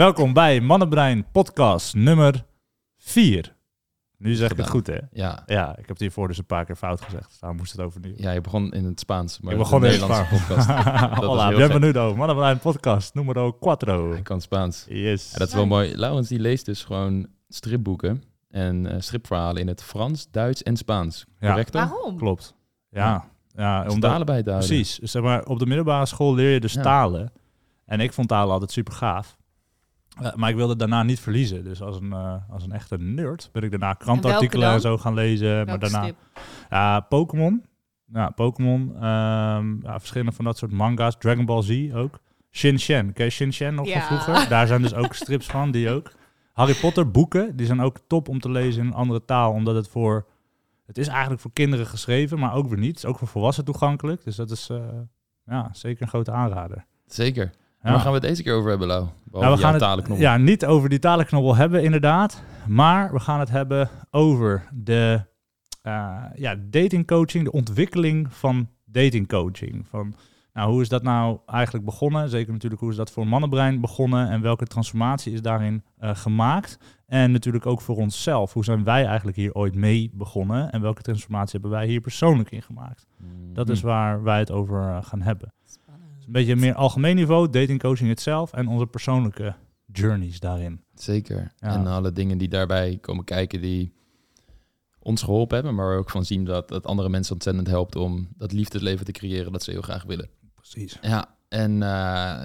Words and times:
Welkom 0.00 0.32
bij 0.32 0.60
Mannenbrein 0.60 1.30
podcast 1.32 1.94
nummer 1.94 2.44
4. 2.96 3.56
Nu 4.18 4.34
zeg 4.34 4.50
ik 4.50 4.56
het 4.56 4.68
goed, 4.68 4.86
hè? 4.86 4.98
Ja. 5.12 5.42
Ja, 5.46 5.70
ik 5.70 5.76
heb 5.76 5.88
het 5.88 5.98
hiervoor 5.98 6.28
dus 6.28 6.38
een 6.38 6.46
paar 6.46 6.64
keer 6.64 6.76
fout 6.76 7.00
gezegd. 7.00 7.28
Dus 7.28 7.38
daar 7.38 7.54
moest 7.54 7.72
het 7.72 7.80
overnieuw. 7.80 8.14
ja, 8.16 8.30
je 8.30 8.40
begon 8.40 8.72
in 8.72 8.84
het 8.84 9.00
Spaans. 9.00 9.40
Maar 9.40 9.52
ik 9.52 9.58
begon 9.58 9.84
in 9.84 9.90
het 9.90 10.00
Nederlandse 10.00 10.36
Spaans. 10.36 10.46
podcast. 10.46 10.68
Dat 11.10 11.22
is 11.22 11.26
Hola, 11.26 11.48
heel 11.48 11.56
bienvenido. 11.56 12.16
Mannenbrein 12.16 12.58
podcast 12.58 13.14
numero 13.14 13.56
4. 13.60 14.10
Hij 14.10 14.22
kan 14.22 14.40
Spaans. 14.40 14.84
Yes. 14.88 15.30
Ja, 15.32 15.38
dat 15.38 15.48
is 15.48 15.54
wel 15.54 15.66
mooi. 15.66 15.96
Laurens 15.96 16.28
die 16.28 16.40
leest 16.40 16.64
dus 16.66 16.84
gewoon 16.84 17.26
stripboeken 17.48 18.22
en 18.48 18.86
eh, 18.86 19.00
stripverhalen 19.00 19.60
in 19.62 19.68
het 19.68 19.82
Frans, 19.82 20.30
Duits 20.30 20.62
en 20.62 20.76
Spaans. 20.76 21.24
Ja. 21.40 21.48
Correct 21.48 21.72
toch? 21.72 21.90
Waarom? 21.90 22.16
Klopt. 22.16 22.54
Ja, 22.90 23.28
ja 23.54 23.86
Om 23.88 24.00
te 24.00 24.06
houden. 24.06 24.44
precies. 24.44 24.98
Zeg 24.98 25.22
maar, 25.22 25.44
op 25.44 25.58
de 25.58 25.66
middelbare 25.66 26.06
school 26.06 26.34
leer 26.34 26.52
je 26.52 26.60
dus 26.60 26.72
Ja. 26.72 26.82
talen. 26.82 27.32
En 27.84 28.00
ik 28.00 28.12
vond 28.12 28.28
talen 28.28 28.52
altijd 28.52 28.70
super 28.72 28.92
gaaf. 28.92 29.38
Eh, 30.18 30.34
maar 30.34 30.50
ik 30.50 30.56
wilde 30.56 30.70
het 30.70 30.78
daarna 30.78 31.02
niet 31.02 31.20
verliezen. 31.20 31.64
Dus 31.64 31.82
als 31.82 32.00
een, 32.00 32.12
eh, 32.12 32.34
als 32.50 32.64
een 32.64 32.72
echte 32.72 32.96
nerd 32.98 33.48
ben 33.52 33.62
ik 33.62 33.70
daarna 33.70 33.94
krantartikelen 33.94 34.70
en, 34.72 34.80
zo 34.80 34.98
gaan 34.98 35.14
lezen. 35.14 35.66
maar 35.66 35.78
daarna? 35.78 36.10
Ja, 36.70 37.00
Pokémon. 37.00 37.64
Ja, 38.12 38.30
Pokémon. 38.30 38.94
ehm, 38.94 39.82
ja, 39.82 39.98
verschillende 39.98 40.32
van 40.32 40.44
dat 40.44 40.58
soort 40.58 40.72
manga's. 40.72 41.16
Dragon 41.18 41.44
Ball 41.44 41.62
Z 41.62 41.90
ook. 41.94 42.18
Shin 42.50 42.78
Shin. 42.78 43.12
Ken 43.12 43.24
je 43.24 43.30
Shin 43.30 43.52
Shin 43.52 43.74
nog 43.74 43.86
Ja. 43.86 44.06
van 44.06 44.20
vroeger? 44.20 44.48
Daar 44.56 44.66
zijn 44.66 44.82
dus 44.82 44.94
ook 44.94 45.14
strips 45.14 45.46
van, 45.46 45.70
die 45.70 45.90
ook. 45.90 46.12
Harry 46.52 46.74
Potter 46.74 47.10
boeken, 47.10 47.56
die 47.56 47.66
zijn 47.66 47.80
ook 47.80 47.98
top 48.06 48.28
om 48.28 48.40
te 48.40 48.50
lezen 48.50 48.82
in 48.82 48.88
een 48.88 48.94
andere 48.94 49.24
taal. 49.24 49.52
Omdat 49.52 49.74
het 49.74 49.88
voor... 49.88 50.26
Het 50.86 50.98
is 50.98 51.08
eigenlijk 51.08 51.40
voor 51.40 51.52
kinderen 51.52 51.86
geschreven, 51.86 52.38
maar 52.38 52.54
ook 52.54 52.68
weer 52.68 52.78
niet. 52.78 52.88
Het 52.88 52.96
is 52.98 53.04
ook 53.04 53.18
voor 53.18 53.28
volwassenen 53.28 53.70
toegankelijk. 53.70 54.24
Dus 54.24 54.36
dat 54.36 54.50
is 54.50 54.68
eh, 54.68 54.76
ja, 55.46 55.68
zeker 55.72 56.02
een 56.02 56.08
grote 56.08 56.30
aanrader. 56.30 56.84
Zeker. 57.06 57.50
Ja. 57.82 57.90
Waar 57.90 58.00
gaan 58.00 58.12
we 58.12 58.18
het 58.18 58.28
deze 58.28 58.42
keer 58.42 58.54
over 58.54 58.70
hebben, 58.70 58.88
Lau? 58.88 59.06
Nou, 59.32 59.54
we 59.54 59.60
gaan 59.60 59.74
het 59.74 60.18
ja, 60.18 60.36
niet 60.36 60.66
over 60.66 60.88
die 60.88 60.98
talenknobbel 60.98 61.56
hebben, 61.56 61.82
inderdaad. 61.82 62.42
Maar 62.66 63.12
we 63.12 63.20
gaan 63.20 63.40
het 63.40 63.50
hebben 63.50 63.88
over 64.10 64.68
de 64.74 65.24
eh, 65.82 66.24
ja, 66.34 66.56
datingcoaching, 66.70 67.44
de 67.44 67.52
ontwikkeling 67.52 68.34
van 68.34 68.68
datingcoaching. 68.84 69.86
Van, 69.88 70.14
nou, 70.52 70.70
hoe 70.70 70.80
is 70.80 70.88
dat 70.88 71.02
nou 71.02 71.38
eigenlijk 71.46 71.84
begonnen? 71.84 72.28
Zeker 72.28 72.52
natuurlijk, 72.52 72.80
hoe 72.80 72.90
is 72.90 72.96
dat 72.96 73.10
voor 73.10 73.26
mannenbrein 73.26 73.80
begonnen? 73.80 74.30
En 74.30 74.40
welke 74.40 74.66
transformatie 74.66 75.32
is 75.32 75.42
daarin 75.42 75.84
eh, 75.98 76.14
gemaakt? 76.14 76.78
En 77.06 77.32
natuurlijk 77.32 77.66
ook 77.66 77.80
voor 77.80 77.96
onszelf. 77.96 78.52
Hoe 78.52 78.64
zijn 78.64 78.84
wij 78.84 79.06
eigenlijk 79.06 79.36
hier 79.36 79.54
ooit 79.54 79.74
mee 79.74 80.10
begonnen? 80.14 80.72
En 80.72 80.80
welke 80.80 81.02
transformatie 81.02 81.52
hebben 81.52 81.78
wij 81.78 81.86
hier 81.86 82.00
persoonlijk 82.00 82.50
in 82.50 82.62
gemaakt? 82.62 83.06
Mhm. 83.16 83.52
Dat 83.52 83.68
is 83.68 83.80
waar 83.80 84.22
wij 84.22 84.38
het 84.38 84.50
over 84.50 84.82
eh, 84.82 84.98
gaan 85.02 85.22
hebben. 85.22 85.52
Een 86.30 86.36
beetje 86.36 86.56
meer 86.56 86.74
algemeen 86.74 87.16
niveau, 87.16 87.50
datingcoaching 87.50 88.10
itself 88.10 88.52
en 88.52 88.68
onze 88.68 88.86
persoonlijke 88.86 89.54
journeys 89.92 90.40
daarin. 90.40 90.80
Zeker. 90.94 91.52
Ja. 91.58 91.68
En 91.74 91.86
alle 91.86 92.12
dingen 92.12 92.38
die 92.38 92.48
daarbij 92.48 92.98
komen 93.00 93.24
kijken 93.24 93.60
die 93.60 93.92
ons 94.98 95.22
geholpen 95.22 95.54
hebben, 95.56 95.74
maar 95.74 95.96
ook 95.98 96.10
van 96.10 96.24
zien 96.24 96.44
dat 96.44 96.70
het 96.70 96.86
andere 96.86 97.08
mensen 97.08 97.32
ontzettend 97.34 97.66
helpt 97.66 97.96
om 97.96 98.28
dat 98.36 98.52
liefdesleven 98.52 99.04
te 99.04 99.12
creëren 99.12 99.52
dat 99.52 99.62
ze 99.62 99.70
heel 99.70 99.82
graag 99.82 100.02
willen. 100.04 100.28
Precies. 100.54 100.98
Ja, 101.02 101.34
en 101.48 101.72
eh, 101.72 101.88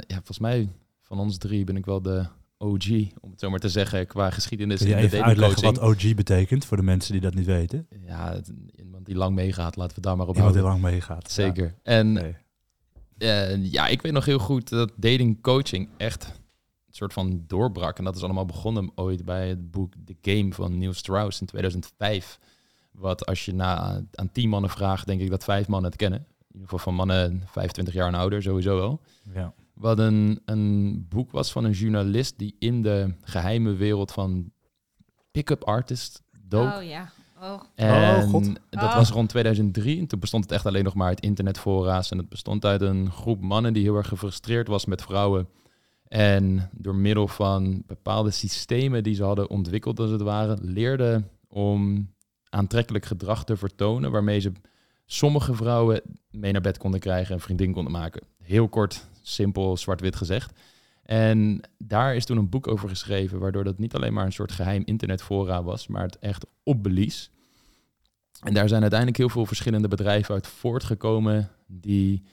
ja, 0.08 0.16
volgens 0.16 0.40
mij 0.40 0.70
van 1.02 1.20
ons 1.20 1.38
drie 1.38 1.64
ben 1.64 1.78
ik 1.78 1.86
wel 1.86 2.02
de 2.02 2.26
OG, 2.58 2.88
om 3.22 3.32
het 3.32 3.40
zo 3.40 3.50
maar 3.50 3.60
te 3.60 3.70
zeggen, 3.70 4.08
qua 4.08 4.30
geschiedenis 4.30 4.78
Kun 4.80 4.88
je 4.88 4.94
in 4.96 5.00
de 5.00 5.06
even 5.06 5.24
uitleggen 5.24 5.64
wat 5.64 5.80
OG 5.80 6.14
betekent 6.16 6.66
voor 6.66 6.78
de 6.78 6.84
mensen 6.84 7.12
die 7.12 7.22
dat 7.22 7.34
niet 7.34 7.46
weten? 7.46 7.88
Ja, 8.06 8.34
het- 8.34 8.52
iemand 8.76 9.06
die 9.06 9.16
lang 9.16 9.36
meegaat, 9.36 9.76
laten 9.76 9.96
we 9.96 10.02
daar 10.02 10.18
maar 10.18 10.28
op 10.28 10.36
Iemand 10.36 10.54
die 10.54 10.64
lang 10.64 10.82
meegaat. 10.82 11.32
Zeker. 11.32 11.76
En. 11.84 12.36
Eh, 13.18 13.72
ja, 13.72 13.88
ik 13.88 14.02
weet 14.02 14.12
nog 14.12 14.26
heel 14.26 14.40
goed 14.40 14.70
dat 14.70 14.92
datingcoaching 14.96 15.90
echt 15.98 16.26
een 16.88 16.94
soort 16.94 17.14
van 17.14 17.44
doorbrak. 17.48 17.98
En 17.98 18.04
dat 18.04 18.16
is 18.16 18.24
allemaal 18.24 18.46
begonnen 18.46 18.92
ooit 18.96 19.26
bij 19.26 19.48
het 19.48 19.72
boek 19.72 19.94
The 20.06 20.16
Game 20.22 20.54
van 20.54 20.78
Neil 20.78 20.94
Strauss 20.94 21.42
in 21.42 21.48
2005. 21.48 22.40
Wat 22.92 23.26
als 23.26 23.46
je 23.46 23.54
na, 23.54 24.02
aan 24.12 24.32
tien 24.32 24.50
mannen 24.50 24.70
vraagt, 24.70 25.06
denk 25.06 25.22
ik 25.22 25.30
dat 25.30 25.44
vijf 25.44 25.68
mannen 25.68 25.90
het 25.90 26.00
kennen. 26.00 26.20
In 26.20 26.62
ieder 26.62 26.70
geval 26.70 26.84
van 26.84 26.96
mannen 26.96 27.44
25 27.46 27.94
jaar 27.94 28.08
en 28.08 28.14
ouder, 28.14 28.42
sowieso 28.42 28.76
wel. 28.76 29.02
Ja. 29.34 29.54
Wat 29.74 30.00
een, 30.00 30.42
een 30.46 31.06
boek 31.10 31.32
was 31.32 31.52
van 31.52 31.64
een 31.64 31.72
journalist 31.72 32.38
die 32.38 32.56
in 32.60 32.82
de 32.82 33.14
geheime 33.22 33.74
wereld 33.74 34.12
van 34.12 34.52
pick-up 35.32 35.64
artists 35.64 36.22
dook. 36.42 36.76
Oh 36.76 36.84
ja. 36.84 37.12
Oh. 37.42 37.62
En 37.76 38.24
Oh, 38.24 38.30
God. 38.30 38.46
dat 38.70 38.84
Oh. 38.84 38.96
was 38.96 39.10
rond 39.10 39.30
2003. 39.30 40.00
En 40.00 40.08
toen 40.08 40.20
bestond 40.20 40.44
het 40.44 40.54
echt 40.54 40.66
alleen 40.66 40.84
nog 40.84 40.94
maar 40.94 41.08
uit 41.08 41.20
internetfora's. 41.22 42.12
En 42.12 42.18
het 42.18 42.30
bestond 42.30 42.66
uit 42.66 42.82
een 42.82 43.12
groep 43.12 43.42
mannen 43.42 43.74
die 43.74 43.84
heel 43.84 43.96
erg 43.96 44.08
gefrustreerd 44.08 44.68
was 44.68 44.86
met 44.86 45.02
vrouwen. 45.02 45.48
En 46.08 46.70
door 46.74 46.96
middel 46.96 47.28
van 47.28 47.84
bepaalde 47.88 48.32
systemen 48.32 49.04
die 49.04 49.16
ze 49.16 49.24
hadden 49.24 49.50
ontwikkeld, 49.50 50.00
als 50.00 50.10
het 50.10 50.22
ware, 50.22 50.58
leerden 50.62 51.30
om 51.48 52.10
aantrekkelijk 52.50 53.06
gedrag 53.06 53.44
te 53.44 53.58
vertonen. 53.58 54.12
Waarmee 54.12 54.40
ze 54.40 54.52
sommige 55.06 55.54
vrouwen 55.54 56.02
mee 56.32 56.52
naar 56.52 56.62
bed 56.62 56.78
konden 56.78 57.00
krijgen 57.00 57.34
en 57.34 57.42
vriendin 57.42 57.72
konden 57.74 57.92
maken. 57.92 58.22
Heel 58.42 58.68
kort, 58.70 59.08
simpel, 59.22 59.78
zwart-wit 59.78 60.16
gezegd. 60.16 60.60
En 61.06 61.62
daar 61.78 62.16
is 62.16 62.26
toen 62.26 62.38
een 62.38 62.50
boek 62.50 62.68
over 62.68 62.90
geschreven, 62.90 63.40
waardoor 63.40 63.64
dat 63.64 63.78
niet 63.78 63.96
alleen 63.96 64.14
maar 64.14 64.26
een 64.26 64.32
soort 64.32 64.52
geheim 64.52 64.82
internetfora 64.86 65.64
was, 65.64 65.88
maar 65.88 66.04
het 66.04 66.20
echt 66.20 66.46
opblies. 66.64 67.30
En 68.42 68.54
daar 68.54 68.68
zijn 68.68 68.82
uiteindelijk 68.82 69.20
heel 69.20 69.30
veel 69.30 69.46
verschillende 69.46 69.88
bedrijven 69.88 70.34
uit 70.34 70.48
voortgekomen, 70.48 71.50
die 71.68 72.24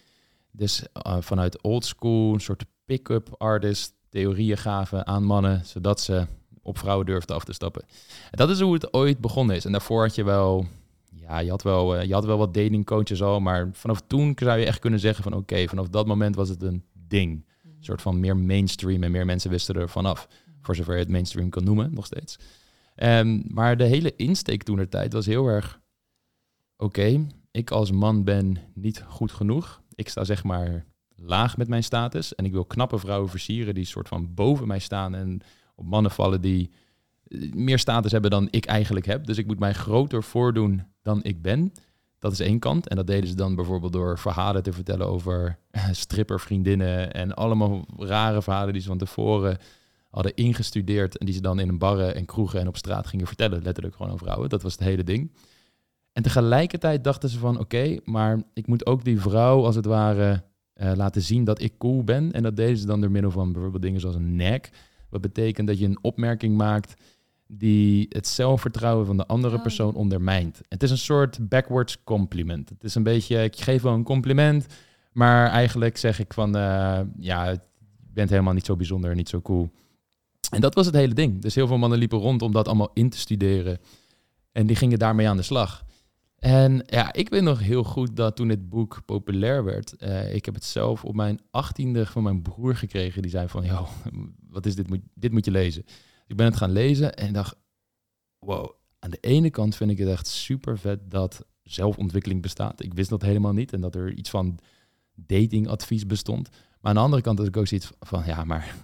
dus 0.51 0.83
eh, 0.93 1.17
vanuit 1.21 1.63
old 1.63 1.85
school 1.85 2.35
een 2.35 2.41
soort 2.41 2.65
pick-up 2.85 3.35
artist 3.39 3.95
theorieën 4.09 4.59
gaven 4.59 5.07
aan 5.07 5.25
mannen, 5.25 5.65
zodat 5.65 6.01
ze 6.01 6.27
op 6.63 6.79
vrouwen 6.79 7.07
durfden 7.07 7.37
af 7.37 7.45
te 7.45 7.53
stappen. 7.53 7.83
En 8.31 8.39
dat 8.39 8.51
is 8.51 8.61
hoe 8.61 8.75
het 8.75 8.93
ooit 8.93 9.19
begonnen 9.19 9.57
is. 9.57 9.65
En 9.65 9.73
daarvoor 9.73 10.03
had 10.03 10.15
je 10.15 10.25
wel, 10.25 10.67
ja, 11.11 11.39
je 11.39 11.51
had 11.51 11.63
wel, 11.63 11.97
eh, 11.97 12.07
je 12.07 12.13
had 12.13 12.25
wel 12.25 12.39
wat 12.39 12.55
datingcoaches 12.55 13.23
al, 13.23 13.41
maar 13.41 13.69
vanaf 13.73 14.03
toen 14.07 14.37
zou 14.37 14.59
je 14.59 14.67
echt 14.67 14.79
kunnen 14.79 15.01
zeggen 15.01 15.23
van 15.23 15.35
oké, 15.35 15.69
vanaf 15.69 15.89
dat 15.89 16.07
moment 16.07 16.37
was 16.37 16.49
het 16.49 16.63
een 16.63 16.85
ding. 16.93 17.45
Soort 17.85 18.03
van 18.03 18.21
meer 18.21 18.37
mainstream 18.37 19.03
en 19.03 19.11
meer 19.11 19.27
mensen 19.27 19.51
wisten 19.51 19.75
er 19.75 19.89
vanaf. 19.89 20.29
Voor 20.61 20.77
zover 20.77 20.95
je 20.95 21.01
het 21.01 21.11
mainstream 21.11 21.49
kan 21.49 21.65
noemen, 21.65 21.95
nog 21.95 22.07
steeds. 22.07 22.39
Ehm, 22.95 23.41
maar 23.47 23.77
de 23.77 23.85
hele 23.85 24.17
insteek 24.17 24.63
toen 24.63 24.89
tijd 24.89 25.13
was 25.13 25.27
heel 25.27 25.47
erg... 25.47 25.81
Oké, 26.77 27.27
ik 27.51 27.71
als 27.71 27.91
man 27.91 28.25
ben 28.25 28.59
niet 28.75 29.05
goed 29.09 29.33
genoeg. 29.33 29.83
Ik 29.95 30.09
sta 30.09 30.25
zeg 30.25 30.45
maar 30.45 30.85
laag 31.17 31.57
met 31.57 31.69
mijn 31.69 31.85
status. 31.85 32.35
En 32.35 32.45
ik 32.45 32.53
wil 32.53 32.65
knappe 32.65 32.99
vrouwen 32.99 33.31
versieren 33.31 33.75
die 33.75 33.85
soort 33.85 34.09
van 34.09 34.35
boven 34.35 34.67
mij 34.67 34.79
staan. 34.79 35.15
En 35.15 35.41
op 35.75 35.85
mannen 35.85 36.11
vallen 36.11 36.41
die 36.41 36.71
eh, 37.25 37.53
meer 37.53 37.79
status 37.79 38.13
hebben 38.13 38.31
dan 38.31 38.49
ik 38.51 38.65
eigenlijk 38.65 39.07
heb. 39.07 39.27
Dus 39.27 39.39
ik 39.39 39.47
moet 39.47 39.59
mij 39.59 39.73
groter 39.73 40.23
voordoen 40.23 40.83
dan 41.03 41.23
ik 41.23 41.43
ben. 41.43 41.73
Dat 42.23 42.33
is 42.33 42.41
één 42.41 42.59
kant. 42.59 42.89
En 42.89 42.97
dat 42.97 43.07
deden 43.07 43.29
ze 43.29 43.35
dan 43.35 43.55
bijvoorbeeld 43.55 43.93
door 43.93 44.19
verhalen 44.19 44.63
te 44.63 44.73
vertellen 44.73 45.07
over 45.07 45.59
eh, 45.71 45.89
strippervriendinnen. 45.93 47.13
En 47.13 47.35
allemaal 47.35 47.85
rare 47.97 48.43
verhalen 48.43 48.73
die 48.73 48.83
ze 48.83 48.89
van 48.89 48.99
tevoren 48.99 49.59
hadden 50.11 50.35
ingestudeerd. 50.35 51.19
En 51.19 51.27
die 51.27 51.35
ze 51.35 51.41
dan 51.41 51.59
in 51.59 51.69
een 51.69 51.79
barren 51.79 52.15
en 52.15 52.25
kroegen 52.25 52.61
en 52.61 52.69
op 52.69 52.77
straat 52.77 53.07
gingen 53.07 53.27
vertellen. 53.27 53.63
Letterlijk 53.63 53.97
gewoon 53.97 54.13
aan 54.13 54.19
vrouwen. 54.19 54.49
Dat 54.49 54.63
was 54.63 54.73
het 54.73 54.83
hele 54.83 55.05
ding. 55.05 55.33
En 56.13 56.23
tegelijkertijd 56.23 57.05
dachten 57.05 57.29
ze 57.29 57.39
van 57.39 57.59
oké, 57.59 57.99
maar 58.05 58.43
ik 58.55 58.67
moet 58.67 58.87
ook 58.87 59.05
die 59.05 59.21
vrouw 59.21 59.65
als 59.65 59.77
het 59.77 59.87
ware 59.87 60.43
eh, 60.73 60.93
laten 60.95 61.23
zien 61.23 61.45
dat 61.45 61.61
ik 61.61 61.79
cool 61.79 62.05
ben. 62.05 62.33
En 62.33 62.43
dat 62.43 62.57
deden 62.57 62.77
ze 62.77 62.87
dan 62.87 63.01
door 63.01 63.11
middel 63.11 63.31
van 63.31 63.53
bijvoorbeeld 63.53 63.83
dingen 63.83 64.01
zoals 64.01 64.17
een 64.17 64.37
nek. 64.37 64.71
Wat 65.09 65.21
betekent 65.21 65.67
dat 65.67 65.79
je 65.79 65.87
een 65.87 66.03
opmerking 66.03 66.57
maakt 66.57 67.03
die 67.55 68.07
het 68.09 68.27
zelfvertrouwen 68.27 69.07
van 69.07 69.17
de 69.17 69.27
andere 69.27 69.57
Oh. 69.57 69.63
persoon 69.63 69.95
ondermijnt. 69.95 70.61
Het 70.69 70.83
is 70.83 70.91
een 70.91 70.99
soort 70.99 71.49
backwards 71.49 72.05
compliment. 72.05 72.69
Het 72.69 72.85
is 72.85 72.95
een 72.95 73.03
beetje, 73.03 73.43
ik 73.43 73.61
geef 73.61 73.83
wel 73.83 73.93
een 73.93 74.03
compliment, 74.05 74.67
maar 75.13 75.49
eigenlijk 75.49 75.97
zeg 75.97 76.19
ik 76.19 76.33
van, 76.35 76.57
eh, 76.57 77.01
ja, 77.19 77.49
je 77.51 77.61
bent 78.13 78.31
helemaal 78.31 78.53
niet 78.53 78.67
zo 78.67 78.77
bijzonder, 78.77 79.15
niet 79.15 79.29
zo 79.29 79.41
cool. 79.41 79.71
En 80.51 80.61
dat 80.61 80.75
was 80.75 80.87
het 80.87 80.95
hele 80.95 81.15
ding. 81.15 81.41
Dus 81.43 81.55
heel 81.55 81.67
veel 81.67 81.79
mannen 81.79 81.99
liepen 81.99 82.19
rond 82.19 82.43
om 82.43 82.53
dat 82.53 82.67
allemaal 82.67 82.91
in 82.95 83.11
te 83.11 83.19
studeren. 83.19 83.79
En 84.53 84.67
die 84.67 84.77
gingen 84.77 84.99
daarmee 84.99 85.29
aan 85.29 85.37
de 85.37 85.43
slag. 85.43 85.85
En 86.39 86.83
ja, 86.87 87.13
ik 87.13 87.29
weet 87.29 87.43
nog 87.43 87.61
heel 87.61 87.85
goed 87.85 88.17
dat 88.17 88.37
toen 88.37 88.49
dit 88.49 88.69
boek 88.69 89.03
populair 89.05 89.65
werd, 89.65 89.97
eh, 89.97 90.35
ik 90.35 90.45
heb 90.45 90.55
het 90.55 90.65
zelf 90.65 91.05
op 91.05 91.15
mijn 91.15 91.41
achttiende 91.51 92.07
van 92.07 92.23
mijn 92.23 92.43
broer 92.43 92.77
gekregen. 92.77 93.23
Die 93.23 93.31
zei 93.31 93.49
van, 93.49 93.65
joh, 93.65 93.89
wat 94.51 94.67
is 94.67 94.75
dit? 94.75 94.89
Moet, 94.89 95.01
dit 95.15 95.33
moet 95.33 95.45
je 95.45 95.51
lezen. 95.51 95.85
Ik 96.33 96.39
ben 96.39 96.47
het 96.47 96.57
gaan 96.57 96.73
lezen 96.73 97.15
en 97.15 97.33
dacht, 97.33 97.55
wow, 98.39 98.71
aan 98.99 99.11
de 99.11 99.19
ene 99.21 99.51
kant 99.51 99.77
vind 99.77 99.91
ik 99.91 99.99
het 99.99 100.09
echt 100.09 100.27
super 100.27 100.79
vet 100.79 101.11
dat 101.11 101.47
zelfontwikkeling 101.63 102.43
bestaat. 102.43 102.83
Ik 102.83 102.95
wist 102.95 103.11
dat 103.11 103.23
helemaal 103.23 103.53
niet 103.53 103.73
en 103.73 103.81
dat 103.81 103.95
er 103.95 104.13
iets 104.13 104.31
van 104.31 104.59
datingadvies 105.15 106.07
bestond. 106.07 106.49
Maar 106.51 106.91
aan 106.91 106.95
de 106.95 107.01
andere 107.01 107.23
kant 107.23 107.39
had 107.39 107.47
ik 107.47 107.57
ook 107.57 107.67
zoiets 107.67 107.91
van, 108.01 108.23
ja, 108.27 108.45
maar 108.45 108.75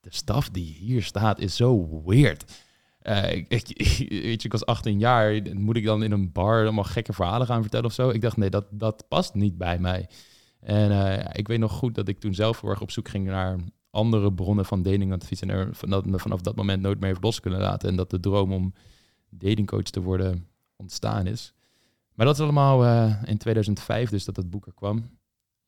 de 0.00 0.14
staf 0.14 0.50
die 0.50 0.72
hier 0.72 1.02
staat 1.02 1.38
is 1.38 1.56
zo 1.56 2.02
weird. 2.04 2.52
Eh, 2.98 3.32
ik, 3.32 3.48
weet 3.48 4.42
je, 4.42 4.48
ik 4.48 4.52
was 4.52 4.66
18 4.66 4.98
jaar, 4.98 5.40
moet 5.54 5.76
ik 5.76 5.84
dan 5.84 6.02
in 6.02 6.12
een 6.12 6.32
bar 6.32 6.62
allemaal 6.62 6.84
gekke 6.84 7.12
verhalen 7.12 7.46
gaan 7.46 7.62
vertellen 7.62 7.86
of 7.86 7.92
zo? 7.92 8.08
Ik 8.08 8.20
dacht, 8.20 8.36
nee, 8.36 8.50
dat, 8.50 8.66
dat 8.70 9.08
past 9.08 9.34
niet 9.34 9.58
bij 9.58 9.78
mij. 9.78 10.08
En 10.60 10.90
eh, 10.90 11.30
ik 11.32 11.48
weet 11.48 11.58
nog 11.58 11.72
goed 11.72 11.94
dat 11.94 12.08
ik 12.08 12.18
toen 12.18 12.34
zelf 12.34 12.60
heel 12.60 12.70
erg 12.70 12.80
op 12.80 12.90
zoek 12.90 13.08
ging 13.08 13.26
naar 13.26 13.58
andere 13.96 14.32
bronnen 14.32 14.64
van 14.64 14.82
datingadvies 14.82 15.40
en 15.40 15.50
er 15.50 15.68
vanaf, 15.74 16.40
dat 16.40 16.56
moment 16.56 16.82
nooit 16.82 16.98
meer 16.98 17.08
heeft 17.08 17.22
los 17.22 17.40
kunnen 17.40 17.60
laten. 17.60 17.88
En 17.88 17.96
dat 17.96 18.10
de 18.10 18.20
droom 18.20 18.52
om 18.52 18.72
datingcoach 19.28 19.82
te 19.82 20.00
worden 20.00 20.48
ontstaan 20.76 21.26
is. 21.26 21.54
Maar 22.14 22.26
dat 22.26 22.34
is 22.34 22.42
allemaal 22.42 22.84
eh, 22.84 23.22
in 23.24 23.38
2005 23.38 24.10
dus 24.10 24.24
dat 24.24 24.36
het 24.36 24.50
boek 24.50 24.66
er 24.66 24.74
kwam. 24.74 25.18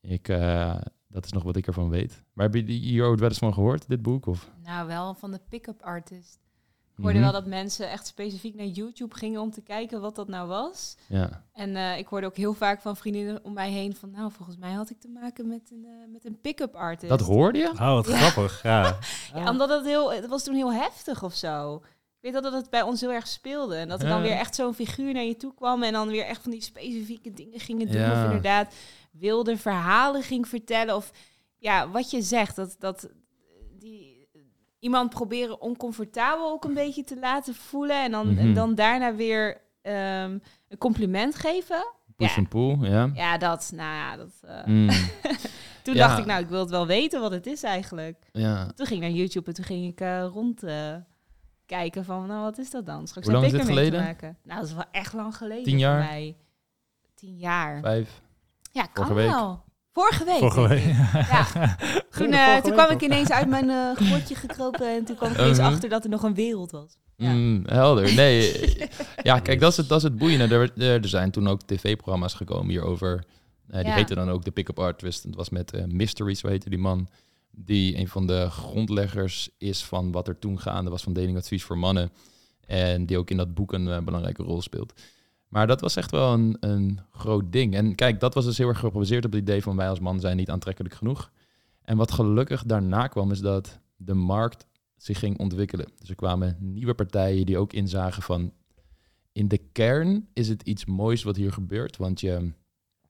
Ik, 0.00 0.28
eh, 0.28 0.76
dat 1.08 1.24
is 1.24 1.32
nog 1.32 1.42
wat 1.42 1.56
ik 1.56 1.66
ervan 1.66 1.88
weet. 1.88 2.22
Maar 2.32 2.50
heb 2.50 2.54
je 2.54 2.72
hier 2.72 3.04
ooit 3.04 3.20
wel 3.20 3.28
eens 3.28 3.38
van 3.38 3.54
gehoord, 3.54 3.88
dit 3.88 4.02
boek? 4.02 4.26
Of? 4.26 4.50
Nou, 4.64 4.86
wel 4.86 5.14
van 5.14 5.30
de 5.30 5.40
pick-up 5.48 5.82
artist. 5.82 6.47
Ik 6.98 7.04
hoorde 7.04 7.18
Mhm. 7.18 7.30
wel 7.32 7.40
dat 7.40 7.50
mensen 7.50 7.90
echt 7.90 8.06
specifiek 8.06 8.54
naar 8.54 8.66
YouTube 8.66 9.14
gingen 9.14 9.40
om 9.40 9.50
te 9.50 9.60
kijken 9.62 10.00
wat 10.00 10.14
dat 10.16 10.28
nou 10.28 10.48
was. 10.48 10.96
Ja. 11.08 11.44
En 11.52 11.76
eh, 11.76 11.98
ik 11.98 12.06
hoorde 12.06 12.26
ook 12.26 12.36
heel 12.36 12.54
vaak 12.54 12.80
van 12.80 12.96
vriendinnen 12.96 13.44
om 13.44 13.52
mij 13.52 13.70
heen 13.70 13.96
van... 13.96 14.10
nou, 14.10 14.32
volgens 14.32 14.56
mij 14.56 14.72
had 14.72 14.90
ik 14.90 15.00
te 15.00 15.08
maken 15.08 15.48
met 15.48 15.70
een, 15.70 15.84
eh, 15.84 16.12
met 16.12 16.24
een 16.24 16.40
pick-up 16.40 16.74
artist. 16.74 17.08
Dat 17.10 17.20
hoorde 17.20 17.58
je? 17.58 17.68
Oh, 17.68 17.92
wat 17.94 18.06
Ja. 18.06 18.16
grappig. 18.16 18.62
Ja. 18.62 18.98
Ja, 19.34 19.50
omdat 19.50 19.68
het, 19.68 19.84
heel, 19.84 20.12
het 20.12 20.26
was 20.26 20.44
toen 20.44 20.54
heel 20.54 20.72
heftig 20.72 21.22
of 21.22 21.34
zo. 21.34 21.74
Ik 21.76 22.24
weet 22.24 22.32
dat 22.32 22.42
dat 22.42 22.52
het 22.52 22.70
bij 22.70 22.82
ons 22.82 23.00
heel 23.00 23.12
erg 23.12 23.26
speelde. 23.26 23.76
En 23.76 23.88
dat 23.88 24.02
er 24.02 24.08
dan 24.08 24.22
weer 24.22 24.36
echt 24.36 24.54
zo'n 24.54 24.74
figuur 24.74 25.12
naar 25.12 25.24
je 25.24 25.36
toe 25.36 25.54
kwam... 25.54 25.82
en 25.82 25.92
dan 25.92 26.08
weer 26.08 26.24
echt 26.24 26.42
van 26.42 26.50
die 26.50 26.60
specifieke 26.62 27.32
dingen 27.32 27.60
gingen 27.60 27.86
doen. 27.86 28.00
Ja. 28.00 28.18
Of 28.18 28.24
inderdaad 28.24 28.74
wilde 29.12 29.56
verhalen 29.56 30.22
ging 30.22 30.48
vertellen. 30.48 30.96
Of 30.96 31.10
ja, 31.58 31.90
wat 31.90 32.10
je 32.10 32.22
zegt, 32.22 32.56
dat, 32.56 32.76
dat 32.78 33.08
die, 33.78 34.17
iemand 34.78 35.10
proberen 35.10 35.60
oncomfortabel 35.60 36.50
ook 36.50 36.64
een 36.64 36.74
beetje 36.74 37.04
te 37.04 37.18
laten 37.18 37.54
voelen... 37.54 38.02
en 38.04 38.10
dan, 38.10 38.28
Mhm. 38.28 38.38
en 38.38 38.54
dan 38.54 38.74
daarna 38.74 39.14
weer 39.14 39.60
ehm, 39.82 40.38
een 40.68 40.78
compliment 40.78 41.34
geven. 41.34 41.92
Push 42.16 42.30
Ja. 42.34 42.36
and 42.36 42.48
pull, 42.48 42.76
ja. 42.90 43.10
Ja, 43.14 43.38
dat, 43.38 43.70
nou 43.74 43.94
ja, 43.94 44.16
dat... 44.16 44.30
eh, 44.46 44.64
Mm, 44.66 44.88
Toen 45.82 45.94
Ja. 45.96 46.06
dacht 46.06 46.18
ik, 46.18 46.24
nou, 46.26 46.42
ik 46.42 46.48
wil 46.48 46.60
het 46.60 46.70
wel 46.70 46.86
weten 46.86 47.20
wat 47.20 47.30
het 47.30 47.46
is 47.46 47.62
eigenlijk. 47.62 48.28
ja. 48.32 48.66
Toen 48.74 48.86
ging 48.86 49.02
ik 49.02 49.08
naar 49.08 49.16
YouTube 49.18 49.46
en 49.48 49.54
toen 49.54 49.64
ging 49.64 49.92
ik 49.92 50.00
eh, 50.00 50.24
rond 50.32 50.62
eh, 50.62 50.94
kijken 51.66 52.04
van, 52.04 52.26
nou, 52.26 52.42
wat 52.42 52.58
is 52.58 52.70
dat 52.70 52.86
dan? 52.86 53.06
Straks 53.06 53.26
Hoe 53.26 53.36
lang 53.36 53.46
heb 53.50 53.60
is 53.60 53.66
dit 53.66 53.76
geleden? 53.76 54.00
maken. 54.02 54.36
Nou, 54.44 54.60
dat 54.60 54.68
is 54.68 54.74
wel 54.74 54.84
echt 54.92 55.12
lang 55.12 55.36
geleden 55.36 55.64
Tien 55.64 55.78
jaar? 55.78 55.98
voor 56.02 56.10
mij. 56.12 56.36
Tien 57.14 57.36
jaar. 57.36 57.80
Vijf. 57.80 58.20
Ja, 58.72 58.82
kan 58.92 59.14
wel. 59.14 59.64
Vorige 59.98 60.24
week. 60.24 60.52
Vorige. 60.52 60.88
Ja. 61.32 61.76
Toen, 62.10 62.32
eh, 62.32 62.56
toen 62.56 62.72
kwam 62.72 62.90
ik 62.90 63.02
ineens 63.02 63.30
uit 63.30 63.48
mijn 63.48 63.70
eh 63.70 64.06
grotje 64.06 64.34
gekropen 64.34 64.94
en 64.96 65.04
toen 65.04 65.16
kwam 65.16 65.30
ik 65.30 65.38
ineens 65.38 65.58
Uh-huh. 65.58 65.72
achter 65.72 65.88
dat 65.88 66.04
er 66.04 66.10
nog 66.10 66.22
een 66.22 66.34
wereld 66.34 66.70
was. 66.70 66.96
Ja. 67.16 67.32
Mm, 67.32 67.62
helder. 67.66 68.14
Nee, 68.14 68.60
ja, 69.22 69.38
kijk, 69.40 69.60
dat 69.60 69.70
is 69.70 69.76
het, 69.76 69.88
dat 69.88 69.96
is 69.98 70.02
het 70.02 70.16
boeiende. 70.18 70.54
Er, 70.54 70.72
er, 70.82 71.02
er 71.02 71.08
zijn 71.08 71.30
toen 71.30 71.48
ook 71.48 71.62
tv-programma's 71.62 72.34
gekomen 72.34 72.68
hierover. 72.70 73.24
Eh, 73.68 73.78
die 73.78 73.88
Ja. 73.88 73.94
heette 73.94 74.14
dan 74.14 74.30
ook 74.30 74.44
de 74.44 74.50
Pick-up 74.50 74.78
Artist. 74.78 75.22
Het 75.22 75.34
was 75.34 75.48
met 75.50 75.72
eh, 75.72 75.84
Mystery, 75.84 76.34
zo 76.34 76.48
heette 76.48 76.68
die 76.70 76.78
man. 76.78 77.08
Die 77.50 77.96
een 77.98 78.08
van 78.08 78.26
de 78.26 78.50
grondleggers 78.50 79.48
is 79.58 79.84
van 79.84 80.12
wat 80.12 80.28
er 80.28 80.38
toen 80.38 80.60
gaande 80.60 80.90
was 80.90 81.02
van 81.02 81.12
datingadvies 81.12 81.64
voor 81.64 81.78
mannen. 81.78 82.10
En 82.66 83.06
die 83.06 83.18
ook 83.18 83.30
in 83.30 83.36
dat 83.36 83.54
boek 83.54 83.72
een 83.72 83.88
eh, 83.88 83.98
belangrijke 84.00 84.42
rol 84.42 84.62
speelt. 84.62 84.92
Maar 85.48 85.66
dat 85.66 85.80
was 85.80 85.96
echt 85.96 86.10
wel 86.10 86.32
een, 86.32 86.56
een 86.60 87.00
groot 87.10 87.52
ding. 87.52 87.74
En 87.74 87.94
kijk, 87.94 88.20
dat 88.20 88.34
was 88.34 88.44
dus 88.44 88.58
heel 88.58 88.68
erg 88.68 88.78
gebaseerd 88.78 89.24
op 89.24 89.32
het 89.32 89.40
idee 89.40 89.62
van 89.62 89.76
wij 89.76 89.88
als 89.88 90.00
man 90.00 90.20
zijn 90.20 90.36
niet 90.36 90.50
aantrekkelijk 90.50 90.94
genoeg. 90.94 91.30
En 91.82 91.96
wat 91.96 92.12
gelukkig 92.12 92.64
daarna 92.64 93.06
kwam, 93.06 93.30
is 93.30 93.40
dat 93.40 93.80
de 93.96 94.14
markt 94.14 94.66
zich 94.96 95.18
ging 95.18 95.38
ontwikkelen. 95.38 95.88
Dus 95.98 96.08
er 96.08 96.14
kwamen 96.14 96.56
nieuwe 96.60 96.94
partijen 96.94 97.46
die 97.46 97.58
ook 97.58 97.72
inzagen 97.72 98.22
van... 98.22 98.52
in 99.32 99.48
de 99.48 99.58
kern 99.72 100.28
is 100.32 100.48
het 100.48 100.62
iets 100.62 100.84
moois 100.84 101.22
wat 101.22 101.36
hier 101.36 101.52
gebeurt, 101.52 101.96
want 101.96 102.20
je 102.20 102.52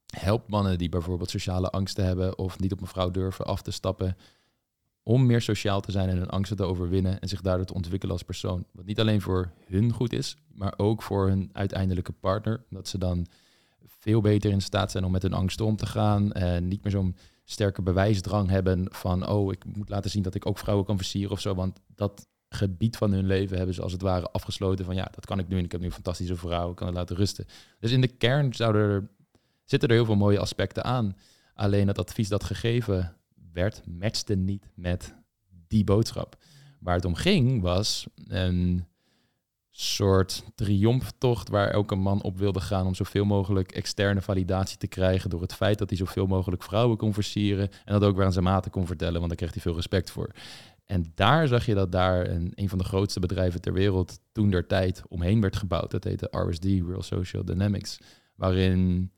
helpt 0.07 0.49
mannen 0.49 0.79
die 0.79 0.89
bijvoorbeeld 0.89 1.31
sociale 1.31 1.71
angsten 1.71 2.05
hebben 2.05 2.39
of 2.39 2.59
niet 2.59 2.73
op 2.73 2.81
een 2.81 2.87
vrouw 2.87 3.11
durven 3.11 3.45
af 3.45 3.63
te 3.63 3.71
stappen, 3.71 4.17
om 5.03 5.27
meer 5.27 5.41
sociaal 5.41 5.81
te 5.81 5.93
zijn 5.93 6.09
en 6.09 6.17
hun 6.17 6.31
angsten 6.31 6.57
te 6.57 6.63
overwinnen 6.63 7.21
en 7.21 7.29
zich 7.29 7.41
daardoor 7.41 7.67
te 7.67 7.75
ontwikkelen 7.75 8.15
als 8.15 8.25
persoon. 8.25 8.65
Wat 8.73 8.85
niet 8.85 9.01
alleen 9.01 9.21
voor 9.21 9.53
hun 9.67 9.93
goed 9.93 10.13
is, 10.13 10.37
maar 10.59 10.75
ook 10.77 11.03
voor 11.03 11.29
hun 11.29 11.51
uiteindelijke 11.53 12.13
partner. 12.13 12.65
Dat 12.71 12.89
ze 12.89 12.99
dan 12.99 13.27
veel 13.85 14.21
beter 14.21 14.51
in 14.51 14.61
staat 14.61 14.91
zijn 14.91 15.05
om 15.05 15.11
met 15.11 15.23
hun 15.23 15.33
angsten 15.33 15.67
om 15.67 15.77
te 15.77 15.87
gaan 15.87 16.33
en 16.33 16.69
niet 16.69 16.83
meer 16.83 16.93
zo'n 16.93 17.17
sterke 17.45 17.83
bewijsdrang 17.83 18.49
hebben 18.49 18.87
van, 18.91 19.29
oh, 19.29 19.53
ik 19.53 19.65
moet 19.65 19.89
laten 19.89 20.11
zien 20.11 20.23
dat 20.23 20.35
ik 20.35 20.47
ook 20.47 20.59
vrouwen 20.59 20.87
kan 20.87 20.97
versieren 20.97 21.31
of 21.31 21.41
zo, 21.41 21.55
want 21.55 21.81
dat 21.95 22.29
gebied 22.49 22.97
van 22.97 23.13
hun 23.13 23.27
leven 23.27 23.57
hebben 23.57 23.75
ze 23.75 23.83
als 23.83 23.93
het 23.93 24.03
ware 24.03 24.31
afgesloten 24.31 24.85
van, 24.85 24.95
ja, 24.95 25.09
dat 25.15 25.27
kan 25.27 25.39
ik 25.39 25.49
nu 25.49 25.59
en 25.59 25.65
ik 25.65 25.73
heb 25.73 25.81
nu 25.81 25.87
een 25.87 25.93
fantastische 25.93 26.37
vrouw, 26.37 26.71
ik 26.71 26.77
kan 26.77 26.87
het 26.87 26.97
laten 26.97 27.17
rusten. 27.17 27.47
Dus 27.81 27.93
in 27.93 28.01
de 28.01 28.09
kern 28.09 28.53
er, 28.53 29.11
zitten 29.65 29.89
er 29.89 29.95
heel 29.95 30.05
veel 30.05 30.17
mooie 30.17 30.39
aspecten 30.39 30.85
aan. 30.85 31.17
Alleen 31.55 31.89
het 31.89 31.99
advies 31.99 32.29
dat 32.29 32.45
gegeven 32.45 33.17
werd, 33.53 33.83
matchte 33.87 34.35
niet 34.35 34.69
met 34.75 35.15
die 35.67 35.85
boodschap. 35.85 36.37
Waar 36.81 36.95
het 36.95 37.05
om 37.05 37.15
ging 37.15 37.63
was 37.63 38.07
een 38.25 38.87
soort 39.81 40.45
triomftocht 40.55 41.49
waar 41.49 41.71
elke 41.71 41.95
man 41.95 42.23
op 42.23 42.39
wilde 42.39 42.61
gaan 42.61 42.87
om 42.87 42.95
zoveel 42.95 43.25
mogelijk 43.25 43.73
externe 43.73 44.23
validatie 44.23 44.79
te 44.79 44.87
krijgen 44.87 45.31
door 45.31 45.41
het 45.41 45.55
feit 45.55 45.79
dat 45.79 45.89
hij 45.89 45.99
zoveel 45.99 46.27
mogelijk 46.27 46.63
vrouwen 46.63 46.97
kon 46.97 47.15
versieren 47.15 47.69
en 47.85 47.93
dat 47.93 48.05
ook 48.05 48.17
weer 48.17 48.25
aan 48.25 48.33
zijn 48.33 48.45
maten 48.45 48.71
kon 48.71 48.87
vertellen, 48.87 49.15
want 49.15 49.29
daar 49.29 49.37
kreeg 49.37 49.53
hij 49.53 49.63
veel 49.63 49.75
respect 49.75 50.11
voor. 50.11 50.31
En 50.87 51.13
daar 51.15 51.49
zag 51.49 51.67
je 51.67 51.75
dat 51.75 51.93
daar 51.93 52.29
een, 52.29 52.53
een 52.55 52.69
van 52.69 52.79
de 52.79 52.85
grootste 52.85 53.21
bedrijven 53.21 53.61
ter 53.61 53.73
wereld 53.73 54.21
toen 54.33 54.51
der 54.51 54.67
tijd 54.67 55.03
omheen 55.09 55.41
werd 55.41 55.57
gebouwd. 55.57 55.91
Dat 55.91 56.05
heette 56.05 56.29
RSD, 56.31 56.65
Real 56.65 57.03
Social 57.03 57.45
Dynamics, 57.45 57.99
waarin 58.35 59.11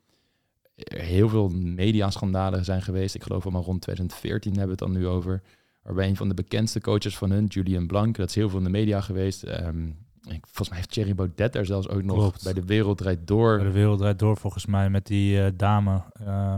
er 0.75 1.01
heel 1.01 1.29
veel 1.29 1.49
mediaschandalen 1.49 2.65
zijn 2.65 2.83
geweest. 2.83 3.15
Ik 3.15 3.23
geloof 3.23 3.43
allemaal 3.43 3.63
rond 3.63 3.81
2014 3.81 4.57
hebben 4.57 4.77
we 4.77 4.85
het 4.85 4.93
dan 4.93 5.03
nu 5.03 5.09
over. 5.09 5.43
Waarbij 5.83 6.09
een 6.09 6.17
van 6.17 6.29
de 6.29 6.35
bekendste 6.35 6.81
coaches 6.81 7.17
van 7.17 7.31
hun, 7.31 7.47
Julian 7.47 7.87
Blanc, 7.87 8.17
dat 8.17 8.29
is 8.29 8.35
heel 8.35 8.49
veel 8.49 8.59
in 8.59 8.65
de 8.65 8.71
media 8.71 9.01
geweest. 9.01 9.43
Ehm, 9.43 9.89
ik, 10.29 10.45
volgens 10.45 10.69
mij 10.69 10.79
heeft 10.79 10.91
Thierry 10.91 11.15
Baudet 11.15 11.53
daar 11.53 11.67
zelfs 11.67 11.89
ook 11.89 12.03
nog 12.03 12.17
Klopt. 12.19 12.45
bij 12.45 12.53
de 12.53 12.65
Wereld 12.65 12.99
Draait 12.99 13.27
Door. 13.27 13.59
De 13.59 13.71
wereld 13.71 13.99
draait 13.99 14.19
door 14.19 14.37
volgens 14.37 14.67
mij 14.67 14.91
met 14.91 15.07
die 15.07 15.43
eh, 15.45 15.51
dame. 15.57 16.03
eh, 16.13 16.57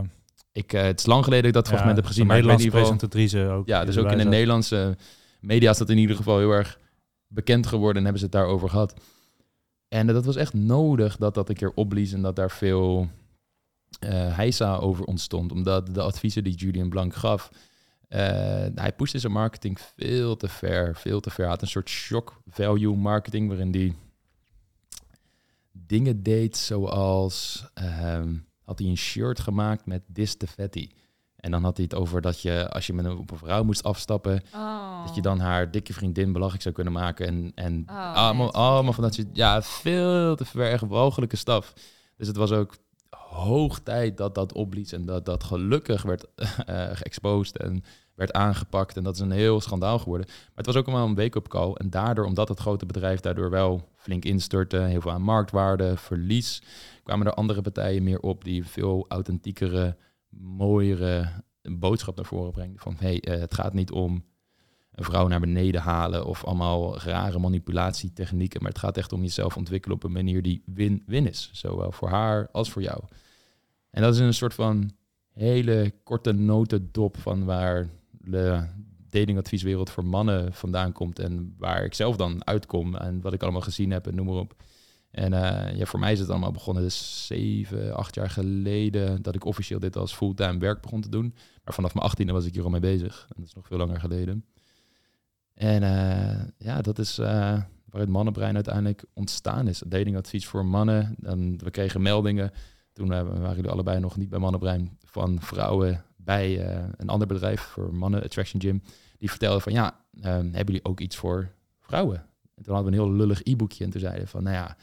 Ik, 0.51 0.73
eh, 0.73 0.81
het 0.83 0.99
is 0.99 1.05
lang 1.05 1.23
geleden 1.23 1.53
dat 1.53 1.63
ik 1.65 1.69
dat 1.69 1.79
volgens 1.79 1.87
mij 1.89 1.95
heb 1.95 2.05
gezien. 2.05 2.25
Maar 2.27 2.35
Nederlandse 2.35 2.67
in 2.67 2.73
ieder 2.73 2.87
geval, 2.89 2.97
presentatrice 3.07 3.53
ook. 3.59 3.67
ja, 3.67 3.85
dus 3.85 3.97
ook 3.97 4.11
in 4.11 4.17
de. 4.17 4.23
Nederlandse 4.23 4.97
media 5.39 5.69
is 5.69 5.77
dat 5.77 5.89
in 5.89 5.97
ieder 5.97 6.15
geval 6.15 6.37
heel 6.37 6.51
erg 6.51 6.79
bekend 7.27 7.67
geworden 7.67 7.97
en 7.97 8.03
hebben 8.03 8.19
ze 8.19 8.25
het 8.25 8.35
daarover 8.35 8.69
gehad. 8.69 8.93
En 9.87 10.07
dat 10.07 10.25
was 10.25 10.35
echt 10.35 10.53
nodig 10.53 11.17
dat 11.17 11.33
dat 11.33 11.49
een 11.49 11.55
keer 11.55 11.71
opblies 11.75 12.13
en 12.13 12.21
dat 12.21 12.35
daar 12.35 12.51
veel 12.51 13.09
heisa 14.09 14.75
over 14.75 15.05
ontstond. 15.05 15.51
Omdat 15.51 15.93
de 15.93 16.01
adviezen 16.01 16.43
die 16.43 16.55
Julian 16.55 16.89
Blanc 16.89 17.13
gaf, 17.15 17.49
eh, 18.13 18.65
hij 18.75 18.93
pushte 18.95 19.19
zijn 19.19 19.31
marketing 19.31 19.79
veel 19.95 20.37
te 20.37 20.47
ver, 20.47 20.95
veel 20.95 21.19
te 21.19 21.29
ver. 21.29 21.41
Hij 21.43 21.53
had 21.53 21.61
een 21.61 21.67
soort 21.67 21.89
shock 21.89 22.41
value 22.49 22.95
marketing 22.95 23.47
waarin 23.47 23.71
die 23.71 23.95
dingen 25.71 26.23
deed 26.23 26.57
zoals 26.57 27.65
ehm, 27.73 28.35
had 28.63 28.79
hij 28.79 28.87
een 28.87 28.97
shirt 28.97 29.39
gemaakt 29.39 29.85
met 29.85 30.01
Dis 30.07 30.37
de 30.37 30.47
Fatty. 30.47 30.89
En 31.35 31.51
dan 31.51 31.63
had 31.63 31.77
hij 31.77 31.85
het 31.89 31.95
over 31.99 32.21
dat 32.21 32.41
je, 32.41 32.69
als 32.69 32.87
je 32.87 32.93
met 32.93 33.05
een, 33.05 33.17
op 33.17 33.31
een 33.31 33.37
vrouw 33.37 33.63
moest 33.63 33.83
afstappen, 33.83 34.41
Oh. 34.55 35.05
dat 35.05 35.15
je 35.15 35.21
dan 35.21 35.39
haar 35.39 35.71
dikke 35.71 35.93
vriendin 35.93 36.31
belachelijk 36.31 36.63
zou 36.63 36.75
kunnen 36.75 36.93
maken. 36.93 37.27
En, 37.27 37.51
en 37.55 37.83
Oh, 37.89 38.13
allemaal, 38.15 38.53
allemaal 38.53 38.93
van 38.93 39.03
dat 39.03 39.13
soort, 39.13 39.27
ja, 39.33 39.61
veel 39.61 40.35
te 40.35 40.45
ver, 40.45 40.71
echt 40.71 40.87
walgelijke 40.87 41.35
staf. 41.35 41.73
Dus 42.17 42.27
het 42.27 42.35
was 42.37 42.51
ook 42.51 42.75
hoog 43.33 43.79
tijd 43.79 44.17
dat 44.17 44.35
dat 44.35 44.53
opblies 44.53 44.91
en 44.91 45.05
dat 45.05 45.25
dat 45.25 45.43
gelukkig 45.43 46.01
werd 46.01 46.25
eh 46.35 46.89
geëxposed 46.93 47.57
en 47.57 47.83
werd 48.15 48.33
aangepakt. 48.33 48.97
En 48.97 49.03
dat 49.03 49.15
is 49.15 49.21
een 49.21 49.31
heel 49.31 49.61
schandaal 49.61 49.99
geworden. 49.99 50.27
Maar 50.27 50.55
het 50.55 50.65
was 50.65 50.75
ook 50.75 50.87
allemaal 50.87 51.07
een 51.07 51.15
wake-up 51.15 51.47
call. 51.47 51.73
En 51.73 51.89
daardoor, 51.89 52.25
omdat 52.25 52.47
het 52.47 52.59
grote 52.59 52.85
bedrijf 52.85 53.19
daardoor 53.19 53.49
wel 53.49 53.89
flink 53.95 54.25
instortte, 54.25 54.77
heel 54.77 55.01
veel 55.01 55.11
aan 55.11 55.21
marktwaarde, 55.21 55.97
verlies, 55.97 56.61
kwamen 57.03 57.27
er 57.27 57.33
andere 57.33 57.61
partijen 57.61 58.03
meer 58.03 58.19
op 58.19 58.43
die 58.43 58.65
veel 58.65 59.05
authentiekere, 59.07 59.97
mooiere 60.29 61.29
boodschap 61.61 62.15
naar 62.15 62.25
voren 62.25 62.51
brengen. 62.51 62.79
Van 62.79 62.95
hey, 62.99 63.19
eh, 63.21 63.39
het 63.39 63.53
gaat 63.53 63.73
niet 63.73 63.91
om 63.91 64.23
een 64.91 65.03
vrouw 65.03 65.27
naar 65.27 65.39
beneden 65.39 65.81
halen 65.81 66.25
of 66.25 66.43
allemaal 66.43 66.99
rare 66.99 67.39
manipulatietechnieken, 67.39 68.61
maar 68.61 68.71
het 68.71 68.79
gaat 68.79 68.97
echt 68.97 69.13
om 69.13 69.21
jezelf 69.21 69.57
ontwikkelen 69.57 69.95
op 69.95 70.03
een 70.03 70.11
manier 70.11 70.41
die 70.41 70.63
win-win 70.65 71.27
is. 71.27 71.49
Zowel 71.53 71.91
voor 71.91 72.09
haar 72.09 72.49
als 72.51 72.71
voor 72.71 72.81
jou. 72.81 73.03
En 73.89 74.01
dat 74.01 74.13
is 74.13 74.19
een 74.19 74.33
soort 74.33 74.53
van 74.53 74.91
hele 75.33 75.93
korte 76.03 76.31
notendop 76.31 77.17
van 77.17 77.45
waar 77.45 77.89
de 78.23 78.67
datingadvieswereld 79.09 79.89
voor 79.89 80.05
mannen 80.05 80.53
vandaan 80.53 80.91
komt 80.91 81.19
en 81.19 81.55
waar 81.57 81.83
ik 81.83 81.93
zelf 81.93 82.15
dan 82.15 82.47
uitkom 82.47 82.95
en 82.95 83.21
wat 83.21 83.33
ik 83.33 83.43
allemaal 83.43 83.61
gezien 83.61 83.91
heb 83.91 84.07
en 84.07 84.15
noem 84.15 84.25
maar 84.25 84.35
op. 84.35 84.55
En 85.11 85.33
eh, 85.33 85.75
ja, 85.75 85.85
voor 85.85 85.99
mij 85.99 86.11
is 86.11 86.19
het 86.19 86.29
allemaal 86.29 86.51
begonnen 86.51 86.83
dus 86.83 87.25
zeven, 87.27 87.95
acht 87.95 88.15
jaar 88.15 88.29
geleden 88.29 89.21
dat 89.21 89.35
ik 89.35 89.45
officieel 89.45 89.79
dit 89.79 89.95
als 89.95 90.13
fulltime 90.13 90.57
werk 90.57 90.81
begon 90.81 91.01
te 91.01 91.09
doen. 91.09 91.35
Maar 91.63 91.73
vanaf 91.73 91.93
mijn 91.93 92.05
achttiende 92.05 92.33
was 92.33 92.45
ik 92.45 92.53
hier 92.53 92.63
al 92.63 92.69
mee 92.69 92.79
bezig. 92.79 93.25
En 93.29 93.35
dat 93.37 93.45
is 93.45 93.53
nog 93.53 93.67
veel 93.67 93.77
langer 93.77 93.99
geleden. 93.99 94.45
En 95.53 95.83
eh, 95.83 96.45
ja, 96.57 96.81
dat 96.81 96.99
is 96.99 97.17
eh, 97.17 97.25
waar 97.85 98.01
het 98.01 98.09
mannenbrein 98.09 98.55
uiteindelijk 98.55 99.05
ontstaan 99.13 99.67
is. 99.67 99.83
Datingadvies 99.87 100.47
voor 100.47 100.65
mannen. 100.65 101.15
We 101.57 101.71
kregen 101.71 102.01
meldingen. 102.01 102.51
Toen 102.93 103.07
waren 103.07 103.55
jullie 103.55 103.71
allebei 103.71 103.99
nog 103.99 104.17
niet 104.17 104.29
bij 104.29 104.39
Mannenbrein. 104.39 104.97
Van 105.05 105.41
vrouwen 105.41 106.03
bij 106.23 106.65
eh, 106.65 106.83
een 106.97 107.09
ander 107.09 107.27
bedrijf 107.27 107.61
voor 107.61 107.93
mannen, 107.95 108.23
Attraction 108.23 108.61
Gym. 108.61 108.81
Die 109.17 109.29
vertelde 109.29 109.59
van 109.59 109.73
ja, 109.73 109.99
ehm, 110.21 110.43
hebben 110.43 110.65
jullie 110.65 110.85
ook 110.85 110.99
iets 110.99 111.15
voor 111.15 111.51
vrouwen? 111.79 112.25
En 112.55 112.63
toen 112.63 112.73
hadden 112.73 112.91
we 112.91 112.97
een 112.97 113.03
heel 113.03 113.13
lullig 113.15 113.41
e-boekje 113.43 113.83
en 113.83 113.89
toen 113.89 114.01
zeiden 114.01 114.27
van 114.27 114.43
nou 114.43 114.55
ja, 114.55 114.77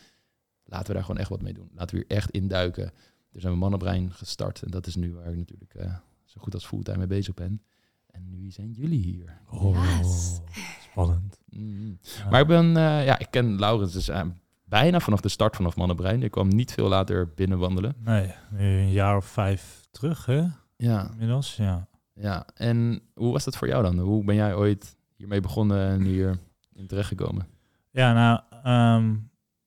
laten 0.65 0.87
we 0.87 0.93
daar 0.93 1.03
gewoon 1.05 1.21
echt 1.21 1.29
wat 1.31 1.43
mee 1.43 1.53
doen. 1.53 1.71
Laten 1.75 1.97
we 1.97 2.05
hier 2.07 2.17
echt 2.17 2.31
induiken. 2.31 2.93
Dus 3.31 3.41
zijn 3.43 3.53
we 3.55 3.59
Mannenbrein 3.59 4.13
gestart 4.13 4.63
en 4.63 4.71
dat 4.71 4.87
is 4.87 4.97
nu 4.97 5.15
waar 5.15 5.31
ik 5.33 5.37
natuurlijk 5.37 5.75
eh, 5.75 5.95
zo 6.25 6.41
goed 6.41 6.55
als 6.55 6.67
fulltime 6.67 6.99
mee 6.99 7.07
bezig 7.07 7.35
ben. 7.35 7.63
En 8.07 8.29
nu 8.31 8.51
zijn 8.51 8.71
jullie 8.71 9.01
hier. 9.03 9.39
Oh, 9.51 9.99
Yes. 10.01 10.41
spannend. 10.91 11.39
Mm. 11.49 11.99
Ja. 12.01 12.31
Maar 12.31 12.41
ik 12.41 12.47
ben, 12.47 12.67
eh, 12.77 13.05
ja, 13.05 13.19
ik 13.19 13.27
ken 13.31 13.59
Laurens 13.59 13.93
dus 13.93 14.11
bijna 14.65 15.01
vanaf 15.01 15.21
de 15.21 15.29
start 15.29 15.57
vanaf 15.57 15.77
Mannenbrein. 15.77 16.23
Ik 16.23 16.31
kwam 16.31 16.49
niet 16.49 16.73
veel 16.73 16.89
later 16.89 17.33
binnenwandelen. 17.35 17.95
Nee, 18.05 18.35
nu 18.51 18.79
een 18.79 18.91
jaar 18.93 19.17
of 19.17 19.25
vijf 19.25 19.81
terug, 19.91 20.27
hè? 20.27 20.45
Ja, 20.81 21.11
Inmiddels, 21.11 21.57
ja. 21.57 21.87
ja. 22.15 22.47
En 22.55 23.03
hoe 23.15 23.33
was 23.33 23.45
dat 23.45 23.57
voor 23.57 23.69
jou 23.69 23.83
dan? 23.83 23.99
Hoe 23.99 24.25
ben 24.25 24.35
jij 24.35 24.55
ooit 24.55 24.97
hiermee 25.17 25.41
begonnen 25.41 25.89
en 25.89 26.03
hier 26.03 26.39
in 26.73 26.87
terechtgekomen? 26.87 27.47
Ja, 27.91 28.13
nou, 28.13 28.41
ehm, 28.63 29.17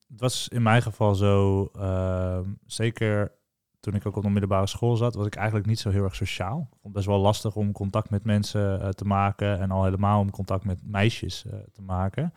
het 0.08 0.20
was 0.20 0.48
in 0.48 0.62
mijn 0.62 0.82
geval 0.82 1.16
zo, 1.16 1.66
ehm, 1.66 2.50
zeker 2.66 3.32
toen 3.80 3.96
ik 3.96 4.06
ook 4.06 4.16
op 4.16 4.24
de 4.24 4.30
middelbare 4.30 4.68
school 4.68 4.96
zat, 4.96 5.16
was 5.16 5.26
ik 5.26 5.36
eigenlijk 5.36 5.68
niet 5.68 5.80
zo 5.80 5.90
heel 5.90 6.04
erg 6.04 6.16
sociaal. 6.16 6.60
Ik 6.60 6.68
vond 6.70 6.84
het 6.84 6.94
best 6.94 7.06
wel 7.06 7.20
lastig 7.20 7.56
om 7.56 7.72
contact 7.72 8.10
met 8.10 8.24
mensen 8.24 8.82
eh, 8.82 8.90
te 8.90 9.06
maken 9.06 9.60
en 9.60 9.72
al 9.72 9.84
helemaal 9.84 10.20
om 10.20 10.32
contact 10.32 10.66
met 10.66 10.80
meisjes 10.84 11.46
eh, 11.46 11.60
te 11.72 11.82
maken. 11.82 12.34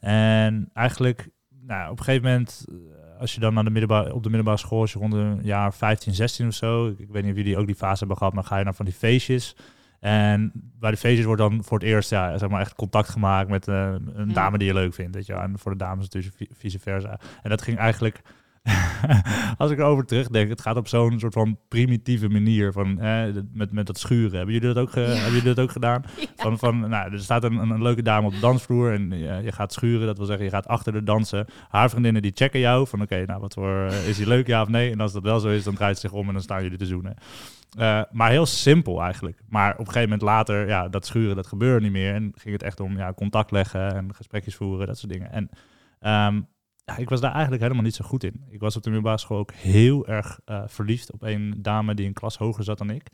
En 0.00 0.70
eigenlijk, 0.72 1.28
nou, 1.48 1.90
op 1.90 1.98
een 1.98 2.04
gegeven 2.04 2.28
moment, 2.28 2.64
als 3.18 3.34
je 3.34 3.40
dan 3.40 3.54
naar 3.54 3.64
de 3.64 3.70
middelbare, 3.70 4.14
op 4.14 4.22
de 4.22 4.28
middelbare 4.28 4.58
school, 4.58 4.80
als 4.80 4.92
je 4.92 4.98
rond 4.98 5.12
een 5.12 5.38
jaar 5.42 5.74
15, 5.74 6.14
16 6.14 6.46
of 6.46 6.54
zo, 6.54 6.86
ik, 6.86 6.98
ik 6.98 7.08
weet 7.10 7.22
niet 7.22 7.32
of 7.32 7.38
jullie 7.38 7.56
ook 7.56 7.66
die 7.66 7.74
fase 7.74 7.98
hebben 7.98 8.16
gehad, 8.16 8.32
maar 8.32 8.44
ga 8.44 8.58
je 8.58 8.64
naar 8.64 8.74
van 8.74 8.84
die 8.84 8.94
feestjes. 8.94 9.56
En 10.00 10.50
bij 10.54 10.90
de 10.90 10.96
feestjes 10.96 11.26
wordt 11.26 11.40
dan 11.40 11.64
voor 11.64 11.78
het 11.78 11.86
eerst 11.86 12.10
ja, 12.10 12.38
zeg 12.38 12.48
maar 12.48 12.60
echt 12.60 12.74
contact 12.74 13.08
gemaakt 13.08 13.48
met 13.48 13.68
eh, 13.68 13.92
een 14.14 14.28
Ja. 14.28 14.34
dame 14.34 14.58
die 14.58 14.66
je 14.66 14.74
leuk 14.74 14.94
vindt. 14.94 15.14
Weet 15.14 15.26
je? 15.26 15.32
En 15.32 15.58
voor 15.58 15.70
de 15.72 15.78
dames 15.78 16.02
natuurlijk 16.04 16.34
vi- 16.36 16.48
vice 16.52 16.78
versa. 16.78 17.18
En 17.42 17.50
dat 17.50 17.62
ging 17.62 17.78
eigenlijk, 17.78 18.20
als 19.58 19.70
ik 19.70 19.78
erover 19.78 20.04
terugdenk, 20.06 20.48
het 20.48 20.60
gaat 20.60 20.76
op 20.76 20.88
zo'n 20.88 21.18
soort 21.18 21.32
van 21.32 21.58
primitieve 21.68 22.28
manier 22.28 22.72
van 22.72 23.00
eh, 23.00 23.24
met, 23.52 23.72
met 23.72 23.86
dat 23.86 23.98
schuren. 23.98 24.36
Hebben 24.36 24.54
jullie 24.54 24.74
dat 24.74 24.82
ook, 24.82 24.90
ge- 24.90 25.00
Ja. 25.00 25.06
hebben 25.06 25.32
jullie 25.32 25.54
dat 25.54 25.60
ook 25.64 25.70
gedaan? 25.70 26.02
Van, 26.36 26.58
van, 26.58 26.80
nou, 26.88 27.12
er 27.12 27.20
staat 27.20 27.44
een, 27.44 27.56
een, 27.56 27.82
leuke 27.82 28.02
dame 28.02 28.26
op 28.26 28.32
de 28.32 28.40
dansvloer 28.40 28.92
en 28.92 29.10
je 29.44 29.52
gaat 29.52 29.72
schuren. 29.72 30.06
Dat 30.06 30.16
wil 30.16 30.26
zeggen, 30.26 30.44
je 30.44 30.50
gaat 30.50 30.66
achter 30.66 30.92
de 30.92 31.02
dansen. 31.02 31.46
Haar 31.68 31.90
vriendinnen 31.90 32.22
die 32.22 32.30
checken 32.34 32.60
jou 32.60 32.86
van 32.88 33.02
oké, 33.02 33.24
nou 33.26 33.40
wat 33.40 33.54
voor, 33.54 33.86
eh, 33.86 34.08
is 34.08 34.16
hij 34.18 34.26
leuk 34.26 34.46
ja 34.46 34.62
of 34.62 34.68
nee? 34.68 34.90
En 34.90 35.00
als 35.00 35.12
dat 35.12 35.22
wel 35.22 35.40
zo 35.40 35.48
is, 35.48 35.64
dan 35.64 35.74
draait 35.74 35.94
ze 35.94 36.00
zich 36.00 36.12
om 36.18 36.26
en 36.26 36.32
dan 36.32 36.42
staan 36.42 36.62
jullie 36.62 36.78
te 36.78 36.86
zoenen. 36.86 37.14
Eh, 37.78 38.00
maar 38.12 38.30
heel 38.30 38.46
simpel 38.46 39.02
eigenlijk. 39.02 39.40
Maar 39.48 39.72
op 39.72 39.78
een 39.78 39.84
gegeven 39.86 40.02
moment 40.02 40.22
later, 40.22 40.68
ja, 40.68 40.88
dat 40.88 41.06
schuren, 41.06 41.36
dat 41.36 41.46
gebeurde 41.46 41.82
niet 41.84 41.92
meer. 41.92 42.14
En 42.14 42.32
ging 42.34 42.52
het 42.52 42.62
echt 42.62 42.80
om 42.80 42.96
ja, 42.96 43.12
contact 43.12 43.50
leggen 43.50 43.94
en 43.94 44.14
gesprekjes 44.14 44.54
voeren, 44.54 44.86
dat 44.86 44.98
soort 44.98 45.12
dingen. 45.12 45.32
En 45.32 45.48
ehm, 46.00 46.40
ja, 46.86 46.96
ik 46.96 47.08
was 47.08 47.20
daar 47.20 47.32
eigenlijk 47.32 47.62
helemaal 47.62 47.82
niet 47.82 47.94
zo 47.94 48.04
goed 48.04 48.24
in. 48.24 48.44
Ik 48.48 48.60
was 48.60 48.76
op 48.76 48.82
de 48.82 48.90
middelbare 48.90 49.20
school 49.20 49.38
ook 49.38 49.52
heel 49.52 50.06
erg 50.06 50.40
eh, 50.44 50.62
verliefd 50.66 51.12
op 51.12 51.22
een 51.22 51.54
dame 51.58 51.94
die 51.94 52.06
een 52.06 52.12
klas 52.12 52.38
hoger 52.38 52.64
zat 52.64 52.78
dan 52.78 52.90
ik. 52.90 53.08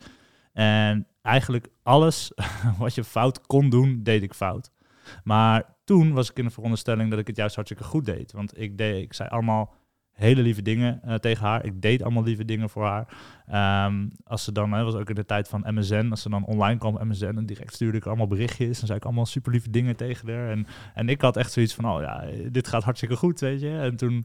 En 0.53 1.07
eigenlijk 1.21 1.69
alles 1.83 2.31
wat 2.77 2.95
je 2.95 3.03
fout 3.03 3.41
kon 3.41 3.69
doen, 3.69 4.03
deed 4.03 4.23
ik 4.23 4.33
fout. 4.33 4.71
Maar 5.23 5.75
toen 5.83 6.13
was 6.13 6.29
ik 6.29 6.37
in 6.37 6.45
de 6.45 6.51
veronderstelling 6.51 7.09
dat 7.09 7.19
ik 7.19 7.27
het 7.27 7.35
juist 7.35 7.55
hartstikke 7.55 7.83
goed 7.83 8.05
deed. 8.05 8.31
Want 8.31 8.59
ik, 8.59 8.77
deed, 8.77 9.03
ik 9.03 9.13
zei 9.13 9.29
allemaal 9.29 9.73
hele 10.13 10.41
lieve 10.41 10.61
dingen 10.61 11.01
eh, 11.03 11.15
tegen 11.15 11.45
haar. 11.45 11.65
Ik 11.65 11.81
deed 11.81 12.03
allemaal 12.03 12.23
lieve 12.23 12.45
dingen 12.45 12.69
voor 12.69 12.85
haar. 12.85 13.07
Ehm, 13.47 14.07
als 14.23 14.43
ze 14.43 14.51
dan, 14.51 14.71
hè, 14.71 14.83
was 14.83 14.95
ook 14.95 15.09
in 15.09 15.15
de 15.15 15.25
tijd 15.25 15.47
van 15.47 15.63
MSN, 15.67 16.07
als 16.09 16.21
ze 16.21 16.29
dan 16.29 16.45
online 16.45 16.79
kwam 16.79 17.07
MSN 17.07 17.37
en 17.37 17.45
direct 17.45 17.73
stuurde 17.73 17.97
ik 17.97 18.05
allemaal 18.05 18.27
berichtjes. 18.27 18.77
Dan 18.77 18.87
zei 18.87 18.97
ik 18.97 19.05
allemaal 19.05 19.25
super 19.25 19.51
lieve 19.51 19.69
dingen 19.69 19.95
tegen 19.95 20.29
haar. 20.29 20.49
En, 20.49 20.67
en 20.93 21.09
ik 21.09 21.21
had 21.21 21.37
echt 21.37 21.51
zoiets 21.51 21.73
van, 21.73 21.85
oh 21.85 22.01
ja, 22.01 22.25
dit 22.51 22.67
gaat 22.67 22.83
hartstikke 22.83 23.15
goed, 23.15 23.39
weet 23.39 23.61
je. 23.61 23.77
En 23.77 23.95
toen 23.95 24.17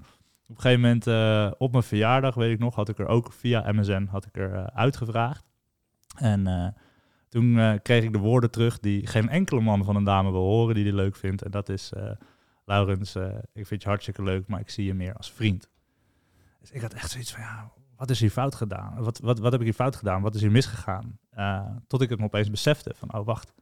op 0.47 0.55
een 0.57 0.61
gegeven 0.61 0.81
moment 0.81 1.07
eh, 1.07 1.51
op 1.59 1.73
mijn 1.73 1.85
verjaardag, 1.85 2.35
weet 2.35 2.53
ik 2.53 2.59
nog, 2.59 2.75
had 2.75 2.89
ik 2.89 2.99
er 2.99 3.07
ook 3.07 3.33
via 3.33 3.73
MSN 3.73 4.07
had 4.11 4.27
ik 4.27 4.37
er 4.37 4.55
eh, 4.55 4.65
uitgevraagd. 4.65 5.45
En 6.17 6.75
toen 7.29 7.79
kreeg 7.83 8.05
ik 8.05 8.13
de 8.13 8.19
woorden 8.19 8.51
terug 8.51 8.79
die 8.79 9.07
geen 9.07 9.29
enkele 9.29 9.61
man 9.61 9.85
van 9.85 9.97
een 9.97 10.05
dame 10.05 10.31
wil 10.31 10.41
horen 10.41 10.75
die 10.75 10.85
die 10.85 10.95
leuk 10.95 11.17
vindt. 11.17 11.43
En 11.43 11.51
dat 11.51 11.69
is, 11.69 11.93
Laurens, 12.65 13.17
ik 13.53 13.67
vind 13.67 13.83
je 13.83 13.89
hartstikke 13.89 14.23
leuk, 14.23 14.49
maar 14.49 14.61
ik 14.61 14.71
zie 14.71 14.85
je 14.85 14.95
meer 14.95 15.15
als 15.15 15.33
vriend. 15.33 15.69
Dus 16.69 16.77
ik 16.77 16.83
had 16.83 16.95
echt 16.95 17.11
zoiets 17.11 17.33
van, 17.33 17.41
ja, 17.41 17.73
wat 17.97 18.11
is 18.11 18.21
hier 18.21 18.31
fout 18.31 18.55
gedaan? 18.55 18.95
Wat, 19.03 19.19
wat, 19.19 19.39
wat 19.39 19.53
heb 19.53 19.61
ik 19.61 19.67
hier 19.67 19.75
fout 19.75 19.97
gedaan? 19.97 20.23
Wat 20.23 20.35
is 20.35 20.41
hier 20.41 20.51
misgegaan? 20.51 21.19
Eh, 21.31 21.61
tot 21.87 22.01
ik 22.03 22.09
het 22.09 22.19
me 22.19 22.25
opeens 22.25 22.51
besefte 22.51 22.95
van, 22.97 23.15
oh 23.15 23.27
wacht, 23.27 23.53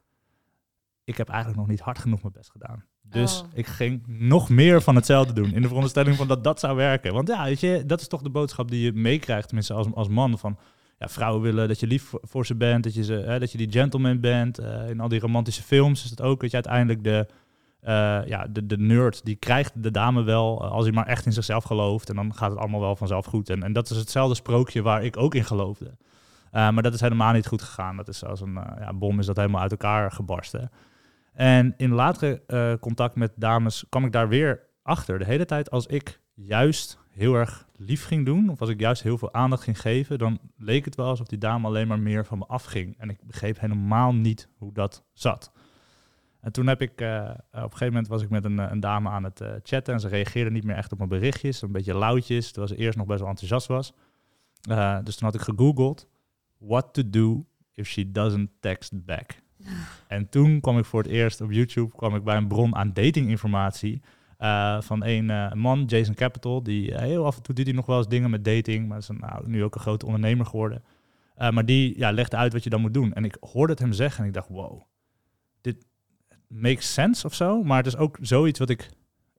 ik 1.05 1.17
heb 1.17 1.29
eigenlijk 1.29 1.59
nog 1.59 1.69
niet 1.69 1.81
hard 1.81 1.99
genoeg 1.99 2.23
mijn 2.23 2.33
best 2.33 2.51
gedaan. 2.51 2.85
Dus 3.03 3.41
Oh. 3.41 3.49
ik 3.53 3.67
ging 3.67 4.03
nog 4.07 4.49
meer 4.49 4.83
van 4.83 4.95
hetzelfde 4.95 5.33
doen. 5.33 5.53
In 5.53 5.61
de 5.63 5.67
veronderstelling 5.67 6.17
van 6.17 6.29
dat 6.29 6.45
dat 6.45 6.61
zou 6.61 6.77
werken. 6.77 7.13
Want 7.13 7.29
ja, 7.29 7.45
weet 7.45 7.61
je, 7.61 7.83
dat 7.87 8.01
is 8.01 8.09
toch 8.09 8.23
de 8.23 8.31
boodschap 8.31 8.71
die 8.71 8.81
je 8.85 8.93
meekrijgt, 8.93 9.47
tenminste 9.47 9.75
als, 9.75 9.87
als 9.95 10.09
man. 10.09 10.39
Van 10.39 10.59
ja, 10.99 11.09
vrouwen 11.09 11.43
willen 11.43 11.69
dat 11.69 11.81
je 11.81 11.87
lief 11.87 12.03
voor, 12.03 12.21
voor 12.23 12.47
ze 12.47 12.55
bent, 12.55 12.85
dat 12.85 12.95
je, 12.95 13.05
ze, 13.05 13.13
hè, 13.13 13.39
dat 13.39 13.53
je 13.53 13.59
die 13.59 13.73
gentleman 13.73 14.21
bent. 14.21 14.59
Eh, 14.59 14.89
in 14.89 15.01
al 15.01 15.09
die 15.09 15.21
romantische 15.21 15.63
films 15.63 16.05
is 16.05 16.11
het 16.11 16.21
ook 16.21 16.41
dat 16.41 16.51
je 16.51 16.57
uiteindelijk 16.57 17.05
de, 17.05 17.27
ja, 18.27 18.47
de, 18.51 18.67
de 18.67 18.79
nerd, 18.79 19.25
die 19.25 19.37
krijgt 19.37 19.83
de 19.83 19.91
dame 19.91 20.23
wel 20.23 20.63
eh, 20.63 20.71
als 20.71 20.85
hij 20.85 20.95
maar 20.95 21.07
echt 21.07 21.27
in 21.27 21.33
zichzelf 21.33 21.65
gelooft. 21.65 22.09
En 22.09 22.17
dan 22.17 22.35
gaat 22.35 22.51
het 22.51 22.59
allemaal 22.59 22.81
wel 22.81 22.97
vanzelf 22.97 23.27
goed. 23.27 23.51
En, 23.51 23.63
en 23.63 23.73
dat 23.73 23.91
is 23.91 23.97
hetzelfde 23.97 24.35
sprookje 24.35 24.83
waar 24.83 25.05
ik 25.05 25.17
ook 25.17 25.35
in 25.35 25.45
geloofde. 25.45 25.97
Eh, 26.51 26.71
maar 26.71 26.83
dat 26.83 26.95
is 26.95 27.01
helemaal 27.01 27.33
niet 27.33 27.47
goed 27.47 27.63
gegaan. 27.63 27.97
Dat 27.97 28.09
is 28.09 28.25
als 28.25 28.41
een 28.41 28.57
eh, 28.57 28.81
ja, 28.81 28.93
bom 28.93 29.19
is 29.19 29.27
dat 29.27 29.37
helemaal 29.37 29.61
uit 29.61 29.71
elkaar 29.71 30.13
gebarsten. 30.13 30.71
En 31.33 31.75
in 31.77 31.91
latere 31.91 32.43
eh, 32.47 32.73
contact 32.81 33.17
met 33.17 33.33
dames 33.37 33.85
kwam 33.89 34.05
ik 34.05 34.13
daar 34.13 34.29
weer 34.29 34.61
achter. 34.83 35.19
De 35.19 35.25
hele 35.25 35.45
tijd 35.45 35.71
als 35.71 35.87
ik 35.87 36.21
juist 36.35 36.99
heel 37.11 37.35
erg 37.35 37.67
lief 37.77 38.05
ging 38.05 38.25
doen, 38.25 38.49
of 38.49 38.61
als 38.61 38.71
ik 38.71 38.81
juist 38.81 39.03
heel 39.03 39.19
veel 39.19 39.35
aandacht 39.35 39.63
ging 39.63 39.81
geven, 39.81 40.19
dan 40.19 40.39
leek 40.57 40.85
het 40.85 40.95
wel 40.95 41.07
alsof 41.07 41.27
die 41.27 41.39
dame 41.39 41.67
alleen 41.67 41.89
maar 41.89 41.99
meer 41.99 42.25
van 42.25 42.39
me 42.39 42.47
afging. 42.47 42.99
En 42.99 43.09
ik 43.09 43.19
begreep 43.27 43.61
helemaal 43.61 44.15
niet 44.15 44.49
hoe 44.57 44.73
dat 44.73 45.05
zat. 45.13 45.53
En 46.47 46.53
toen 46.53 46.67
heb 46.67 46.81
ik, 46.83 47.01
eh, 47.01 47.31
op 47.51 47.55
een 47.55 47.63
gegeven 47.63 47.87
moment 47.87 48.09
was 48.09 48.23
ik 48.23 48.31
met 48.31 48.45
een, 48.45 48.59
eh, 48.59 48.67
een 48.71 48.81
dame 48.81 49.09
aan 49.09 49.25
het 49.25 49.41
eh, 49.41 49.53
chatten 49.63 49.95
en 49.95 50.01
ze 50.01 50.09
reageerde 50.09 50.51
niet 50.51 50.65
meer 50.65 50.77
echt 50.77 50.93
op 50.93 50.99
mijn 50.99 51.11
berichtjes, 51.11 51.63
een 51.63 51.73
beetje 51.73 51.99
lauwtjes, 51.99 52.47
terwijl 52.47 52.69
ze 52.69 52.77
eerst 52.77 52.99
nog 52.99 53.07
best 53.07 53.21
wel 53.21 53.29
enthousiast 53.29 53.67
was. 53.67 53.93
Eh, 54.71 54.99
dus 55.05 55.17
toen 55.17 55.27
had 55.31 55.35
ik 55.35 55.41
gegoogeld, 55.41 56.09
what 56.59 56.95
to 56.95 57.03
do 57.11 57.45
if 57.75 57.87
she 57.89 58.11
doesn't 58.11 58.51
text 58.61 59.05
back. 59.05 59.31
En 60.09 60.29
toen 60.29 60.61
kwam 60.61 60.79
ik 60.79 60.85
voor 60.85 61.03
het 61.03 61.11
eerst 61.11 61.41
op 61.41 61.53
YouTube 61.53 61.97
kwam 61.97 62.15
ik 62.17 62.25
bij 62.25 62.37
een 62.37 62.49
bron 62.49 62.75
aan 62.77 62.93
datinginformatie. 62.93 64.03
eh, 64.39 64.81
van 64.81 65.05
een 65.05 65.31
eh, 65.31 65.53
man, 65.53 65.85
Jason 65.85 66.15
Capital, 66.15 66.63
die 66.63 66.93
eh, 66.95 67.01
heel 67.01 67.27
af 67.27 67.37
en 67.37 67.43
toe 67.43 67.55
doet 67.55 67.65
hij 67.67 67.75
nog 67.75 67.87
wel 67.87 67.97
eens 67.99 68.09
dingen 68.09 68.31
met 68.31 68.45
dating, 68.45 68.89
maar 68.89 68.99
is 68.99 69.09
een, 69.09 69.19
nou, 69.19 69.49
nu 69.49 69.65
ook 69.65 69.75
een 69.75 69.81
grote 69.81 70.07
ondernemer 70.07 70.47
geworden. 70.47 70.83
Eh, 71.35 71.51
maar 71.51 71.65
die 71.67 71.99
ja, 71.99 72.11
legde 72.13 72.37
uit 72.37 72.53
wat 72.53 72.65
je 72.65 72.71
dan 72.71 72.81
moet 72.81 72.95
doen. 72.95 73.13
En 73.13 73.25
ik 73.25 73.37
hoorde 73.41 73.73
het 73.73 73.81
hem 73.83 73.93
zeggen 73.93 74.21
en 74.23 74.27
ik 74.29 74.35
dacht, 74.35 74.49
wow, 74.49 74.83
makes 76.47 76.93
sense 76.93 77.27
of 77.27 77.35
zo. 77.35 77.63
Maar 77.63 77.77
het 77.77 77.87
is 77.87 77.97
ook 77.97 78.19
zoiets 78.21 78.59
wat 78.59 78.71
ik, 78.71 78.91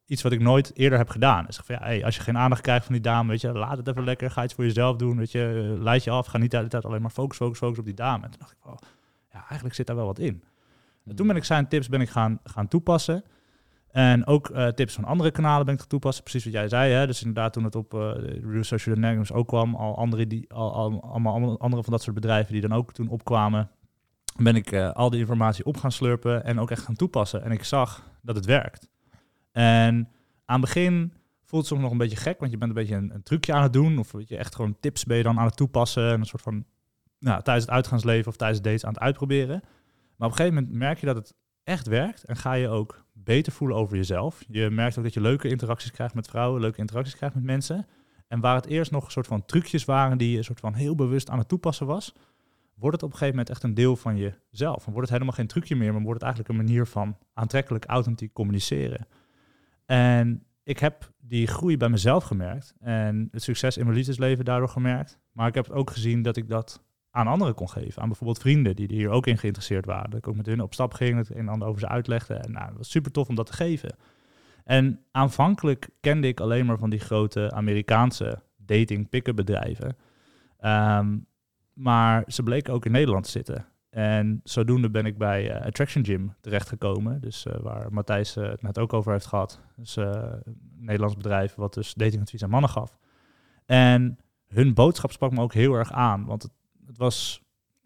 iets 0.05 0.21
wat 0.21 0.31
ik 0.31 0.39
nooit 0.39 0.71
eerder 0.75 0.97
heb 0.97 1.09
gedaan. 1.09 1.45
Dus 1.45 1.57
van, 1.57 1.75
ja, 1.79 1.81
hey, 1.81 2.05
als 2.05 2.15
je 2.15 2.21
geen 2.21 2.37
aandacht 2.37 2.61
krijgt 2.61 2.85
van 2.85 2.93
die 2.93 3.03
dame, 3.03 3.29
weet 3.29 3.41
je, 3.41 3.51
laat 3.51 3.77
het 3.77 3.87
even 3.87 4.03
lekker, 4.03 4.31
ga 4.31 4.43
iets 4.43 4.53
voor 4.53 4.63
jezelf 4.63 4.95
doen, 4.95 5.17
weet 5.17 5.31
je, 5.31 5.73
eh, 5.75 5.83
leid 5.83 6.03
je 6.03 6.09
af, 6.09 6.27
ga 6.27 6.37
niet 6.37 6.51
de 6.51 6.57
hele 6.57 6.69
tijd 6.69 6.85
alleen 6.85 7.01
maar 7.01 7.11
focus, 7.11 7.37
focus, 7.37 7.57
focus 7.57 7.79
op 7.79 7.85
die 7.85 7.93
dame. 7.93 8.23
En 8.23 8.29
toen 8.29 8.39
dacht 8.39 8.51
ik, 8.51 8.57
wow, 8.63 8.77
ja, 9.31 9.39
eigenlijk 9.39 9.75
zit 9.75 9.87
daar 9.87 9.95
wel 9.95 10.05
wat 10.05 10.19
in. 10.19 10.43
En 11.05 11.15
toen 11.15 11.27
ben 11.27 11.35
ik 11.35 11.43
zijn 11.43 11.67
tips 11.67 11.89
ben 11.89 12.01
ik 12.01 12.09
gaan, 12.09 12.39
gaan 12.43 12.67
toepassen. 12.67 13.23
En 13.91 14.25
ook 14.25 14.49
eh, 14.49 14.67
tips 14.67 14.93
van 14.93 15.03
andere 15.03 15.31
kanalen 15.31 15.65
ben 15.65 15.73
ik 15.73 15.79
gaan 15.79 15.89
toepassen. 15.89 16.23
Precies 16.23 16.43
wat 16.43 16.53
jij 16.53 16.67
zei. 16.67 16.93
Hè? 16.93 17.07
Dus 17.07 17.19
inderdaad, 17.19 17.53
toen 17.53 17.63
het 17.63 17.75
op 17.75 17.93
eh 17.93 17.99
Real 18.43 18.63
Social 18.63 18.95
Dynamics 18.95 19.31
ook 19.31 19.47
kwam, 19.47 19.75
al 19.75 19.97
andere, 19.97 20.27
die, 20.27 20.53
al, 20.53 20.73
al, 20.73 21.03
allemaal 21.03 21.33
allemaal 21.33 21.59
andere 21.59 21.83
van 21.83 21.91
dat 21.91 22.01
soort 22.01 22.15
bedrijven 22.15 22.51
die 22.53 22.61
dan 22.61 22.73
ook 22.73 22.93
toen 22.93 23.07
opkwamen, 23.07 23.69
ben 24.43 24.55
ik 24.55 24.71
eh, 24.71 24.91
al 24.91 25.09
die 25.09 25.19
informatie 25.19 25.65
op 25.65 25.77
gaan 25.77 25.91
slurpen 25.91 26.43
en 26.43 26.59
ook 26.59 26.71
echt 26.71 26.83
gaan 26.83 26.95
toepassen. 26.95 27.43
En 27.43 27.51
ik 27.51 27.63
zag 27.63 28.09
dat 28.21 28.35
het 28.35 28.45
werkt. 28.45 28.89
En 29.51 30.09
aan 30.45 30.61
het 30.61 30.61
begin 30.61 31.13
voelt 31.45 31.61
het 31.61 31.71
soms 31.71 31.81
nog 31.81 31.91
een 31.91 31.97
beetje 31.97 32.17
gek, 32.17 32.39
want 32.39 32.51
je 32.51 32.57
bent 32.57 32.69
een 32.69 32.77
beetje 32.77 32.95
een, 32.95 33.13
een 33.13 33.23
trucje 33.23 33.53
aan 33.53 33.63
het 33.63 33.73
doen. 33.73 33.97
Of 33.97 34.11
weet 34.11 34.29
je, 34.29 34.37
echt 34.37 34.55
gewoon 34.55 34.77
tips 34.79 35.03
ben 35.03 35.23
dan 35.23 35.39
aan 35.39 35.45
het 35.45 35.57
toepassen. 35.57 36.11
En 36.11 36.19
een 36.19 36.25
soort 36.25 36.41
van 36.41 36.65
nou, 37.19 37.43
tijdens 37.43 37.65
het 37.65 37.75
uitgaansleven 37.75 38.27
of 38.27 38.35
tijdens 38.35 38.61
dates 38.61 38.85
aan 38.85 38.93
het 38.93 39.01
uitproberen. 39.01 39.59
Maar 40.17 40.27
op 40.27 40.33
een 40.33 40.37
gegeven 40.37 40.53
moment 40.53 40.73
merk 40.73 40.99
je 40.99 41.05
dat 41.05 41.15
het 41.15 41.35
echt 41.63 41.87
werkt 41.87 42.23
en 42.23 42.35
ga 42.35 42.53
je 42.53 42.69
ook 42.69 43.05
beter 43.13 43.51
voelen 43.51 43.77
over 43.77 43.95
jezelf. 43.95 44.43
Je 44.47 44.69
merkt 44.69 44.97
ook 44.97 45.03
dat 45.03 45.13
je 45.13 45.21
leuke 45.21 45.47
interacties 45.47 45.91
krijgt 45.91 46.13
met 46.13 46.27
vrouwen, 46.27 46.61
leuke 46.61 46.79
interacties 46.79 47.15
krijgt 47.15 47.35
met 47.35 47.43
mensen. 47.43 47.87
En 48.27 48.39
waar 48.39 48.55
het 48.55 48.65
eerst 48.65 48.91
nog 48.91 49.05
een 49.05 49.11
soort 49.11 49.27
van 49.27 49.45
trucjes 49.45 49.85
waren 49.85 50.17
die 50.17 50.31
je 50.31 50.37
een 50.37 50.43
soort 50.43 50.59
van 50.59 50.73
heel 50.73 50.95
bewust 50.95 51.29
aan 51.29 51.37
het 51.37 51.47
toepassen 51.47 51.85
was, 51.85 52.13
wordt 52.79 52.95
het 52.95 53.03
op 53.03 53.11
een 53.11 53.17
gegeven 53.17 53.37
moment 53.37 53.49
echt 53.49 53.63
een 53.63 53.73
deel 53.73 53.95
van 53.95 54.17
jezelf. 54.17 54.83
Dan 54.83 54.93
wordt 54.93 55.09
het 55.09 55.09
helemaal 55.09 55.33
geen 55.33 55.47
trucje 55.47 55.75
meer, 55.75 55.93
maar 55.93 56.01
wordt 56.01 56.21
het 56.21 56.29
eigenlijk 56.29 56.49
een 56.49 56.65
manier 56.65 56.85
van 56.85 57.17
aantrekkelijk, 57.33 57.85
authentiek 57.85 58.33
communiceren. 58.33 59.07
En 59.85 60.43
ik 60.63 60.79
heb 60.79 61.11
die 61.17 61.47
groei 61.47 61.77
bij 61.77 61.89
mezelf 61.89 62.23
gemerkt 62.23 62.75
en 62.79 63.27
het 63.31 63.43
succes 63.43 63.77
in 63.77 63.83
mijn 63.83 63.97
liefdesleven 63.97 64.45
daardoor 64.45 64.69
gemerkt. 64.69 65.19
Maar 65.31 65.47
ik 65.47 65.55
heb 65.55 65.69
ook 65.69 65.91
gezien 65.91 66.21
dat 66.21 66.37
ik 66.37 66.49
dat 66.49 66.83
aan 67.11 67.27
anderen 67.27 67.53
kon 67.53 67.69
geven. 67.69 68.01
Aan 68.01 68.07
bijvoorbeeld 68.07 68.39
vrienden 68.39 68.75
die 68.75 68.87
er 68.87 68.93
hier 68.93 69.09
ook 69.09 69.27
in 69.27 69.37
geïnteresseerd 69.37 69.85
waren. 69.85 70.09
Dat 70.09 70.19
ik 70.19 70.27
ook 70.27 70.35
met 70.35 70.45
hun 70.45 70.61
op 70.61 70.73
stap 70.73 70.93
ging, 70.93 71.17
het 71.17 71.29
een 71.29 71.37
en 71.37 71.47
ander 71.47 71.67
over 71.67 71.79
ze 71.79 71.87
uitlegde. 71.87 72.33
En 72.33 72.51
nou, 72.51 72.67
het 72.67 72.77
was 72.77 72.89
super 72.89 73.11
tof 73.11 73.27
om 73.27 73.35
dat 73.35 73.45
te 73.45 73.53
geven. 73.53 73.95
En 74.63 74.99
aanvankelijk 75.11 75.89
kende 75.99 76.27
ik 76.27 76.39
alleen 76.39 76.65
maar 76.65 76.77
van 76.77 76.89
die 76.89 76.99
grote 76.99 77.51
Amerikaanse 77.51 78.41
dating 78.55 79.09
pick-up 79.09 79.35
bedrijven. 79.35 79.97
Ehm, 80.57 81.17
maar 81.77 82.23
ze 82.27 82.43
bleken 82.43 82.73
ook 82.73 82.85
in 82.85 82.91
Nederland 82.91 83.23
te 83.23 83.29
zitten. 83.29 83.65
En 83.89 84.41
zodoende 84.43 84.89
ben 84.89 85.05
ik 85.05 85.17
bij 85.17 85.51
eh, 85.51 85.65
Attraction 85.65 86.05
Gym 86.05 86.35
terechtgekomen. 86.41 87.21
Dus 87.21 87.45
eh, 87.45 87.59
waar 87.61 87.93
Matthijs 87.93 88.35
eh, 88.35 88.49
het 88.49 88.61
net 88.61 88.77
ook 88.77 88.93
over 88.93 89.11
heeft 89.11 89.25
gehad. 89.25 89.61
Dus 89.75 89.95
een 89.95 90.41
Nederlands 90.79 91.15
bedrijf 91.15 91.55
wat 91.55 91.73
dus 91.73 91.93
datingadvies 91.93 92.43
aan 92.43 92.49
mannen 92.49 92.69
gaf. 92.69 92.97
En 93.65 94.19
hun 94.47 94.73
boodschap 94.73 95.11
sprak 95.11 95.31
me 95.31 95.41
ook 95.41 95.53
heel 95.53 95.73
erg 95.73 95.91
aan. 95.91 96.25
Want 96.25 96.43
het, 96.43 96.51
het, 96.85 96.97
was 96.97 97.41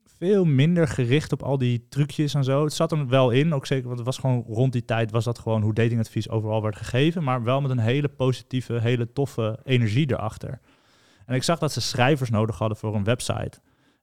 veel 0.06 0.46
minder 0.46 0.88
gericht 0.88 1.32
op 1.32 1.44
al 1.44 1.58
die 1.58 1.88
trucjes 1.90 2.34
en 2.34 2.44
zo. 2.44 2.64
Het 2.64 2.74
zat 2.74 2.92
er 2.92 3.08
wel 3.08 3.32
in, 3.32 3.54
ook 3.54 3.66
zeker, 3.66 3.86
want 3.86 3.98
het 3.98 4.08
was 4.08 4.18
gewoon 4.18 4.44
rond 4.48 4.74
die 4.74 4.86
tijd 4.86 5.12
was 5.12 5.24
dat 5.24 5.40
gewoon 5.40 5.62
hoe 5.62 5.74
datingadvies 5.74 6.30
overal 6.30 6.62
werd 6.62 6.76
gegeven. 6.76 7.24
Maar 7.24 7.44
wel 7.44 7.62
met 7.62 7.72
een 7.72 7.80
hele 7.80 8.10
positieve, 8.10 8.80
hele 8.80 9.14
toffe 9.14 9.60
energie 9.64 10.12
erachter. 10.12 10.60
En 11.26 11.36
ik 11.36 11.44
zag 11.44 11.60
dat 11.60 11.72
ze 11.72 11.82
schrijvers 11.82 12.30
nodig 12.30 12.58
hadden 12.58 12.78
voor 12.78 12.96
een 12.96 13.04
website. 13.04 13.60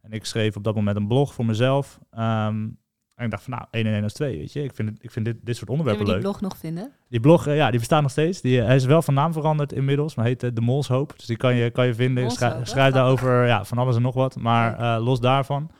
En 0.09 0.15
ik 0.15 0.25
schreef 0.25 0.57
op 0.57 0.65
dat 0.65 0.75
moment 0.75 0.97
een 0.97 1.07
blog 1.07 1.35
voor 1.35 1.45
mezelf. 1.45 1.99
Ehm, 2.11 2.69
en 3.15 3.25
ik 3.25 3.31
dacht 3.31 3.43
van 3.43 3.53
nou, 3.53 3.65
1 3.71 3.87
en 3.87 3.95
1 3.95 4.05
is 4.05 4.12
2, 4.12 4.38
weet 4.38 4.53
je. 4.53 4.62
Ik 4.62 4.75
vind, 4.75 5.05
ik 5.05 5.11
vind 5.11 5.25
dit, 5.25 5.37
dit 5.43 5.57
soort 5.57 5.71
onderwerpen 5.71 6.07
leuk. 6.07 6.15
Kun 6.15 6.23
je 6.25 6.31
die 6.31 6.38
blog 6.38 6.50
nog 6.50 6.61
vinden? 6.61 6.93
Die 7.09 7.21
blog, 7.21 7.47
eh, 7.47 7.57
ja, 7.57 7.71
die 7.71 7.79
bestaat 7.79 8.03
nog 8.03 8.11
steeds. 8.11 8.41
Die, 8.41 8.61
hij 8.61 8.77
is 8.77 8.85
wel 8.85 9.03
van 9.03 9.15
naam 9.15 9.33
veranderd 9.33 9.73
inmiddels, 9.73 10.15
maar 10.15 10.25
heet 10.25 10.43
uh, 10.43 10.50
De 10.55 10.61
Molshoop. 10.61 11.12
Dus 11.17 11.27
die 11.27 11.37
kan 11.37 11.55
je, 11.55 11.71
kan 11.71 11.87
je 11.87 11.95
vinden. 11.95 12.25
Ik 12.25 12.31
schrijf, 12.62 12.95
daarover 12.95 13.47
ja, 13.47 13.65
van 13.65 13.79
alles 13.79 13.97
en 13.97 14.03
nog 14.03 14.15
wat. 14.15 14.37
Maar 14.37 15.00
los 15.00 15.21
daarvan. 15.21 15.71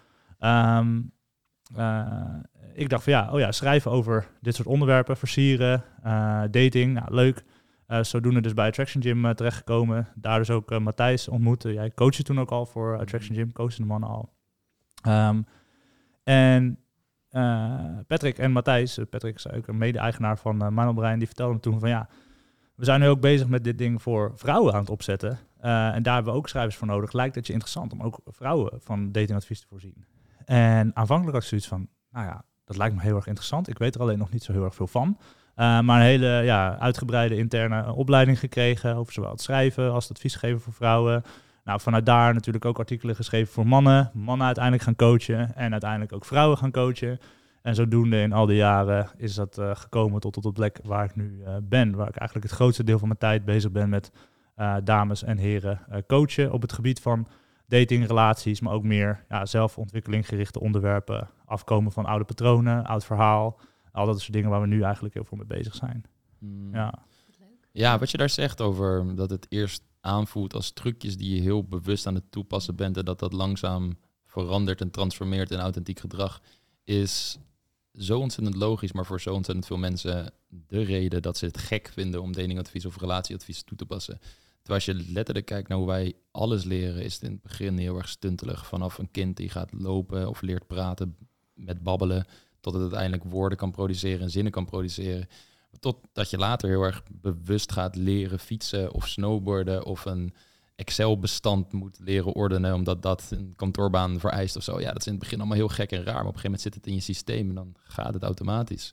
Um, 0.40 1.12
ik 2.75 2.88
dacht 2.88 3.04
van 3.04 3.12
ja, 3.12 3.32
oh 3.32 3.38
ja, 3.38 3.52
schrijven 3.52 3.90
over 3.90 4.26
dit 4.40 4.54
soort 4.54 4.68
onderwerpen, 4.68 5.16
versieren, 5.16 5.85
dating, 6.50 6.94
nou, 6.94 7.14
leuk. 7.14 7.44
Uh, 7.88 8.02
zodoende 8.02 8.40
dus 8.40 8.54
bij 8.54 8.66
Attraction 8.66 9.02
Gym 9.02 9.25
uh, 9.25 9.30
terechtgekomen. 9.30 10.09
Daar 10.14 10.38
dus 10.38 10.50
ook 10.50 10.71
uh, 10.71 10.78
Matthijs 10.78 11.28
ontmoeten. 11.28 11.73
Jij 11.73 11.92
coachte 11.95 12.23
toen 12.23 12.40
ook 12.40 12.50
al 12.50 12.66
voor 12.66 12.99
Attraction 12.99 13.37
Gym, 13.37 13.52
coachte 13.52 13.80
de 13.80 13.87
mannen 13.87 14.09
al. 14.09 14.33
Um, 15.07 15.47
en 16.23 16.78
Patrick 18.07 18.38
en 18.38 18.52
Matthijs, 18.52 18.99
Patrick 19.11 19.35
is 19.35 19.50
ook 19.50 19.66
een 19.66 19.78
mede-eigenaar 19.78 20.38
van 20.38 20.62
uh, 20.62 20.68
Mijn 20.68 21.18
die 21.18 21.26
vertelden 21.26 21.61
toen 21.61 21.80
van 21.80 21.88
ja, 21.88 22.09
we 22.75 22.85
zijn 22.85 23.00
nu 23.00 23.09
ook 23.09 23.21
bezig 23.21 23.49
met 23.49 23.64
dit 23.64 23.78
ding 23.78 24.02
voor 24.02 24.33
vrouwen 24.35 24.73
aan 24.73 24.80
het 24.80 24.90
opzetten. 24.90 25.38
en 25.61 26.02
daar 26.02 26.14
hebben 26.14 26.33
we 26.33 26.38
ook 26.38 26.49
schrijvers 26.49 26.76
voor 26.76 26.87
nodig. 26.87 27.12
Lijkt 27.12 27.35
het 27.35 27.47
je 27.47 27.52
interessant 27.52 27.92
om 27.92 28.02
ook 28.02 28.21
vrouwen 28.25 28.80
van 28.80 29.12
datingadvies 29.12 29.61
te 29.61 29.66
voorzien? 29.66 30.04
En 30.45 30.97
aanvankelijk 30.97 31.35
had 31.35 31.42
ik 31.42 31.49
zoiets 31.49 31.68
van, 31.68 31.88
nou 32.11 32.26
ja, 32.26 32.45
dat 32.64 32.76
lijkt 32.76 32.95
me 32.95 33.02
heel 33.02 33.16
erg 33.16 33.26
interessant. 33.26 33.68
Ik 33.68 33.78
weet 33.78 33.95
er 33.95 34.00
alleen 34.00 34.18
nog 34.18 34.30
niet 34.30 34.42
zo 34.42 34.52
heel 34.52 34.64
erg 34.64 34.75
veel 34.75 34.87
van. 34.87 35.18
Uh, 35.58 35.80
maar 35.80 36.00
een 36.00 36.06
hele 36.06 36.26
ja, 36.26 36.78
uitgebreide 36.78 37.36
interne 37.36 37.92
opleiding 37.92 38.38
gekregen 38.38 38.96
over 38.96 39.12
zowel 39.12 39.30
het 39.30 39.40
schrijven 39.40 39.92
als 39.92 40.08
het 40.08 40.12
adviesgeven 40.12 40.60
voor 40.60 40.72
vrouwen. 40.72 41.22
Nou, 41.64 41.80
vanuit 41.80 42.06
daar 42.06 42.34
natuurlijk 42.34 42.64
ook 42.64 42.78
artikelen 42.78 43.16
geschreven 43.16 43.52
voor 43.52 43.66
mannen. 43.66 44.10
Mannen 44.14 44.46
uiteindelijk 44.46 44.84
gaan 44.84 44.96
coachen 44.96 45.54
en 45.56 45.72
uiteindelijk 45.72 46.12
ook 46.12 46.24
vrouwen 46.24 46.58
gaan 46.58 46.70
coachen. 46.70 47.18
En 47.62 47.74
zodoende 47.74 48.20
in 48.20 48.32
al 48.32 48.46
die 48.46 48.56
jaren 48.56 49.10
is 49.16 49.34
dat 49.34 49.58
uh, 49.58 49.70
gekomen 49.74 50.20
tot 50.20 50.36
op 50.36 50.42
de 50.42 50.52
plek 50.52 50.80
waar 50.84 51.04
ik 51.04 51.16
nu 51.16 51.40
uh, 51.40 51.54
ben. 51.62 51.96
Waar 51.96 52.08
ik 52.08 52.16
eigenlijk 52.16 52.48
het 52.48 52.56
grootste 52.56 52.84
deel 52.84 52.98
van 52.98 53.08
mijn 53.08 53.20
tijd 53.20 53.44
bezig 53.44 53.70
ben 53.70 53.88
met 53.88 54.12
dames 54.84 55.22
en 55.22 55.36
heren 55.36 55.80
coachen 56.06 56.52
op 56.52 56.62
het 56.62 56.72
gebied 56.72 57.00
van 57.00 57.28
dating, 57.66 58.06
relaties, 58.06 58.60
maar 58.60 58.72
ook 58.72 58.82
meer 58.82 59.24
ja, 59.28 59.46
zelfontwikkeling 59.46 60.28
gerichte 60.28 60.60
onderwerpen. 60.60 61.28
Afkomen 61.44 61.92
van 61.92 62.06
oude 62.06 62.24
patronen, 62.24 62.86
oud 62.86 63.04
verhaal. 63.04 63.58
Al 63.92 64.07
dat 64.07 64.21
soort 64.21 64.33
dingen 64.33 64.50
waar 64.50 64.61
we 64.61 64.66
nu 64.66 64.83
eigenlijk 64.83 65.14
heel 65.14 65.25
veel 65.25 65.37
mee 65.37 65.47
bezig 65.47 65.75
zijn. 65.75 66.04
Hmm. 66.38 66.75
Ja. 66.75 66.95
ja, 67.73 67.99
wat 67.99 68.11
je 68.11 68.16
daar 68.16 68.30
zegt 68.30 68.61
over 68.61 69.14
dat 69.14 69.30
het 69.30 69.47
eerst 69.49 69.83
aanvoelt 70.01 70.55
als 70.55 70.72
trucjes 70.72 71.16
die 71.16 71.35
je 71.35 71.40
heel 71.40 71.64
bewust 71.64 72.07
aan 72.07 72.14
het 72.14 72.31
toepassen 72.31 72.77
bent 72.77 72.96
en 72.96 73.05
dat 73.05 73.18
dat 73.18 73.33
langzaam 73.33 73.96
verandert 74.27 74.81
en 74.81 74.90
transformeert 74.90 75.51
in 75.51 75.59
authentiek 75.59 76.01
gedrag, 76.01 76.40
is 76.85 77.38
zo 77.92 78.18
ontzettend 78.18 78.57
logisch, 78.57 78.92
maar 78.92 79.07
voor 79.07 79.20
zo 79.20 79.35
ontzettend 79.35 79.66
veel 79.66 79.77
mensen 79.77 80.33
de 80.48 80.83
reden 80.83 81.22
dat 81.22 81.37
ze 81.37 81.44
het 81.44 81.59
gek 81.59 81.90
vinden 81.92 82.22
om 82.22 82.33
datingadvies 82.33 82.87
of 82.87 82.98
relatieadvies 83.01 83.62
toe 83.62 83.77
te 83.77 83.87
passen. 83.87 84.18
Terwijl 84.62 84.87
als 84.87 85.07
je 85.07 85.12
letterlijk 85.12 85.46
kijkt 85.46 85.68
naar 85.68 85.79
hoe 85.79 85.87
wij 85.87 86.14
alles 86.31 86.64
leren, 86.64 87.03
is 87.03 87.14
het 87.14 87.22
in 87.22 87.33
het 87.33 87.42
begin 87.42 87.79
heel 87.79 87.96
erg 87.96 88.09
stuntelig. 88.09 88.66
Vanaf 88.66 88.98
een 88.98 89.11
kind 89.11 89.37
die 89.37 89.48
gaat 89.48 89.72
lopen 89.72 90.29
of 90.29 90.40
leert 90.40 90.66
praten 90.66 91.16
met 91.55 91.83
babbelen, 91.83 92.27
tot 92.61 92.73
het 92.73 92.83
uiteindelijk 92.83 93.25
woorden 93.25 93.59
kan 93.59 93.71
produceren 93.71 94.21
en 94.21 94.31
zinnen 94.31 94.53
kan 94.53 94.64
produceren. 94.64 95.29
Totdat 95.81 96.31
je 96.31 96.38
later 96.38 96.68
heel 96.68 96.83
erg 96.83 97.03
bewust 97.11 97.73
gaat 97.73 97.97
leren 97.97 98.38
fietsen 98.38 98.92
of 98.92 99.09
snowboarden 99.09 99.85
of 99.85 100.05
een 100.05 100.35
Excel-bestand 100.79 101.73
moet 101.73 101.99
leren 102.01 102.35
ordenen, 102.35 102.75
omdat 102.75 103.03
dat 103.03 103.27
een 103.31 103.53
kantoorbaan 103.57 104.21
vereist 104.21 104.57
of 104.57 104.62
zo. 104.62 104.81
Ja, 104.81 104.92
dat 104.92 105.01
is 105.01 105.07
in 105.07 105.12
het 105.12 105.21
begin 105.21 105.38
allemaal 105.38 105.57
heel 105.57 105.68
gek 105.68 105.92
en 105.92 106.05
raar, 106.05 106.14
maar 106.14 106.27
op 106.27 106.35
een 106.35 106.40
gegeven 106.40 106.51
moment 106.51 106.62
zit 106.62 106.75
het 106.75 106.87
in 106.87 106.94
je 106.94 107.01
systeem 107.01 107.49
en 107.49 107.55
dan 107.55 107.75
gaat 107.83 108.14
het 108.14 108.23
automatisch. 108.23 108.92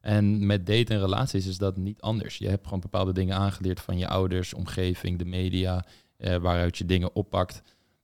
En 0.00 0.46
met 0.46 0.66
daten 0.66 0.94
en 0.94 1.00
relaties 1.00 1.46
is 1.46 1.58
dat 1.58 1.76
niet 1.76 2.00
anders. 2.00 2.38
Je 2.38 2.48
hebt 2.48 2.64
gewoon 2.64 2.80
bepaalde 2.80 3.12
dingen 3.12 3.36
aangeleerd 3.36 3.80
van 3.80 3.98
je 3.98 4.08
ouders, 4.08 4.54
omgeving, 4.54 5.18
de 5.18 5.24
media, 5.24 5.84
eh, 6.16 6.36
waaruit 6.36 6.78
je 6.78 6.84
dingen 6.84 7.14
oppakt. 7.14 7.62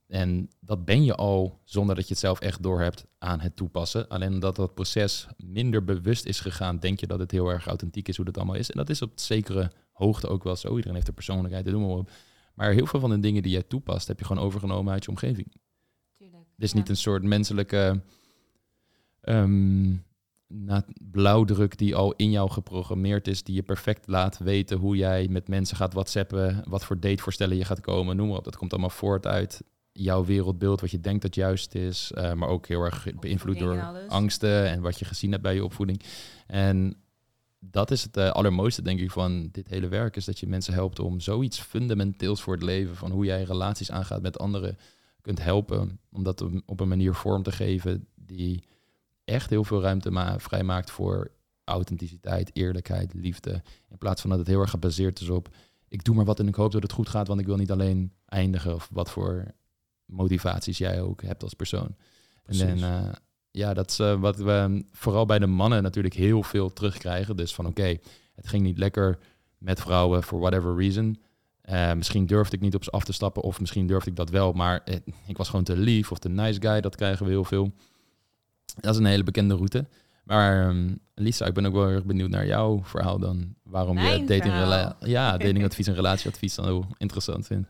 En 0.09 0.49
dat 0.59 0.85
ben 0.85 1.03
je 1.03 1.15
al 1.15 1.59
zonder 1.63 1.95
dat 1.95 2.03
je 2.03 2.09
het 2.09 2.19
zelf 2.19 2.39
echt 2.39 2.63
doorhebt 2.63 3.05
aan 3.17 3.39
het 3.39 3.55
toepassen. 3.55 4.07
Alleen 4.07 4.33
omdat 4.33 4.55
dat 4.55 4.73
proces 4.73 5.27
minder 5.37 5.83
bewust 5.83 6.25
is 6.25 6.39
gegaan, 6.39 6.79
denk 6.79 6.99
je 6.99 7.07
dat 7.07 7.19
het 7.19 7.31
heel 7.31 7.49
erg 7.49 7.67
authentiek 7.67 8.07
is 8.07 8.15
hoe 8.15 8.25
dat 8.25 8.37
allemaal 8.37 8.55
is. 8.55 8.71
En 8.71 8.77
dat 8.77 8.89
is 8.89 9.01
op 9.01 9.11
zekere 9.15 9.71
hoogte 9.91 10.27
ook 10.27 10.43
wel 10.43 10.55
zo. 10.55 10.69
Iedereen 10.69 10.93
heeft 10.93 11.07
een 11.07 11.13
persoonlijkheid, 11.13 11.65
doen 11.65 11.81
maar 11.81 11.97
op. 11.97 12.11
Maar 12.53 12.71
heel 12.71 12.85
veel 12.85 12.99
van 12.99 13.09
de 13.09 13.19
dingen 13.19 13.43
die 13.43 13.51
jij 13.51 13.63
toepast, 13.63 14.07
heb 14.07 14.19
je 14.19 14.25
gewoon 14.25 14.43
overgenomen 14.43 14.93
uit 14.93 15.03
je 15.03 15.09
omgeving. 15.09 15.53
Tuurlijk. 16.17 16.43
Het 16.55 16.63
is 16.63 16.73
niet 16.73 16.89
een 16.89 16.97
soort 16.97 17.23
menselijke 17.23 18.01
um, 19.21 20.05
blauwdruk 21.11 21.77
die 21.77 21.95
al 21.95 22.13
in 22.13 22.31
jou 22.31 22.49
geprogrammeerd 22.49 23.27
is, 23.27 23.43
die 23.43 23.55
je 23.55 23.63
perfect 23.63 24.07
laat 24.07 24.37
weten 24.37 24.77
hoe 24.77 24.95
jij 24.95 25.27
met 25.27 25.47
mensen 25.47 25.77
gaat 25.77 25.93
whatsappen, 25.93 26.63
wat 26.67 26.85
voor 26.85 26.99
datevoorstellen 26.99 27.57
je 27.57 27.65
gaat 27.65 27.81
komen, 27.81 28.15
noem 28.15 28.27
maar 28.27 28.37
op. 28.37 28.43
Dat 28.43 28.57
komt 28.57 28.71
allemaal 28.71 28.89
voort 28.89 29.27
uit 29.27 29.61
jouw 30.03 30.25
wereldbeeld, 30.25 30.81
wat 30.81 30.91
je 30.91 30.99
denkt 30.99 31.21
dat 31.21 31.35
juist 31.35 31.75
is, 31.75 32.11
uh, 32.15 32.33
maar 32.33 32.49
ook 32.49 32.67
heel 32.67 32.81
erg 32.81 33.07
beïnvloed 33.19 33.59
door 33.59 34.05
angsten 34.07 34.65
en 34.69 34.81
wat 34.81 34.99
je 34.99 35.05
gezien 35.05 35.31
hebt 35.31 35.43
bij 35.43 35.53
je 35.53 35.63
opvoeding. 35.63 36.01
En 36.47 36.95
dat 37.59 37.91
is 37.91 38.03
het 38.03 38.17
uh, 38.17 38.29
allermooiste, 38.29 38.81
denk 38.81 38.99
ik, 38.99 39.11
van 39.11 39.49
dit 39.51 39.67
hele 39.67 39.87
werk, 39.87 40.15
is 40.15 40.25
dat 40.25 40.39
je 40.39 40.47
mensen 40.47 40.73
helpt 40.73 40.99
om 40.99 41.19
zoiets 41.19 41.59
fundamenteels 41.59 42.41
voor 42.41 42.53
het 42.53 42.63
leven, 42.63 42.95
van 42.95 43.11
hoe 43.11 43.25
jij 43.25 43.43
relaties 43.43 43.91
aangaat 43.91 44.21
met 44.21 44.39
anderen, 44.39 44.77
kunt 45.21 45.43
helpen, 45.43 45.99
om 46.11 46.23
dat 46.23 46.45
op 46.65 46.79
een 46.79 46.87
manier 46.87 47.13
vorm 47.13 47.43
te 47.43 47.51
geven 47.51 48.07
die 48.15 48.63
echt 49.23 49.49
heel 49.49 49.63
veel 49.63 49.81
ruimte 49.81 50.11
ma 50.11 50.39
vrijmaakt 50.39 50.91
voor 50.91 51.31
authenticiteit, 51.63 52.49
eerlijkheid, 52.53 53.13
liefde. 53.13 53.61
In 53.89 53.97
plaats 53.97 54.21
van 54.21 54.29
dat 54.29 54.39
het 54.39 54.47
heel 54.47 54.59
erg 54.59 54.69
gebaseerd 54.69 55.19
is 55.19 55.29
op 55.29 55.49
ik 55.89 56.03
doe 56.03 56.15
maar 56.15 56.25
wat 56.25 56.39
en 56.39 56.47
ik 56.47 56.55
hoop 56.55 56.71
dat 56.71 56.81
het 56.81 56.91
goed 56.91 57.09
gaat, 57.09 57.27
want 57.27 57.39
ik 57.39 57.45
wil 57.45 57.55
niet 57.55 57.71
alleen 57.71 58.13
eindigen 58.25 58.73
of 58.75 58.89
wat 58.91 59.09
voor 59.11 59.45
motivaties 60.09 60.77
jij 60.77 61.01
ook 61.01 61.21
hebt 61.21 61.43
als 61.43 61.53
persoon. 61.53 61.95
Precies. 62.43 62.63
En 62.63 62.77
uh, 62.77 63.11
ja, 63.51 63.73
dat 63.73 63.89
is 63.89 63.99
uh, 63.99 64.19
wat 64.19 64.37
we 64.37 64.83
vooral 64.91 65.25
bij 65.25 65.39
de 65.39 65.47
mannen 65.47 65.83
natuurlijk 65.83 66.15
heel 66.15 66.43
veel 66.43 66.73
terugkrijgen. 66.73 67.35
Dus 67.35 67.53
van 67.53 67.65
oké, 67.65 67.97
het 68.35 68.47
ging 68.47 68.63
niet 68.63 68.77
lekker 68.77 69.17
met 69.57 69.79
vrouwen 69.79 70.23
for 70.23 70.39
whatever 70.39 70.75
reason. 70.75 71.19
Uh, 71.69 71.93
misschien 71.93 72.25
durfde 72.25 72.55
ik 72.55 72.61
niet 72.61 72.75
op 72.75 72.83
ze 72.83 72.91
af 72.91 73.03
te 73.03 73.13
stappen 73.13 73.43
of 73.43 73.59
misschien 73.59 73.87
durfde 73.87 74.09
ik 74.09 74.15
dat 74.15 74.29
wel, 74.29 74.51
maar 74.51 74.83
ik 75.27 75.37
was 75.37 75.49
gewoon 75.49 75.65
te 75.65 75.77
lief 75.77 76.11
of 76.11 76.19
te 76.19 76.29
nice 76.29 76.61
guy. 76.61 76.81
Dat 76.81 76.95
krijgen 76.95 77.25
we 77.25 77.31
heel 77.31 77.43
veel. 77.43 77.71
Dat 78.79 78.93
is 78.93 78.99
een 78.99 79.05
hele 79.05 79.23
bekende 79.23 79.55
route. 79.55 79.87
Maar 80.23 80.67
um, 80.67 80.99
Lisa, 81.15 81.45
ik 81.45 81.53
ben 81.53 81.65
ook 81.65 81.73
wel 81.73 81.87
erg 81.87 82.05
benieuwd 82.05 82.29
naar 82.29 82.45
jouw 82.45 82.83
verhaal 82.83 83.19
dan. 83.19 83.55
Waarom 83.63 83.97
je 83.97 84.23
dating, 84.25 84.53
ja, 84.99 85.37
datingadvies 85.37 85.87
en 85.87 85.93
relatieadvies 85.93 86.55
dan 86.55 86.65
heel 86.65 86.87
interessant 86.97 87.47
vindt. 87.47 87.69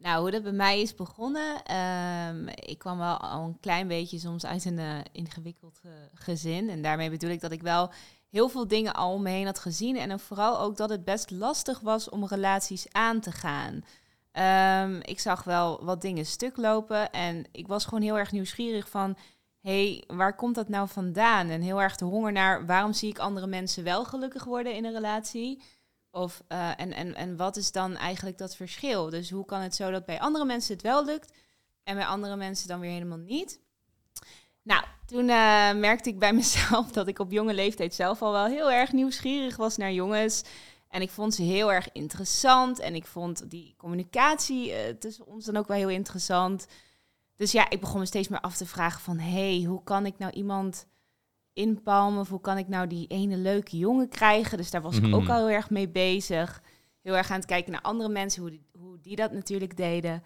Nou, 0.00 0.20
hoe 0.20 0.30
dat 0.30 0.42
bij 0.42 0.52
mij 0.52 0.80
is 0.80 0.94
begonnen. 0.94 1.76
Um, 1.76 2.48
ik 2.48 2.78
kwam 2.78 2.98
wel 2.98 3.16
al 3.16 3.44
een 3.44 3.60
klein 3.60 3.88
beetje 3.88 4.18
soms 4.18 4.46
uit 4.46 4.64
een 4.64 4.78
uh, 4.78 4.98
ingewikkeld 5.12 5.80
uh, 5.86 5.92
gezin. 6.14 6.70
En 6.70 6.82
daarmee 6.82 7.10
bedoel 7.10 7.30
ik 7.30 7.40
dat 7.40 7.52
ik 7.52 7.62
wel 7.62 7.90
heel 8.28 8.48
veel 8.48 8.68
dingen 8.68 8.94
al 8.94 9.12
om 9.12 9.22
me 9.22 9.30
heen 9.30 9.46
had 9.46 9.58
gezien. 9.58 9.96
En 9.96 10.20
vooral 10.20 10.60
ook 10.60 10.76
dat 10.76 10.90
het 10.90 11.04
best 11.04 11.30
lastig 11.30 11.80
was 11.80 12.08
om 12.08 12.26
relaties 12.26 12.92
aan 12.92 13.20
te 13.20 13.32
gaan. 13.32 13.84
Um, 14.84 15.00
ik 15.02 15.20
zag 15.20 15.44
wel 15.44 15.84
wat 15.84 16.00
dingen 16.00 16.26
stuk 16.26 16.56
lopen. 16.56 17.10
En 17.10 17.44
ik 17.52 17.66
was 17.66 17.84
gewoon 17.84 18.02
heel 18.02 18.18
erg 18.18 18.32
nieuwsgierig 18.32 18.88
van... 18.88 19.16
hey, 19.60 20.04
waar 20.06 20.34
komt 20.34 20.54
dat 20.54 20.68
nou 20.68 20.88
vandaan? 20.88 21.48
En 21.48 21.60
heel 21.60 21.82
erg 21.82 21.96
de 21.96 22.04
honger 22.04 22.32
naar... 22.32 22.66
waarom 22.66 22.92
zie 22.92 23.08
ik 23.08 23.18
andere 23.18 23.46
mensen 23.46 23.84
wel 23.84 24.04
gelukkig 24.04 24.44
worden 24.44 24.74
in 24.74 24.84
een 24.84 24.92
relatie... 24.92 25.62
Of, 26.18 26.42
uh, 26.48 26.80
en, 26.80 26.92
en, 26.92 27.14
en 27.14 27.36
wat 27.36 27.56
is 27.56 27.72
dan 27.72 27.96
eigenlijk 27.96 28.38
dat 28.38 28.56
verschil? 28.56 29.10
Dus 29.10 29.30
hoe 29.30 29.44
kan 29.44 29.60
het 29.60 29.74
zo 29.74 29.90
dat 29.90 30.04
bij 30.04 30.20
andere 30.20 30.44
mensen 30.44 30.72
het 30.74 30.82
wel 30.82 31.04
lukt 31.04 31.32
En 31.84 31.96
bij 31.96 32.06
andere 32.06 32.36
mensen 32.36 32.68
dan 32.68 32.80
weer 32.80 32.90
helemaal 32.90 33.18
niet. 33.18 33.60
Nou, 34.62 34.84
toen 35.06 35.28
eh, 35.28 35.72
merkte 35.72 36.08
ik 36.08 36.18
bij 36.18 36.32
mezelf 36.42 36.92
dat 36.92 37.08
ik 37.08 37.18
op 37.18 37.30
jonge 37.30 37.54
leeftijd 37.54 37.94
zelf 37.94 38.22
al 38.22 38.32
wel 38.32 38.46
heel 38.46 38.70
erg 38.70 38.92
nieuwsgierig 38.92 39.56
was 39.56 39.76
naar 39.76 39.92
jongens. 39.92 40.42
En 40.88 41.02
ik 41.02 41.10
vond 41.10 41.34
ze 41.34 41.42
heel 41.42 41.72
erg 41.72 41.92
interessant. 41.92 42.78
En 42.78 42.94
ik 42.94 43.06
vond 43.06 43.50
die 43.50 43.74
communicatie 43.76 44.70
uh, 44.70 44.76
tussen 44.98 45.26
ons 45.26 45.44
dan 45.44 45.56
ook 45.56 45.68
wel 45.68 45.76
heel 45.76 45.88
interessant. 45.88 46.66
Dus 47.36 47.52
ja, 47.52 47.70
ik 47.70 47.80
begon 47.80 48.00
me 48.00 48.06
steeds 48.06 48.28
meer 48.28 48.40
af 48.40 48.56
te 48.56 48.66
vragen 48.66 49.00
van... 49.00 49.18
hé, 49.18 49.56
hey, 49.56 49.68
hoe 49.68 49.82
kan 49.82 50.06
ik 50.06 50.18
nou 50.18 50.32
iemand 50.32 50.86
inpalmen? 51.58 52.20
Of 52.20 52.28
hoe 52.28 52.40
kan 52.40 52.58
ik 52.58 52.68
nou 52.68 52.86
die 52.86 53.06
ene 53.06 53.36
leuke 53.36 53.78
jongen 53.78 54.08
krijgen? 54.08 54.56
Dus 54.58 54.70
daar 54.70 54.82
was 54.82 54.96
ik 54.96 55.14
ook 55.14 55.22
Mhm. 55.22 55.30
al 55.30 55.36
heel 55.46 55.56
erg 55.56 55.70
mee 55.70 55.88
bezig. 55.88 56.62
Heel 57.02 57.16
erg 57.16 57.30
aan 57.30 57.36
het 57.36 57.46
kijken 57.46 57.72
naar 57.72 57.80
andere 57.80 58.08
mensen, 58.08 58.40
hoe 58.42 58.50
die, 58.50 58.66
hoe 58.78 58.98
die 59.00 59.16
dat 59.16 59.32
natuurlijk 59.32 59.76
deden. 59.76 60.22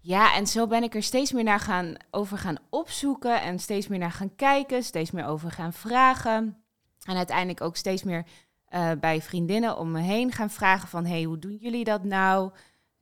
Ja, 0.00 0.34
en 0.34 0.46
zo 0.46 0.66
ben 0.66 0.82
ik 0.82 0.94
er 0.94 1.02
steeds 1.02 1.32
meer 1.32 1.44
naar 1.44 1.60
gaan, 1.60 1.94
over 2.10 2.38
gaan 2.38 2.56
opzoeken... 2.70 3.42
en 3.42 3.58
steeds 3.58 3.88
meer 3.88 3.98
naar 3.98 4.12
gaan 4.12 4.34
kijken, 4.34 4.82
steeds 4.82 5.10
meer 5.10 5.26
over 5.26 5.50
gaan 5.50 5.72
vragen. 5.72 6.56
En 7.04 7.16
uiteindelijk 7.16 7.60
ook 7.60 7.76
steeds 7.76 8.02
meer 8.02 8.24
eh, 8.64 8.90
bij 9.00 9.22
vriendinnen 9.22 9.78
om 9.78 9.90
me 9.90 10.00
heen 10.00 10.32
gaan 10.32 10.50
vragen 10.50 10.88
van... 10.88 11.06
hey, 11.06 11.22
hoe 11.22 11.38
doen 11.38 11.56
jullie 11.60 11.84
dat 11.84 12.04
nou? 12.04 12.50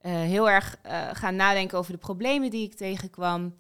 Eh, 0.01 0.13
heel 0.13 0.51
erg 0.51 0.77
eh, 0.83 1.09
gaan 1.13 1.37
nadenken 1.37 1.79
over 1.79 1.93
de 1.93 1.99
problemen 1.99 2.51
die 2.51 2.65
ik 2.65 2.75
tegenkwam. 2.75 3.55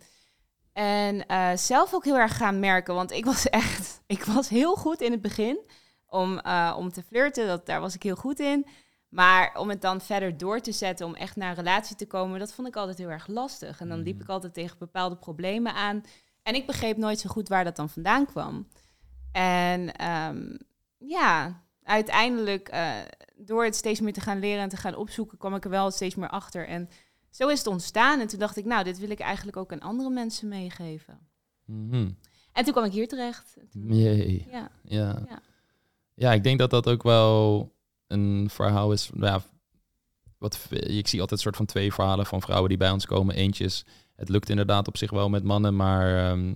En 0.76 1.26
eh, 1.26 1.50
zelf 1.56 1.94
ook 1.94 2.04
heel 2.04 2.18
erg 2.18 2.36
gaan 2.36 2.60
merken, 2.60 2.94
want 2.94 3.10
ik 3.12 3.24
was 3.24 3.48
echt... 3.48 4.00
Ik 4.06 4.24
was 4.24 4.48
heel 4.48 4.74
goed 4.76 5.00
in 5.00 5.12
het 5.12 5.20
begin 5.20 5.58
om, 6.06 6.38
eh, 6.38 6.74
om 6.78 6.92
te 6.92 7.02
flirten, 7.02 7.46
dat, 7.46 7.66
daar 7.66 7.80
was 7.80 7.94
ik 7.94 8.02
heel 8.02 8.16
goed 8.16 8.40
in. 8.40 8.66
Maar 9.08 9.54
om 9.58 9.68
het 9.68 9.80
dan 9.80 10.00
verder 10.00 10.36
door 10.36 10.60
te 10.60 10.72
zetten, 10.72 11.06
om 11.06 11.14
echt 11.14 11.36
naar 11.36 11.48
een 11.48 11.54
relatie 11.56 11.96
te 11.96 12.06
komen... 12.06 12.38
dat 12.38 12.52
vond 12.54 12.68
ik 12.68 12.76
altijd 12.76 12.98
heel 12.98 13.10
erg 13.10 13.26
lastig. 13.26 13.80
En 13.80 13.88
dan 13.88 13.98
liep 13.98 14.14
Mhm. 14.14 14.22
ik 14.22 14.28
altijd 14.28 14.54
tegen 14.54 14.78
bepaalde 14.78 15.16
problemen 15.16 15.74
aan. 15.74 16.02
En 16.42 16.54
ik 16.54 16.66
begreep 16.66 16.96
nooit 16.96 17.20
zo 17.20 17.28
goed 17.28 17.48
waar 17.48 17.64
dat 17.64 17.76
dan 17.76 17.88
vandaan 17.88 18.26
kwam. 18.26 18.68
En 19.32 19.92
ehm, 19.94 20.56
ja, 20.98 21.62
uiteindelijk, 21.82 22.68
eh, 22.68 22.90
door 23.36 23.64
het 23.64 23.76
steeds 23.76 24.00
meer 24.00 24.12
te 24.12 24.20
gaan 24.20 24.38
leren 24.38 24.62
en 24.62 24.68
te 24.68 24.76
gaan 24.76 24.96
opzoeken, 24.96 25.38
kwam 25.38 25.54
ik 25.54 25.64
er 25.64 25.70
wel 25.70 25.90
steeds 25.90 26.14
meer 26.14 26.28
achter. 26.30 26.66
En 26.68 26.88
zo 27.37 27.49
is 27.49 27.59
het 27.59 27.66
ontstaan. 27.66 28.20
En 28.20 28.27
toen 28.27 28.38
dacht 28.38 28.57
ik, 28.57 28.64
nou, 28.64 28.85
dit 28.85 28.99
wil 28.99 29.11
ik 29.11 29.20
eigenlijk 29.20 29.57
ook 29.57 29.72
aan 29.72 29.81
andere 29.81 30.11
mensen 30.11 30.49
meegeven. 30.49 31.18
Mhm. 31.64 32.11
En 32.53 32.64
toen 32.64 32.72
kwam 32.72 32.85
ik 32.85 32.92
hier 32.92 33.09
terecht. 33.09 33.57
Toen- 33.70 33.96
Jee. 33.96 34.46
Ja, 34.51 34.70
Ja. 34.83 35.22
Ja. 35.29 35.40
ja, 36.14 36.33
ik 36.33 36.42
denk 36.42 36.59
dat 36.59 36.70
dat 36.70 36.88
ook 36.88 37.03
wel 37.03 37.72
een 38.07 38.49
verhaal 38.51 38.92
is. 38.92 39.11
Ja, 39.14 39.42
wat, 40.38 40.66
ik 40.70 41.09
zie 41.09 41.20
altijd 41.20 41.31
een 41.38 41.44
soort 41.44 41.57
van 41.57 41.66
twee 41.66 41.92
verhalen 41.92 42.27
van 42.27 42.42
vrouwen 42.42 42.68
die 42.68 42.79
bij 42.79 42.90
ons 42.90 43.07
komen. 43.07 43.35
Eentje 43.35 43.64
is, 43.64 43.85
het 44.14 44.29
lukt 44.29 44.49
inderdaad 44.51 44.88
op 44.88 44.96
zich 44.96 45.11
wel 45.11 45.29
met 45.29 45.44
mannen, 45.44 45.77
maar 45.77 46.31
ehm, 46.31 46.55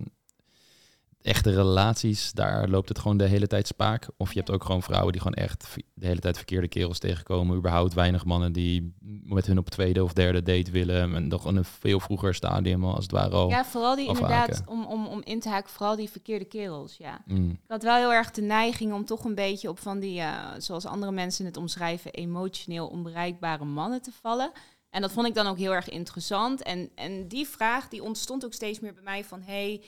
echte 1.21 1.51
relaties, 1.51 2.31
daar 2.31 2.67
loopt 2.67 2.89
het 2.89 2.99
gewoon 2.99 3.17
de 3.17 3.25
hele 3.25 3.47
tijd 3.47 3.67
spaak. 3.67 4.07
Of 4.17 4.33
je 4.33 4.39
hebt 4.39 4.51
ook 4.51 4.63
gewoon 4.63 4.83
vrouwen 4.83 5.11
die 5.11 5.21
gewoon 5.21 5.37
echt 5.37 5.75
de 5.93 6.05
hele 6.05 6.19
tijd 6.19 6.37
verkeerde 6.37 6.67
kerels 6.67 6.99
tegenkomen. 6.99 7.57
Überhaupt 7.57 7.93
weinig 7.93 8.25
mannen 8.25 8.53
die 8.53 8.95
met 9.23 9.45
hun 9.45 9.57
op 9.57 9.69
tweede 9.69 10.03
of 10.03 10.13
derde 10.13 10.43
date 10.43 10.71
willen. 10.71 11.15
En 11.15 11.27
nog 11.27 11.47
in 11.47 11.55
een 11.55 11.65
veel 11.65 11.99
vroeger 11.99 12.33
stadium 12.33 12.83
al, 12.83 12.95
als 12.95 13.03
het 13.03 13.11
ware 13.11 13.35
al. 13.35 13.49
ja 13.49 13.65
vooral 13.65 13.95
die 13.95 14.09
afhaken. 14.09 14.35
inderdaad, 14.35 14.63
om, 14.67 14.85
om, 14.85 15.07
om 15.07 15.21
in 15.23 15.39
te 15.39 15.49
haken, 15.49 15.69
vooral 15.69 15.95
die 15.95 16.09
verkeerde 16.09 16.45
kerels, 16.45 16.97
ja. 16.97 17.21
Mm. 17.25 17.49
Ik 17.49 17.59
had 17.67 17.83
wel 17.83 17.95
heel 17.95 18.13
erg 18.13 18.31
de 18.31 18.41
neiging 18.41 18.93
om 18.93 19.05
toch 19.05 19.23
een 19.23 19.35
beetje 19.35 19.69
op 19.69 19.79
van 19.79 19.99
die, 19.99 20.19
eh, 20.19 20.33
zoals 20.57 20.85
andere 20.85 21.11
mensen 21.11 21.45
het 21.45 21.57
omschrijven, 21.57 22.11
emotioneel 22.11 22.87
onbereikbare 22.87 23.65
mannen 23.65 24.01
te 24.01 24.11
vallen. 24.21 24.51
En 24.89 25.01
dat 25.01 25.11
vond 25.11 25.27
ik 25.27 25.33
dan 25.33 25.47
ook 25.47 25.57
heel 25.57 25.73
erg 25.73 25.89
interessant. 25.89 26.63
En, 26.63 26.89
en 26.95 27.27
die 27.27 27.47
vraag 27.47 27.87
die 27.87 28.03
ontstond 28.03 28.45
ook 28.45 28.53
steeds 28.53 28.79
meer 28.79 28.93
bij 28.93 29.03
mij 29.03 29.23
van, 29.23 29.41
hey, 29.41 29.83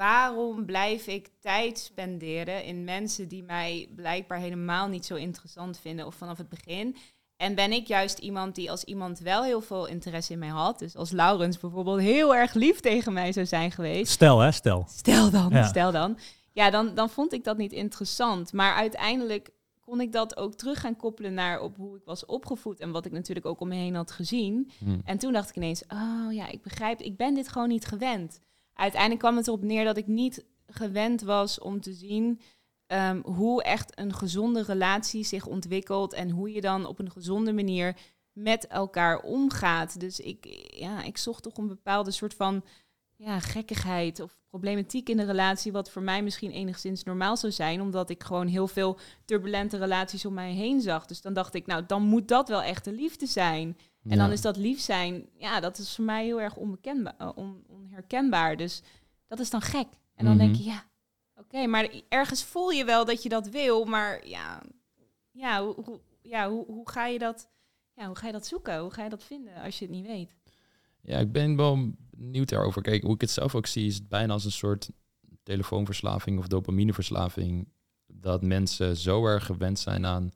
waarom 0.00 0.64
blijf 0.66 1.06
ik 1.06 1.28
tijd 1.40 1.78
spenderen 1.78 2.64
in 2.64 2.84
mensen 2.84 3.28
die 3.28 3.42
mij 3.42 3.88
blijkbaar 3.96 4.38
helemaal 4.38 4.88
niet 4.88 5.06
zo 5.06 5.14
interessant 5.14 5.78
vinden 5.78 6.06
of 6.06 6.14
vanaf 6.14 6.38
het 6.38 6.48
begin? 6.48 6.96
En 7.36 7.54
ben 7.54 7.72
ik 7.72 7.86
juist 7.86 8.18
iemand 8.18 8.54
die 8.54 8.70
als 8.70 8.84
iemand 8.84 9.18
wel 9.18 9.42
heel 9.42 9.60
veel 9.60 9.86
interesse 9.86 10.32
in 10.32 10.38
mij 10.38 10.48
had, 10.48 10.78
dus 10.78 10.96
als 10.96 11.10
Laurens 11.10 11.58
bijvoorbeeld 11.58 12.00
heel 12.00 12.34
erg 12.34 12.54
lief 12.54 12.80
tegen 12.80 13.12
mij 13.12 13.32
zou 13.32 13.46
zijn 13.46 13.70
geweest, 13.70 14.12
Stel, 14.12 14.38
hè, 14.38 14.52
stel. 14.52 14.86
Stel 14.88 15.30
dan, 15.30 15.50
Ja. 15.50 15.66
stel 15.66 15.92
dan. 15.92 16.18
Ja, 16.52 16.70
dan, 16.70 16.94
dan 16.94 17.10
vond 17.10 17.32
ik 17.32 17.44
dat 17.44 17.56
niet 17.56 17.72
interessant. 17.72 18.52
Maar 18.52 18.74
uiteindelijk 18.74 19.50
kon 19.80 20.00
ik 20.00 20.12
dat 20.12 20.36
ook 20.36 20.54
terug 20.54 20.80
gaan 20.80 20.96
koppelen 20.96 21.34
naar 21.34 21.60
op 21.60 21.76
hoe 21.76 21.96
ik 21.96 22.04
was 22.04 22.26
opgevoed 22.26 22.80
en 22.80 22.90
wat 22.90 23.06
ik 23.06 23.12
natuurlijk 23.12 23.46
ook 23.46 23.60
om 23.60 23.68
me 23.68 23.74
heen 23.74 23.94
had 23.94 24.10
gezien. 24.10 24.70
Mm. 24.78 25.00
En 25.04 25.18
toen 25.18 25.32
dacht 25.32 25.48
ik 25.48 25.56
ineens, 25.56 25.82
oh 25.88 26.32
ja, 26.32 26.48
ik 26.48 26.62
begrijp, 26.62 27.00
ik 27.00 27.16
ben 27.16 27.34
dit 27.34 27.48
gewoon 27.48 27.68
niet 27.68 27.86
gewend. 27.86 28.40
Uiteindelijk 28.80 29.20
kwam 29.20 29.36
het 29.36 29.46
erop 29.46 29.62
neer 29.62 29.84
dat 29.84 29.96
ik 29.96 30.06
niet 30.06 30.44
gewend 30.66 31.20
was 31.22 31.58
om 31.58 31.80
te 31.80 31.92
zien 31.92 32.40
ehm, 32.86 33.20
hoe 33.22 33.62
echt 33.62 33.98
een 33.98 34.14
gezonde 34.14 34.62
relatie 34.62 35.24
zich 35.24 35.46
ontwikkelt 35.46 36.12
en 36.12 36.30
hoe 36.30 36.52
je 36.52 36.60
dan 36.60 36.86
op 36.86 36.98
een 36.98 37.10
gezonde 37.10 37.52
manier 37.52 37.96
met 38.32 38.66
elkaar 38.66 39.20
omgaat. 39.20 40.00
Dus 40.00 40.20
ik, 40.20 40.66
ja, 40.76 41.02
ik 41.02 41.16
zocht 41.18 41.42
toch 41.42 41.56
een 41.56 41.66
bepaalde 41.66 42.10
soort 42.10 42.34
van 42.34 42.64
ja, 43.16 43.40
gekkigheid 43.40 44.20
of 44.20 44.36
problematiek 44.48 45.08
in 45.08 45.16
de 45.16 45.24
relatie, 45.24 45.72
wat 45.72 45.90
voor 45.90 46.02
mij 46.02 46.22
misschien 46.22 46.50
enigszins 46.50 47.02
normaal 47.02 47.36
zou 47.36 47.52
zijn, 47.52 47.80
omdat 47.80 48.10
ik 48.10 48.22
gewoon 48.22 48.46
heel 48.46 48.68
veel 48.68 48.98
turbulente 49.24 49.78
relaties 49.78 50.24
om 50.24 50.34
mij 50.34 50.52
heen 50.52 50.80
zag. 50.80 51.06
Dus 51.06 51.20
dan 51.20 51.32
dacht 51.32 51.54
ik, 51.54 51.66
nou, 51.66 51.86
dan 51.86 52.02
moet 52.02 52.28
dat 52.28 52.48
wel 52.48 52.62
echt 52.62 52.84
de 52.84 52.92
liefde 52.92 53.26
zijn. 53.26 53.76
En 54.08 54.18
dan 54.18 54.32
is 54.32 54.40
dat 54.40 54.56
lief 54.56 54.80
zijn, 54.80 55.28
ja, 55.38 55.60
dat 55.60 55.78
is 55.78 55.94
voor 55.94 56.04
mij 56.04 56.24
heel 56.24 56.40
erg 56.40 56.56
onbekendbaar, 56.56 57.14
eh, 57.18 57.30
on- 57.34 57.64
onherkenbaar. 57.68 58.56
Dus 58.56 58.82
dat 59.26 59.38
is 59.38 59.50
dan 59.50 59.60
gek. 59.60 59.86
En 60.14 60.24
dan 60.24 60.38
denk 60.38 60.50
Mhm. 60.50 60.58
je, 60.62 60.68
ja, 60.68 60.84
oké, 61.36 61.66
maar 61.66 61.90
ergens 62.08 62.44
voel 62.44 62.70
je 62.70 62.84
wel 62.84 63.04
dat 63.04 63.22
je 63.22 63.28
dat 63.28 63.48
wil, 63.48 63.84
maar 63.84 64.26
ja, 64.28 64.62
ja, 65.30 65.64
hoe, 65.64 65.74
hoe, 65.84 66.00
ja 66.22 66.48
hoe, 66.50 66.64
hoe 66.66 66.90
ga 66.90 67.06
je 67.06 67.18
dat, 67.18 67.48
ja, 67.94 68.06
hoe 68.06 68.16
ga 68.16 68.26
je 68.26 68.32
dat 68.32 68.46
zoeken? 68.46 68.78
Hoe 68.78 68.90
ga 68.90 69.02
je 69.04 69.10
dat 69.10 69.24
vinden 69.24 69.54
als 69.54 69.78
je 69.78 69.84
het 69.84 69.94
niet 69.94 70.06
weet? 70.06 70.34
Ja, 71.02 71.18
ik 71.18 71.32
ben 71.32 71.56
wel 71.56 71.90
benieuwd 72.10 72.48
daarover. 72.48 72.82
Kijk, 72.82 73.02
hoe 73.02 73.14
ik 73.14 73.20
het 73.20 73.30
zelf 73.30 73.54
ook 73.54 73.66
zie, 73.66 73.86
is 73.86 73.94
het 73.94 74.08
bijna 74.08 74.32
als 74.32 74.44
een 74.44 74.52
soort 74.52 74.90
telefoonverslaving 75.42 76.38
of 76.38 76.46
dopamineverslaving. 76.46 77.68
Dat 78.06 78.42
mensen 78.42 78.96
zo 78.96 79.26
erg 79.26 79.46
gewend 79.46 79.78
zijn 79.78 80.06
aan 80.06 80.30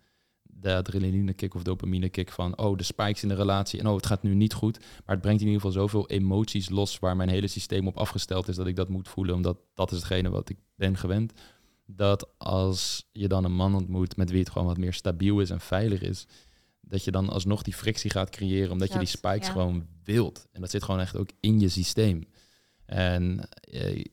de 0.65 0.75
adrenaline-kick 0.75 1.55
of 1.55 1.63
dopamine-kick 1.63 2.31
van... 2.31 2.59
oh, 2.59 2.77
de 2.77 2.83
spikes 2.83 3.23
in 3.23 3.29
de 3.29 3.35
relatie 3.35 3.81
en 3.81 3.87
oh, 3.87 3.97
het 3.97 4.07
gaat 4.07 4.23
nu 4.23 4.35
niet 4.35 4.55
goed. 4.55 4.79
Maar 4.79 5.15
het 5.15 5.21
brengt 5.21 5.41
in 5.41 5.47
ieder 5.47 5.63
geval 5.63 5.81
zoveel 5.81 6.09
emoties 6.09 6.69
los... 6.69 6.99
waar 6.99 7.17
mijn 7.17 7.29
hele 7.29 7.47
systeem 7.47 7.87
op 7.87 7.97
afgesteld 7.97 8.49
is 8.49 8.57
dat 8.57 8.67
ik 8.67 8.77
dat 8.77 8.89
moet 8.89 9.09
voelen... 9.09 9.35
omdat 9.35 9.59
dat 9.75 9.93
is 9.93 9.97
hetgene 9.97 10.31
wat 10.31 10.49
ik 10.49 10.57
ben 10.77 10.97
gewend. 10.97 11.33
Dat 11.87 12.29
als 12.39 13.09
je 13.13 13.29
dan 13.29 13.45
een 13.45 13.55
man 13.55 13.75
ontmoet 13.75 14.17
met 14.17 14.31
wie 14.31 14.39
het 14.39 14.51
gewoon 14.51 14.67
wat 14.67 14.77
meer 14.77 14.93
stabiel 14.93 15.41
is 15.41 15.51
en 15.51 15.61
veilig 15.61 16.01
is... 16.01 16.27
dat 16.81 17.05
je 17.05 17.11
dan 17.11 17.29
alsnog 17.29 17.63
die 17.63 17.75
frictie 17.75 18.11
gaat 18.11 18.31
creëren... 18.31 18.73
omdat 18.73 18.93
je 18.93 18.99
die 18.99 19.09
spikes 19.09 19.47
ja. 19.47 19.53
gewoon 19.53 19.87
wilt. 20.05 20.47
En 20.53 20.61
dat 20.61 20.71
zit 20.71 20.83
gewoon 20.83 21.01
echt 21.01 21.17
ook 21.17 21.31
in 21.41 21.61
je 21.61 21.69
systeem. 21.69 22.25
En 22.87 23.49
eh, 23.61 24.05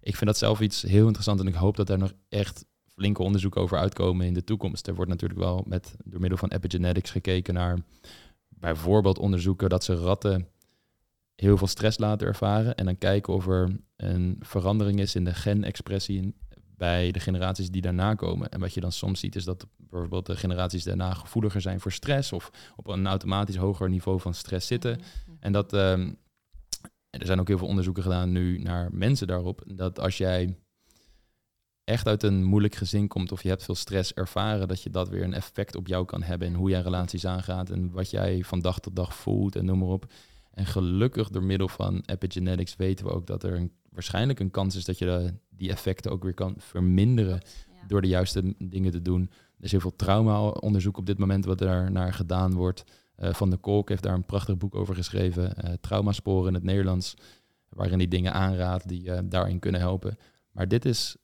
ik 0.00 0.16
vind 0.16 0.26
dat 0.26 0.38
zelf 0.38 0.60
iets 0.60 0.82
heel 0.82 1.04
interessant... 1.04 1.40
en 1.40 1.46
ik 1.46 1.54
hoop 1.54 1.76
dat 1.76 1.86
daar 1.86 1.98
nog 1.98 2.12
echt 2.28 2.64
flinke 3.00 3.22
onderzoeken 3.22 3.60
over 3.60 3.78
uitkomen 3.78 4.26
in 4.26 4.34
de 4.34 4.44
toekomst. 4.44 4.86
Er 4.86 4.94
wordt 4.94 5.10
natuurlijk 5.10 5.40
wel 5.40 5.64
met 5.66 5.94
door 6.04 6.20
middel 6.20 6.38
van 6.38 6.48
epigenetics 6.48 7.10
gekeken 7.10 7.54
naar 7.54 7.78
bijvoorbeeld 8.48 9.18
onderzoeken 9.18 9.68
dat 9.68 9.84
ze 9.84 9.94
ratten 9.94 10.48
heel 11.34 11.56
veel 11.56 11.66
stress 11.66 11.98
laten 11.98 12.26
ervaren 12.26 12.74
en 12.74 12.84
dan 12.84 12.98
kijken 12.98 13.34
of 13.34 13.46
er 13.46 13.76
een 13.96 14.36
verandering 14.40 15.00
is 15.00 15.14
in 15.14 15.24
de 15.24 15.34
genexpressie 15.34 16.34
bij 16.76 17.10
de 17.10 17.20
generaties 17.20 17.70
die 17.70 17.82
daarna 17.82 18.14
komen. 18.14 18.50
En 18.50 18.60
wat 18.60 18.74
je 18.74 18.80
dan 18.80 18.92
soms 18.92 19.20
ziet 19.20 19.36
is 19.36 19.44
dat 19.44 19.66
bijvoorbeeld 19.76 20.26
de 20.26 20.36
generaties 20.36 20.84
daarna 20.84 21.14
gevoeliger 21.14 21.60
zijn 21.60 21.80
voor 21.80 21.92
stress 21.92 22.32
of 22.32 22.50
op 22.76 22.86
een 22.86 23.06
automatisch 23.06 23.56
hoger 23.56 23.88
niveau 23.88 24.20
van 24.20 24.34
stress 24.34 24.66
zitten. 24.66 25.00
En 25.38 25.52
dat 25.52 25.72
ehm, 25.72 26.12
er 27.10 27.26
zijn 27.26 27.40
ook 27.40 27.48
heel 27.48 27.58
veel 27.58 27.66
onderzoeken 27.66 28.02
gedaan 28.02 28.32
nu 28.32 28.58
naar 28.58 28.88
mensen 28.92 29.26
daarop. 29.26 29.62
Dat 29.66 30.00
als 30.00 30.16
jij 30.16 30.56
echt 31.90 32.06
uit 32.06 32.22
een 32.22 32.44
moeilijk 32.44 32.74
gezin 32.74 33.08
komt 33.08 33.32
of 33.32 33.42
je 33.42 33.48
hebt 33.48 33.64
veel 33.64 33.74
stress 33.74 34.12
ervaren, 34.14 34.68
dat 34.68 34.82
je 34.82 34.90
dat 34.90 35.08
weer 35.08 35.22
een 35.22 35.34
effect 35.34 35.76
op 35.76 35.86
jou 35.86 36.04
kan 36.04 36.22
hebben 36.22 36.48
in 36.48 36.54
hoe 36.54 36.70
jij 36.70 36.80
relaties 36.80 37.26
aangaat 37.26 37.70
en 37.70 37.90
wat 37.90 38.10
jij 38.10 38.42
van 38.44 38.60
dag 38.60 38.78
tot 38.80 38.96
dag 38.96 39.14
voelt 39.14 39.56
en 39.56 39.64
noem 39.64 39.78
maar 39.78 39.88
op. 39.88 40.12
En 40.50 40.66
gelukkig 40.66 41.28
door 41.28 41.42
middel 41.42 41.68
van 41.68 42.02
epigenetics 42.06 42.76
weten 42.76 43.06
we 43.06 43.12
ook 43.12 43.26
dat 43.26 43.42
er 43.42 43.54
een, 43.56 43.72
waarschijnlijk 43.90 44.40
een 44.40 44.50
kans 44.50 44.76
is 44.76 44.84
dat 44.84 44.98
je 44.98 45.04
de, 45.04 45.34
die 45.48 45.70
effecten 45.70 46.10
ook 46.10 46.22
weer 46.22 46.34
kan 46.34 46.54
verminderen 46.58 47.40
Ja. 47.80 47.86
door 47.86 48.02
de 48.02 48.08
juiste 48.08 48.54
dingen 48.58 48.90
te 48.90 49.02
doen. 49.02 49.22
Er 49.58 49.64
is 49.64 49.70
heel 49.70 49.80
veel 49.80 49.96
trauma-onderzoek 49.96 50.96
op 50.96 51.06
dit 51.06 51.18
moment 51.18 51.44
wat 51.44 51.60
er 51.60 51.90
naar 51.90 52.12
gedaan 52.14 52.54
wordt. 52.54 52.84
Eh, 53.16 53.32
Van 53.34 53.50
de 53.50 53.56
Kolk 53.56 53.88
heeft 53.88 54.02
daar 54.02 54.14
een 54.14 54.24
prachtig 54.26 54.56
boek 54.56 54.74
over 54.74 54.94
geschreven, 54.94 55.54
eh 55.56 55.72
Traumasporen 55.80 56.48
in 56.48 56.54
het 56.54 56.62
Nederlands, 56.62 57.14
waarin 57.68 57.98
hij 57.98 58.08
dingen 58.08 58.32
aanraadt 58.32 58.88
die 58.88 59.10
eh, 59.12 59.18
daarin 59.24 59.58
kunnen 59.58 59.80
helpen. 59.80 60.16
Maar 60.52 60.68
dit 60.68 60.84
is 60.84 61.16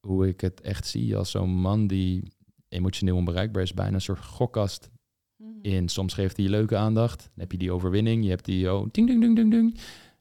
hoe 0.00 0.28
ik 0.28 0.40
het 0.40 0.60
echt 0.60 0.86
zie 0.86 1.16
als 1.16 1.30
zo'n 1.30 1.50
man 1.50 1.86
die 1.86 2.22
emotioneel 2.68 3.16
onbereikbaar 3.16 3.62
is, 3.62 3.74
bijna 3.74 3.94
een 3.94 4.00
soort 4.00 4.24
gokkast 4.24 4.90
Mhm. 5.40 5.48
in. 5.62 5.88
Soms 5.88 6.14
geeft 6.14 6.36
hij 6.36 6.44
je 6.44 6.50
leuke 6.50 6.76
aandacht, 6.76 7.18
dan 7.18 7.30
heb 7.36 7.52
je 7.52 7.58
die 7.58 7.72
overwinning, 7.72 8.24
je 8.24 8.30
hebt 8.30 8.44
die 8.44 8.72
oh, 8.72 8.86
ding, 8.90 9.06
ding, 9.06 9.20
ding, 9.20 9.36
ding, 9.36 9.50
ding. 9.50 9.78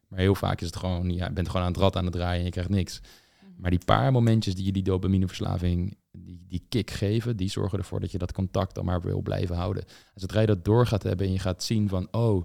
Maar 0.08 0.20
heel 0.20 0.36
vaak 0.36 0.62
is 0.62 0.68
het 0.68 0.76
gewoon, 0.76 1.10
ja, 1.10 1.26
je 1.26 1.34
bent 1.34 1.48
gewoon 1.48 1.66
aan 1.66 1.72
het 1.72 1.82
rad 1.82 1.96
aan 1.96 2.04
het 2.04 2.14
draaien 2.14 2.40
en 2.40 2.46
je 2.46 2.52
krijgt 2.52 2.70
niks. 2.70 3.00
Mhm. 3.02 3.62
Maar 3.62 3.70
die 3.70 3.86
paar 3.86 4.12
momentjes 4.12 4.56
die 4.56 4.66
je 4.66 4.72
die 4.72 4.84
dopamineverslaving, 4.84 5.98
die, 6.12 6.44
die 6.48 6.66
kick 6.70 6.92
geven, 6.92 7.38
die 7.38 7.50
zorgen 7.50 7.78
ervoor 7.78 8.00
dat 8.00 8.12
je 8.12 8.18
dat 8.18 8.32
contact 8.34 8.76
dan 8.76 8.86
maar 8.86 9.02
wil 9.02 9.22
blijven 9.22 9.56
houden. 9.56 9.84
En 9.86 10.20
zodra 10.22 10.40
je 10.42 10.48
dat 10.48 10.66
door 10.66 10.88
gaat 10.88 11.04
hebben 11.04 11.26
en 11.26 11.32
je 11.34 11.40
gaat 11.40 11.64
zien 11.64 11.90
van, 11.90 12.08
oh, 12.12 12.44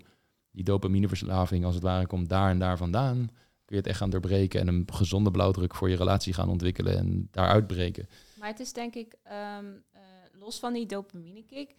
die 0.50 0.64
dopamineverslaving 0.64 1.64
als 1.64 1.74
het 1.74 1.84
ware 1.84 2.06
komt 2.06 2.28
daar 2.28 2.50
en 2.50 2.58
daar 2.58 2.76
vandaan, 2.76 3.28
kun 3.74 3.82
je 3.82 3.88
het 3.88 3.98
echt 3.98 3.98
gaan 3.98 4.10
doorbreken 4.10 4.60
en 4.60 4.68
een 4.68 4.88
gezonde 4.92 5.30
blauwdruk 5.30 5.74
voor 5.74 5.90
je 5.90 5.96
relatie 5.96 6.32
gaan 6.34 6.48
ontwikkelen 6.48 6.96
en 6.98 7.28
daar 7.30 7.48
uitbreken. 7.48 8.08
Maar 8.38 8.48
het 8.48 8.60
is 8.60 8.72
denk 8.72 8.94
ik, 8.94 9.14
ehm, 9.22 9.72
eh, 9.92 10.00
los 10.32 10.58
van 10.58 10.72
die 10.72 10.87
dopamine 10.87 11.44
kick, 11.44 11.74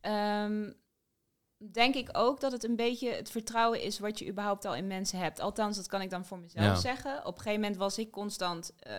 ehm, 0.00 0.70
denk 1.72 1.94
ik 1.94 2.08
ook 2.12 2.40
dat 2.40 2.52
het 2.52 2.64
een 2.64 2.76
beetje 2.76 3.10
het 3.10 3.30
vertrouwen 3.30 3.82
is 3.82 3.98
wat 3.98 4.18
je 4.18 4.28
überhaupt 4.28 4.64
al 4.64 4.74
in 4.74 4.86
mensen 4.86 5.18
hebt. 5.18 5.40
Althans, 5.40 5.76
dat 5.76 5.86
kan 5.86 6.00
ik 6.02 6.10
dan 6.10 6.24
voor 6.24 6.38
mezelf 6.38 6.64
Ja. 6.66 6.74
zeggen. 6.74 7.18
Op 7.26 7.34
een 7.34 7.40
gegeven 7.42 7.60
moment 7.60 7.78
was 7.78 7.98
ik 7.98 8.10
constant 8.10 8.72
eh, 8.78 8.92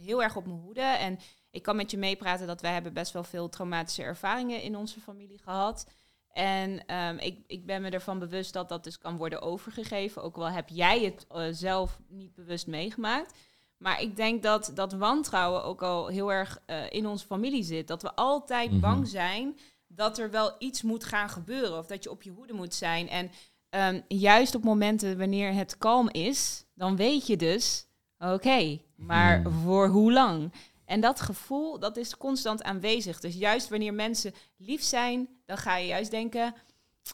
heel 0.00 0.22
erg 0.22 0.36
op 0.36 0.46
mijn 0.46 0.58
hoede. 0.60 0.80
En 0.80 1.18
ik 1.50 1.62
kan 1.62 1.76
met 1.76 1.90
je 1.90 1.98
meepraten 1.98 2.46
dat 2.46 2.60
wij 2.60 2.72
hebben 2.72 2.92
best 2.92 3.12
wel 3.12 3.24
veel 3.24 3.48
traumatische 3.48 4.02
ervaringen 4.02 4.62
in 4.62 4.76
onze 4.76 5.00
familie 5.00 5.38
gehad. 5.38 5.86
En 6.32 6.86
ehm, 6.86 7.16
ik, 7.18 7.38
ik 7.46 7.66
ben 7.66 7.82
me 7.82 7.90
ervan 7.90 8.18
bewust 8.18 8.52
dat 8.52 8.68
dat 8.68 8.84
dus 8.84 8.98
kan 8.98 9.16
worden 9.16 9.42
overgegeven. 9.42 10.22
Ook 10.22 10.36
al 10.36 10.50
heb 10.50 10.68
jij 10.68 11.00
het 11.04 11.26
eh, 11.28 11.42
zelf 11.50 11.98
niet 12.08 12.34
bewust 12.34 12.66
meegemaakt. 12.66 13.34
Maar 13.76 14.00
ik 14.02 14.16
denk 14.16 14.42
dat 14.42 14.70
dat 14.74 14.92
wantrouwen 14.92 15.64
ook 15.64 15.82
al 15.82 16.06
heel 16.06 16.32
erg 16.32 16.58
eh, 16.66 16.90
in 16.90 17.06
onze 17.06 17.26
familie 17.26 17.62
zit. 17.62 17.88
Dat 17.88 18.02
we 18.02 18.14
altijd 18.14 18.70
Mhm. 18.70 18.80
bang 18.80 19.08
zijn 19.08 19.58
dat 19.86 20.18
er 20.18 20.30
wel 20.30 20.54
iets 20.58 20.82
moet 20.82 21.04
gaan 21.04 21.28
gebeuren. 21.28 21.78
Of 21.78 21.86
dat 21.86 22.02
je 22.02 22.10
op 22.10 22.22
je 22.22 22.30
hoede 22.30 22.52
moet 22.52 22.74
zijn. 22.74 23.08
En 23.08 23.30
ehm, 23.70 24.00
juist 24.08 24.54
op 24.54 24.62
momenten 24.64 25.18
wanneer 25.18 25.52
het 25.54 25.78
kalm 25.78 26.08
is, 26.10 26.64
dan 26.74 26.96
weet 26.96 27.26
je 27.26 27.36
dus, 27.36 27.86
oké, 28.18 28.78
maar 28.96 29.40
Hmm. 29.42 29.52
voor 29.52 29.88
hoe 29.88 30.12
lang? 30.12 30.52
En 30.84 31.00
dat 31.00 31.20
gevoel, 31.20 31.78
dat 31.78 31.96
is 31.96 32.16
constant 32.16 32.62
aanwezig. 32.62 33.20
Dus 33.20 33.34
juist 33.34 33.68
wanneer 33.68 33.94
mensen 33.94 34.34
lief 34.56 34.82
zijn, 34.82 35.28
dan 35.50 35.58
ga 35.58 35.76
je 35.76 35.86
juist 35.86 36.10
denken, 36.10 36.54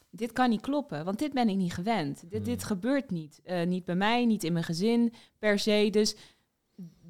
dit 0.09 0.31
kan 0.31 0.49
niet 0.49 0.61
kloppen, 0.61 1.05
want 1.05 1.19
dit 1.19 1.33
ben 1.33 1.49
ik 1.49 1.55
niet 1.55 1.73
gewend. 1.73 2.29
Dit, 2.29 2.45
dit 2.45 2.59
Hmm. 2.61 2.67
gebeurt 2.67 3.09
niet. 3.11 3.39
Eh, 3.43 3.65
niet 3.65 3.85
bij 3.85 3.95
mij, 3.95 4.25
niet 4.25 4.43
in 4.43 4.53
mijn 4.53 4.65
gezin 4.65 5.13
per 5.39 5.59
se. 5.59 5.87
Dus 5.91 6.15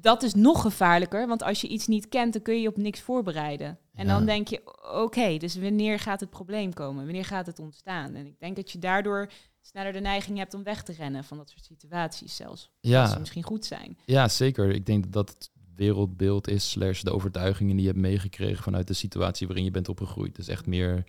dat 0.00 0.22
is 0.22 0.34
nog 0.34 0.60
gevaarlijker, 0.62 1.26
want 1.26 1.42
als 1.42 1.60
je 1.60 1.68
iets 1.68 1.86
niet 1.86 2.08
kent, 2.08 2.32
dan 2.32 2.42
kun 2.42 2.54
je 2.54 2.60
je 2.60 2.68
op 2.68 2.76
niks 2.76 3.00
voorbereiden. 3.00 3.78
En 3.94 4.06
Ja. 4.06 4.12
dan 4.14 4.26
denk 4.26 4.48
je, 4.48 4.62
oké, 4.94 5.36
dus 5.36 5.56
wanneer 5.56 5.98
gaat 5.98 6.20
het 6.20 6.30
probleem 6.30 6.72
komen? 6.74 7.04
Wanneer 7.04 7.24
gaat 7.24 7.46
het 7.46 7.58
ontstaan? 7.58 8.14
En 8.14 8.26
ik 8.26 8.38
denk 8.38 8.56
dat 8.56 8.70
je 8.70 8.78
daardoor 8.78 9.30
sneller 9.60 9.92
de 9.92 10.00
neiging 10.00 10.38
hebt 10.38 10.54
om 10.54 10.62
weg 10.62 10.82
te 10.82 10.92
rennen 10.92 11.24
van 11.24 11.36
dat 11.36 11.50
soort 11.50 11.64
situaties 11.64 12.36
zelfs. 12.36 12.62
Als 12.62 12.70
ze 12.80 12.88
Ja, 12.90 13.18
misschien 13.18 13.42
goed 13.42 13.64
zijn. 13.64 13.98
ja, 14.04 14.28
zeker. 14.28 14.70
Ik 14.70 14.86
denk 14.86 15.02
dat 15.02 15.12
dat 15.12 15.28
het 15.30 15.50
wereldbeeld 15.78 16.48
is, 16.48 16.70
slash 16.70 17.00
de 17.00 17.12
overtuigingen 17.12 17.76
die 17.76 17.84
je 17.84 17.90
hebt 17.90 18.02
meegekregen 18.02 18.62
vanuit 18.62 18.86
de 18.86 18.94
situatie 18.94 19.46
waarin 19.46 19.64
je 19.64 19.70
bent 19.70 19.88
opgegroeid. 19.88 20.36
Dus 20.36 20.48
echt 20.48 20.66
meer 20.66 21.04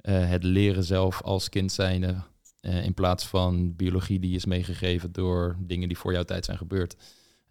eh, 0.00 0.28
het 0.28 0.42
leren 0.42 0.84
zelf 0.84 1.22
als 1.22 1.48
kind 1.48 1.72
zijnde, 1.72 2.22
eh, 2.60 2.84
in 2.84 2.94
plaats 2.94 3.26
van 3.26 3.76
biologie 3.76 4.18
die 4.18 4.34
is 4.34 4.44
meegegeven 4.44 5.12
door 5.12 5.56
dingen 5.60 5.88
die 5.88 5.98
voor 5.98 6.12
jouw 6.12 6.22
tijd 6.22 6.44
zijn 6.44 6.58
gebeurd. 6.58 6.96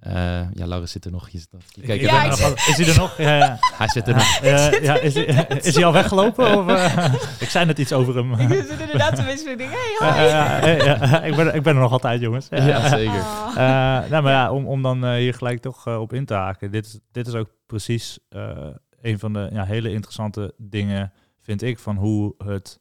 Eh, 0.02 0.14
ja, 0.54 0.68
Laurens 0.68 0.92
zit 0.92 1.06
er 1.06 1.12
nog. 1.12 1.30
Je 1.30 1.40
zit 1.40 1.52
nog- 1.52 1.62
kijkt 1.86 2.04
Ja, 2.04 2.26
er 2.26 2.32
is 2.32 2.78
hij 2.78 2.88
er 2.88 2.98
nog? 2.98 3.18
Ja, 3.18 3.36
ja. 3.38 3.58
Hij 3.60 3.88
zit 3.88 4.08
er 4.08 4.14
nog. 4.14 4.40
Eh, 4.42 4.82
ja, 4.82 4.96
is, 5.00 5.14
hij, 5.14 5.48
is 5.62 5.76
hij 5.76 5.86
al 5.86 5.94
weggelopen? 5.94 6.58
Of, 6.58 6.68
eh? 6.68 7.14
ik 7.46 7.50
zei 7.50 7.66
net 7.66 7.80
iets 7.80 7.94
over 7.94 8.16
hem. 8.16 8.34
Ik 8.34 8.66
zit 8.68 8.80
inderdaad 8.80 9.16
te 9.16 9.24
wisselen. 9.24 9.52
Ik 9.52 9.58
denk, 9.58 9.72
hey, 9.72 11.34
ben, 11.36 11.56
ik 11.56 11.64
ben 11.64 11.76
er 11.76 11.82
nog 11.82 11.92
altijd, 11.92 12.22
jongens. 12.22 12.48
Ja, 12.50 12.66
Ja, 12.68 12.88
zeker. 12.90 13.20
Ah. 13.22 13.50
Eh, 14.04 14.10
nou, 14.10 14.24
maar 14.24 14.32
ja, 14.32 14.52
om, 14.52 14.68
om 14.68 14.82
dan 14.82 15.14
hier 15.14 15.34
gelijk 15.34 15.62
toch 15.62 15.88
op 15.88 16.14
in 16.14 16.26
te 16.26 16.34
haken. 16.34 16.72
Dit, 16.72 16.86
is- 16.86 17.00
dit 17.12 17.28
is 17.28 17.34
ook 17.34 17.50
precies 17.66 18.20
eh, 18.30 18.68
een 19.02 19.20
van 19.20 19.34
de 19.34 19.50
ja, 19.54 19.64
hele 19.64 19.92
interessante 19.92 20.54
dingen, 20.58 21.12
vind 21.42 21.62
ik, 21.62 21.80
van 21.80 21.96
hoe 21.98 22.34
het 22.38 22.80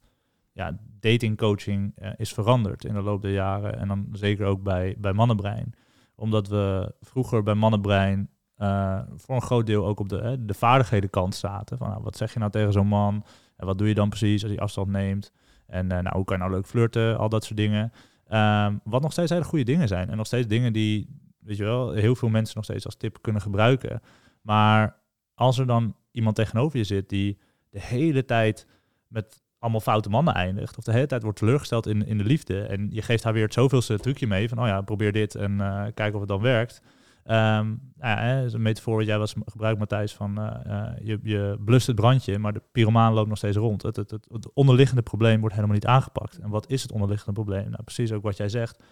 ja, 0.53 0.77
datingcoaching 1.01 1.95
is 2.17 2.33
veranderd 2.33 2.85
in 2.85 2.95
de 2.95 3.03
loop 3.03 3.23
der 3.23 3.33
jaren. 3.33 3.79
En 3.79 3.89
dan 3.89 4.07
zeker 4.13 4.47
ook 4.47 4.63
bij, 4.63 4.95
bij 4.99 5.13
Mannenbrein. 5.13 5.75
Omdat 6.21 6.49
we 6.49 6.95
vroeger 7.01 7.43
bij 7.43 7.55
Mannenbrein 7.55 8.31
eh, 8.57 9.01
voor 9.17 9.35
een 9.35 9.43
groot 9.43 9.67
deel 9.67 9.87
ook 9.87 10.01
op 10.01 10.09
de, 10.09 10.37
de 10.41 10.55
vaardighedenkant 10.55 11.35
zaten. 11.35 11.79
Van, 11.79 11.89
nou, 11.89 12.03
wat 12.03 12.17
zeg 12.17 12.33
je 12.33 12.39
nou 12.39 12.51
tegen 12.51 12.73
zo'n 12.73 12.87
man? 12.87 13.25
En 13.57 13.67
wat 13.67 13.79
doe 13.79 13.89
je 13.89 13.95
dan 13.95 14.09
precies 14.09 14.43
als 14.43 14.53
hij 14.53 14.61
afstand 14.61 14.89
neemt? 14.89 15.33
En 15.67 15.91
eh, 15.91 15.99
nou, 15.99 16.17
hoe 16.17 16.25
kan 16.25 16.37
je 16.37 16.43
nou 16.43 16.55
leuk 16.55 16.67
flirten? 16.67 17.19
Al 17.19 17.29
dat 17.29 17.45
soort 17.45 17.57
dingen. 17.57 17.93
Ehm, 18.27 18.77
wat 18.85 19.03
nog 19.03 19.13
steeds 19.13 19.31
hele 19.31 19.45
goede 19.45 19.65
dingen 19.65 19.89
zijn. 19.89 20.11
En 20.11 20.17
nog 20.17 20.27
steeds 20.27 20.47
dingen 20.47 20.73
die, 20.73 21.21
weet 21.39 21.57
je 21.57 21.65
wel, 21.65 21.93
heel 21.93 22.15
veel 22.15 22.29
mensen 22.29 22.57
nog 22.57 22.65
steeds 22.65 22.85
als 22.85 22.97
tip 22.97 23.19
kunnen 23.21 23.43
gebruiken. 23.43 24.01
Maar 24.43 24.97
als 25.35 25.59
er 25.59 25.67
dan 25.67 25.97
iemand 26.11 26.37
tegenover 26.37 26.79
je 26.79 26.85
zit 26.85 27.09
die 27.09 27.39
de 27.71 27.81
hele 27.81 28.25
tijd 28.25 28.67
met 29.07 29.40
allemaal 29.61 29.81
foute 29.81 30.09
mannen 30.09 30.35
eindigt, 30.35 30.79
of 30.79 30.85
de 30.85 30.93
hele 30.93 31.07
tijd 31.07 31.23
wordt 31.23 31.39
teleurgesteld 31.39 31.87
in, 31.87 32.07
in 32.07 32.19
de 32.19 32.25
liefde, 32.25 32.61
en 32.63 32.89
je 32.91 33.03
geeft 33.03 33.25
haar 33.25 33.33
weer 33.33 33.45
het 33.45 33.53
zoveelste 33.53 33.99
trucje 33.99 34.27
mee 34.27 34.49
van, 34.49 34.61
oh 34.61 34.67
ja, 34.67 34.81
probeer 34.81 35.13
dit 35.13 35.35
en 35.35 35.61
eh, 35.61 35.85
kijk 35.95 36.15
of 36.15 36.21
het 36.21 36.29
dan 36.29 36.41
werkt. 36.41 36.83
Nou 37.25 37.79
ja, 37.99 38.43
een 38.43 38.63
metafoor 38.63 38.97
wat 38.97 39.07
jij 39.07 39.19
was 39.19 39.35
gebruikt, 39.45 39.79
Matthijs, 39.79 40.15
van 40.15 40.39
eh, 40.39 40.79
eh, 40.79 40.93
je, 41.03 41.19
je 41.23 41.59
blust 41.65 41.87
het 41.87 41.97
brandje, 41.97 42.39
maar 42.39 42.53
de 42.53 42.63
pyromaan 42.73 43.13
loopt 43.13 43.29
nog 43.29 43.37
steeds 43.37 43.57
rond. 43.57 43.83
Het, 43.83 43.97
het, 43.97 44.11
het, 44.11 44.53
onderliggende 44.55 45.03
probleem 45.03 45.41
wordt 45.41 45.55
helemaal 45.55 45.77
niet 45.77 45.87
aangepakt. 45.87 46.39
En 46.39 46.51
wat 46.51 46.71
is 46.71 46.83
het 46.83 46.93
onderliggende 46.93 47.33
probleem? 47.33 47.71
Nou, 47.71 47.83
precies 47.83 48.13
ook 48.13 48.23
wat 48.23 48.37
jij 48.37 48.49
zegt. 48.49 48.83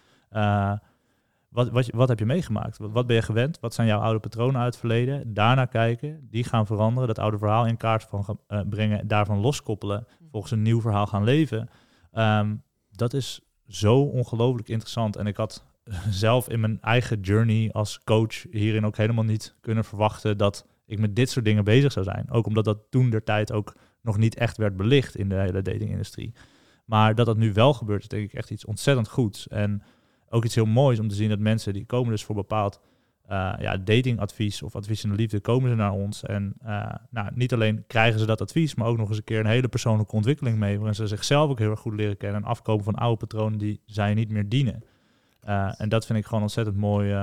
Wat, 1.49 1.69
wat, 1.69 1.89
wat 1.89 2.09
heb 2.09 2.19
je 2.19 2.25
meegemaakt? 2.25 2.77
Wat, 2.77 2.91
wat 2.91 3.07
ben 3.07 3.15
je 3.15 3.21
gewend? 3.21 3.59
Wat 3.59 3.73
zijn 3.73 3.87
jouw 3.87 3.99
oude 3.99 4.19
patronen 4.19 4.61
uit 4.61 4.71
het 4.73 4.79
verleden? 4.79 5.33
Daarna 5.33 5.65
kijken, 5.65 6.27
die 6.29 6.43
gaan 6.43 6.65
veranderen, 6.65 7.07
dat 7.07 7.19
oude 7.19 7.37
verhaal 7.37 7.65
in 7.65 7.77
kaart 7.77 8.03
van 8.03 8.23
gaan, 8.23 8.39
eh, 8.47 8.61
brengen, 8.69 9.07
daarvan 9.07 9.39
loskoppelen, 9.39 10.07
volgens 10.31 10.51
een 10.51 10.61
nieuw 10.61 10.81
verhaal 10.81 11.07
gaan 11.07 11.23
leven. 11.23 11.69
Ehm, 12.11 12.55
dat 12.91 13.13
is 13.13 13.41
zo 13.67 14.01
ongelooflijk 14.01 14.69
interessant. 14.69 15.15
En 15.15 15.27
ik 15.27 15.37
had 15.37 15.65
zelf 16.09 16.49
in 16.49 16.59
mijn 16.59 16.81
eigen 16.81 17.19
journey 17.19 17.71
als 17.71 17.99
coach 18.03 18.43
hierin 18.51 18.85
ook 18.85 18.97
helemaal 18.97 19.23
niet 19.23 19.55
kunnen 19.61 19.83
verwachten 19.83 20.37
dat 20.37 20.65
ik 20.85 20.99
met 20.99 21.15
dit 21.15 21.29
soort 21.29 21.45
dingen 21.45 21.63
bezig 21.63 21.91
zou 21.91 22.05
zijn. 22.05 22.31
Ook 22.31 22.47
omdat 22.47 22.65
dat 22.65 22.79
toen 22.89 23.09
der 23.09 23.23
tijd 23.23 23.51
ook 23.51 23.75
nog 24.01 24.17
niet 24.17 24.35
echt 24.35 24.57
werd 24.57 24.77
belicht 24.77 25.15
in 25.15 25.29
de 25.29 25.35
hele 25.35 25.61
datingindustrie. 25.61 26.33
Maar 26.85 27.15
dat 27.15 27.25
dat 27.25 27.37
nu 27.37 27.53
wel 27.53 27.73
gebeurt, 27.73 28.01
is 28.01 28.07
denk 28.07 28.23
ik 28.23 28.33
echt 28.33 28.51
iets 28.51 28.65
ontzettend 28.65 29.07
goeds. 29.07 29.47
En 29.47 29.83
ook 30.29 30.45
iets 30.45 30.55
heel 30.55 30.65
moois 30.65 30.99
om 30.99 31.07
te 31.07 31.15
zien 31.15 31.29
dat 31.29 31.39
mensen 31.39 31.73
die 31.73 31.85
komen 31.85 32.11
dus 32.11 32.23
voor 32.23 32.35
bepaald 32.35 32.79
eh, 33.29 33.53
ja, 33.59 33.77
datingadvies 33.77 34.61
of 34.63 34.75
advies 34.75 35.03
in 35.03 35.09
de 35.09 35.15
liefde, 35.15 35.39
komen 35.39 35.69
ze 35.69 35.75
naar 35.75 35.91
ons. 35.91 36.23
En 36.23 36.53
eh, 36.61 36.93
nou, 37.09 37.29
niet 37.33 37.53
alleen 37.53 37.83
krijgen 37.87 38.19
ze 38.19 38.25
dat 38.25 38.41
advies, 38.41 38.75
maar 38.75 38.87
ook 38.87 38.97
nog 38.97 39.07
eens 39.07 39.17
een 39.17 39.23
keer 39.23 39.39
een 39.39 39.45
hele 39.45 39.67
persoonlijke 39.67 40.15
ontwikkeling 40.15 40.57
mee. 40.57 40.75
Waarin 40.75 40.95
ze 40.95 41.07
zichzelf 41.07 41.49
ook 41.49 41.59
heel 41.59 41.69
erg 41.69 41.79
goed 41.79 41.93
leren 41.93 42.17
kennen 42.17 42.41
en 42.41 42.47
afkomen 42.47 42.83
van 42.83 42.95
oude 42.95 43.17
patronen 43.17 43.59
die 43.59 43.81
zij 43.85 44.13
niet 44.13 44.29
meer 44.29 44.49
dienen. 44.49 44.83
Eh, 45.41 45.81
en 45.81 45.89
dat 45.89 46.05
vind 46.05 46.19
ik 46.19 46.25
gewoon 46.25 46.41
ontzettend 46.41 46.77
mooi 46.77 47.15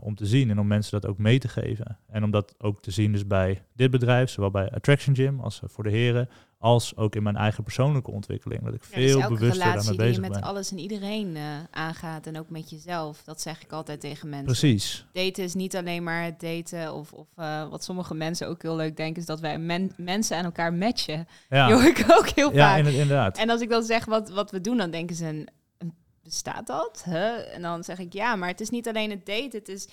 om 0.00 0.14
te 0.14 0.26
zien 0.26 0.50
en 0.50 0.58
om 0.58 0.66
mensen 0.66 1.00
dat 1.00 1.10
ook 1.10 1.18
mee 1.18 1.38
te 1.38 1.48
geven. 1.48 1.98
En 2.08 2.24
om 2.24 2.30
dat 2.30 2.54
ook 2.58 2.82
te 2.82 2.90
zien 2.90 3.12
dus 3.12 3.26
bij 3.26 3.62
dit 3.74 3.90
bedrijf, 3.90 4.30
zowel 4.30 4.50
bij 4.50 4.70
Attraction 4.70 5.14
Gym 5.14 5.40
als 5.40 5.60
voor 5.64 5.84
de 5.84 5.90
heren, 5.90 6.28
als 6.58 6.96
ook 6.96 7.14
in 7.14 7.22
mijn 7.22 7.36
eigen 7.36 7.62
persoonlijke 7.64 8.10
ontwikkeling. 8.10 8.64
Dat 8.64 8.74
ik 8.74 8.80
Ja, 8.90 8.96
dus 8.96 9.10
veel 9.10 9.20
elke 9.20 9.34
bewuster 9.34 9.62
relatie 9.62 9.74
daarmee 9.74 9.96
die 9.96 10.00
je 10.02 10.08
bezig 10.08 10.22
met 10.22 10.32
ben. 10.40 10.42
alles 10.42 10.70
en 10.70 10.78
iedereen 10.78 11.36
eh, 11.36 11.42
aangaat 11.70 12.26
en 12.26 12.38
ook 12.38 12.50
met 12.50 12.70
jezelf. 12.70 13.22
Dat 13.24 13.40
zeg 13.40 13.62
ik 13.62 13.72
altijd 13.72 14.00
tegen 14.00 14.28
mensen. 14.28 14.46
Precies. 14.46 15.06
Daten 15.12 15.44
is 15.44 15.54
niet 15.54 15.76
alleen 15.76 16.02
maar 16.02 16.24
het 16.24 16.40
daten 16.40 16.94
of, 16.94 17.12
of 17.12 17.26
eh, 17.36 17.68
wat 17.68 17.84
sommige 17.84 18.14
mensen 18.14 18.48
ook 18.48 18.62
heel 18.62 18.76
leuk 18.76 18.96
denken, 18.96 19.20
is 19.20 19.26
dat 19.26 19.40
wij 19.40 19.58
men- 19.58 19.92
mensen 19.96 20.36
aan 20.36 20.44
elkaar 20.44 20.72
matchen. 20.74 21.28
Ja, 21.48 21.66
Die 21.66 21.74
hoor 21.74 21.84
ik 21.84 22.04
ook 22.18 22.28
heel 22.28 22.52
ja 22.52 22.68
vaak. 22.68 22.78
in- 22.78 22.92
inderdaad. 22.92 23.38
En 23.38 23.50
als 23.50 23.60
ik 23.60 23.68
dan 23.70 23.82
zeg 23.82 24.04
wat, 24.04 24.28
wat 24.30 24.50
we 24.50 24.60
doen, 24.60 24.76
dan 24.76 24.90
denken 24.90 25.16
ze, 25.16 25.24
"En- 25.24 25.52
en 25.78 25.94
bestaat 26.22 26.66
dat? 26.66 27.02
Huh? 27.04 27.54
En 27.54 27.62
dan 27.62 27.84
zeg 27.84 27.98
ik, 27.98 28.12
ja, 28.12 28.36
maar 28.36 28.48
het 28.48 28.60
is 28.60 28.70
niet 28.70 28.88
alleen 28.88 29.10
het 29.10 29.26
daten. 29.26 29.58
Het 29.58 29.68
is 29.68 29.88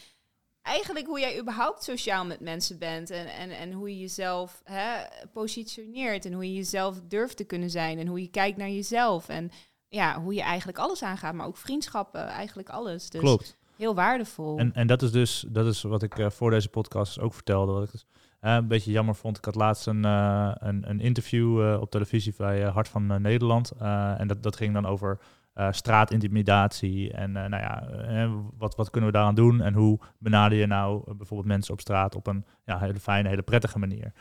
eigenlijk 0.64 1.08
hoe 1.08 1.20
jij 1.20 1.40
überhaupt 1.40 1.84
sociaal 1.84 2.26
met 2.26 2.40
mensen 2.40 2.80
bent. 2.80 3.10
En, 3.10 3.28
en, 3.28 3.50
en 3.50 3.72
hoe 3.72 3.90
je 3.90 4.00
jezelf 4.00 4.62
hè, 4.64 5.06
positioneert. 5.34 6.26
En 6.26 6.34
hoe 6.34 6.46
je 6.46 6.54
jezelf 6.54 7.02
durft 7.08 7.38
te 7.38 7.44
kunnen 7.44 7.70
zijn. 7.70 8.00
En 8.00 8.08
hoe 8.08 8.22
je 8.22 8.30
kijkt 8.30 8.58
naar 8.58 8.70
jezelf. 8.70 9.30
En 9.30 9.52
ja, 9.88 10.22
hoe 10.22 10.34
je 10.34 10.42
eigenlijk 10.42 10.78
alles 10.78 11.04
aangaat. 11.04 11.34
Maar 11.34 11.48
ook 11.48 11.58
vriendschappen, 11.58 12.28
eigenlijk 12.28 12.70
alles. 12.70 13.10
Dus 13.10 13.22
Klopt. 13.22 13.58
heel 13.78 13.96
waardevol. 13.96 14.58
En, 14.58 14.74
en 14.74 14.88
dat 14.88 15.02
is 15.02 15.12
dus 15.12 15.46
dat 15.48 15.66
is 15.66 15.82
wat 15.82 16.04
ik 16.04 16.20
eh, 16.20 16.30
voor 16.30 16.50
deze 16.50 16.70
podcast 16.70 17.20
ook 17.20 17.34
vertelde. 17.34 17.72
Wat 17.72 17.84
ik 17.84 17.92
dus, 17.92 18.06
eh, 18.40 18.54
een 18.56 18.68
beetje 18.68 18.92
jammer 18.92 19.16
vond. 19.16 19.38
Ik 19.38 19.46
had 19.46 19.56
laatst 19.56 19.88
een, 19.88 20.06
eh, 20.06 20.52
een, 20.56 20.90
een 20.90 21.00
interview 21.00 21.62
eh, 21.62 21.82
op 21.82 21.92
televisie 21.92 22.34
bij 22.38 22.62
Hart 22.62 22.88
van 22.88 23.22
Nederland. 23.22 23.72
Eh, 23.72 24.20
en 24.20 24.28
dat, 24.28 24.44
dat 24.44 24.56
ging 24.56 24.74
dan 24.74 24.86
over 24.86 25.20
eh, 25.54 25.68
straatintimidatie. 25.72 27.12
En 27.12 27.38
eh, 27.38 27.50
nou 27.50 27.64
ja, 27.64 27.88
eh, 27.88 28.32
wat, 28.58 28.76
wat 28.76 28.90
kunnen 28.90 29.10
we 29.10 29.16
daaraan 29.16 29.36
doen? 29.36 29.62
En 29.62 29.74
hoe 29.74 30.00
benader 30.18 30.58
je 30.58 30.66
nou 30.66 31.16
bijvoorbeeld 31.16 31.50
mensen 31.50 31.74
op 31.74 31.80
straat 31.80 32.16
op 32.16 32.28
een 32.28 32.46
ja, 32.66 32.80
hele 32.80 33.00
fijne, 33.00 33.30
hele 33.30 33.42
prettige 33.42 33.80
manier? 33.80 34.14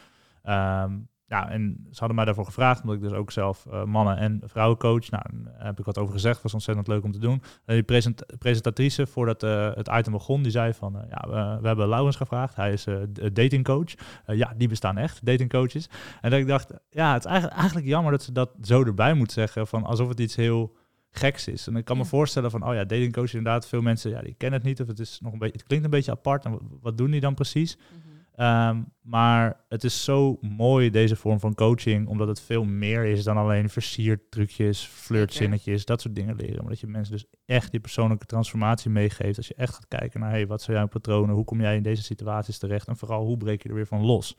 Ehm, 0.42 0.98
ja, 1.26 1.50
en 1.50 1.86
ze 1.90 1.98
hadden 1.98 2.16
mij 2.16 2.24
daarvoor 2.24 2.44
gevraagd, 2.44 2.80
omdat 2.80 2.96
ik 2.96 3.02
dus 3.02 3.12
ook 3.12 3.30
zelf 3.30 3.66
uh, 3.72 3.84
mannen- 3.84 4.16
en 4.16 4.40
vrouwencoach. 4.44 5.10
Nou, 5.10 5.24
daar 5.44 5.66
heb 5.66 5.78
ik 5.78 5.84
wat 5.84 5.98
over 5.98 6.12
gezegd, 6.12 6.42
was 6.42 6.54
ontzettend 6.54 6.88
leuk 6.88 7.04
om 7.04 7.12
te 7.12 7.18
doen. 7.18 7.42
En 7.64 7.74
die 7.74 7.82
present 7.82 8.38
presentatrice, 8.38 9.06
voordat 9.06 9.42
uh, 9.42 9.74
het 9.74 9.88
item 9.92 10.12
begon, 10.12 10.42
die 10.42 10.52
zei 10.52 10.74
van, 10.74 10.96
uh, 10.96 11.02
ja, 11.08 11.28
we, 11.28 11.60
we, 11.60 11.66
hebben 11.66 11.88
Laurens 11.88 12.16
gevraagd. 12.16 12.56
Hij 12.56 12.72
is 12.72 12.86
datingcoach. 13.32 13.94
ja, 14.26 14.52
die 14.56 14.68
bestaan 14.68 14.96
echt, 14.96 15.26
datingcoaches. 15.26 15.88
En 16.20 16.30
dat 16.30 16.40
ik 16.40 16.46
dacht, 16.46 16.72
ja, 16.90 17.12
het 17.12 17.24
is 17.24 17.30
eigenlijk, 17.30 17.60
eigenlijk 17.60 17.88
jammer 17.88 18.12
dat 18.12 18.22
ze 18.22 18.32
dat 18.32 18.50
zo 18.62 18.84
erbij 18.84 19.14
moet 19.14 19.32
zeggen, 19.32 19.66
van 19.66 19.84
alsof 19.84 20.08
het 20.08 20.20
iets 20.20 20.36
heel 20.36 20.76
geks 21.12 21.48
is. 21.48 21.66
En 21.66 21.76
ik 21.76 21.84
kan 21.84 21.96
me 21.96 22.04
voorstellen 22.04 22.50
van, 22.50 22.66
oh 22.68 22.74
ja, 22.74 22.84
datingcoach 22.84 23.34
inderdaad, 23.34 23.68
veel 23.68 23.82
mensen, 23.82 24.10
ja, 24.10 24.20
die 24.20 24.34
kennen 24.34 24.58
het 24.58 24.68
niet, 24.68 24.80
of 24.80 24.86
het 24.86 24.98
is 24.98 25.18
nog 25.22 25.32
een 25.32 25.38
beetje, 25.38 25.56
het 25.56 25.66
klinkt 25.66 25.84
een 25.84 25.90
beetje 25.90 26.10
apart. 26.10 26.44
En 26.44 26.58
wat 26.80 26.98
doen 26.98 27.10
die 27.10 27.20
dan 27.20 27.34
precies? 27.34 27.76
Mhm. 27.76 28.12
Ehm, 28.34 28.82
maar 29.02 29.60
het 29.68 29.84
is 29.84 30.04
zo 30.04 30.38
mooi, 30.40 30.90
deze 30.90 31.16
vorm 31.16 31.40
van 31.40 31.54
coaching, 31.54 32.08
omdat 32.08 32.28
het 32.28 32.40
veel 32.40 32.64
meer 32.64 33.04
is 33.04 33.24
dan 33.24 33.36
alleen 33.36 33.68
versiertrucjes, 33.68 34.86
flirtzinnetjes, 34.86 35.84
dat 35.84 36.00
soort 36.00 36.14
dingen 36.14 36.36
leren. 36.36 36.60
Maar 36.60 36.68
dat 36.68 36.80
je 36.80 36.86
mensen 36.86 37.12
dus 37.12 37.24
echt 37.46 37.70
die 37.70 37.80
persoonlijke 37.80 38.26
transformatie 38.26 38.90
meegeeft. 38.90 39.36
Als 39.36 39.48
je 39.48 39.54
echt 39.54 39.74
gaat 39.74 39.88
kijken 39.88 40.20
naar, 40.20 40.30
hey, 40.30 40.46
wat 40.46 40.62
zijn 40.62 40.76
jouw 40.76 40.86
patronen? 40.86 41.34
Hoe 41.34 41.44
kom 41.44 41.60
jij 41.60 41.76
in 41.76 41.82
deze 41.82 42.02
situaties 42.02 42.58
terecht? 42.58 42.88
En 42.88 42.96
vooral, 42.96 43.24
hoe 43.24 43.36
breek 43.36 43.62
je 43.62 43.68
er 43.68 43.74
weer 43.74 43.86
van 43.86 44.04
los? 44.04 44.36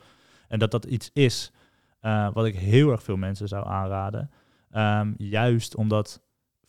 En 0.47 0.59
dat 0.59 0.71
dat 0.71 0.85
iets 0.85 1.09
is 1.13 1.51
uh, 2.01 2.33
wat 2.33 2.45
ik 2.45 2.55
heel 2.55 2.91
erg 2.91 3.03
veel 3.03 3.17
mensen 3.17 3.47
zou 3.47 3.67
aanraden. 3.67 4.31
Um, 4.75 5.13
juist 5.17 5.75
omdat 5.75 6.21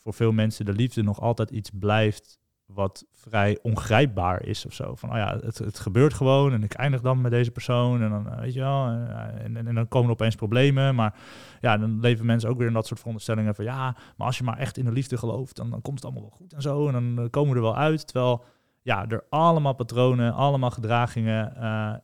voor 0.04 0.14
veel 0.14 0.32
mensen 0.32 0.64
de 0.64 0.72
liefde 0.72 1.02
nog 1.02 1.20
altijd 1.20 1.50
iets 1.50 1.70
blijft 1.70 2.38
wat 2.66 3.04
vrij 3.12 3.58
ongrijpbaar 3.62 4.44
is 4.46 4.66
of 4.66 4.72
zo. 4.72 4.94
Van, 4.94 5.10
oh 5.10 5.16
ja, 5.16 5.38
het, 5.42 5.58
het 5.58 5.78
gebeurt 5.78 6.14
gewoon 6.14 6.52
en 6.52 6.62
ik 6.62 6.72
eindig 6.72 7.00
dan 7.00 7.20
met 7.20 7.30
deze 7.30 7.50
persoon 7.50 8.02
en 8.02 8.10
dan, 8.10 8.30
eh, 8.30 8.40
weet 8.40 8.52
je 8.52 8.60
wel, 8.60 8.86
eh, 8.86 9.44
en, 9.44 9.56
en, 9.56 9.66
en, 9.66 9.74
dan 9.74 9.88
komen 9.88 10.08
er 10.08 10.14
opeens 10.14 10.34
problemen. 10.34 10.94
Maar 10.94 11.14
ja, 11.60 11.78
dan 11.78 12.00
leven 12.00 12.26
mensen 12.26 12.50
ook 12.50 12.58
weer 12.58 12.66
in 12.66 12.72
dat 12.72 12.86
soort 12.86 12.98
veronderstellingen 12.98 13.54
van, 13.54 13.64
ja, 13.64 13.96
maar 14.16 14.26
als 14.26 14.38
je 14.38 14.44
maar 14.44 14.58
echt 14.58 14.76
in 14.76 14.84
de 14.84 14.92
liefde 14.92 15.16
gelooft, 15.16 15.56
dan, 15.56 15.70
dan 15.70 15.82
komt 15.82 15.96
het 15.96 16.04
allemaal 16.04 16.22
wel 16.22 16.38
goed 16.38 16.52
en 16.52 16.62
zo. 16.62 16.86
En 16.86 16.92
dan 16.92 17.24
eh, 17.24 17.30
komen 17.30 17.50
we 17.50 17.56
er 17.56 17.62
wel 17.62 17.76
uit. 17.76 18.06
Terwijl, 18.06 18.44
ja, 18.82 19.08
er 19.08 19.24
allemaal 19.28 19.74
patronen, 19.74 20.32
allemaal 20.32 20.70
gedragingen 20.70 21.54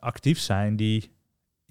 actief 0.01 0.39
zijn 0.39 0.77
die 0.77 1.19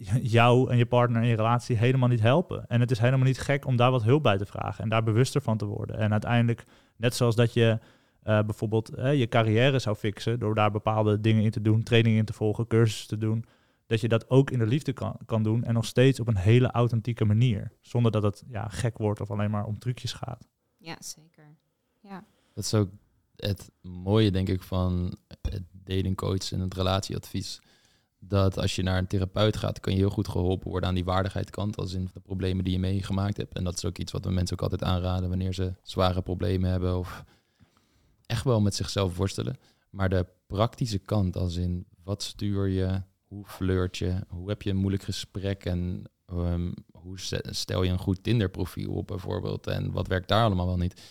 jou 0.38 0.72
en 0.72 0.78
je 0.78 0.86
partner 0.86 1.22
in 1.22 1.28
je 1.28 1.36
relatie 1.36 1.78
helemaal 1.78 2.10
niet 2.10 2.22
helpen. 2.22 2.68
En 2.68 2.80
het 2.80 2.92
is 2.92 3.00
helemaal 3.00 3.26
niet 3.26 3.40
gek 3.40 3.66
om 3.66 3.76
daar 3.76 3.92
wat 3.92 4.04
hulp 4.04 4.24
bij 4.24 4.38
te 4.38 4.46
vragen 4.46 4.84
en 4.84 4.90
daar 4.90 5.04
bewuster 5.04 5.42
van 5.42 5.58
te 5.58 5.66
worden. 5.66 5.98
En 5.98 6.12
uiteindelijk, 6.12 6.64
net 6.96 7.16
zoals 7.16 7.36
dat 7.36 7.54
je 7.54 7.80
uh, 8.24 8.42
bijvoorbeeld 8.42 8.92
je 8.96 9.28
carrière 9.30 9.80
zou 9.80 9.96
fixen 9.96 10.40
door 10.40 10.56
daar 10.56 10.72
bepaalde 10.72 11.20
dingen 11.20 11.44
in 11.44 11.52
te 11.52 11.62
doen, 11.62 11.84
trainingen 11.84 12.20
in 12.20 12.26
te 12.26 12.34
volgen, 12.34 12.68
cursussen 12.68 13.08
te 13.08 13.18
doen, 13.18 13.46
dat 13.88 14.02
je 14.02 14.08
dat 14.08 14.30
ook 14.30 14.52
in 14.52 14.60
de 14.60 14.68
liefde 14.68 14.94
kan, 14.94 15.18
kan 15.26 15.44
doen 15.44 15.64
en 15.64 15.74
nog 15.74 15.86
steeds 15.86 16.20
op 16.20 16.28
een 16.28 16.38
hele 16.38 16.72
authentieke 16.72 17.26
manier, 17.26 17.72
zonder 17.82 18.12
dat 18.12 18.24
het 18.24 18.44
ja, 18.48 18.68
gek 18.68 18.98
wordt 18.98 19.22
of 19.22 19.32
alleen 19.32 19.52
maar 19.52 19.66
om 19.66 19.80
trucjes 19.80 20.14
gaat. 20.14 20.48
Ja, 20.78 20.96
zeker. 21.00 21.58
Ja. 22.00 22.24
Dat 22.54 22.64
is 22.64 22.74
ook 22.74 22.90
het 23.36 23.72
mooie, 23.82 24.32
denk 24.32 24.50
ik, 24.50 24.64
van 24.64 25.18
het 25.42 25.64
datingcoach 25.72 26.52
en 26.52 26.60
het 26.60 26.74
relatieadvies. 26.74 27.62
Dat 28.20 28.58
als 28.58 28.76
je 28.76 28.84
naar 28.84 28.98
een 28.98 29.08
therapeut 29.08 29.58
gaat, 29.58 29.80
kan 29.80 29.94
je 29.94 30.00
heel 30.00 30.10
goed 30.10 30.28
geholpen 30.28 30.70
worden 30.70 30.90
aan 30.90 30.96
die 30.96 31.06
waardigheidskant, 31.06 31.78
als 31.78 31.94
in 31.94 32.10
de 32.14 32.20
problemen 32.20 32.64
die 32.64 32.74
je 32.74 32.80
meegemaakt 32.80 33.38
hebt. 33.38 33.56
En 33.56 33.64
dat 33.64 33.76
is 33.76 33.86
ook 33.86 33.98
iets 33.98 34.12
wat 34.12 34.26
we 34.26 34.32
mensen 34.32 34.58
ook 34.58 34.64
altijd 34.72 34.84
aanraden 34.84 35.30
wanneer 35.30 35.54
ze 35.54 35.74
zware 35.82 36.22
problemen 36.22 36.70
hebben 36.70 36.98
of 36.98 37.24
echt 38.26 38.44
wel 38.44 38.62
met 38.62 38.76
zichzelf 38.76 39.18
worstelen. 39.18 39.58
Maar 39.90 40.10
de 40.10 40.26
praktische 40.48 41.00
kant, 41.00 41.38
als 41.38 41.56
in 41.56 41.86
wat 42.04 42.24
stuur 42.24 42.68
je, 42.68 43.02
hoe 43.28 43.46
flirt 43.46 43.98
je, 43.98 44.24
hoe 44.28 44.50
heb 44.50 44.62
je 44.62 44.70
een 44.70 44.78
moeilijk 44.78 45.04
gesprek 45.04 45.66
en 45.66 46.04
um, 46.32 46.74
hoe 46.92 47.20
stel 47.50 47.84
je 47.84 47.92
een 47.92 48.00
goed 48.00 48.24
Tinder-profiel 48.24 48.92
op 48.92 49.08
bijvoorbeeld 49.08 49.68
en 49.68 49.92
wat 49.92 50.08
werkt 50.08 50.28
daar 50.28 50.44
allemaal 50.44 50.66
wel 50.66 50.78
niet. 50.78 51.02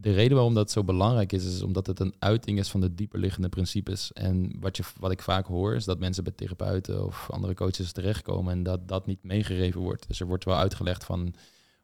De 0.00 0.12
reden 0.12 0.34
waarom 0.34 0.54
dat 0.54 0.70
zo 0.70 0.84
belangrijk 0.84 1.32
is, 1.32 1.44
is 1.44 1.62
omdat 1.62 1.86
het 1.86 2.00
een 2.00 2.14
uiting 2.18 2.58
is 2.58 2.68
van 2.68 2.80
de 2.80 2.94
dieperliggende 2.94 3.48
principes. 3.48 4.12
En 4.12 4.60
wat, 4.60 4.76
je, 4.76 4.82
wat 4.98 5.10
ik 5.10 5.22
vaak 5.22 5.46
hoor, 5.46 5.74
is 5.74 5.84
dat 5.84 5.98
mensen 5.98 6.24
bij 6.24 6.32
therapeuten 6.32 7.04
of 7.04 7.30
andere 7.30 7.54
coaches 7.54 7.92
terechtkomen 7.92 8.52
en 8.52 8.62
dat 8.62 8.88
dat 8.88 9.06
niet 9.06 9.22
meegegeven 9.22 9.80
wordt. 9.80 10.08
Dus 10.08 10.20
er 10.20 10.26
wordt 10.26 10.44
wel 10.44 10.56
uitgelegd 10.56 11.04
van 11.04 11.20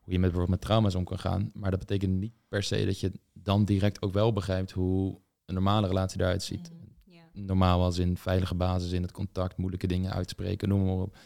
hoe 0.01 0.13
je 0.13 0.19
met 0.19 0.31
bijvoorbeeld 0.31 0.49
met 0.49 0.61
trauma's 0.61 0.95
om 0.95 1.05
kan 1.05 1.19
gaan. 1.19 1.51
Maar 1.55 1.71
dat 1.71 1.79
betekent 1.79 2.13
niet 2.13 2.33
per 2.49 2.63
se 2.63 2.85
dat 2.85 3.01
je 3.01 3.13
dan 3.33 3.65
direct 3.65 4.03
ook 4.03 4.13
wel 4.13 4.33
begrijpt 4.33 4.71
hoe 4.71 5.19
een 5.45 5.55
normale 5.55 5.87
relatie 5.87 6.21
eruit 6.21 6.43
ziet. 6.43 6.71
Mm, 6.73 7.47
Normaal 7.47 7.83
als 7.83 7.99
in 7.99 8.17
veilige 8.17 8.55
basis, 8.55 8.93
in 8.93 9.03
het 9.03 9.13
contact, 9.13 9.57
moeilijke 9.57 9.87
dingen 9.87 10.13
uitspreken, 10.13 10.69
noem 10.69 10.85
maar 10.85 10.95
op. 10.95 11.17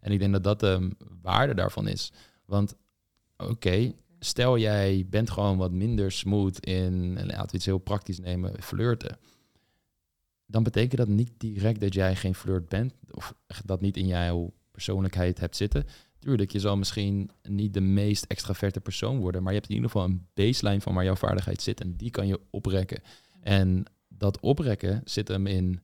En 0.00 0.12
ik 0.12 0.18
denk 0.18 0.32
dat 0.32 0.44
dat 0.44 0.60
de 0.60 0.90
waarde 1.22 1.54
daarvan 1.54 1.88
is. 1.88 2.12
Want 2.44 2.74
oké, 3.36 3.92
stel 4.18 4.58
jij 4.58 5.06
bent 5.10 5.30
gewoon 5.30 5.56
wat 5.56 5.72
minder 5.72 6.12
smooth 6.12 6.66
in, 6.66 7.14
laten 7.26 7.50
we 7.50 7.56
iets 7.56 7.66
heel 7.66 7.78
praktisch 7.78 8.18
nemen, 8.20 8.62
flirten. 8.62 9.18
Dan 10.46 10.62
betekent 10.62 10.96
dat 10.96 11.08
niet 11.08 11.30
direct 11.38 11.80
dat 11.80 11.94
jij 11.94 12.16
geen 12.16 12.34
flirt 12.34 12.68
bent, 12.68 12.94
of 13.10 13.34
dat 13.64 13.80
niet 13.80 13.96
in 13.96 14.06
jouw 14.06 14.52
persoonlijkheid 14.70 15.40
hebt 15.40 15.56
zitten. 15.56 15.86
Tuurlijk, 16.18 16.52
je 16.52 16.60
zal 16.60 16.76
misschien 16.76 17.30
niet 17.42 17.74
de 17.74 17.80
meest 17.80 18.24
extraverte 18.24 18.80
persoon 18.80 19.18
worden, 19.18 19.42
maar 19.42 19.52
je 19.52 19.58
hebt 19.58 19.70
in 19.70 19.76
ieder 19.76 19.90
geval 19.90 20.06
een 20.06 20.26
baseline 20.34 20.80
van 20.80 20.94
waar 20.94 21.04
jouw 21.04 21.16
vaardigheid 21.16 21.62
zit 21.62 21.80
en 21.80 21.96
die 21.96 22.10
kan 22.10 22.26
je 22.26 22.40
oprekken. 22.50 23.02
En 23.40 23.84
dat 24.08 24.40
oprekken 24.40 25.00
zit 25.04 25.28
hem 25.28 25.46
in 25.46 25.82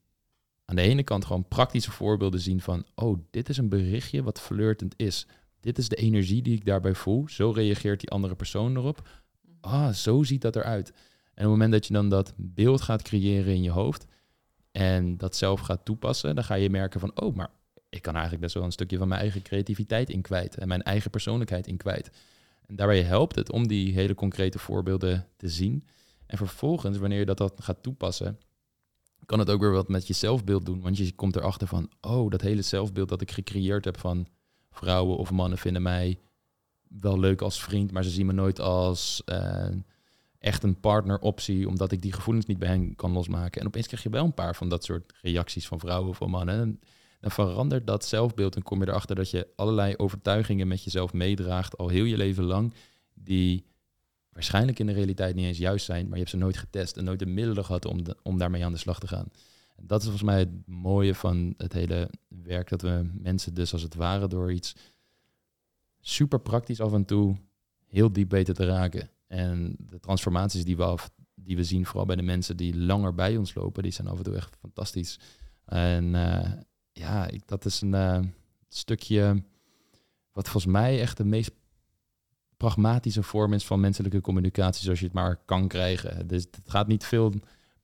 aan 0.64 0.76
de 0.76 0.82
ene 0.82 1.02
kant 1.02 1.24
gewoon 1.24 1.48
praktische 1.48 1.90
voorbeelden 1.90 2.40
zien 2.40 2.60
van, 2.60 2.84
oh, 2.94 3.18
dit 3.30 3.48
is 3.48 3.56
een 3.56 3.68
berichtje 3.68 4.22
wat 4.22 4.40
flirtend 4.40 4.94
is. 4.96 5.26
Dit 5.64 5.78
is 5.78 5.88
de 5.88 5.96
energie 5.96 6.42
die 6.42 6.54
ik 6.54 6.64
daarbij 6.64 6.94
voel. 6.94 7.28
Zo 7.28 7.50
reageert 7.50 8.00
die 8.00 8.10
andere 8.10 8.34
persoon 8.34 8.76
erop. 8.76 9.08
Ah, 9.60 9.92
zo 9.92 10.22
ziet 10.22 10.42
dat 10.42 10.56
eruit. 10.56 10.88
En 10.88 10.94
op 11.24 11.36
het 11.36 11.46
moment 11.46 11.72
dat 11.72 11.86
je 11.86 11.92
dan 11.92 12.08
dat 12.08 12.32
beeld 12.36 12.80
gaat 12.80 13.02
creëren 13.02 13.54
in 13.54 13.62
je 13.62 13.70
hoofd 13.70 14.06
en 14.72 15.16
dat 15.16 15.36
zelf 15.36 15.60
gaat 15.60 15.84
toepassen, 15.84 16.34
dan 16.34 16.44
ga 16.44 16.54
je 16.54 16.70
merken 16.70 17.00
van, 17.00 17.20
oh, 17.20 17.34
maar 17.34 17.50
ik 17.88 18.02
kan 18.02 18.12
eigenlijk 18.12 18.42
best 18.42 18.54
wel 18.54 18.64
een 18.64 18.72
stukje 18.72 18.98
van 18.98 19.08
mijn 19.08 19.20
eigen 19.20 19.42
creativiteit 19.42 20.10
in 20.10 20.22
kwijt 20.22 20.56
en 20.56 20.68
mijn 20.68 20.82
eigen 20.82 21.10
persoonlijkheid 21.10 21.66
in 21.66 21.76
kwijt. 21.76 22.10
En 22.66 22.76
daarbij 22.76 23.02
helpt 23.02 23.36
het 23.36 23.52
om 23.52 23.68
die 23.68 23.94
hele 23.94 24.14
concrete 24.14 24.58
voorbeelden 24.58 25.26
te 25.36 25.48
zien. 25.48 25.86
En 26.26 26.36
vervolgens, 26.36 26.98
wanneer 26.98 27.18
je 27.18 27.24
dat, 27.24 27.38
dat 27.38 27.60
gaat 27.62 27.82
toepassen, 27.82 28.38
kan 29.26 29.38
het 29.38 29.50
ook 29.50 29.60
weer 29.60 29.72
wat 29.72 29.88
met 29.88 30.06
je 30.06 30.14
zelfbeeld 30.14 30.66
doen. 30.66 30.80
Want 30.80 30.96
je 30.96 31.12
komt 31.12 31.36
erachter 31.36 31.66
van, 31.66 31.90
oh, 32.00 32.30
dat 32.30 32.40
hele 32.40 32.62
zelfbeeld 32.62 33.08
dat 33.08 33.20
ik 33.20 33.30
gecreëerd 33.30 33.84
heb 33.84 33.98
van 33.98 34.26
vrouwen 34.74 35.16
of 35.16 35.30
mannen 35.30 35.58
vinden 35.58 35.82
mij 35.82 36.18
wel 37.00 37.18
leuk 37.18 37.40
als 37.40 37.62
vriend, 37.62 37.92
maar 37.92 38.04
ze 38.04 38.10
zien 38.10 38.26
me 38.26 38.32
nooit 38.32 38.60
als 38.60 39.22
uh, 39.26 39.66
echt 40.38 40.62
een 40.62 40.80
partneroptie, 40.80 41.68
omdat 41.68 41.92
ik 41.92 42.02
die 42.02 42.12
gevoelens 42.12 42.46
niet 42.46 42.58
bij 42.58 42.68
hen 42.68 42.96
kan 42.96 43.12
losmaken. 43.12 43.60
En 43.60 43.66
opeens 43.66 43.86
krijg 43.86 44.02
je 44.02 44.10
wel 44.10 44.24
een 44.24 44.34
paar 44.34 44.54
van 44.54 44.68
dat 44.68 44.84
soort 44.84 45.12
reacties 45.22 45.66
van 45.66 45.80
vrouwen 45.80 46.08
of 46.08 46.20
mannen. 46.20 46.60
En 46.60 46.80
dan 47.20 47.30
verandert 47.30 47.86
dat 47.86 48.04
zelfbeeld 48.04 48.56
en 48.56 48.62
kom 48.62 48.80
je 48.80 48.88
erachter 48.88 49.16
dat 49.16 49.30
je 49.30 49.48
allerlei 49.56 49.96
overtuigingen 49.96 50.68
met 50.68 50.84
jezelf 50.84 51.12
meedraagt 51.12 51.78
al 51.78 51.88
heel 51.88 52.04
je 52.04 52.16
leven 52.16 52.44
lang, 52.44 52.74
die 53.14 53.66
waarschijnlijk 54.32 54.78
in 54.78 54.86
de 54.86 54.92
realiteit 54.92 55.34
niet 55.34 55.46
eens 55.46 55.58
juist 55.58 55.84
zijn, 55.84 56.04
maar 56.04 56.12
je 56.12 56.18
hebt 56.18 56.30
ze 56.30 56.36
nooit 56.36 56.56
getest 56.56 56.96
en 56.96 57.04
nooit 57.04 57.18
de 57.18 57.26
middelen 57.26 57.64
gehad 57.64 57.84
om, 57.84 58.02
om 58.22 58.38
daarmee 58.38 58.64
aan 58.64 58.72
de 58.72 58.78
slag 58.78 58.98
te 58.98 59.06
gaan. 59.06 59.28
Dat 59.80 59.98
is 59.98 60.04
volgens 60.08 60.30
mij 60.30 60.38
het 60.38 60.66
mooie 60.66 61.14
van 61.14 61.54
het 61.56 61.72
hele 61.72 62.10
werk, 62.28 62.68
dat 62.68 62.82
we 62.82 63.10
mensen 63.12 63.54
dus 63.54 63.72
als 63.72 63.82
het 63.82 63.94
ware 63.94 64.28
door 64.28 64.52
iets 64.52 64.74
super 66.00 66.40
praktisch 66.40 66.80
af 66.80 66.92
en 66.92 67.04
toe 67.04 67.36
heel 67.86 68.12
diep 68.12 68.30
weten 68.30 68.54
te 68.54 68.64
raken. 68.64 69.10
En 69.26 69.76
de 69.78 70.00
transformaties 70.00 70.64
die 70.64 70.76
we, 70.76 70.84
af, 70.84 71.10
die 71.34 71.56
we 71.56 71.64
zien, 71.64 71.86
vooral 71.86 72.06
bij 72.06 72.16
de 72.16 72.22
mensen 72.22 72.56
die 72.56 72.76
langer 72.76 73.14
bij 73.14 73.36
ons 73.36 73.54
lopen, 73.54 73.82
die 73.82 73.92
zijn 73.92 74.08
af 74.08 74.16
en 74.16 74.24
toe 74.24 74.36
echt 74.36 74.56
fantastisch. 74.60 75.18
En, 75.64 76.04
uh, 76.14 76.52
ja, 76.92 77.26
ik, 77.28 77.46
dat 77.46 77.64
is 77.64 77.80
een 77.80 77.92
uh, 77.92 78.20
stukje 78.68 79.42
wat 80.32 80.48
volgens 80.48 80.72
mij 80.72 81.00
echt 81.00 81.16
de 81.16 81.24
meest 81.24 81.50
pragmatische 82.56 83.22
vorm 83.22 83.52
is 83.52 83.64
van 83.64 83.80
menselijke 83.80 84.20
communicatie, 84.20 84.82
zoals 84.82 84.98
je 84.98 85.04
het 85.04 85.14
maar 85.14 85.36
kan 85.44 85.68
krijgen. 85.68 86.26
Dus 86.26 86.42
het 86.42 86.70
gaat 86.70 86.86
niet 86.86 87.04
veel 87.04 87.32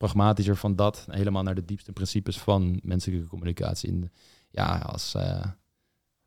pragmatischer 0.00 0.56
van 0.56 0.76
dat, 0.76 1.06
helemaal 1.10 1.42
naar 1.42 1.54
de 1.54 1.64
diepste 1.64 1.92
principes 1.92 2.38
van 2.38 2.80
menselijke 2.82 3.26
communicatie. 3.26 3.88
En 3.88 4.12
ja, 4.50 4.78
als, 4.78 5.14
uh, 5.16 5.42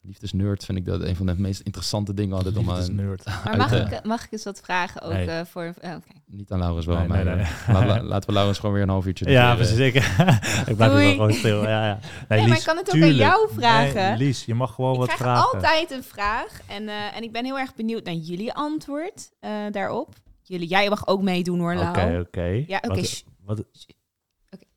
liefdesnerd 0.01 0.65
vind 0.65 0.77
ik 0.77 0.85
dat 0.85 1.01
een 1.01 1.15
van 1.15 1.25
de 1.25 1.35
meest 1.37 1.61
interessante 1.61 2.13
dingen 2.13 2.35
altijd 2.35 2.57
om 2.57 2.69
aan 2.69 2.95
Maar 3.43 3.57
mag, 3.57 3.71
ik, 3.71 4.03
mag 4.03 4.25
ik 4.25 4.31
eens 4.31 4.43
wat 4.43 4.61
vragen 4.63 5.01
ook 5.01 5.11
nee. 5.11 5.27
uh, 5.27 5.41
voor... 5.45 5.63
Oh, 5.63 5.73
okay. 5.75 6.21
Niet 6.25 6.51
aan 6.51 6.59
Laurens 6.59 6.85
wel, 6.85 6.97
nee, 6.97 7.07
maar 7.07 7.25
nee, 7.25 7.35
nee. 7.35 8.03
laten 8.03 8.29
we 8.29 8.33
Laurens 8.33 8.59
gewoon 8.59 8.73
weer 8.73 8.83
een 8.83 8.89
half 8.89 9.05
uurtje 9.05 9.29
Ja, 9.29 9.55
precies, 9.55 9.75
zeker. 9.75 10.01
ik 10.69 10.75
blijf 10.75 10.93
weer 10.93 11.11
gewoon 11.11 11.33
stil. 11.33 11.63
Ja, 11.63 11.85
ja. 11.85 11.99
Nee, 12.27 12.39
Lies, 12.39 12.49
maar 12.49 12.57
ik 12.57 12.63
kan 12.63 12.77
het 12.77 12.87
ook 12.87 12.93
tuurlijk. 12.93 13.21
aan 13.21 13.27
jou 13.27 13.49
vragen. 13.53 14.17
Lies, 14.17 14.45
je 14.45 14.55
mag 14.55 14.73
gewoon 14.73 14.93
ik 14.93 14.99
wat 14.99 15.11
vragen. 15.11 15.25
vragen. 15.25 15.57
Ik 15.57 15.65
altijd 15.65 15.91
een 15.91 16.03
vraag 16.03 16.59
en, 16.67 16.83
uh, 16.83 17.15
en 17.15 17.23
ik 17.23 17.31
ben 17.31 17.45
heel 17.45 17.59
erg 17.59 17.75
benieuwd 17.75 18.03
naar 18.03 18.13
jullie 18.13 18.53
antwoord 18.53 19.31
uh, 19.41 19.51
daarop. 19.71 20.15
Jullie, 20.41 20.67
jij 20.67 20.89
mag 20.89 21.07
ook 21.07 21.21
meedoen 21.21 21.59
hoor, 21.59 21.75
Lau. 21.75 21.89
Oké, 21.89 21.99
okay, 21.99 22.19
oké. 22.19 22.27
Okay. 22.27 22.65
Ja, 22.67 22.77
oké. 22.77 22.87
Okay. 22.87 23.23
Wat, 23.45 23.57
wat, 23.57 23.85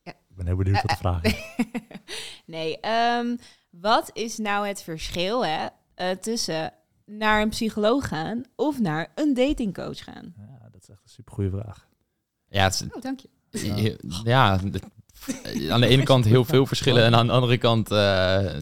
ja. 0.03 0.13
Ik 0.29 0.37
ben 0.37 0.47
heel 0.47 0.57
benieuwd 0.57 0.83
wat 0.83 0.91
de 0.91 0.97
vraag 0.97 1.23
is. 1.23 1.43
nee, 2.47 2.79
um, 3.19 3.39
wat 3.71 4.11
is 4.13 4.37
nou 4.39 4.67
het 4.67 4.83
verschil 4.83 5.47
hè, 5.47 5.67
eh, 5.95 6.11
tussen 6.11 6.73
naar 7.05 7.43
een 7.43 7.49
psycholoog 7.49 8.09
gaan 8.09 8.43
of 8.57 8.81
naar 8.81 9.13
een 9.15 9.35
datingcoach 9.35 10.05
gaan? 10.05 10.35
Ja, 10.37 10.69
dat 10.73 10.83
is 10.83 10.89
echt 10.89 11.03
een 11.03 11.09
supergoeie 11.11 11.51
vraag. 11.51 11.87
Ja, 12.49 12.63
het 12.65 12.75
is, 12.75 12.83
Oh, 12.95 13.03
dank 13.03 13.21
je. 13.21 13.29
ja, 13.51 13.97
ja, 14.25 14.57
de- 14.59 14.81
aan 15.71 15.81
de 15.81 15.87
ene 15.87 16.03
kant 16.03 16.25
heel 16.25 16.45
veel 16.45 16.67
verschillen 16.67 17.05
en 17.05 17.15
aan 17.15 17.27
de 17.27 17.33
andere 17.33 17.59
kant 17.59 17.91
eh, 17.91 18.57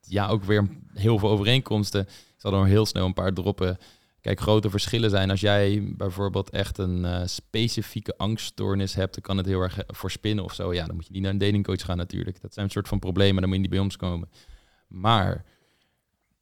ja, 0.00 0.28
ook 0.28 0.44
weer 0.44 0.68
heel 0.92 1.18
veel 1.18 1.28
overeenkomsten. 1.28 2.00
Ik 2.00 2.34
zal 2.36 2.52
er 2.52 2.58
maar 2.58 2.68
heel 2.68 2.86
snel 2.86 3.06
een 3.06 3.12
paar 3.14 3.32
droppen. 3.32 3.78
Kijk, 4.20 4.40
grote 4.40 4.70
verschillen 4.70 5.10
zijn 5.10 5.30
als 5.30 5.40
jij 5.40 5.92
bijvoorbeeld 5.96 6.50
echt 6.50 6.78
een 6.78 7.04
eh, 7.04 7.26
specifieke 7.26 8.16
angststoornis 8.16 8.94
hebt, 8.94 9.14
dan 9.14 9.22
kan 9.22 9.36
het 9.36 9.46
heel 9.46 9.60
erg 9.60 9.78
eh, 9.78 9.84
voorspinnen 9.86 10.44
of 10.44 10.54
zo. 10.54 10.74
Ja, 10.74 10.86
dan 10.86 10.94
moet 10.94 11.06
je 11.06 11.12
niet 11.12 11.22
naar 11.22 11.30
een 11.30 11.38
datingcoach 11.38 11.84
gaan 11.84 11.96
natuurlijk. 11.96 12.40
Dat 12.40 12.52
zijn 12.52 12.64
een 12.64 12.70
soort 12.70 12.88
van 12.88 12.98
problemen, 12.98 13.40
dan 13.40 13.44
moet 13.44 13.54
je 13.54 13.62
niet 13.62 13.70
bij 13.70 13.80
ons 13.80 13.96
komen. 13.96 14.30
Maar 14.88 15.44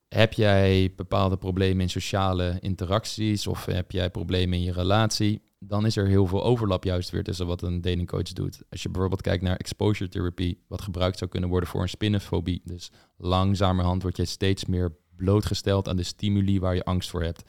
heb 0.08 0.32
jij 0.32 0.92
bepaalde 0.96 1.36
problemen 1.36 1.80
in 1.80 1.90
sociale 1.90 2.56
interacties 2.60 3.46
of 3.46 3.64
heb 3.64 3.90
jij 3.90 4.10
problemen 4.10 4.58
in 4.58 4.64
je 4.64 4.72
relatie, 4.72 5.42
dan 5.58 5.86
is 5.86 5.96
er 5.96 6.06
heel 6.06 6.26
veel 6.26 6.44
overlap 6.44 6.84
juist 6.84 7.10
weer 7.10 7.22
tussen 7.22 7.46
wat 7.46 7.62
een 7.62 7.80
datingcoach 7.80 8.32
doet. 8.32 8.62
Als 8.70 8.82
je 8.82 8.88
bijvoorbeeld 8.88 9.22
kijkt 9.22 9.42
naar 9.42 9.56
exposure 9.56 10.10
therapy, 10.10 10.56
wat 10.68 10.82
gebruikt 10.82 11.18
zou 11.18 11.30
kunnen 11.30 11.48
worden 11.48 11.68
voor 11.68 11.82
een 11.82 11.88
spinnenfobie. 11.88 12.60
Dus 12.64 12.90
langzamerhand 13.16 14.02
word 14.02 14.16
je 14.16 14.24
steeds 14.24 14.64
meer 14.64 14.96
blootgesteld 15.16 15.88
aan 15.88 15.96
de 15.96 16.02
stimuli 16.02 16.60
waar 16.60 16.74
je 16.74 16.84
angst 16.84 17.10
voor 17.10 17.22
hebt. 17.22 17.42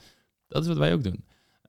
Dat 0.48 0.62
is 0.62 0.68
wat 0.68 0.76
wij 0.76 0.92
ook 0.92 1.02
doen. 1.02 1.24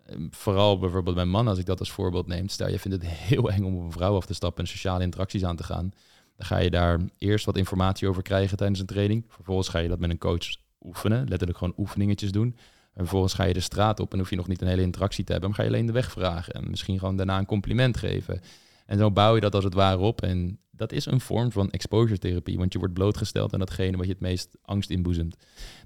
Ehm, 0.05 0.27
Vooral 0.31 0.79
bijvoorbeeld 0.79 1.15
bij 1.15 1.25
mannen, 1.25 1.49
als 1.49 1.59
ik 1.59 1.65
dat 1.65 1.79
als 1.79 1.91
voorbeeld 1.91 2.27
neem. 2.27 2.47
Stel, 2.47 2.69
je 2.69 2.79
vindt 2.79 3.01
het 3.01 3.11
heel 3.29 3.51
eng 3.51 3.63
om 3.63 3.75
op 3.75 3.83
een 3.83 3.91
vrouw 3.91 4.15
af 4.15 4.25
te 4.25 4.33
stappen 4.33 4.63
en 4.63 4.69
sociale 4.69 5.03
interacties 5.03 5.43
aan 5.43 5.55
te 5.55 5.63
gaan. 5.63 5.91
Dan 6.35 6.47
ga 6.47 6.57
je 6.57 6.69
daar 6.69 6.99
eerst 7.17 7.45
wat 7.45 7.57
informatie 7.57 8.07
over 8.07 8.21
krijgen 8.21 8.57
tijdens 8.57 8.79
een 8.79 8.85
training. 8.85 9.25
Vervolgens 9.27 9.67
ga 9.67 9.79
je 9.79 9.89
dat 9.89 9.99
met 9.99 10.09
een 10.09 10.17
coach 10.17 10.55
oefenen, 10.85 11.27
letterlijk 11.27 11.57
gewoon 11.57 11.73
oefeningetjes 11.77 12.31
doen. 12.31 12.55
En 12.93 13.05
vervolgens 13.05 13.33
ga 13.33 13.43
je 13.43 13.53
de 13.53 13.59
straat 13.59 13.99
op 13.99 14.11
en 14.13 14.19
hoef 14.19 14.29
je 14.29 14.35
nog 14.35 14.47
niet 14.47 14.61
een 14.61 14.67
hele 14.67 14.81
interactie 14.81 15.23
te 15.23 15.31
hebben, 15.31 15.49
maar 15.49 15.59
ga 15.59 15.65
je 15.65 15.69
alleen 15.69 15.85
de 15.85 15.91
weg 15.91 16.11
vragen 16.11 16.53
en 16.53 16.69
misschien 16.69 16.99
gewoon 16.99 17.15
daarna 17.15 17.37
een 17.37 17.45
compliment 17.45 17.97
geven. 17.97 18.41
En 18.85 18.97
zo 18.97 19.11
bouw 19.11 19.35
je 19.35 19.41
dat 19.41 19.55
als 19.55 19.63
het 19.63 19.73
ware 19.73 19.97
op. 19.97 20.21
En 20.21 20.59
dat 20.71 20.91
is 20.91 21.05
een 21.05 21.21
vorm 21.21 21.51
van 21.51 21.69
exposure 21.69 22.19
therapie, 22.19 22.57
want 22.57 22.73
je 22.73 22.79
wordt 22.79 22.93
blootgesteld 22.93 23.53
aan 23.53 23.59
datgene 23.59 23.97
wat 23.97 24.05
je 24.05 24.11
het 24.11 24.21
meest 24.21 24.57
angst 24.61 24.89
inboezemt. 24.89 25.35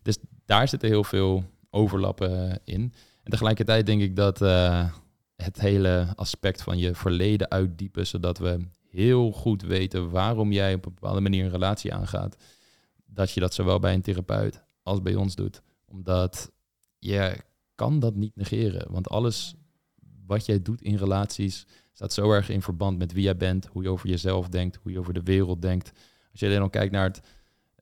Dus 0.01 0.17
daar 0.45 0.67
zitten 0.67 0.89
heel 0.89 1.03
veel 1.03 1.43
overlappen 1.73 2.59
in. 2.63 2.93
En 3.23 3.31
tegelijkertijd 3.31 3.85
denk 3.85 4.01
ik 4.01 4.15
dat 4.15 4.41
eh, 4.41 4.89
het 5.35 5.59
hele 5.59 6.07
aspect 6.15 6.61
van 6.61 6.77
je 6.77 6.95
verleden 6.95 7.51
uitdiepen, 7.51 8.07
zodat 8.07 8.37
we 8.37 8.59
heel 8.89 9.31
goed 9.31 9.61
weten 9.61 10.09
waarom 10.09 10.51
jij 10.51 10.73
op 10.73 10.85
een 10.85 10.93
bepaalde 10.93 11.21
manier 11.21 11.45
een 11.45 11.51
relatie 11.51 11.93
aangaat, 11.93 12.35
dat 13.05 13.31
je 13.31 13.39
dat 13.39 13.53
zowel 13.53 13.79
bij 13.79 13.93
een 13.93 14.01
therapeut 14.01 14.63
als 14.83 15.01
bij 15.01 15.15
ons 15.15 15.35
doet. 15.35 15.61
Omdat 15.85 16.51
je 16.99 17.37
kan 17.75 17.99
dat 17.99 18.15
niet 18.15 18.35
negeren, 18.35 18.91
want 18.91 19.09
alles 19.09 19.55
wat 20.25 20.45
jij 20.45 20.61
doet 20.61 20.81
in 20.81 20.95
relaties 20.95 21.65
staat 21.93 22.13
zo 22.13 22.31
erg 22.31 22.49
in 22.49 22.61
verband 22.61 22.97
met 22.97 23.13
wie 23.13 23.23
jij 23.23 23.37
bent, 23.37 23.65
hoe 23.65 23.83
je 23.83 23.89
over 23.89 24.09
jezelf 24.09 24.49
denkt, 24.49 24.79
hoe 24.81 24.91
je 24.91 24.99
over 24.99 25.13
de 25.13 25.23
wereld 25.23 25.61
denkt. 25.61 25.91
Als 26.31 26.39
je 26.39 26.59
al 26.59 26.69
kijkt 26.69 26.91
naar 26.91 27.03
het, 27.03 27.21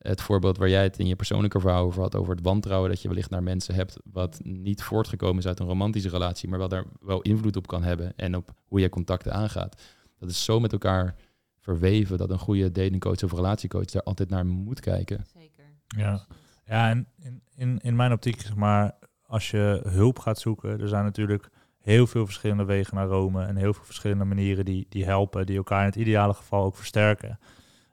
het 0.01 0.21
voorbeeld 0.21 0.57
waar 0.57 0.69
jij 0.69 0.83
het 0.83 0.99
in 0.99 1.07
je 1.07 1.15
persoonlijke 1.15 1.59
verhaal 1.59 1.85
over 1.85 2.01
had, 2.01 2.15
over 2.15 2.35
het 2.35 2.43
wantrouwen 2.43 2.89
dat 2.89 3.01
je 3.01 3.07
wellicht 3.07 3.29
naar 3.29 3.43
mensen 3.43 3.75
hebt, 3.75 3.97
wat 4.03 4.39
niet 4.43 4.83
voortgekomen 4.83 5.37
is 5.37 5.47
uit 5.47 5.59
een 5.59 5.65
romantische 5.65 6.09
relatie, 6.09 6.49
maar 6.49 6.59
wel 6.59 6.67
daar 6.67 6.85
wel 6.99 7.21
invloed 7.21 7.55
op 7.55 7.67
kan 7.67 7.83
hebben 7.83 8.13
en 8.15 8.35
op 8.35 8.51
hoe 8.65 8.79
jij 8.79 8.89
contacten 8.89 9.33
aangaat. 9.33 9.81
Dat 10.19 10.29
is 10.29 10.43
zo 10.43 10.59
met 10.59 10.71
elkaar 10.71 11.15
verweven 11.59 12.17
dat 12.17 12.29
een 12.29 12.39
goede 12.39 12.71
datingcoach 12.71 13.23
of 13.23 13.31
relatiecoach 13.31 13.85
daar 13.85 14.03
altijd 14.03 14.29
naar 14.29 14.45
moet 14.45 14.79
kijken. 14.79 15.25
Zeker. 15.33 15.63
Ja, 15.87 16.25
ja 16.65 16.89
en 16.89 17.07
in, 17.17 17.41
in, 17.55 17.79
in 17.81 17.95
mijn 17.95 18.11
optiek, 18.11 18.41
zeg 18.41 18.55
maar, 18.55 18.97
als 19.25 19.51
je 19.51 19.81
hulp 19.87 20.19
gaat 20.19 20.39
zoeken, 20.39 20.79
er 20.79 20.87
zijn 20.87 21.03
natuurlijk 21.03 21.49
heel 21.77 22.07
veel 22.07 22.25
verschillende 22.25 22.65
wegen 22.65 22.95
naar 22.95 23.07
Rome 23.07 23.45
en 23.45 23.55
heel 23.55 23.73
veel 23.73 23.83
verschillende 23.83 24.23
manieren 24.23 24.65
die, 24.65 24.85
die 24.89 25.05
helpen, 25.05 25.45
die 25.45 25.57
elkaar 25.57 25.79
in 25.79 25.85
het 25.85 25.95
ideale 25.95 26.33
geval 26.33 26.63
ook 26.63 26.75
versterken. 26.75 27.39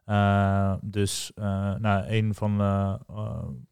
Uh, 0.08 0.74
dus 0.80 1.32
uh, 1.38 1.44
nou, 1.74 2.04
een 2.08 2.34
van 2.34 2.60
uh, 2.60 2.94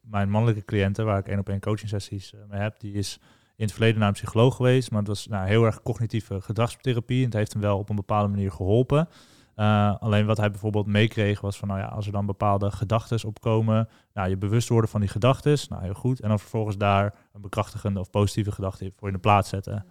mijn 0.01 0.29
mannelijke 0.29 0.65
cliënten, 0.65 1.05
waar 1.05 1.17
ik 1.17 1.27
één 1.27 1.39
op 1.39 1.49
één 1.49 1.59
coaching 1.59 1.89
sessies 1.89 2.33
mee 2.49 2.59
heb, 2.59 2.79
die 2.79 2.93
is 2.93 3.19
in 3.55 3.63
het 3.63 3.71
verleden 3.71 3.99
naar 3.99 4.07
een 4.07 4.13
psycholoog 4.13 4.55
geweest, 4.55 4.91
maar 4.91 4.99
het 4.99 5.07
was 5.07 5.27
nou, 5.27 5.47
heel 5.47 5.65
erg 5.65 5.81
cognitieve 5.81 6.41
gedragstherapie 6.41 7.19
en 7.19 7.25
het 7.25 7.33
heeft 7.33 7.53
hem 7.53 7.61
wel 7.61 7.77
op 7.77 7.89
een 7.89 7.95
bepaalde 7.95 8.29
manier 8.29 8.51
geholpen. 8.51 9.07
Alleen 9.99 10.25
wat 10.25 10.37
hij 10.37 10.51
bijvoorbeeld 10.51 10.85
meekreeg 10.85 11.41
was 11.41 11.57
van, 11.57 11.67
nou 11.67 11.79
ja, 11.79 11.85
als 11.85 12.05
er 12.05 12.11
dan 12.11 12.25
bepaalde 12.25 12.71
gedachten 12.71 13.27
opkomen, 13.27 13.89
nou, 14.13 14.29
je 14.29 14.37
bewust 14.37 14.69
worden 14.69 14.89
van 14.89 14.99
die 14.99 15.09
gedachten, 15.09 15.57
nou 15.69 15.83
heel 15.83 15.93
goed, 15.93 16.19
en 16.19 16.29
dan 16.29 16.39
vervolgens 16.39 16.77
daar 16.77 17.13
een 17.33 17.41
bekrachtigende 17.41 17.99
of 17.99 18.09
positieve 18.09 18.51
gedachte 18.51 18.91
voor 18.95 19.07
in 19.07 19.13
de 19.13 19.19
plaats 19.19 19.49
zetten. 19.49 19.85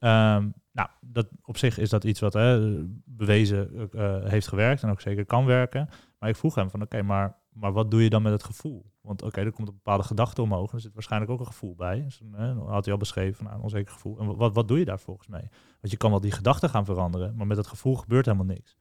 Um, 0.00 0.54
nou, 0.72 0.88
dat, 1.00 1.28
op 1.42 1.56
zich 1.56 1.78
is 1.78 1.90
dat 1.90 2.04
iets 2.04 2.20
wat 2.20 2.32
hè, 2.32 2.82
bewezen 3.04 3.88
uh, 3.94 4.24
heeft 4.24 4.48
gewerkt 4.48 4.82
en 4.82 4.90
ook 4.90 5.00
zeker 5.00 5.26
kan 5.26 5.44
werken. 5.44 5.88
Maar 6.18 6.28
ik 6.28 6.36
vroeg 6.36 6.54
hem 6.54 6.70
van, 6.70 6.82
oké, 6.82 7.02
maar, 7.02 7.36
maar 7.52 7.72
wat 7.72 7.90
doe 7.90 8.02
je 8.02 8.10
dan 8.10 8.22
met 8.22 8.32
het 8.32 8.44
gevoel? 8.44 8.92
Want 9.00 9.22
oké, 9.22 9.40
er 9.40 9.52
komt 9.52 9.68
een 9.68 9.74
bepaalde 9.74 10.02
gedachte 10.02 10.42
omhoog, 10.42 10.72
er 10.72 10.80
zit 10.80 10.94
waarschijnlijk 10.94 11.32
ook 11.32 11.40
een 11.40 11.46
gevoel 11.46 11.74
bij. 11.74 12.02
Dus, 12.02 12.22
hè, 12.32 12.54
dan 12.54 12.68
had 12.68 12.84
hij 12.84 12.92
al 12.92 13.00
beschreven, 13.00 13.44
nou, 13.44 13.56
een 13.56 13.62
onzeker 13.62 13.92
gevoel. 13.92 14.18
En 14.18 14.36
wat, 14.36 14.54
wat 14.54 14.68
doe 14.68 14.78
je 14.78 14.84
daar 14.84 15.00
volgens 15.00 15.28
mee? 15.28 15.48
Want 15.80 15.92
je 15.92 15.96
kan 15.96 16.10
wel 16.10 16.20
die 16.20 16.32
gedachten 16.32 16.68
gaan 16.68 16.84
veranderen, 16.84 17.36
maar 17.36 17.46
met 17.46 17.56
het 17.56 17.66
gevoel 17.66 17.96
gebeurt 17.96 18.26
helemaal 18.26 18.46
niks. 18.46 18.76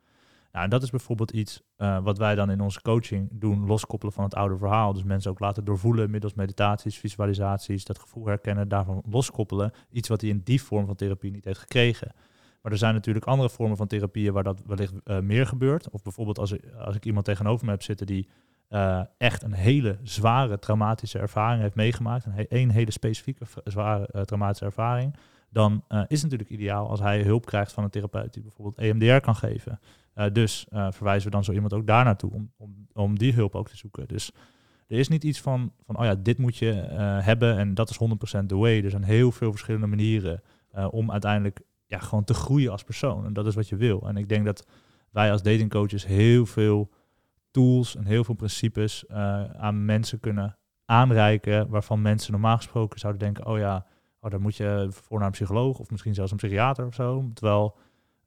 Nou, 0.56 0.68
en 0.68 0.74
dat 0.74 0.84
is 0.84 0.90
bijvoorbeeld 0.90 1.32
iets 1.32 1.62
uh, 1.78 2.04
wat 2.04 2.18
wij 2.18 2.36
dan 2.36 2.52
in 2.52 2.62
onze 2.62 2.82
coaching 2.82 3.30
doen, 3.32 3.66
loskoppelen 3.66 4.14
van 4.14 4.24
het 4.24 4.36
oude 4.36 4.58
verhaal. 4.58 4.94
Dus 4.94 5.04
mensen 5.04 5.32
ook 5.32 5.40
laten 5.40 5.66
doorvoelen 5.66 6.12
middels 6.12 6.34
meditaties, 6.34 6.98
visualisaties, 6.98 7.86
dat 7.86 8.00
gevoel 8.00 8.26
herkennen, 8.26 8.68
daarvan 8.68 9.04
loskoppelen. 9.10 9.72
Iets 9.92 10.08
wat 10.08 10.22
hij 10.22 10.30
in 10.30 10.42
die 10.44 10.62
vorm 10.62 10.86
van 10.86 10.96
therapie 10.96 11.32
niet 11.32 11.46
heeft 11.46 11.60
gekregen. 11.60 12.12
Maar 12.62 12.72
er 12.72 12.78
zijn 12.78 12.94
natuurlijk 12.94 13.26
andere 13.26 13.50
vormen 13.50 13.78
van 13.78 13.88
therapieën 13.88 14.34
waar 14.34 14.44
dat 14.44 14.62
wellicht 14.66 14.94
uh, 15.06 15.20
meer 15.20 15.46
gebeurt. 15.46 15.90
Of 15.90 16.02
bijvoorbeeld 16.02 16.40
als 16.40 16.52
ik, 16.52 16.62
als 16.78 16.96
ik 16.96 17.06
iemand 17.06 17.26
tegenover 17.26 17.66
me 17.66 17.72
heb 17.72 17.84
zitten 17.84 18.06
die 18.06 18.28
uh, 18.70 19.02
echt 19.18 19.44
een 19.44 19.54
hele 19.54 19.98
zware 20.04 20.60
traumatische 20.60 21.20
ervaring 21.20 21.62
heeft 21.62 21.76
meegemaakt, 21.76 22.26
een, 22.26 22.46
een 22.50 22.70
hele 22.70 22.92
specifieke 22.92 23.46
zware 23.64 24.26
traumatische 24.26 24.66
ervaring, 24.66 25.16
dan 25.50 25.84
uh, 25.90 26.00
is 26.08 26.22
het 26.22 26.32
natuurlijk 26.32 26.50
ideaal 26.50 26.90
als 26.90 27.00
hij 27.00 27.22
hulp 27.22 27.46
krijgt 27.46 27.74
van 27.74 27.84
een 27.84 27.90
therapeut 27.90 28.34
die 28.34 28.44
bijvoorbeeld 28.44 28.78
EMDR 28.78 29.20
kan 29.20 29.36
geven. 29.36 29.80
Uh, 30.16 30.26
dus 30.32 30.66
uh, 30.74 30.88
verwijzen 30.92 31.30
we 31.30 31.36
dan 31.36 31.44
zo 31.44 31.52
iemand 31.52 31.74
ook 31.74 31.88
daar 31.88 32.04
naartoe 32.04 32.32
om, 32.32 32.52
om, 32.58 32.88
om 32.94 33.18
die 33.18 33.34
hulp 33.34 33.56
ook 33.56 33.68
te 33.68 33.78
zoeken. 33.78 34.08
Dus 34.08 34.32
er 34.88 34.98
is 34.98 35.08
niet 35.08 35.24
iets 35.24 35.42
van, 35.42 35.72
van 35.86 35.98
oh 35.98 36.06
ja, 36.06 36.16
dit 36.16 36.38
moet 36.38 36.58
je 36.58 36.72
hebben 37.24 37.58
en 37.58 37.74
dat 37.74 37.90
is 37.90 38.00
100% 38.42 38.46
the 38.46 38.56
way. 38.56 38.84
Er 38.84 38.90
zijn 38.90 39.04
heel 39.04 39.32
veel 39.32 39.52
verschillende 39.52 39.88
manieren 39.88 40.42
om 40.90 41.12
uiteindelijk 41.12 41.62
ja, 41.86 42.00
gewoon 42.00 42.24
te 42.24 42.34
groeien 42.34 42.72
als 42.72 42.84
persoon. 42.84 43.26
En 43.26 43.34
dat 43.34 43.46
is 43.46 43.56
wat 43.56 43.70
je 43.70 43.76
wil. 43.76 44.08
En 44.08 44.18
ik 44.18 44.30
denk 44.30 44.46
dat 44.46 44.68
wij 45.12 45.32
als 45.32 45.42
datingcoaches 45.42 46.06
heel 46.06 46.46
veel 46.46 46.92
tools 47.52 47.96
en 47.96 48.06
heel 48.06 48.24
veel 48.24 48.36
principes 48.36 49.08
aan 49.58 49.86
mensen 49.86 50.20
kunnen 50.20 50.58
aanreiken 50.86 51.70
waarvan 51.70 52.02
mensen 52.02 52.32
normaal 52.32 52.58
gesproken 52.58 53.00
zouden 53.00 53.22
denken, 53.22 53.46
oh 53.46 53.58
ja, 53.58 53.86
oh, 54.26 54.32
dan 54.32 54.42
moet 54.42 54.56
je 54.56 54.88
voor 54.90 55.18
naar 55.18 55.28
een 55.28 55.34
psycholoog 55.34 55.80
of 55.80 55.92
misschien 55.92 56.14
zelfs 56.14 56.32
een 56.32 56.38
psychiater 56.38 56.86
of 56.86 56.94
zo. 56.94 57.30
Terwijl 57.34 57.78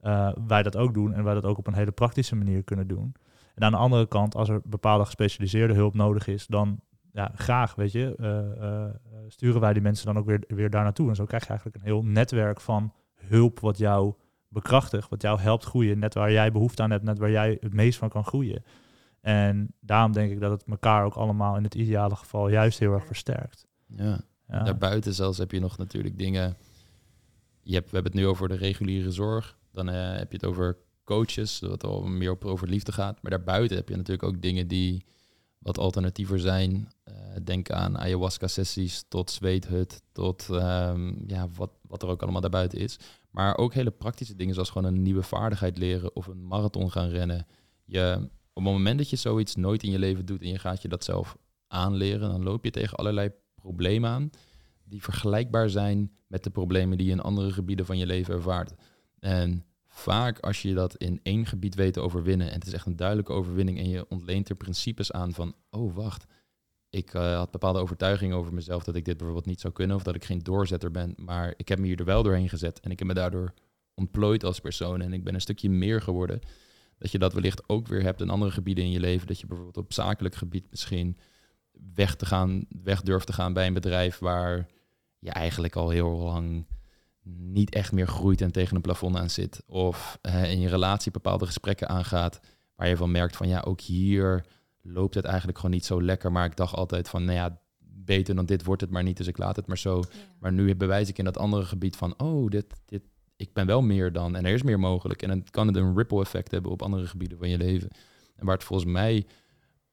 uh, 0.03 0.33
wij 0.47 0.63
dat 0.63 0.77
ook 0.77 0.95
doen 0.95 1.15
en 1.15 1.25
wij 1.25 1.35
dat 1.35 1.45
ook 1.45 1.59
op 1.59 1.67
een 1.67 1.75
hele 1.75 1.91
praktische 1.91 2.37
manier 2.37 2.63
kunnen 2.63 2.87
doen. 2.87 3.15
En 3.55 3.65
aan 3.65 3.73
de 3.73 3.79
andere 3.79 4.07
kant, 4.07 4.35
als 4.35 4.49
er 4.49 4.61
bepaalde 4.65 5.05
gespecialiseerde 5.05 5.75
hulp 5.75 5.95
nodig 5.95 6.27
is, 6.27 6.47
dan 6.47 6.81
ja, 7.13 7.31
graag, 7.35 7.75
weet 7.75 7.93
je, 7.93 8.17
uh, 8.21 8.63
uh, 8.69 8.85
sturen 9.29 9.61
wij 9.61 9.73
die 9.73 9.83
mensen 9.83 10.07
dan 10.07 10.19
ook 10.19 10.27
weer, 10.27 10.45
weer 10.47 10.71
daar 10.71 10.83
naartoe. 10.83 11.09
En 11.09 11.15
zo 11.15 11.25
krijg 11.25 11.43
je 11.43 11.49
eigenlijk 11.49 11.79
een 11.79 11.87
heel 11.87 12.03
netwerk 12.03 12.61
van 12.61 12.93
hulp 13.15 13.61
wat 13.61 13.79
jou 13.79 14.15
bekrachtigt, 14.49 15.09
wat 15.09 15.23
jou 15.23 15.41
helpt 15.41 15.65
groeien, 15.65 15.99
net 15.99 16.15
waar 16.15 16.33
jij 16.33 16.53
behoefte 16.53 16.83
aan 16.83 16.91
hebt, 16.91 17.05
net 17.05 17.19
waar 17.19 17.31
jij 17.31 17.57
het 17.61 17.75
meest 17.75 17.99
van 17.99 18.09
kan 18.09 18.25
groeien. 18.25 18.65
En 19.21 19.75
daarom 19.81 20.13
denk 20.13 20.31
ik 20.31 20.41
dat 20.41 20.51
het 20.51 20.65
elkaar 20.65 21.05
ook 21.05 21.15
allemaal 21.15 21.57
in 21.57 21.65
het 21.65 21.75
ideale 21.75 22.17
geval 22.17 22.49
juist 22.49 22.79
heel 22.79 22.93
erg 22.93 23.07
versterkt. 23.07 23.67
Ja. 23.87 24.21
Daarbuiten 24.49 25.15
zelfs 25.15 25.39
heb 25.39 25.53
je 25.53 25.61
nog 25.61 25.79
natuurlijk 25.79 26.19
dingen. 26.19 26.57
Je 27.63 27.75
hebt, 27.75 27.91
we 27.91 27.95
hebben 27.95 28.13
het 28.13 28.21
nu 28.21 28.27
over 28.27 28.49
de 28.49 28.55
reguliere 28.55 29.11
zorg. 29.11 29.59
Dan 29.73 29.89
uh, 29.89 30.17
heb 30.17 30.31
je 30.31 30.37
het 30.37 30.47
over 30.47 30.77
coaches, 31.05 31.61
wat 31.61 31.85
al 31.85 32.03
meer 32.03 32.31
op 32.31 32.45
over 32.45 32.69
liefde 32.69 32.93
gaat. 32.93 33.23
Maar 33.23 33.31
daarbuiten 33.31 33.77
heb 33.77 33.89
je 33.89 33.97
natuurlijk 33.97 34.29
ook 34.29 34.43
dingen 34.43 34.69
die 34.69 35.05
wat 35.59 35.79
alternatiever 35.79 36.41
zijn. 36.41 36.89
Uh, 37.09 37.15
denk 37.45 37.71
aan 37.71 37.99
ayahuasca-sessies, 37.99 39.05
tot 39.09 39.31
zweethut, 39.31 40.03
tot 40.13 40.49
um, 40.51 41.25
ja, 41.27 41.49
wat, 41.55 41.71
wat 41.83 42.03
er 42.03 42.09
ook 42.09 42.23
allemaal 42.23 42.41
daarbuiten 42.41 42.79
is. 42.79 42.99
Maar 43.31 43.57
ook 43.57 43.75
hele 43.75 43.91
praktische 43.91 44.37
dingen, 44.37 44.55
zoals 44.55 44.71
gewoon 44.71 44.93
een 44.93 45.03
nieuwe 45.03 45.23
vaardigheid 45.23 45.79
leren 45.79 46.17
of 46.17 46.27
een 46.27 46.47
marathon 46.47 46.91
gaan 46.91 47.09
rennen. 47.09 47.47
Je, 47.85 48.29
op 48.53 48.65
het 48.65 48.73
moment 48.73 48.99
dat 48.99 49.11
je 49.11 49.17
zoiets 49.17 49.55
nooit 49.55 49.83
in 49.83 49.91
je 49.91 49.99
leven 49.99 50.27
doet 50.27 50.43
en 50.43 50.49
je 50.49 50.59
gaat 50.59 50.83
je 50.83 50.89
dat 50.89 51.05
zelf 51.05 51.37
aanleren, 51.67 52.29
dan 52.29 52.43
loop 52.43 52.65
je 52.65 52.71
tegen 52.71 52.97
allerlei 52.97 53.31
problemen 53.61 54.11
aan 54.11 54.31
die 54.85 55.03
vergelijkbaar 55.03 55.71
zijn 55.71 56.13
met 56.27 56.45
de 56.45 56.51
problemen 56.51 56.99
die 56.99 57.07
je 57.07 57.13
in 57.13 57.21
andere 57.21 57.53
gebieden 57.53 57.87
van 57.87 57.99
je 57.99 58.07
leven 58.07 58.35
ervaart. 58.35 58.75
En 59.19 59.65
vaak 59.87 60.39
als 60.39 60.63
je 60.63 60.75
dat 60.75 60.97
in 60.97 61.21
één 61.23 61.47
gebied 61.47 61.75
weet 61.75 61.93
te 61.93 62.01
overwinnen, 62.01 62.47
en 62.49 62.55
het 62.55 62.67
is 62.67 62.73
echt 62.73 62.87
een 62.87 62.97
duidelijke 62.97 63.33
overwinning, 63.33 63.79
en 63.79 63.89
je 63.89 64.09
ontleent 64.09 64.49
er 64.49 64.57
principes 64.57 65.13
aan 65.13 65.33
van, 65.33 65.55
oh 65.71 65.95
wacht, 65.95 66.27
ik 66.91 67.15
uh, 67.15 67.37
had 67.37 67.51
bepaalde 67.51 67.79
overtuigingen 67.79 68.37
over 68.37 68.55
mezelf 68.55 68.85
dat 68.85 68.97
ik 68.97 69.05
dit 69.05 69.17
bijvoorbeeld 69.17 69.47
niet 69.47 69.61
zou 69.61 69.73
kunnen 69.73 69.97
of 69.97 70.03
dat 70.03 70.15
ik 70.15 70.25
geen 70.25 70.43
doorzetter 70.43 70.91
ben. 70.91 71.15
Maar 71.17 71.55
ik 71.57 71.69
heb 71.69 71.79
me 71.79 71.87
hier 71.87 71.99
er 71.99 72.05
wel 72.05 72.23
doorheen 72.23 72.49
gezet 72.49 72.81
en 72.81 72.91
ik 72.91 72.99
heb 72.99 73.09
me 73.09 73.15
daardoor 73.15 73.55
ontplooid 73.95 74.45
als 74.45 74.61
persoon 74.61 75.01
en 75.01 75.13
ik 75.13 75.25
ben 75.25 75.35
een 75.35 75.41
stukje 75.41 75.71
meer 75.71 76.03
geworden. 76.03 76.41
Dat 76.99 77.11
je 77.11 77.19
dat 77.19 77.33
wellicht 77.33 77.69
ook 77.69 77.87
weer 77.87 78.03
hebt 78.03 78.21
in 78.21 78.31
andere 78.31 78.51
gebieden 78.51 78.85
in 78.85 78.91
je 78.91 79.01
leven. 79.01 79.27
Dat 79.27 79.41
je 79.41 79.47
bijvoorbeeld 79.47 79.85
op 79.85 79.93
zakelijk 79.93 80.35
gebied 80.35 80.71
misschien 80.71 81.17
weg, 81.95 82.15
te 82.15 82.27
gaan, 82.27 82.67
weg 82.83 83.03
durft 83.03 83.27
te 83.27 83.33
gaan 83.33 83.53
bij 83.53 83.67
een 83.67 83.75
bedrijf 83.75 84.19
waar 84.19 84.67
je 85.19 85.31
eigenlijk 85.31 85.77
al 85.77 85.91
heel 85.91 86.11
lang 86.11 86.67
niet 87.37 87.75
echt 87.75 87.93
meer 87.93 88.07
groeit 88.07 88.41
en 88.41 88.53
tegen 88.53 88.77
een 88.77 88.83
plafond 88.83 89.17
aan 89.17 89.31
zit. 89.31 89.63
Of 89.67 90.19
in 90.23 90.61
je 90.61 90.69
relatie 90.69 91.13
bepaalde 91.13 91.47
gesprekken 91.47 91.89
aangaat 91.89 92.41
waar 92.75 92.89
je 92.89 92.97
van 92.97 93.11
merkt 93.11 93.37
van 93.37 93.49
ja, 93.49 93.61
ook 93.61 93.81
hier 93.81 94.45
loopt 94.83 95.15
het 95.15 95.25
eigenlijk 95.25 95.59
gewoon 95.59 95.75
niet 95.75 95.85
zo 95.85 96.03
lekker. 96.03 96.33
Maar 96.33 96.45
ik 96.45 96.57
dacht 96.57 96.75
altijd 96.75 97.09
van, 97.09 97.25
nou 97.25 97.37
ja, 97.37 97.61
beter 97.79 98.35
dan 98.35 98.47
dit 98.47 98.65
wordt 98.65 98.81
het 98.81 98.91
maar 98.91 99.03
niet, 99.03 99.17
dus 99.17 99.27
ik 99.27 99.39
laat 99.39 99.57
het 99.57 99.67
maar 99.67 99.79
zo. 99.79 100.03
Maar 100.39 100.53
nu 100.53 100.77
bewijs 100.77 101.09
ik 101.09 101.19
in 101.19 101.25
dat 101.25 101.39
andere 101.39 101.65
gebied 101.65 101.97
van, 101.97 102.21
oh, 102.21 102.51
dit, 102.51 102.67
dit, 102.85 103.03
ik 103.37 103.53
ben 103.53 103.67
wel 103.67 103.83
meer 103.83 104.13
dan 104.13 104.37
en 104.37 104.45
er 104.45 104.55
is 104.55 104.63
meer 104.63 104.79
mogelijk. 104.81 105.23
En 105.23 105.29
dan 105.29 105.45
kan 105.51 105.67
het 105.67 105.77
een 105.77 105.97
ripple 105.97 106.21
effect 106.21 106.51
hebben 106.51 106.71
op 106.71 106.83
andere 106.83 107.07
gebieden 107.07 107.39
van 107.39 107.49
je 107.49 107.59
leven. 107.59 107.89
En 108.37 108.47
waar 108.47 108.55
het 108.55 108.65
volgens 108.65 108.91
mij 108.91 109.27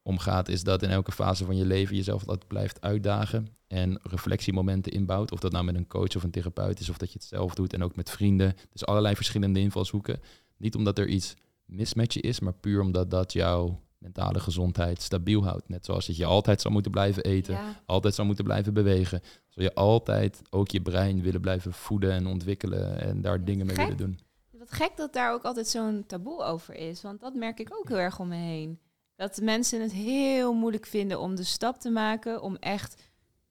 om 0.07 0.19
gaat, 0.19 0.49
is 0.49 0.63
dat 0.63 0.83
in 0.83 0.89
elke 0.89 1.11
fase 1.11 1.45
van 1.45 1.55
je 1.55 1.65
leven 1.65 1.95
jezelf 1.95 2.27
altijd 2.27 2.47
blijft 2.47 2.81
uitdagen 2.81 3.47
en 3.67 3.99
reflectiemomenten 4.03 4.91
inbouwt. 4.91 5.31
Of 5.31 5.39
dat 5.39 5.51
nou 5.51 5.65
met 5.65 5.75
een 5.75 5.87
coach 5.87 6.15
of 6.15 6.23
een 6.23 6.31
therapeut 6.31 6.79
is, 6.79 6.89
of 6.89 6.97
dat 6.97 7.11
je 7.11 7.19
het 7.19 7.27
zelf 7.27 7.53
doet 7.53 7.73
en 7.73 7.83
ook 7.83 7.95
met 7.95 8.09
vrienden. 8.09 8.55
Dus 8.71 8.85
allerlei 8.85 9.15
verschillende 9.15 9.59
invalshoeken. 9.59 10.19
Niet 10.57 10.75
omdat 10.75 10.99
er 10.99 11.07
iets 11.07 11.33
mis 11.65 11.93
met 11.93 12.13
je 12.13 12.21
is, 12.21 12.39
maar 12.39 12.53
puur 12.53 12.81
omdat 12.81 13.11
dat 13.11 13.33
jouw 13.33 13.81
mentale 13.97 14.39
gezondheid 14.39 15.01
stabiel 15.01 15.43
houdt. 15.43 15.69
Net 15.69 15.85
zoals 15.85 16.07
dat 16.07 16.17
je 16.17 16.25
altijd 16.25 16.61
zou 16.61 16.73
moeten 16.73 16.91
blijven 16.91 17.23
eten, 17.23 17.57
altijd 17.85 18.15
zou 18.15 18.27
moeten 18.27 18.45
blijven 18.45 18.73
bewegen. 18.73 19.21
Zul 19.49 19.63
je 19.63 19.73
altijd 19.73 20.41
ook 20.49 20.69
je 20.69 20.81
brein 20.81 21.21
willen 21.21 21.41
blijven 21.41 21.73
voeden 21.73 22.11
en 22.11 22.27
ontwikkelen 22.27 23.01
en 23.01 23.21
daar 23.21 23.45
dingen 23.45 23.65
mee 23.65 23.75
willen 23.75 23.97
doen. 23.97 24.19
Wat 24.51 24.71
gek 24.71 24.91
dat 24.95 25.13
daar 25.13 25.33
ook 25.33 25.43
altijd 25.43 25.67
zo'n 25.67 26.03
taboe 26.07 26.43
over 26.43 26.75
is, 26.75 27.01
want 27.01 27.19
dat 27.21 27.33
merk 27.33 27.59
ik 27.59 27.75
ook 27.77 27.87
heel 27.87 27.97
erg 27.97 28.19
om 28.19 28.27
me 28.27 28.35
heen. 28.35 28.79
Dat 29.15 29.39
mensen 29.41 29.81
het 29.81 29.91
heel 29.91 30.53
moeilijk 30.53 30.85
vinden 30.85 31.19
om 31.19 31.35
de 31.35 31.43
stap 31.43 31.79
te 31.79 31.89
maken 31.89 32.41
om 32.41 32.55
echt 32.55 33.03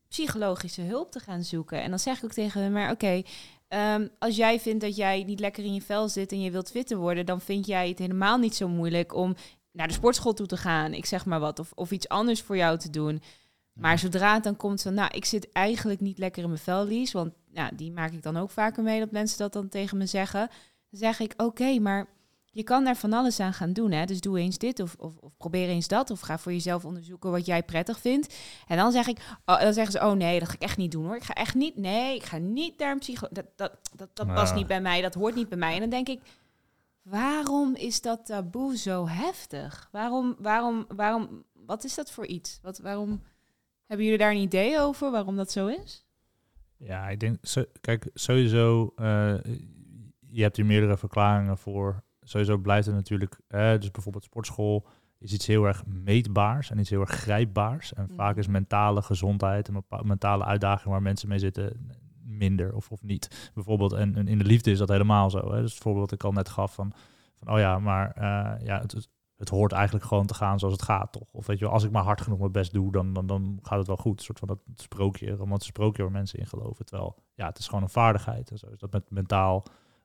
psychologische 0.08 0.82
hulp 0.82 1.10
te 1.10 1.20
gaan 1.20 1.42
zoeken. 1.42 1.82
En 1.82 1.90
dan 1.90 1.98
zeg 1.98 2.16
ik 2.16 2.24
ook 2.24 2.32
tegen 2.32 2.62
hen, 2.62 2.72
maar 2.72 2.90
oké, 2.90 3.22
ehm, 3.68 4.08
als 4.18 4.36
jij 4.36 4.60
vindt 4.60 4.80
dat 4.80 4.96
jij 4.96 5.22
niet 5.22 5.40
lekker 5.40 5.64
in 5.64 5.74
je 5.74 5.82
vel 5.82 6.08
zit 6.08 6.32
en 6.32 6.40
je 6.40 6.50
wilt 6.50 6.70
fitter 6.70 6.96
worden, 6.96 7.26
dan 7.26 7.40
vind 7.40 7.66
jij 7.66 7.88
het 7.88 7.98
helemaal 7.98 8.38
niet 8.38 8.56
zo 8.56 8.68
moeilijk 8.68 9.14
om 9.14 9.34
naar 9.72 9.88
de 9.88 9.94
sportschool 9.94 10.34
toe 10.34 10.46
te 10.46 10.56
gaan, 10.56 10.92
ik 10.92 11.06
zeg 11.06 11.26
maar 11.26 11.40
wat, 11.40 11.58
of, 11.58 11.72
of 11.74 11.90
iets 11.90 12.08
anders 12.08 12.42
voor 12.42 12.56
jou 12.56 12.78
te 12.78 12.90
doen. 12.90 13.22
Maar 13.72 13.98
zodra 13.98 14.34
het 14.34 14.42
dan 14.42 14.56
komt 14.56 14.82
van, 14.82 14.94
nou, 14.94 15.10
ik 15.14 15.24
zit 15.24 15.52
eigenlijk 15.52 16.00
niet 16.00 16.18
lekker 16.18 16.42
in 16.42 16.48
mijn 16.48 16.60
vel, 16.60 16.86
Lies, 16.86 17.12
want 17.12 17.32
nou, 17.52 17.76
die 17.76 17.92
maak 17.92 18.12
ik 18.12 18.22
dan 18.22 18.36
ook 18.36 18.50
vaker 18.50 18.82
mee 18.82 18.98
dat 18.98 19.10
mensen 19.10 19.38
dat 19.38 19.52
dan 19.52 19.68
tegen 19.68 19.98
me 19.98 20.06
zeggen. 20.06 20.48
Dan 20.90 21.00
zeg 21.00 21.20
ik, 21.20 21.34
oké, 21.36 21.78
maar 21.78 22.06
je 22.55 22.62
kan 22.62 22.84
daar 22.84 22.96
van 22.96 23.12
alles 23.12 23.40
aan 23.40 23.52
gaan 23.52 23.72
doen. 23.72 23.90
Hè? 23.90 24.05
Dus 24.05 24.20
doe 24.20 24.38
eens 24.38 24.59
dit 24.59 24.80
of, 24.80 24.94
of, 24.98 25.16
of, 25.16 25.36
probeer 25.36 25.68
eens 25.68 25.88
dat. 25.88 26.11
Of 26.11 26.20
ga 26.20 26.38
voor 26.38 26.52
jezelf 26.52 26.84
onderzoeken 26.84 27.30
wat 27.30 27.46
jij 27.46 27.62
prettig 27.62 27.98
vindt. 27.98 28.34
En 28.66 28.76
dan 28.76 28.92
zeg 28.92 29.07
ik, 29.07 29.18
oh, 29.44 29.61
dan 29.61 29.72
zeggen 29.72 29.92
ze, 29.92 30.07
oh 30.07 30.12
nee, 30.12 30.38
dat 30.38 30.48
ga 30.48 30.55
ik 30.55 30.62
echt 30.62 30.76
niet 30.76 30.92
doen 30.92 31.05
hoor. 31.05 31.16
Ik 31.16 31.22
ga 31.22 31.34
echt 31.34 31.55
niet, 31.55 31.76
nee, 31.76 32.14
ik 32.14 32.22
ga 32.22 32.38
niet 32.38 32.78
naar 32.78 32.92
een 32.92 32.98
psycho. 32.98 33.26
Dat, 33.30 33.46
dat, 33.57 33.72
dat, 33.96 34.16
dat 34.16 34.26
past 34.26 34.55
niet 34.55 34.66
bij 34.66 34.80
mij, 34.80 35.00
dat 35.00 35.14
hoort 35.14 35.34
niet 35.34 35.48
bij 35.48 35.59
mij. 35.59 35.74
En 35.74 35.80
dan 35.80 35.90
denk 35.90 36.09
ik, 36.09 36.20
waarom 37.02 37.74
is 37.74 38.00
dat 38.00 38.26
taboe 38.26 38.76
zo 38.76 39.09
heftig? 39.09 39.88
Waarom, 39.92 40.36
waarom, 40.38 40.86
waarom, 40.88 41.44
wat 41.52 41.84
is 41.84 41.94
dat 41.94 42.11
voor 42.11 42.26
iets? 42.26 42.59
Wat, 42.62 42.78
waarom 42.78 43.22
hebben 43.86 44.07
jullie 44.07 44.20
daar 44.20 44.30
een 44.30 44.40
idee 44.40 44.80
over 44.80 45.11
waarom 45.11 45.36
dat 45.36 45.52
zo 45.52 45.66
is? 45.66 46.07
Ja, 46.76 47.09
ik 47.09 47.20
denk, 47.20 47.38
kijk, 47.80 48.11
sowieso, 48.14 48.92
uh, 48.96 49.34
je 50.20 50.42
hebt 50.42 50.57
hier 50.57 50.66
meerdere 50.66 50.96
verklaringen 50.96 51.59
voor 51.59 52.02
sowieso 52.24 52.58
blijft 52.58 52.86
het 52.86 52.94
natuurlijk, 52.94 53.40
dus 53.48 53.90
bijvoorbeeld 53.90 54.24
sportschool 54.24 54.86
is 55.18 55.32
iets 55.32 55.46
heel 55.46 55.64
erg 55.64 55.86
meetbaars 55.86 56.70
en 56.70 56.78
iets 56.78 56.90
heel 56.90 57.00
erg 57.00 57.10
grijpbaars. 57.10 57.92
En 57.92 58.08
vaak 58.16 58.30
mhm. 58.30 58.38
is 58.38 58.46
mentale 58.46 59.02
gezondheid 59.02 59.68
en 59.68 59.84
mentale 60.02 60.44
uitdaging 60.44 60.90
waar 60.90 61.02
mensen 61.02 61.28
mee 61.28 61.38
zitten 61.38 61.90
minder 62.22 62.74
of, 62.74 62.90
of 62.90 63.02
niet. 63.02 63.50
Bijvoorbeeld, 63.54 63.92
en, 63.92 64.28
in 64.28 64.38
de 64.38 64.44
liefde 64.44 64.70
is 64.70 64.78
dat 64.78 64.88
helemaal 64.88 65.30
zo. 65.30 65.52
Hè? 65.52 65.60
Dus 65.60 65.72
het 65.72 65.82
voorbeeld 65.82 66.10
dat 66.10 66.18
ik 66.18 66.24
al 66.24 66.32
net 66.32 66.48
gaf 66.48 66.74
van, 66.74 66.92
van 67.34 67.54
oh 67.54 67.58
ja, 67.58 67.78
maar 67.78 68.16
uh, 68.18 68.66
ja, 68.66 68.80
het, 68.80 69.08
het 69.36 69.48
hoort 69.48 69.72
eigenlijk 69.72 70.04
gewoon 70.04 70.26
te 70.26 70.34
gaan 70.34 70.58
zoals 70.58 70.74
het 70.74 70.82
gaat, 70.82 71.12
toch? 71.12 71.32
Of 71.32 71.46
weet 71.46 71.58
je 71.58 71.64
wel, 71.64 71.74
als 71.74 71.84
ik 71.84 71.90
maar 71.90 72.02
hard 72.02 72.20
genoeg 72.20 72.38
mijn 72.38 72.52
best 72.52 72.72
doe, 72.72 72.92
dan, 72.92 73.12
dan, 73.12 73.26
dan 73.26 73.58
gaat 73.62 73.78
het 73.78 73.86
wel 73.86 73.96
goed. 73.96 74.18
Een 74.18 74.24
soort 74.24 74.38
van 74.38 74.48
dat 74.48 74.58
sprookje, 74.74 75.30
romantisch 75.30 75.68
sprookje 75.68 76.02
waar 76.02 76.12
mensen 76.12 76.38
in 76.38 76.46
geloven. 76.46 76.84
Terwijl, 76.84 77.16
ja, 77.34 77.46
het 77.46 77.58
is 77.58 77.66
gewoon 77.66 77.82
een 77.82 77.88
vaardigheid. 77.88 78.50
En 78.50 78.58
zo 78.58 78.66
is 78.66 78.78
dat 78.78 78.92
met 78.92 79.10
mentaal 79.10 79.64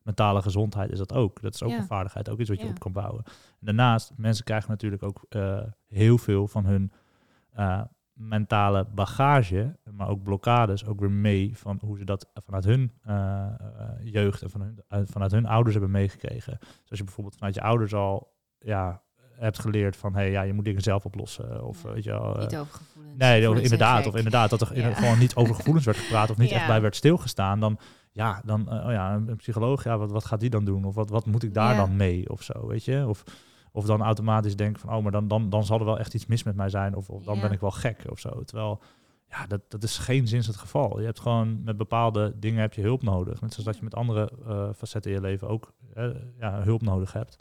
mentale 0.10 0.42
gezondheid 0.42 0.92
is 0.92 0.98
dat 0.98 1.14
ook. 1.14 1.42
Dat 1.42 1.54
is 1.54 1.64
ook 1.64 1.72
een 1.72 1.86
vaardigheid, 1.86 2.30
ook 2.30 2.40
iets 2.40 2.50
wat 2.50 2.62
je 2.62 2.68
op 2.68 2.80
kan 2.80 2.92
bouwen. 2.92 3.24
daarnaast, 3.60 4.12
mensen 4.16 4.44
krijgen 4.44 4.70
natuurlijk 4.70 5.04
ook 5.04 5.26
uh, 5.30 5.62
heel 5.88 6.18
veel 6.18 6.48
van 6.48 6.66
hun 6.66 6.92
uh, 7.58 7.82
mentale 8.14 8.88
bagage, 8.96 9.78
maar 9.92 10.10
ook 10.10 10.24
blokkades, 10.24 10.86
ook 10.86 11.00
weer 11.00 11.12
mee 11.12 11.58
van 11.58 11.80
hoe 11.86 11.98
ze 11.98 12.04
dat 12.04 12.30
vanuit 12.34 12.64
hun 12.64 12.94
uh, 13.08 13.46
jeugd 14.04 14.42
en 14.42 14.50
van 14.50 14.62
hun, 14.62 15.08
vanuit 15.08 15.32
hun 15.32 15.46
ouders 15.46 15.76
hebben 15.76 15.92
meegekregen. 15.92 16.58
Dus 16.60 16.90
als 16.90 17.00
je 17.00 17.06
bijvoorbeeld 17.06 17.36
vanuit 17.36 17.56
je 17.56 17.62
ouders 17.62 17.94
al 17.94 18.34
ja, 18.60 19.02
hebt 19.36 19.60
geleerd 19.60 19.98
van 19.98 20.14
hey, 20.14 20.32
ja, 20.32 20.42
je 20.42 20.54
moet 20.54 20.66
dingen 20.66 20.82
zelf 20.82 21.06
oplossen. 21.06 21.66
Of 21.66 21.82
weet 21.82 22.04
je 22.04 22.10
wel. 22.10 22.38
niet 22.40 22.56
over 22.56 22.74
gevoelens. 22.74 23.18
Nee, 23.18 23.62
inderdaad. 23.62 24.08
Of 24.08 24.16
inderdaad, 24.16 24.50
dat 24.50 24.62
er 24.62 24.96
gewoon 24.96 25.20
niet 25.20 25.36
over 25.36 25.56
gevoelens 25.56 25.86
werd 25.86 25.98
gepraat 25.98 26.30
of 26.30 26.38
niet 26.38 26.52
echt 26.58 26.68
bij 26.68 26.82
werd 26.82 26.96
stilgestaan. 26.96 27.60
Dan 27.60 27.80
ja, 28.20 28.42
dan, 28.46 28.66
uh, 28.70 28.86
oh 28.86 28.92
ja, 28.92 29.14
een, 29.14 29.36
psycholoog, 29.36 29.84
ja, 29.84 29.98
wat, 29.98 30.12
wat 30.12 30.26
gaat 30.26 30.40
die 30.40 30.50
dan 30.50 30.66
doen? 30.66 30.86
Of 30.86 30.96
wat, 30.96 31.10
wat 31.10 31.26
moet 31.26 31.44
ik 31.44 31.54
daar 31.54 31.76
dan 31.76 31.96
mee? 31.96 32.30
Of 32.30 32.44
zo, 32.44 32.68
weet 32.68 32.86
je? 32.86 33.06
Of, 33.08 33.24
of 33.72 33.86
dan 33.86 34.02
automatisch 34.02 34.56
denk 34.56 34.80
van, 34.80 34.96
oh, 34.96 35.04
maar 35.04 35.12
dan, 35.12 35.28
dan, 35.28 35.50
dan 35.50 35.66
zal 35.66 35.80
er 35.80 35.86
wel 35.86 36.00
echt 36.00 36.14
iets 36.14 36.26
mis 36.26 36.44
met 36.44 36.56
mij 36.56 36.70
zijn. 36.70 36.96
Of, 36.96 37.10
of 37.10 37.24
dan 37.24 37.40
ben 37.40 37.52
ik 37.52 37.60
wel 37.60 37.72
gek 37.72 38.04
of 38.10 38.20
zo. 38.20 38.44
Terwijl, 38.44 38.82
ja, 39.30 39.48
dat, 39.48 39.62
dat 39.68 39.84
is 39.84 39.98
geen 39.98 40.28
zins 40.28 40.48
het 40.48 40.56
geval. 40.56 41.00
Je 41.00 41.06
hebt 41.06 41.20
gewoon 41.20 41.64
met 41.64 41.78
bepaalde 41.78 42.34
dingen 42.40 42.62
heb 42.62 42.74
je 42.74 42.82
hulp 42.82 43.04
nodig. 43.04 43.42
Net 43.42 43.52
zoals 43.52 43.66
dat 43.66 43.78
je 43.78 43.84
met 43.84 43.96
andere 43.96 44.32
uh, 44.48 44.70
facetten 44.76 45.12
in 45.12 45.18
je 45.18 45.24
leven 45.24 45.48
ook 45.48 45.74
uh, 45.98 46.10
ja, 46.40 46.62
hulp 46.62 46.82
nodig 46.82 47.14
hebt. 47.14 47.36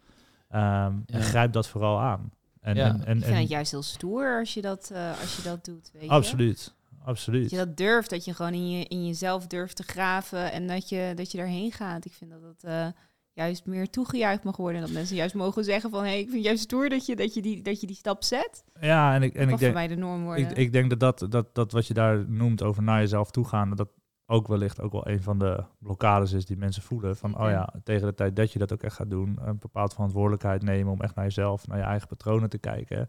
Um, 0.54 1.02
En 1.06 1.22
grijp 1.22 1.52
dat 1.52 1.68
vooral 1.68 2.00
aan. 2.00 2.32
En, 2.60 2.74
ja. 2.74 2.86
en, 2.86 3.04
en, 3.04 3.16
ik 3.16 3.24
vind 3.24 3.38
het 3.38 3.48
juist 3.48 3.70
heel 3.70 3.82
stoer 3.82 4.38
als 4.38 4.54
je 4.54 4.60
dat, 4.60 4.90
uh, 4.92 5.20
als 5.20 5.36
je 5.36 5.42
dat 5.42 5.64
doet. 5.64 5.90
Weet 5.92 6.08
absoluut 6.08 6.76
absoluut. 7.08 7.42
Dat 7.42 7.50
je 7.50 7.56
dat 7.56 7.76
durft, 7.76 8.10
dat 8.10 8.24
je 8.24 8.34
gewoon 8.34 8.52
in, 8.52 8.70
je, 8.70 8.84
in 8.84 9.06
jezelf 9.06 9.46
durft 9.46 9.76
te 9.76 9.82
graven 9.82 10.52
en 10.52 10.66
dat 10.66 10.88
je, 10.88 11.12
dat 11.14 11.30
je 11.30 11.38
daarheen 11.38 11.72
gaat. 11.72 12.04
Ik 12.04 12.12
vind 12.12 12.30
dat 12.30 12.42
dat 12.42 12.70
uh, 12.70 12.86
juist 13.32 13.66
meer 13.66 13.90
toegejuicht 13.90 14.44
mag 14.44 14.56
worden. 14.56 14.80
En 14.80 14.86
dat 14.86 14.96
mensen 14.96 15.16
juist 15.16 15.34
mogen 15.34 15.64
zeggen 15.64 15.90
van, 15.90 16.02
hé, 16.02 16.08
hey, 16.08 16.20
ik 16.20 16.30
vind 16.30 16.44
juist 16.44 16.62
stoer 16.62 16.88
dat 16.88 17.06
je, 17.06 17.16
dat, 17.16 17.34
je 17.34 17.42
die, 17.42 17.62
dat 17.62 17.80
je 17.80 17.86
die 17.86 17.96
stap 17.96 18.24
zet. 18.24 18.64
Ja, 18.80 19.14
en 19.14 19.22
ik, 19.22 19.34
en 19.34 19.42
ik 19.42 19.48
denk, 19.48 19.60
voor 19.60 19.72
mij 19.72 19.88
de 19.88 19.96
norm 19.96 20.24
worden. 20.24 20.50
Ik, 20.50 20.56
ik 20.56 20.72
denk 20.72 20.90
dat, 20.90 21.18
dat, 21.18 21.30
dat 21.30 21.54
dat 21.54 21.72
wat 21.72 21.86
je 21.86 21.94
daar 21.94 22.28
noemt 22.28 22.62
over 22.62 22.82
naar 22.82 23.00
jezelf 23.00 23.30
toe 23.30 23.44
gaan, 23.44 23.76
dat 23.76 23.88
ook 24.30 24.46
wellicht 24.46 24.80
ook 24.80 24.92
wel 24.92 25.08
een 25.08 25.22
van 25.22 25.38
de 25.38 25.64
blokkades 25.78 26.32
is 26.32 26.46
die 26.46 26.56
mensen 26.56 26.82
voelen. 26.82 27.16
Van, 27.16 27.40
oh 27.40 27.50
ja, 27.50 27.74
tegen 27.84 28.06
de 28.06 28.14
tijd 28.14 28.36
dat 28.36 28.52
je 28.52 28.58
dat 28.58 28.72
ook 28.72 28.82
echt 28.82 28.94
gaat 28.94 29.10
doen, 29.10 29.38
een 29.40 29.58
bepaald 29.58 29.92
verantwoordelijkheid 29.92 30.62
nemen 30.62 30.92
om 30.92 31.00
echt 31.00 31.14
naar 31.14 31.24
jezelf, 31.24 31.66
naar 31.66 31.78
je 31.78 31.84
eigen 31.84 32.08
patronen 32.08 32.48
te 32.48 32.58
kijken. 32.58 33.08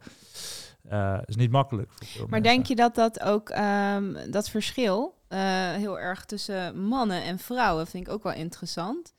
Uh, 0.85 1.19
is 1.25 1.35
niet 1.35 1.51
makkelijk. 1.51 1.91
maar 2.27 2.41
denk 2.41 2.65
je 2.65 2.75
dat 2.75 2.95
dat 2.95 3.19
ook 3.19 3.49
um, 3.49 4.31
dat 4.31 4.49
verschil 4.49 5.17
uh, 5.29 5.39
heel 5.71 5.99
erg 5.99 6.25
tussen 6.25 6.87
mannen 6.87 7.23
en 7.23 7.39
vrouwen 7.39 7.87
vind 7.87 8.07
ik 8.07 8.13
ook 8.13 8.23
wel 8.23 8.33
interessant. 8.33 9.13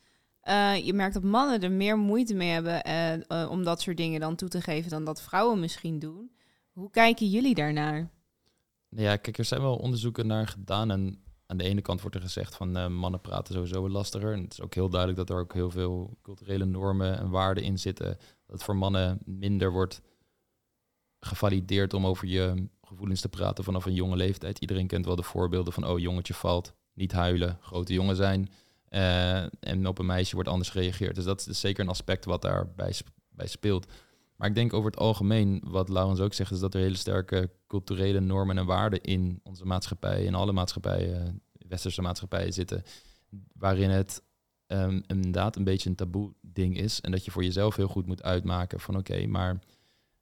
Uh, 0.45 0.87
je 0.87 0.93
merkt 0.93 1.15
dat 1.15 1.23
mannen 1.23 1.61
er 1.61 1.71
meer 1.71 1.99
moeite 1.99 2.35
mee 2.35 2.51
hebben 2.51 3.51
om 3.51 3.65
dat 3.65 3.81
soort 3.81 3.97
dingen 3.97 4.21
dan 4.21 4.37
toe 4.37 4.49
te 4.49 4.61
geven 4.61 4.91
dan 4.91 5.05
dat 5.05 5.23
vrouwen 5.23 5.61
misschien 5.61 5.99
doen. 5.99 6.31
Hoe 6.73 6.91
kijken 6.91 7.29
jullie 7.29 7.55
daarnaar? 7.55 8.11
Ja, 8.89 9.17
kijk, 9.17 9.39
er 9.39 9.45
zijn 9.45 9.61
wel 9.61 9.77
onderzoeken 9.77 10.27
naar 10.27 10.49
gedaan 10.49 10.91
en 10.91 11.23
aan 11.47 11.57
de 11.57 11.65
ene 11.65 11.81
kant 11.81 12.01
wordt 12.01 12.17
er 12.17 12.23
gezegd 12.23 12.55
van 12.55 12.95
mannen 12.95 13.21
praten 13.21 13.55
sowieso 13.55 13.89
lastiger. 13.89 14.33
En 14.33 14.43
het 14.43 14.53
is 14.53 14.61
ook 14.61 14.75
heel 14.75 14.89
duidelijk 14.89 15.19
dat 15.19 15.37
er 15.37 15.43
ook 15.43 15.55
heel 15.55 15.71
veel 15.71 16.17
culturele 16.23 16.65
normen 16.65 17.19
en 17.19 17.31
waarden 17.31 17.65
in 17.65 17.79
zitten. 17.79 18.07
Dat 18.07 18.19
het 18.47 18.63
voor 18.63 18.77
mannen 18.77 19.19
minder 19.25 19.73
wordt 19.73 20.01
gevalideerd 21.21 21.95
om 21.95 22.07
over 22.07 22.27
je 22.27 22.69
gevoelens 22.83 23.21
te 23.21 23.29
praten 23.29 23.65
vanaf 23.65 23.85
een 23.85 23.95
jonge 23.95 24.17
leeftijd. 24.17 24.59
Iedereen 24.59 24.87
kent 24.87 25.07
wel 25.07 25.17
de 25.17 25.23
voorbeelden 25.23 25.73
van, 25.73 25.87
oh 25.87 25.99
jongetje 25.99 26.35
valt, 26.35 26.75
niet 26.95 27.13
huilen, 27.13 27.59
grote 27.61 27.93
jongen 27.93 28.17
zijn. 28.17 28.49
Uh, 28.91 29.43
en 29.61 29.87
op 29.87 29.99
een 29.99 30.07
meisje 30.07 30.35
wordt 30.35 30.49
anders 30.49 30.71
gereageerd. 30.71 31.15
Dus 31.15 31.25
dat 31.25 31.47
is 31.47 31.61
zeker 31.61 31.85
een 31.85 31.91
aspect 31.91 32.25
wat 32.25 32.43
daarbij 32.43 32.95
bij 33.29 33.47
speelt. 33.47 33.87
Maar 34.37 34.49
ik 34.49 34.55
denk 34.55 34.73
over 34.73 34.91
het 34.91 35.01
algemeen, 35.01 35.63
wat 35.65 35.89
Laurens 35.89 36.21
ook 36.21 36.33
zegt, 36.33 36.51
is 36.51 36.61
dat 36.61 36.75
er 36.75 36.81
hele 36.81 36.97
sterke 36.97 37.51
culturele 37.67 38.21
normen 38.21 38.59
en 38.59 38.67
waarden 38.67 39.01
in 39.01 39.41
onze 39.43 39.65
maatschappij, 39.65 40.25
in 40.25 40.35
alle 40.35 40.53
maatschappijen, 40.53 41.43
westerse 41.53 42.03
maatschappijen 42.03 42.53
zitten, 42.53 42.83
waarin 43.53 43.91
het 43.91 44.23
um, 44.67 45.03
inderdaad 45.07 45.57
een 45.57 45.65
beetje 45.65 45.89
een 45.89 45.97
taboe 45.97 46.33
ding 46.41 46.77
is. 46.77 47.01
En 47.01 47.11
dat 47.11 47.25
je 47.25 47.31
voor 47.31 47.45
jezelf 47.45 47.77
heel 47.77 47.89
goed 47.89 48.07
moet 48.07 48.23
uitmaken 48.23 48.81
van 48.81 48.97
oké, 48.97 49.27
maar 49.27 49.59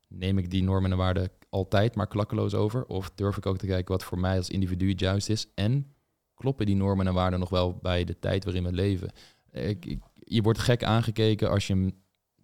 neem 0.09 0.38
ik 0.38 0.50
die 0.50 0.62
normen 0.62 0.90
en 0.90 0.96
waarden 0.96 1.30
altijd 1.48 1.94
maar 1.94 2.06
klakkeloos 2.06 2.54
over? 2.54 2.84
Of 2.86 3.11
durf 3.14 3.36
ik 3.36 3.46
ook 3.46 3.59
te 3.59 3.66
kijken 3.66 3.92
wat 3.92 4.04
voor 4.04 4.18
mij 4.18 4.36
als 4.36 4.50
individu 4.50 4.88
het 4.88 5.00
juist 5.00 5.28
is? 5.28 5.46
En 5.54 5.92
kloppen 6.34 6.66
die 6.66 6.76
normen 6.76 7.06
en 7.06 7.14
waarden 7.14 7.38
nog 7.40 7.48
wel 7.50 7.78
bij 7.82 8.04
de 8.04 8.18
tijd 8.18 8.44
waarin 8.44 8.64
we 8.64 8.72
leven? 8.72 9.11
Ik, 9.52 9.84
ik- 9.86 10.02
je 10.14 10.42
wordt 10.42 10.59
gek 10.59 10.84
aangekeken 10.84 11.50
als 11.50 11.66
je 11.66 11.94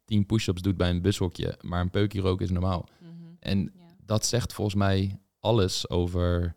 10 0.05 0.27
push-ups 0.27 0.63
doet 0.63 0.77
bij 0.77 0.91
een 0.91 1.03
bushokje, 1.03 1.59
maar 1.61 1.81
een 1.81 1.91
peukje 1.91 2.21
roken 2.21 2.45
is 2.45 2.51
normaal. 2.51 2.89
Mhm. 3.01 3.11
En 3.39 3.59
Ja. 3.59 3.71
dat 4.05 4.27
zegt 4.27 4.53
volgens 4.53 4.77
mij 4.77 5.19
alles 5.41 5.89
over 5.91 6.55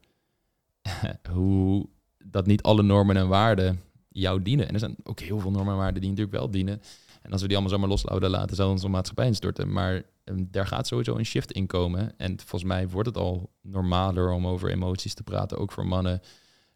hoe 1.31 1.89
dat 2.25 2.45
niet 2.45 2.61
alle 2.63 2.83
normen 2.83 3.17
en 3.17 3.27
waarden 3.27 3.81
jou 4.09 4.41
dienen. 4.41 4.67
En 4.67 4.73
er 4.73 4.79
zijn 4.79 4.95
ook 5.03 5.19
heel 5.19 5.39
veel 5.39 5.51
normen 5.51 5.73
en 5.73 5.79
waarden 5.79 6.01
die 6.01 6.09
natuurlijk 6.09 6.37
wel 6.37 6.51
dienen. 6.51 6.81
En 7.21 7.31
als 7.31 7.41
we 7.41 7.47
die 7.47 7.57
allemaal 7.57 7.75
zomaar 7.75 7.89
los 7.89 8.01
zouden 8.01 8.29
laten, 8.29 8.55
zou 8.55 8.69
onze 8.69 8.87
maatschappij 8.87 9.27
instorten. 9.27 9.71
Maar 9.71 10.03
ehm, 10.27 10.45
daar 10.51 10.67
gaat 10.67 10.87
sowieso 10.87 11.15
een 11.15 11.25
shift 11.25 11.51
in 11.51 11.67
komen. 11.67 12.17
En 12.17 12.39
volgens 12.39 12.63
mij 12.63 12.89
wordt 12.89 13.07
het 13.07 13.17
al 13.17 13.53
normaler 13.61 14.31
om 14.31 14.47
over 14.47 14.71
emoties 14.71 15.13
te 15.13 15.23
praten, 15.23 15.57
ook 15.57 15.71
voor 15.71 15.87
mannen. 15.87 16.21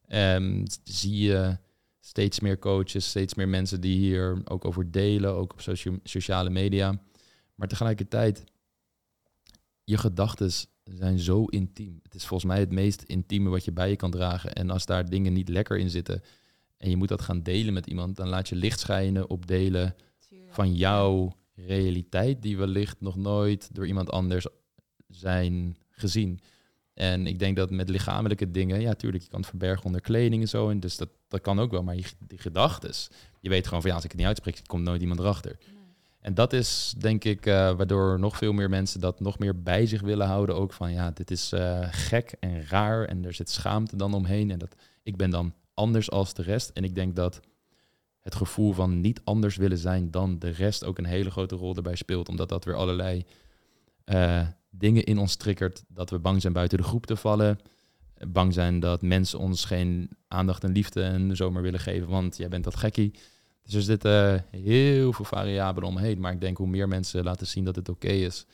Ehm, 0.07 0.65
zie 0.83 1.17
je 1.17 1.57
steeds 1.99 2.39
meer 2.39 2.59
coaches, 2.59 3.09
steeds 3.09 3.33
meer 3.33 3.49
mensen 3.49 3.81
die 3.81 3.97
hier 3.97 4.41
ook 4.43 4.65
over 4.65 4.91
delen, 4.91 5.33
ook 5.33 5.53
op 5.53 5.61
socia- 5.61 5.99
sociale 6.03 6.49
media. 6.49 7.01
Maar 7.55 7.67
tegelijkertijd, 7.67 8.43
je 9.83 9.97
gedachten 9.97 10.51
zijn 10.83 11.19
zo 11.19 11.45
intiem. 11.45 11.99
Het 12.03 12.15
is 12.15 12.25
volgens 12.25 12.51
mij 12.51 12.59
het 12.59 12.71
meest 12.71 13.01
intieme 13.01 13.49
wat 13.49 13.65
je 13.65 13.71
bij 13.71 13.89
je 13.89 13.95
kan 13.95 14.11
dragen. 14.11 14.53
En 14.53 14.69
als 14.69 14.85
daar 14.85 15.09
dingen 15.09 15.33
niet 15.33 15.49
lekker 15.49 15.77
in 15.77 15.89
zitten 15.89 16.21
en 16.77 16.89
je 16.89 16.97
moet 16.97 17.07
dat 17.07 17.21
gaan 17.21 17.43
delen 17.43 17.73
met 17.73 17.87
iemand, 17.87 18.15
dan 18.15 18.27
laat 18.27 18.49
je 18.49 18.55
licht 18.55 18.79
schijnen 18.79 19.29
op 19.29 19.47
delen 19.47 19.95
van 20.47 20.75
jouw 20.75 21.35
realiteit 21.55 22.41
die 22.41 22.57
wellicht 22.57 23.01
nog 23.01 23.15
nooit 23.15 23.69
door 23.75 23.87
iemand 23.87 24.11
anders 24.11 24.45
zijn 25.07 25.77
gezien. 25.89 26.39
En 26.93 27.27
ik 27.27 27.39
denk 27.39 27.55
dat 27.55 27.69
met 27.69 27.89
lichamelijke 27.89 28.51
dingen, 28.51 28.81
ja, 28.81 28.93
tuurlijk, 28.93 29.23
je 29.23 29.29
kan 29.29 29.39
het 29.39 29.49
verbergen 29.49 29.85
onder 29.85 30.01
kleding 30.01 30.41
en 30.41 30.49
zo. 30.49 30.69
En 30.69 30.79
dus 30.79 30.97
dat, 30.97 31.09
dat 31.27 31.41
kan 31.41 31.59
ook 31.59 31.71
wel. 31.71 31.83
Maar 31.83 31.95
je, 31.95 32.03
die 32.27 32.37
gedachtes, 32.37 33.09
je 33.39 33.49
weet 33.49 33.65
gewoon 33.65 33.81
van 33.81 33.89
ja, 33.89 33.95
als 33.95 34.05
ik 34.05 34.11
het 34.11 34.19
niet 34.19 34.29
uitspreek, 34.29 34.61
komt 34.65 34.83
nooit 34.83 35.01
iemand 35.01 35.19
erachter. 35.19 35.57
Nee. 35.59 35.79
En 36.19 36.33
dat 36.33 36.53
is 36.53 36.93
denk 36.97 37.23
ik 37.23 37.45
eh, 37.45 37.53
waardoor 37.53 38.19
nog 38.19 38.37
veel 38.37 38.53
meer 38.53 38.69
mensen 38.69 38.99
dat 38.99 39.19
nog 39.19 39.39
meer 39.39 39.61
bij 39.61 39.85
zich 39.85 40.01
willen 40.01 40.27
houden. 40.27 40.55
Ook 40.55 40.73
van 40.73 40.91
ja, 40.91 41.11
dit 41.11 41.31
is 41.31 41.51
eh, 41.51 41.87
gek 41.91 42.35
en 42.39 42.67
raar 42.67 43.05
en 43.05 43.25
er 43.25 43.33
zit 43.33 43.49
schaamte 43.49 43.95
dan 43.95 44.13
omheen. 44.13 44.51
En 44.51 44.59
dat 44.59 44.75
ik 45.03 45.17
ben 45.17 45.29
dan 45.29 45.53
anders 45.73 46.11
als 46.11 46.33
de 46.33 46.41
rest. 46.41 46.69
En 46.69 46.83
ik 46.83 46.95
denk 46.95 47.15
dat 47.15 47.39
het 48.22 48.36
gevoel 48.36 48.74
van 48.74 49.01
niet 49.01 49.22
anders 49.24 49.55
willen 49.55 49.78
zijn 49.78 50.11
dan 50.11 50.39
de 50.39 50.49
rest 50.49 50.84
ook 50.84 50.97
een 50.97 51.05
hele 51.05 51.32
grote 51.32 51.55
rol 51.55 51.76
erbij 51.76 51.95
speelt. 51.95 52.30
Omdat 52.30 52.49
dat 52.49 52.65
weer 52.65 52.76
allerlei 52.76 53.26
eh, 54.03 54.47
dingen 54.69 55.03
in 55.03 55.17
ons 55.17 55.36
triggert. 55.36 55.84
Dat 55.88 56.09
we 56.09 56.19
bang 56.19 56.41
zijn 56.41 56.53
buiten 56.53 56.78
de 56.78 56.84
groep 56.84 57.05
te 57.05 57.15
vallen. 57.15 57.59
Bang 58.28 58.53
zijn 58.53 58.80
dat 58.80 59.01
mensen 59.01 59.39
ons 59.39 59.65
geen 59.65 60.09
aandacht 60.28 60.63
en 60.63 60.72
liefde 60.72 61.03
en 61.03 61.36
zomaar 61.36 61.61
willen 61.61 61.80
geven, 61.80 62.07
want 62.07 62.38
jij 62.38 62.49
bent 62.49 62.63
dat 62.63 62.76
gekkie. 62.76 63.13
Dus 63.63 63.74
er 63.74 63.82
zitten 63.82 64.45
heel 64.51 65.13
veel 65.13 65.26
variabelen 65.26 65.89
omheen. 65.89 66.19
Maar 66.19 66.32
ik 66.32 66.41
denk 66.41 66.57
hoe 66.57 66.67
meer 66.67 66.88
mensen 66.88 67.24
laten 67.24 67.47
zien 67.47 67.63
dat 67.63 67.76
het 67.76 67.89
oké 67.89 68.07
is. 68.07 68.45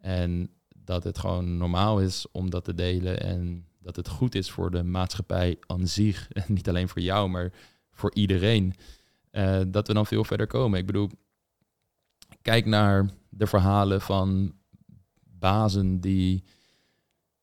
En 0.00 0.50
dat 0.84 1.04
het 1.04 1.18
gewoon 1.18 1.56
normaal 1.56 2.00
is 2.00 2.26
om 2.32 2.50
dat 2.50 2.64
te 2.64 2.74
delen. 2.74 3.20
En 3.20 3.66
dat 3.78 3.96
het 3.96 4.08
goed 4.08 4.34
is 4.34 4.50
voor 4.50 4.70
de 4.70 4.82
maatschappij 4.82 5.58
aan 5.66 5.86
zich. 5.86 6.28
En 6.32 6.44
niet 6.54 6.68
alleen 6.68 6.88
voor 6.88 7.02
jou, 7.02 7.28
maar 7.28 7.52
voor 7.92 8.14
iedereen. 8.14 8.74
Eh, 9.34 9.60
dat 9.68 9.86
we 9.86 9.94
dan 9.94 10.06
veel 10.06 10.24
verder 10.24 10.46
komen. 10.46 10.78
Ik 10.78 10.86
bedoel, 10.86 11.08
kijk 12.42 12.66
naar 12.66 13.10
de 13.28 13.46
verhalen 13.46 14.00
van 14.00 14.54
bazen 15.22 16.00
die 16.00 16.44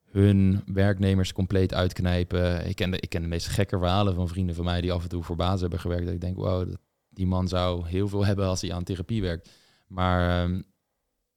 hun 0.04 0.62
werknemers 0.66 1.32
compleet 1.32 1.74
uitknijpen. 1.74 2.68
Ik 2.68 2.76
ken, 2.76 2.90
de, 2.90 3.00
ik 3.00 3.08
ken 3.08 3.22
de 3.22 3.28
meest 3.28 3.46
gekke 3.46 3.78
verhalen 3.78 4.14
van 4.14 4.28
vrienden 4.28 4.54
van 4.54 4.64
mij 4.64 4.80
die 4.80 4.92
af 4.92 5.02
en 5.02 5.08
toe 5.08 5.22
voor 5.22 5.36
bazen 5.36 5.60
hebben 5.60 5.80
gewerkt. 5.80 6.04
Dat 6.04 6.14
ik 6.14 6.20
denk, 6.20 6.36
wow, 6.36 6.68
dat, 6.68 6.78
die 7.08 7.26
man 7.26 7.48
zou 7.48 7.88
heel 7.88 8.08
veel 8.08 8.24
hebben 8.24 8.46
als 8.46 8.60
hij 8.60 8.72
aan 8.72 8.84
therapie 8.84 9.22
werkt. 9.22 9.50
Maar 9.86 10.42
um, 10.44 10.64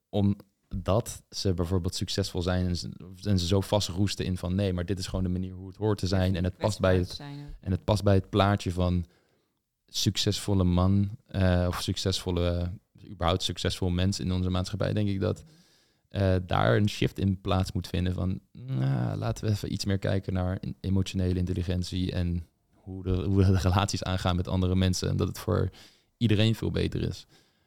omdat 0.10 1.24
ze 1.30 1.53
bijvoorbeeld 1.53 1.95
succesvol 1.95 2.41
zijn 2.41 2.68
en 2.68 2.78
ze, 2.78 2.89
en 3.24 3.39
ze 3.39 3.47
zo 3.47 3.62
vastroesten 3.62 4.26
in 4.26 4.38
van 4.38 4.56
nee, 4.56 4.74
maar 4.74 4.86
dit 4.86 4.99
is 4.99 5.08
gewoon 5.08 5.24
de 5.24 5.30
manier 5.30 5.53
hoe 5.53 5.68
het 5.68 5.78
hoort 5.78 5.97
te 5.97 6.08
zijn. 6.08 6.36
En 6.36 6.43
het 6.43 6.58
past 6.58 6.80
bij 6.80 6.97
het, 6.97 7.20
en 7.60 7.72
het 7.72 7.84
past 7.84 8.03
bij 8.03 8.16
het 8.16 8.30
plaatje 8.30 8.72
van 8.72 9.06
succesvolle 9.98 10.64
man 10.64 11.18
uh, 11.36 11.66
of 11.68 11.82
succesvolle, 11.82 12.72
uh, 13.04 13.12
überhaupt 13.12 13.43
succesvol 13.43 13.89
mens 13.89 14.20
in 14.20 14.32
onze 14.32 14.50
maatschappij, 14.50 14.93
denk 14.93 15.10
ik 15.10 15.20
dat 15.20 15.43
uh, 16.12 16.36
daar 16.46 16.76
een 16.76 16.89
shift 16.89 17.20
in 17.20 17.41
plaats 17.41 17.72
moet 17.72 17.88
vinden 17.88 18.14
van 18.14 18.39
nou, 18.52 19.18
laten 19.18 19.46
we 19.46 19.52
even 19.52 19.74
iets 19.74 19.86
meer 19.86 20.00
kijken 20.00 20.34
naar 20.34 20.60
emotionele 20.80 21.39
intelligentie 21.39 22.12
en 22.12 22.48
hoe 22.74 23.04
de, 23.04 23.24
hoe 23.24 23.43
de 23.43 23.58
relaties 23.58 24.04
aangaan 24.04 24.36
met 24.36 24.48
andere 24.48 24.76
mensen. 24.76 25.10
En 25.10 25.18
dat 25.18 25.28
het 25.28 25.39
voor 25.39 25.70
iedereen 26.18 26.56
veel 26.56 26.72
beter 26.72 27.02
is. 27.02 27.26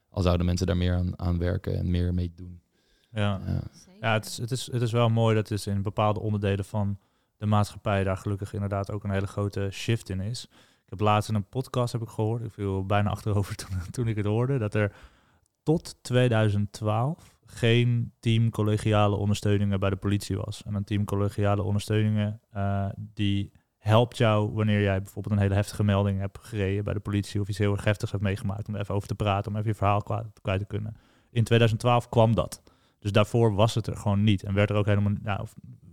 Al 0.09 0.23
zouden 0.23 0.47
mensen 0.47 0.67
daar 0.67 0.77
meer 0.77 0.95
aan, 0.95 1.19
aan 1.19 1.39
werken 1.39 1.79
en 1.79 1.91
meer 1.91 2.15
mee 2.15 2.33
doen. 2.35 2.61
Ja, 3.11 3.41
ja. 3.47 3.63
ja 4.01 4.13
het, 4.13 4.27
is, 4.27 4.37
het, 4.37 4.51
is, 4.51 4.73
het 4.73 4.83
is 4.83 4.93
wel 4.93 5.09
mooi 5.09 5.35
dat 5.35 5.49
het 5.49 5.67
in 5.67 5.83
bepaalde 5.83 6.21
onderdelen 6.21 6.65
van 6.65 6.99
de 7.37 7.47
maatschappij 7.47 8.05
daar 8.05 8.17
gelukkig 8.17 8.53
inderdaad 8.53 8.91
ook 8.91 9.05
een 9.05 9.11
hele 9.11 9.27
grote 9.27 9.69
shift 9.73 10.09
in 10.09 10.21
is. 10.21 10.49
Ik 10.89 10.99
heb 10.99 11.07
laatst 11.07 11.29
in 11.29 11.35
een 11.35 11.49
podcast 11.49 11.93
heb 11.93 12.03
ik 12.03 12.09
gehoord, 12.09 12.45
ik 12.45 12.53
viel 12.53 12.87
bijna 12.87 13.11
achterover 13.11 13.55
toen, 13.67 13.69
toen 13.91 14.09
ik 14.09 14.17
het 14.17 14.27
hoorde, 14.27 14.59
dat 14.59 14.75
er 14.75 14.93
tot 15.63 15.97
2012 16.03 17.37
geen 17.47 18.13
team 18.21 18.51
collegiale 18.51 19.17
ondersteuningen 19.17 19.81
bij 19.81 19.91
de 19.91 19.97
politie 19.97 20.37
was. 20.37 20.63
En 20.63 20.75
een 20.75 20.85
team 20.85 21.05
collegiale 21.05 21.63
ondersteuningen 21.63 22.41
uh, 22.57 22.89
die 22.97 23.53
helpt 23.79 24.17
jou 24.17 24.53
wanneer 24.53 24.83
jij 24.83 25.03
bijvoorbeeld 25.03 25.35
een 25.35 25.41
hele 25.41 25.55
heftige 25.55 25.85
melding 25.85 26.21
hebt 26.21 26.39
gereden 26.39 26.85
bij 26.85 26.95
de 26.95 27.01
politie 27.01 27.41
of 27.41 27.49
iets 27.49 27.59
heel 27.59 27.73
erg 27.73 27.85
heftigs 27.85 28.11
hebt 28.11 28.23
meegemaakt 28.23 28.69
om 28.69 28.75
er 28.75 28.81
even 28.81 28.95
over 28.95 29.09
te 29.09 29.15
praten, 29.15 29.51
om 29.51 29.57
even 29.57 29.69
je 29.69 29.77
verhaal 29.77 30.03
kwijt, 30.03 30.41
kwijt 30.43 30.61
te 30.61 30.67
kunnen. 30.67 30.97
In 31.31 31.45
2012 31.45 32.09
kwam 32.09 32.35
dat. 32.35 32.63
Dus 32.99 33.13
daarvoor 33.13 33.55
was 33.55 33.75
het 33.75 33.87
er 33.87 33.97
gewoon 33.97 34.25
niet. 34.25 34.43
En 34.43 34.55
werd 34.55 34.71
er 34.71 34.77
ook 34.77 34.87
helemaal, 34.87 35.13
nou, 35.23 35.47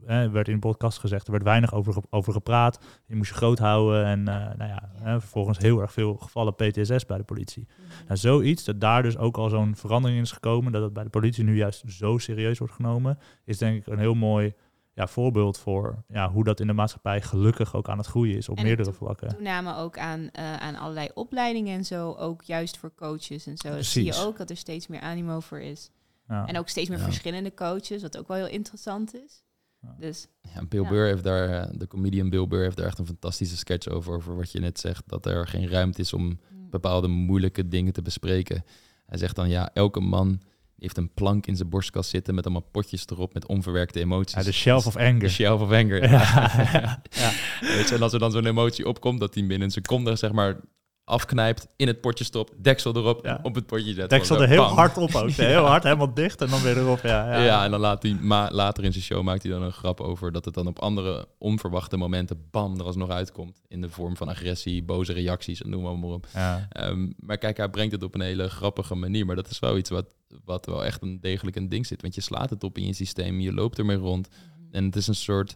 eh, 0.06 0.32
werd 0.32 0.48
in 0.48 0.54
de 0.54 0.60
podcast 0.60 1.00
gezegd, 1.00 1.26
er 1.26 1.32
werd 1.32 1.44
weinig 1.44 1.74
over, 1.74 1.96
over 2.10 2.34
gepraat. 2.34 2.80
Je 3.06 3.16
moest 3.16 3.30
je 3.30 3.36
groot 3.36 3.60
houden 3.60 4.06
en 4.06 4.20
uh, 4.20 4.26
nou 4.26 4.70
ja, 4.70 4.90
eh, 5.04 5.12
vervolgens 5.12 5.58
heel 5.58 5.82
erg 5.82 5.92
veel 5.92 6.16
gevallen 6.16 6.56
PTSS 6.56 7.06
bij 7.06 7.18
de 7.18 7.24
politie. 7.24 7.68
Mm 7.70 7.86
-hmm. 7.86 8.06
Nou, 8.06 8.18
zoiets, 8.20 8.64
dat 8.64 8.82
daar 8.82 9.04
dus 9.04 9.18
ook 9.18 9.38
al 9.38 9.50
zo'n 9.50 9.76
verandering 9.76 10.18
in 10.18 10.26
is 10.26 10.32
gekomen, 10.32 10.72
dat 10.72 10.82
het 10.82 10.94
bij 10.94 11.04
de 11.04 11.10
politie 11.10 11.44
nu 11.44 11.56
juist 11.56 11.84
zo 11.88 12.18
serieus 12.18 12.58
wordt 12.58 12.74
genomen, 12.74 13.18
is 13.46 13.58
denk 13.58 13.78
ik 13.78 13.88
een 13.88 14.00
heel 14.00 14.14
mooi 14.14 14.54
ja, 14.96 15.08
voorbeeld 15.08 15.58
voor 15.58 16.04
ja, 16.08 16.32
hoe 16.32 16.44
dat 16.44 16.60
in 16.60 16.68
de 16.68 16.74
maatschappij 16.74 17.22
gelukkig 17.22 17.76
ook 17.76 17.90
aan 17.90 17.98
het 17.98 18.08
groeien 18.08 18.38
is 18.38 18.50
op 18.50 18.58
en 18.58 18.64
meerdere 18.64 18.94
vlakken. 18.94 19.28
Toename 19.28 19.76
ook 19.76 19.98
aan, 19.98 20.20
uh, 20.20 20.56
aan 20.56 20.76
allerlei 20.76 21.10
opleidingen 21.14 21.78
en 21.78 21.86
zo, 21.86 22.12
ook 22.14 22.42
juist 22.42 22.78
voor 22.78 22.92
coaches 22.96 23.46
en 23.46 23.58
zo. 23.58 23.70
Dat 23.70 23.86
zie 23.86 24.06
je 24.06 24.16
ook 24.16 24.38
dat 24.38 24.50
er 24.50 24.58
steeds 24.58 24.88
meer 24.88 25.00
animo 25.00 25.40
voor 25.40 25.60
is. 25.60 25.92
Ja. 26.28 26.46
En 26.46 26.58
ook 26.58 26.70
steeds 26.70 26.90
meer 26.90 26.98
ja. 26.98 27.04
verschillende 27.04 27.54
coaches, 27.54 28.02
wat 28.02 28.18
ook 28.18 28.28
wel 28.28 28.38
heel 28.38 28.48
interessant 28.48 29.16
is. 29.16 29.44
Ja. 29.86 29.96
Dus, 30.00 30.28
ja, 30.54 30.66
Bill 30.66 30.88
Burr 30.88 31.06
heeft 31.06 31.24
daar, 31.24 31.50
uh, 31.50 31.78
de 31.80 31.88
comedian 31.88 32.30
Bill 32.30 32.48
Burr 32.48 32.64
heeft 32.64 32.78
daar 32.78 32.86
echt 32.86 33.00
een 33.00 33.06
fantastische 33.06 33.58
sketch 33.58 33.88
over, 33.88 34.14
over 34.14 34.36
wat 34.36 34.52
je 34.52 34.60
net 34.60 34.80
zegt, 34.80 35.04
dat 35.06 35.26
er 35.26 35.48
geen 35.48 35.70
ruimte 35.70 36.02
is 36.02 36.14
om 36.14 36.40
bepaalde 36.70 37.08
moeilijke 37.08 37.68
dingen 37.68 37.94
te 37.94 38.02
bespreken. 38.02 38.64
Hij 39.06 39.18
zegt 39.18 39.36
dan, 39.36 39.50
ja, 39.50 39.70
elke 39.74 40.00
man 40.00 40.42
heeft 40.78 40.98
een 40.98 41.14
plank 41.14 41.48
in 41.48 41.56
zijn 41.56 41.70
borstkast 41.70 42.10
zitten 42.10 42.36
met 42.36 42.46
allemaal 42.46 42.70
potjes 42.72 43.08
erop 43.08 43.34
met 43.34 43.48
onverwerkte 43.48 44.00
emoties. 44.00 44.38
Ja, 44.38 44.44
de 44.44 44.52
shelf 44.52 44.88
of 44.88 44.96
anger. 44.96 45.20
De 45.20 45.30
shelf 45.30 45.62
of 45.62 45.72
anger. 45.72 46.04
Ja. 46.10 47.02
ja. 47.10 47.32
Weet 47.76 47.90
je, 47.90 47.96
en 47.96 48.02
als 48.02 48.14
er 48.14 48.20
dan 48.20 48.32
zo'n 48.32 48.46
emotie 48.46 48.88
opkomt, 48.88 49.20
dat 49.20 49.34
die 49.34 49.46
binnen 49.46 49.68
een 49.68 49.74
seconde 49.74 50.16
zeg 50.16 50.32
maar 50.32 50.60
afknijpt, 51.06 51.68
in 51.76 51.88
het 51.88 52.02
potje 52.02 52.24
stopt, 52.24 52.54
deksel 52.64 52.96
erop, 52.96 53.26
ja. 53.26 53.40
op 53.44 53.56
het 53.56 53.66
potje 53.66 53.94
zet. 53.94 54.10
Deksel 54.10 54.42
er 54.42 54.48
heel 54.48 54.66
bam. 54.66 54.76
hard 54.76 54.98
op 54.98 55.16
ook. 55.16 55.30
Heel 55.56 55.66
hard, 55.66 55.84
helemaal 55.84 56.14
dicht 56.14 56.42
en 56.42 56.50
dan 56.50 56.62
weer 56.62 56.78
erop. 56.78 57.00
Ja, 57.04 57.32
ja. 57.32 57.44
ja 57.44 57.64
en 57.64 57.72
dan 57.72 57.80
laat 57.80 58.04
hij, 58.04 58.14
ma 58.14 58.52
later 58.52 58.84
in 58.84 58.92
zijn 58.92 59.04
show 59.04 59.24
maakt 59.24 59.44
hij 59.44 59.52
dan 59.52 59.62
een 59.62 59.72
grap 59.72 60.02
over 60.02 60.32
dat 60.32 60.46
het 60.46 60.54
dan 60.54 60.68
op 60.68 60.80
andere 60.80 61.28
onverwachte 61.38 61.98
momenten, 61.98 62.48
bam, 62.52 62.80
er 62.80 62.86
alsnog 62.86 63.10
uitkomt. 63.10 63.62
In 63.68 63.82
de 63.82 63.90
vorm 63.90 64.18
van 64.18 64.30
agressie, 64.30 64.84
boze 64.84 65.14
reacties 65.14 65.62
en 65.62 65.70
noem 65.70 65.84
maar, 65.84 65.98
maar 65.98 66.10
op. 66.10 66.28
Ja. 66.34 66.68
Um, 66.80 67.14
maar 67.18 67.38
kijk, 67.38 67.58
hij 67.58 67.70
brengt 67.70 67.92
het 67.92 68.04
op 68.04 68.14
een 68.14 68.22
hele 68.22 68.50
grappige 68.50 68.96
manier. 68.96 69.26
Maar 69.26 69.36
dat 69.36 69.50
is 69.50 69.60
wel 69.60 69.78
iets 69.78 69.90
wat, 69.90 70.16
wat 70.46 70.66
wel 70.66 70.86
echt 70.86 71.02
een 71.02 71.20
degelijk 71.22 71.56
een 71.56 71.70
ding 71.70 71.86
zit. 71.86 72.02
Want 72.02 72.16
je 72.16 72.22
slaat 72.22 72.50
het 72.50 72.64
op 72.64 72.78
in 72.78 72.86
je 72.86 72.94
systeem, 72.94 73.40
je 73.40 73.54
loopt 73.54 73.78
ermee 73.78 73.98
rond. 73.98 74.28
En 74.72 74.86
het 74.86 74.96
is 74.96 75.08
een 75.08 75.16
soort 75.16 75.56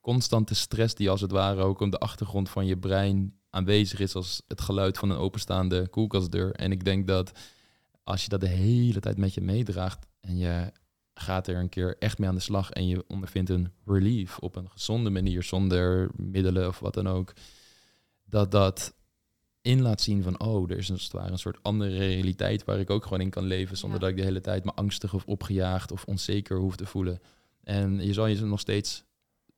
constante 0.00 0.54
stress 0.54 0.94
die 0.94 1.10
als 1.10 1.20
het 1.20 1.30
ware 1.30 1.62
ook 1.62 1.80
op 1.80 1.90
de 1.90 1.98
achtergrond 1.98 2.48
van 2.50 2.66
je 2.66 2.76
brein 2.76 3.40
aanwezig 3.52 4.00
is 4.00 4.14
als 4.14 4.42
het 4.48 4.60
geluid 4.60 4.98
van 4.98 5.10
een 5.10 5.16
openstaande 5.16 5.88
koelkastdeur. 5.88 6.52
En 6.52 6.72
ik 6.72 6.84
denk 6.84 7.06
dat 7.06 7.32
als 8.04 8.22
je 8.22 8.28
dat 8.28 8.40
de 8.40 8.48
hele 8.48 9.00
tijd 9.00 9.16
met 9.16 9.34
je 9.34 9.40
meedraagt 9.40 10.06
en 10.20 10.36
je 10.36 10.72
gaat 11.14 11.46
er 11.46 11.56
een 11.56 11.68
keer 11.68 11.96
echt 11.98 12.18
mee 12.18 12.28
aan 12.28 12.34
de 12.34 12.40
slag 12.40 12.70
en 12.70 12.86
je 12.86 13.04
ondervindt 13.08 13.50
een 13.50 13.72
relief 13.84 14.38
op 14.38 14.56
een 14.56 14.70
gezonde 14.70 15.10
manier, 15.10 15.42
zonder 15.42 16.10
middelen 16.16 16.68
of 16.68 16.78
wat 16.78 16.94
dan 16.94 17.08
ook, 17.08 17.32
dat 18.24 18.50
dat 18.50 18.94
in 19.62 19.82
laat 19.82 20.00
zien 20.00 20.22
van, 20.22 20.40
oh, 20.40 20.70
er 20.70 20.78
is 20.78 20.90
als 20.90 21.02
het 21.02 21.12
ware 21.12 21.30
een 21.30 21.38
soort 21.38 21.62
andere 21.62 21.96
realiteit 21.96 22.64
waar 22.64 22.78
ik 22.78 22.90
ook 22.90 23.02
gewoon 23.02 23.20
in 23.20 23.30
kan 23.30 23.44
leven, 23.44 23.76
zonder 23.76 23.98
ja. 23.98 24.04
dat 24.04 24.14
ik 24.14 24.20
de 24.20 24.28
hele 24.28 24.40
tijd 24.40 24.64
me 24.64 24.72
angstig 24.72 25.14
of 25.14 25.24
opgejaagd 25.24 25.92
of 25.92 26.04
onzeker 26.04 26.58
hoef 26.58 26.76
te 26.76 26.86
voelen. 26.86 27.20
En 27.62 28.06
je 28.06 28.12
zal 28.12 28.26
je 28.26 28.40
nog 28.40 28.60
steeds... 28.60 29.04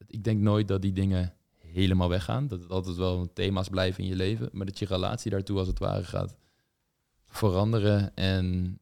Ik 0.07 0.25
denk 0.25 0.41
nooit 0.41 0.69
dat 0.69 0.83
die 0.83 0.93
dingen 0.93 1.35
helemaal 1.75 2.09
weggaan. 2.09 2.49
Dat 2.49 2.61
het 2.61 2.71
altijd 2.71 2.97
wel 2.97 3.33
thema's 3.33 3.69
blijven 3.69 4.03
in 4.03 4.09
je 4.09 4.17
leven. 4.17 4.49
Maar 4.53 4.67
dat 4.67 4.79
je 4.79 4.87
relatie 4.87 5.31
daartoe 5.31 5.59
als 5.59 5.69
het 5.69 5.79
ware 5.79 6.05
gaat 6.05 6.37
veranderen. 7.27 8.15
En 8.15 8.79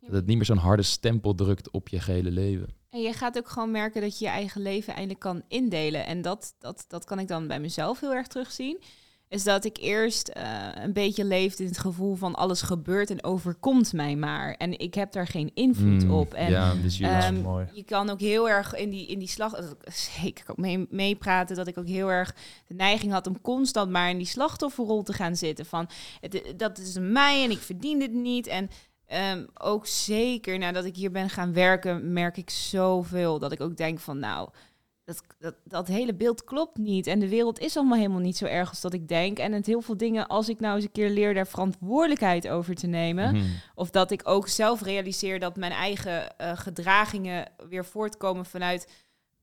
dat 0.00 0.12
het 0.12 0.26
niet 0.26 0.36
meer 0.36 0.46
zo'n 0.46 0.56
harde 0.56 0.82
stempel 0.82 1.34
drukt 1.34 1.70
op 1.70 1.88
je 1.88 2.00
gehele 2.00 2.30
leven. 2.30 2.68
En 2.90 3.00
je 3.00 3.12
gaat 3.12 3.38
ook 3.38 3.48
gewoon 3.48 3.70
merken 3.70 4.00
dat 4.00 4.18
je 4.18 4.24
je 4.24 4.30
eigen 4.30 4.62
leven 4.62 4.92
eindelijk 4.92 5.20
kan 5.20 5.42
indelen. 5.48 6.06
En 6.06 6.22
dat, 6.22 6.54
dat, 6.58 6.84
dat 6.88 7.04
kan 7.04 7.18
ik 7.18 7.28
dan 7.28 7.46
bij 7.46 7.60
mezelf 7.60 8.00
heel 8.00 8.14
erg 8.14 8.26
terugzien. 8.26 8.82
Is 9.28 9.44
dat 9.44 9.64
ik 9.64 9.76
eerst 9.80 10.28
eh, 10.28 10.68
een 10.74 10.92
beetje 10.92 11.24
leefde 11.24 11.62
in 11.62 11.68
het 11.68 11.78
gevoel 11.78 12.14
van 12.14 12.34
alles 12.34 12.62
gebeurt 12.62 13.10
en 13.10 13.24
overkomt 13.24 13.92
mij 13.92 14.16
maar. 14.16 14.54
En 14.54 14.78
ik 14.78 14.94
heb 14.94 15.12
daar 15.12 15.26
geen 15.26 15.50
invloed 15.54 16.04
Mm, 16.04 16.10
op. 16.10 16.34
En 16.34 16.50
ja, 16.50 16.74
dus 16.74 16.98
je, 16.98 17.06
ehm, 17.06 17.40
mooi. 17.40 17.66
je 17.72 17.82
kan 17.82 18.10
ook 18.10 18.20
heel 18.20 18.48
erg 18.48 18.74
in 18.74 18.90
die, 18.90 19.06
in 19.06 19.18
die 19.18 19.28
slag, 19.28 19.74
zeker 20.20 20.44
ook 20.50 20.56
mee, 20.56 20.86
meepraten, 20.90 21.56
dat 21.56 21.66
ik 21.66 21.78
ook 21.78 21.86
heel 21.86 22.10
erg 22.10 22.34
de 22.66 22.74
neiging 22.74 23.12
had 23.12 23.26
om 23.26 23.40
constant 23.40 23.90
maar 23.90 24.10
in 24.10 24.18
die 24.18 24.26
slachtofferrol 24.26 25.02
te 25.02 25.12
gaan 25.12 25.36
zitten. 25.36 25.66
Van 25.66 25.88
het, 26.20 26.54
dat 26.56 26.78
is 26.78 26.96
mij 27.00 27.44
en 27.44 27.50
ik 27.50 27.58
verdien 27.58 27.98
dit 27.98 28.12
niet. 28.12 28.46
En 28.46 28.70
ehm, 29.06 29.44
ook 29.54 29.86
zeker 29.86 30.58
nadat 30.58 30.84
ik 30.84 30.96
hier 30.96 31.10
ben 31.10 31.30
gaan 31.30 31.52
werken, 31.52 32.12
merk 32.12 32.36
ik 32.36 32.50
zoveel 32.50 33.38
dat 33.38 33.52
ik 33.52 33.60
ook 33.60 33.76
denk 33.76 34.00
van 34.00 34.18
nou. 34.18 34.48
Dat, 35.04 35.22
dat, 35.38 35.54
dat 35.64 35.86
hele 35.86 36.14
beeld 36.14 36.44
klopt 36.44 36.78
niet. 36.78 37.06
En 37.06 37.18
de 37.18 37.28
wereld 37.28 37.58
is 37.58 37.76
allemaal 37.76 37.98
helemaal 37.98 38.20
niet 38.20 38.36
zo 38.36 38.44
erg 38.44 38.68
als 38.68 38.80
dat 38.80 38.92
ik 38.92 39.08
denk. 39.08 39.38
En 39.38 39.52
het 39.52 39.66
heel 39.66 39.80
veel 39.80 39.96
dingen, 39.96 40.26
als 40.26 40.48
ik 40.48 40.60
nou 40.60 40.74
eens 40.74 40.84
een 40.84 40.92
keer 40.92 41.10
leer 41.10 41.34
daar 41.34 41.46
verantwoordelijkheid 41.46 42.48
over 42.48 42.74
te 42.74 42.86
nemen. 42.86 43.34
Mhm. 43.34 43.44
Of 43.74 43.90
dat 43.90 44.10
ik 44.10 44.20
ook 44.24 44.48
zelf 44.48 44.82
realiseer 44.82 45.40
dat 45.40 45.56
mijn 45.56 45.72
eigen 45.72 46.38
eh, 46.38 46.56
gedragingen 46.56 47.52
weer 47.68 47.84
voortkomen 47.84 48.46
vanuit 48.46 48.88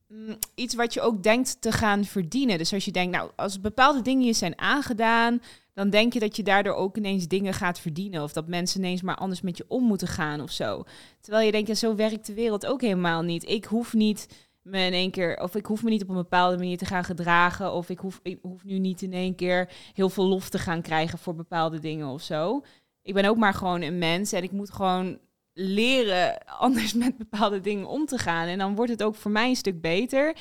mm, 0.07 0.37
iets 0.55 0.75
wat 0.75 0.93
je 0.93 1.01
ook 1.01 1.23
denkt 1.23 1.61
te 1.61 1.71
gaan 1.71 2.05
verdienen. 2.05 2.57
Dus 2.57 2.73
als 2.73 2.85
je 2.85 2.91
denkt, 2.91 3.15
nou, 3.15 3.31
als 3.35 3.59
bepaalde 3.59 4.01
dingen 4.01 4.25
je 4.25 4.33
zijn 4.33 4.59
aangedaan, 4.59 5.41
dan 5.73 5.89
denk 5.89 6.13
je 6.13 6.19
dat 6.19 6.35
je 6.35 6.43
daardoor 6.43 6.73
ook 6.73 6.97
ineens 6.97 7.27
dingen 7.27 7.53
gaat 7.53 7.79
verdienen. 7.79 8.23
Of 8.23 8.33
dat 8.33 8.47
mensen 8.47 8.79
ineens 8.79 9.01
maar 9.01 9.15
anders 9.15 9.41
met 9.41 9.57
je 9.57 9.65
om 9.67 9.83
moeten 9.83 10.07
gaan 10.07 10.41
of 10.41 10.51
zo. 10.51 10.83
Terwijl 11.19 11.45
je 11.45 11.51
denkt, 11.51 11.67
ja, 11.67 11.73
zo 11.73 11.95
werkt 11.95 12.25
de 12.25 12.33
wereld 12.33 12.65
ook 12.65 12.81
helemaal 12.81 13.21
niet. 13.21 13.49
Ik 13.49 13.65
hoef 13.65 13.93
niet 13.93 14.27
me 14.61 14.85
in 14.85 14.93
één 14.93 15.11
keer, 15.11 15.39
of 15.41 15.55
ik 15.55 15.65
hoef 15.65 15.83
me 15.83 15.89
niet 15.89 16.01
op 16.01 16.09
een 16.09 16.15
bepaalde 16.15 16.57
manier 16.57 16.77
te 16.77 16.85
gaan 16.85 17.03
gedragen. 17.03 17.73
Of 17.73 17.89
ik 17.89 17.99
hoef, 17.99 18.19
ik 18.23 18.39
hoef 18.41 18.63
nu 18.63 18.79
niet 18.79 19.01
in 19.01 19.13
één 19.13 19.35
keer 19.35 19.69
heel 19.93 20.09
veel 20.09 20.25
lof 20.25 20.49
te 20.49 20.59
gaan 20.59 20.81
krijgen 20.81 21.19
voor 21.19 21.35
bepaalde 21.35 21.79
dingen 21.79 22.07
of 22.07 22.21
zo 22.21 22.61
ik 23.01 23.13
ben 23.13 23.25
ook 23.25 23.37
maar 23.37 23.53
gewoon 23.53 23.81
een 23.81 23.97
mens 23.97 24.31
en 24.31 24.43
ik 24.43 24.51
moet 24.51 24.71
gewoon 24.71 25.19
leren 25.53 26.45
anders 26.45 26.93
met 26.93 27.17
bepaalde 27.17 27.61
dingen 27.61 27.87
om 27.87 28.05
te 28.05 28.17
gaan. 28.17 28.47
En 28.47 28.57
dan 28.57 28.75
wordt 28.75 28.91
het 28.91 29.03
ook 29.03 29.15
voor 29.15 29.31
mij 29.31 29.49
een 29.49 29.55
stuk 29.55 29.81
beter. 29.81 30.35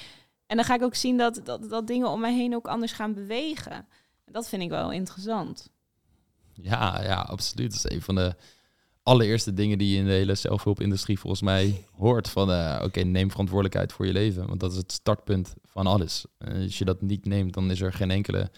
En 0.46 0.56
dan 0.56 0.64
ga 0.64 0.74
ik 0.74 0.82
ook 0.82 0.94
zien 0.94 1.16
dat, 1.16 1.40
dat, 1.44 1.68
dat 1.68 1.86
dingen 1.86 2.08
om 2.08 2.20
mij 2.20 2.34
heen 2.34 2.54
ook 2.54 2.66
anders 2.66 2.92
gaan 2.92 3.14
bewegen. 3.14 3.72
En 4.24 4.32
dat 4.32 4.48
vind 4.48 4.62
ik 4.62 4.68
wel 4.68 4.92
interessant. 4.92 5.70
Ja, 6.52 7.02
ja, 7.02 7.20
absoluut. 7.20 7.72
Dat 7.72 7.84
is 7.84 7.96
een 7.96 8.02
van 8.02 8.14
de 8.14 8.34
allereerste 9.10 9.54
dingen 9.54 9.78
die 9.78 9.90
je 9.92 9.98
in 9.98 10.04
de 10.04 10.10
hele 10.10 10.34
zelfhulpindustrie 10.34 11.18
volgens 11.18 11.42
mij 11.42 11.86
hoort. 11.96 12.28
Van 12.28 12.50
eh, 12.52 12.82
oké, 12.84 13.00
neem 13.00 13.30
verantwoordelijkheid 13.30 13.92
voor 13.92 14.06
je 14.06 14.12
leven. 14.12 14.46
Want 14.46 14.60
dat 14.60 14.70
is 14.72 14.76
het 14.76 14.92
startpunt 14.92 15.54
van 15.66 15.86
alles. 15.86 16.24
En 16.38 16.62
als 16.62 16.78
je 16.78 16.84
dat 16.84 17.02
niet 17.02 17.24
neemt, 17.24 17.52
dan 17.54 17.70
is 17.70 17.80
er 17.80 17.92
geen 17.92 18.10
enkele 18.10 18.50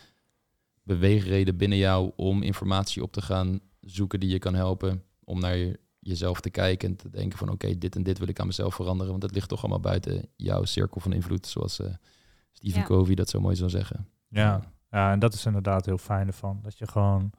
beweegreden 0.82 1.56
binnen 1.56 1.78
jou 1.78 2.12
om 2.16 2.42
informatie 2.42 3.02
op 3.02 3.12
te 3.12 3.22
gaan 3.22 3.60
zoeken 3.80 4.20
die 4.20 4.28
je 4.30 4.38
kan 4.38 4.54
helpen. 4.54 5.02
Om 5.24 5.40
naar 5.40 5.56
je- 5.56 5.80
jezelf 5.98 6.40
te 6.40 6.50
kijken 6.50 6.88
en 6.88 6.96
te 6.96 7.10
denken 7.10 7.38
van 7.38 7.48
oké, 7.50 7.78
dit 7.78 7.96
en 7.96 8.02
dit 8.02 8.18
wil 8.18 8.28
ik 8.28 8.40
aan 8.40 8.46
mezelf 8.46 8.74
veranderen. 8.74 9.10
Want 9.10 9.22
dat 9.22 9.34
ligt 9.34 9.48
toch 9.48 9.60
allemaal 9.60 9.80
buiten 9.80 10.28
jouw 10.36 10.64
cirkel 10.64 11.00
van 11.00 11.12
invloed. 11.12 11.46
Zoals 11.46 11.80
eh 11.80 11.86
Stephen 12.52 12.80
Ja. 12.80 12.86
Covey 12.86 13.14
dat 13.14 13.28
zo 13.28 13.40
mooi 13.40 13.56
zou 13.56 13.70
zeggen. 13.70 14.08
Ja. 14.28 14.72
ja, 14.90 15.12
en 15.12 15.18
dat 15.18 15.34
is 15.34 15.46
inderdaad 15.46 15.86
heel 15.86 15.98
fijn 15.98 16.26
ervan. 16.26 16.58
Dat 16.62 16.78
je 16.78 16.86
gewoon, 16.88 17.30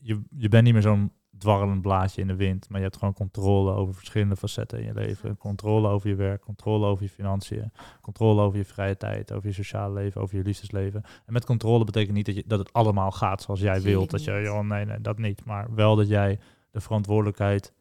je, 0.00 0.20
je 0.36 0.48
bent 0.48 0.64
niet 0.64 0.72
meer 0.72 0.82
zo'n 0.82 1.12
dwarrelend 1.38 1.82
blaadje 1.82 2.20
in 2.20 2.26
de 2.26 2.36
wind, 2.36 2.68
maar 2.68 2.78
je 2.78 2.84
hebt 2.84 2.98
gewoon 2.98 3.14
controle 3.14 3.72
over 3.72 3.94
verschillende 3.94 4.36
facetten 4.36 4.78
in 4.78 4.84
je 4.84 4.94
leven. 4.94 5.36
Controle 5.36 5.88
over 5.88 6.08
je 6.08 6.14
werk, 6.14 6.40
controle 6.40 6.86
over 6.86 7.04
je 7.04 7.10
financiën, 7.10 7.72
controle 8.00 8.42
over 8.42 8.58
je 8.58 8.64
vrije 8.64 8.96
tijd, 8.96 9.32
over 9.32 9.48
je 9.48 9.54
sociale 9.54 9.94
leven, 9.94 10.20
over 10.20 10.36
je 10.36 10.42
liefdesleven. 10.42 11.02
En 11.26 11.32
met 11.32 11.44
controle 11.44 11.84
betekent 11.84 12.16
niet 12.16 12.26
dat, 12.26 12.34
je, 12.34 12.44
dat 12.46 12.58
het 12.58 12.72
allemaal 12.72 13.10
gaat 13.10 13.42
zoals 13.42 13.60
jij 13.60 13.80
wilt. 13.82 14.10
Dat 14.10 14.24
je, 14.24 14.40
joh, 14.44 14.60
nee, 14.60 14.84
nee, 14.84 15.00
dat 15.00 15.18
niet. 15.18 15.44
Maar 15.44 15.74
wel 15.74 15.96
dat 15.96 16.08
jij 16.08 16.38
de 16.70 16.80
verantwoordelijkheid 16.80 17.72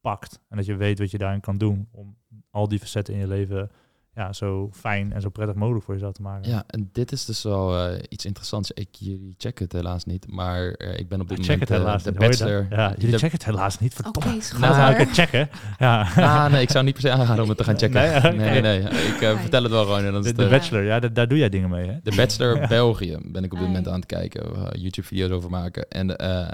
pakt 0.00 0.40
en 0.48 0.56
dat 0.56 0.66
je 0.66 0.76
weet 0.76 0.98
wat 0.98 1.10
je 1.10 1.18
daarin 1.18 1.40
kan 1.40 1.58
doen 1.58 1.88
om 1.90 2.16
al 2.50 2.68
die 2.68 2.78
facetten 2.78 3.14
in 3.14 3.20
je 3.20 3.26
leven 3.26 3.70
ja, 4.18 4.32
zo 4.32 4.70
fijn 4.72 5.12
en 5.12 5.20
zo 5.20 5.28
prettig 5.28 5.56
mogelijk 5.56 5.84
voor 5.84 5.94
jezelf 5.94 6.12
te 6.12 6.22
maken. 6.22 6.50
Ja, 6.50 6.64
en 6.66 6.88
dit 6.92 7.12
is 7.12 7.24
dus 7.24 7.42
wel 7.42 7.86
eh, 7.88 8.02
iets 8.08 8.24
interessants. 8.24 8.70
Ik, 8.72 8.88
jullie 8.90 9.34
checken 9.38 9.64
het 9.64 9.72
helaas 9.72 10.04
niet, 10.04 10.30
maar 10.30 10.70
eh, 10.72 10.98
ik 10.98 11.08
ben 11.08 11.20
op 11.20 11.28
dit 11.28 11.38
Ik 11.38 11.44
check 11.44 11.52
moment 11.52 11.68
het 11.68 11.78
helaas 11.78 12.04
eh, 12.04 12.12
de 12.12 12.18
niet. 12.18 12.20
je 12.22 12.28
dat? 12.28 12.38
bachelor. 12.38 12.66
Ja, 12.78 12.94
jullie 12.96 13.10
de- 13.10 13.18
checken 13.18 13.38
het 13.38 13.44
helaas 13.46 13.78
niet. 13.78 13.94
Verdomme. 13.94 14.40
schat. 14.40 14.60
Nou, 14.60 14.76
Nou, 14.76 14.94
ik 15.00 15.08
checken. 15.12 15.48
Ja. 15.78 16.06
Ah, 16.44 16.52
nee, 16.52 16.62
ik 16.62 16.70
zou 16.70 16.84
niet 16.84 16.92
per 16.94 17.02
se 17.02 17.10
aanraden 17.10 17.42
om 17.42 17.48
het 17.48 17.58
te 17.58 17.64
gaan 17.64 17.78
checken. 17.78 18.00
Nee, 18.00 18.32
nee, 18.50 18.60
nee, 18.60 18.80
nee. 18.82 18.92
Ik 19.06 19.20
eh, 19.20 19.40
vertel 19.40 19.62
het 19.62 19.72
wel 19.72 19.82
gewoon. 19.84 20.04
En 20.04 20.12
dan 20.12 20.24
is 20.24 20.32
De, 20.34 20.42
het, 20.42 20.50
de 20.50 20.56
Bachelor, 20.56 20.82
ja, 20.84 21.00
da- 21.00 21.08
daar 21.08 21.28
doe 21.28 21.38
jij 21.38 21.48
dingen 21.48 21.70
mee, 21.70 21.86
hè? 21.88 21.98
de 22.02 22.14
Bachelor 22.16 22.66
België 22.68 23.16
ben 23.22 23.44
ik 23.44 23.52
op 23.52 23.58
dit 23.58 23.60
Ah, 23.60 23.66
moment 23.66 23.88
aan 23.88 23.94
het 23.94 24.06
kijken. 24.06 24.42
YouTube-video's 24.80 25.30
over 25.30 25.50
maken. 25.50 25.88
En 25.90 26.16
eh, 26.16 26.46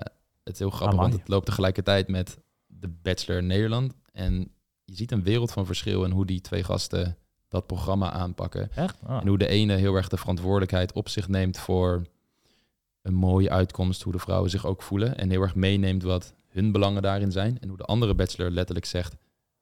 het 0.45 0.53
is 0.53 0.59
heel 0.59 0.71
grappig, 0.71 0.97
Amai. 0.99 1.09
want 1.11 1.21
het 1.21 1.29
loopt 1.31 1.47
tegelijkertijd 1.47 2.09
met 2.09 2.39
de 2.67 2.89
Bachelor 3.03 3.43
Nederland. 3.43 3.93
En 4.13 4.51
je 4.85 4.95
ziet 4.97 5.13
een 5.13 5.23
wereld 5.23 5.53
van 5.53 5.67
verschil 5.67 6.05
in 6.05 6.11
hoe 6.11 6.27
die 6.27 6.41
twee 6.41 6.65
gasten 6.65 7.17
dat 7.55 7.67
programma 7.67 8.11
aanpakken. 8.11 8.71
Echt? 8.75 8.99
Ah. 9.07 9.21
En 9.21 9.29
hoe 9.29 9.39
de 9.39 9.47
ene 9.47 9.75
heel 9.75 9.95
erg 9.95 10.09
de 10.09 10.17
verantwoordelijkheid 10.17 10.93
op 10.93 11.09
zich 11.09 11.29
neemt 11.29 11.59
voor 11.59 12.03
een 13.03 13.15
mooie 13.15 13.51
uitkomst, 13.51 14.03
hoe 14.03 14.13
de 14.13 14.19
vrouwen 14.19 14.51
zich 14.51 14.67
ook 14.67 14.83
voelen. 14.83 15.19
En 15.19 15.31
heel 15.31 15.43
erg 15.43 15.55
meeneemt 15.55 16.03
wat 16.03 16.35
hun 16.49 16.73
belangen 16.73 17.03
daarin 17.03 17.33
zijn. 17.33 17.59
En 17.61 17.69
hoe 17.69 17.77
de 17.77 17.85
andere 17.85 18.15
bachelor 18.15 18.51
letterlijk 18.51 18.87
zegt, 18.87 19.17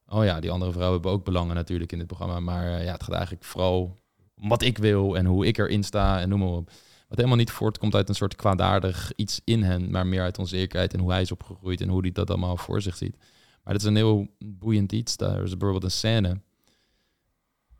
oh 0.06 0.24
ja, 0.24 0.40
die 0.40 0.50
andere 0.50 0.72
vrouwen 0.72 1.00
hebben 1.00 1.18
ook 1.18 1.24
belangen 1.24 1.54
natuurlijk 1.54 1.92
in 1.92 1.98
dit 1.98 2.06
programma. 2.06 2.40
Maar 2.40 2.66
eh, 2.66 2.84
ja, 2.84 2.92
het 2.92 3.02
gaat 3.02 3.14
eigenlijk 3.14 3.44
vooral 3.44 3.98
om 4.34 4.48
wat 4.48 4.62
ik 4.62 4.78
wil 4.78 5.16
en 5.16 5.26
hoe 5.26 5.46
ik 5.46 5.58
erin 5.58 5.82
sta 5.82 6.20
en 6.20 6.28
noem 6.28 6.38
maar 6.38 6.48
op. 6.48 6.70
Wat 7.08 7.16
helemaal 7.16 7.36
niet 7.36 7.50
voortkomt 7.50 7.94
uit 7.94 8.08
een 8.08 8.14
soort 8.14 8.36
kwaadaardig 8.36 9.12
iets 9.16 9.40
in 9.44 9.62
hen, 9.62 9.90
maar 9.90 10.06
meer 10.06 10.22
uit 10.22 10.38
onzekerheid 10.38 10.92
en 10.92 11.00
hoe 11.00 11.10
hij 11.10 11.20
is 11.20 11.32
opgegroeid 11.32 11.80
en 11.80 11.88
hoe 11.88 12.00
hij 12.00 12.12
dat 12.12 12.30
allemaal 12.30 12.56
voor 12.56 12.82
zich 12.82 12.96
ziet. 12.96 13.16
Maar 13.64 13.72
dat 13.72 13.82
is 13.82 13.88
een 13.88 13.96
heel 13.96 14.26
boeiend 14.38 14.92
iets. 14.92 15.16
Daar 15.16 15.42
is 15.42 15.50
bijvoorbeeld 15.50 15.84
een 15.84 15.90
scène. 15.90 16.40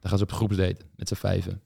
Daar 0.02 0.10
gaan 0.10 0.18
ze 0.18 0.24
op 0.24 0.32
groepsdate 0.32 0.84
met 0.96 1.08
z'n 1.08 1.14
vijven. 1.14 1.62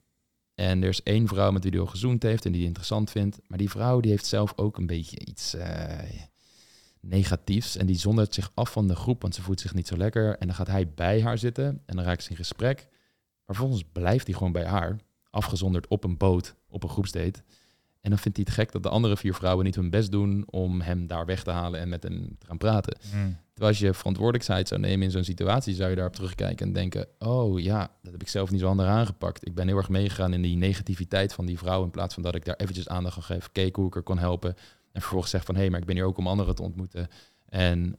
En 0.55 0.83
er 0.83 0.89
is 0.89 1.03
één 1.03 1.29
vrouw 1.29 1.51
met 1.51 1.63
wie 1.63 1.73
hij 1.73 1.81
al 1.81 1.87
gezoend 1.87 2.23
heeft 2.23 2.45
en 2.45 2.51
die 2.51 2.61
hij 2.61 2.69
interessant 2.69 3.11
vindt. 3.11 3.41
Maar 3.47 3.59
die 3.59 3.71
vrouw 3.71 4.01
die 4.01 4.11
heeft 4.11 4.27
zelf 4.27 4.53
ook 4.57 4.77
een 4.77 4.87
beetje 4.87 5.19
iets 5.25 5.55
eh, 5.55 6.21
negatiefs. 7.01 7.77
En 7.77 7.87
die 7.87 7.99
zondert 7.99 8.35
zich 8.35 8.51
af 8.55 8.73
van 8.73 8.89
de 8.89 8.97
groep, 8.97 9.23
want 9.23 9.35
ze 9.35 9.43
voelt 9.43 9.61
zich 9.61 9.75
niet 9.75 9.87
zo 9.87 9.97
lekker. 9.97 10.39
En 10.39 10.47
dan 10.47 10.57
gaat 10.57 10.67
hij 10.67 10.89
bij 10.89 11.23
haar 11.23 11.39
zitten 11.39 11.83
en 11.87 11.97
dan 11.97 12.05
raakt 12.05 12.23
ze 12.23 12.31
in 12.31 12.37
gesprek. 12.37 12.77
Maar 13.45 13.57
vervolgens 13.57 13.85
blijft 13.93 14.27
hij 14.27 14.37
gewoon 14.37 14.53
bij 14.53 14.67
haar, 14.67 14.97
afgezonderd 15.31 15.87
op 15.89 16.05
een 16.05 16.17
boot, 16.17 16.55
op 16.69 16.83
een 16.83 16.89
groepsdate. 16.89 17.43
En 18.07 18.13
dan 18.13 18.21
vindt 18.21 18.37
hij 18.37 18.47
het 18.49 18.57
gek 18.57 18.73
dat 18.73 18.83
de 18.83 18.89
andere 18.89 19.17
vier 19.17 19.35
vrouwen 19.35 19.65
niet 19.65 19.75
hun 19.75 19.91
best 19.91 20.11
doen 20.11 20.45
om 20.51 20.81
hem 20.81 21.07
daar 21.07 21.27
weg 21.27 21.43
te 21.43 21.51
halen 21.51 21.81
en 21.81 21.89
met 21.89 22.03
hem 22.03 22.37
te 22.39 22.47
gaan 22.47 22.59
praten. 22.59 22.99
Mm. 23.15 23.37
Terwijl 23.49 23.71
als 23.71 23.79
je 23.79 23.95
verantwoordelijkheid 23.95 24.69
zou 24.69 24.81
nemen 24.81 25.07
in 25.07 25.11
zo'n 25.11 25.25
situatie, 25.25 25.75
zou 25.75 25.91
je 25.91 25.97
daarop 25.97 26.15
terugkijken 26.15 26.67
en 26.67 26.73
denken: 26.73 27.07
Oh 27.19 27.61
ja, 27.61 27.91
dat 28.03 28.13
heb 28.13 28.23
ik 28.23 28.29
zelf 28.29 28.51
niet 28.51 28.61
zo 28.61 28.67
handig 28.67 28.87
aangepakt. 28.87 29.47
Ik 29.47 29.55
ben 29.55 29.67
heel 29.67 29.77
erg 29.77 29.89
meegegaan 29.89 30.33
in 30.33 30.43
die 30.43 30.57
negativiteit 30.57 31.33
van 31.33 31.47
die 31.47 31.59
vrouw. 31.59 31.85
In 31.85 31.91
plaats 31.91 32.15
van 32.15 32.23
dat 32.23 32.35
ik 32.35 32.45
daar 32.45 32.57
eventjes 32.57 32.89
aandacht 32.89 33.17
aan 33.17 33.23
geef, 33.23 33.49
keek 33.53 33.77
hoe 33.77 33.87
ik 33.87 33.97
er 33.97 34.03
kon 34.03 34.19
helpen. 34.19 34.55
En 34.93 35.01
vervolgens 35.01 35.31
zeg 35.31 35.45
van 35.45 35.55
hé, 35.55 35.61
hey, 35.61 35.71
maar 35.71 35.81
ik 35.81 35.87
ben 35.87 35.97
hier 35.97 36.05
ook 36.05 36.19
om 36.19 36.27
anderen 36.27 36.55
te 36.55 36.63
ontmoeten. 36.63 37.09
En 37.49 37.97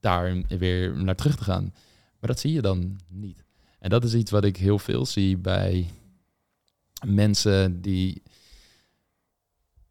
daar 0.00 0.42
weer 0.48 0.96
naar 0.96 1.16
terug 1.16 1.36
te 1.36 1.44
gaan. 1.44 1.74
Maar 2.20 2.30
dat 2.30 2.40
zie 2.40 2.52
je 2.52 2.62
dan 2.62 2.98
niet. 3.08 3.44
En 3.78 3.90
dat 3.90 4.04
is 4.04 4.14
iets 4.14 4.30
wat 4.30 4.44
ik 4.44 4.56
heel 4.56 4.78
veel 4.78 5.06
zie 5.06 5.36
bij 5.36 5.90
mensen 7.06 7.80
die 7.80 8.22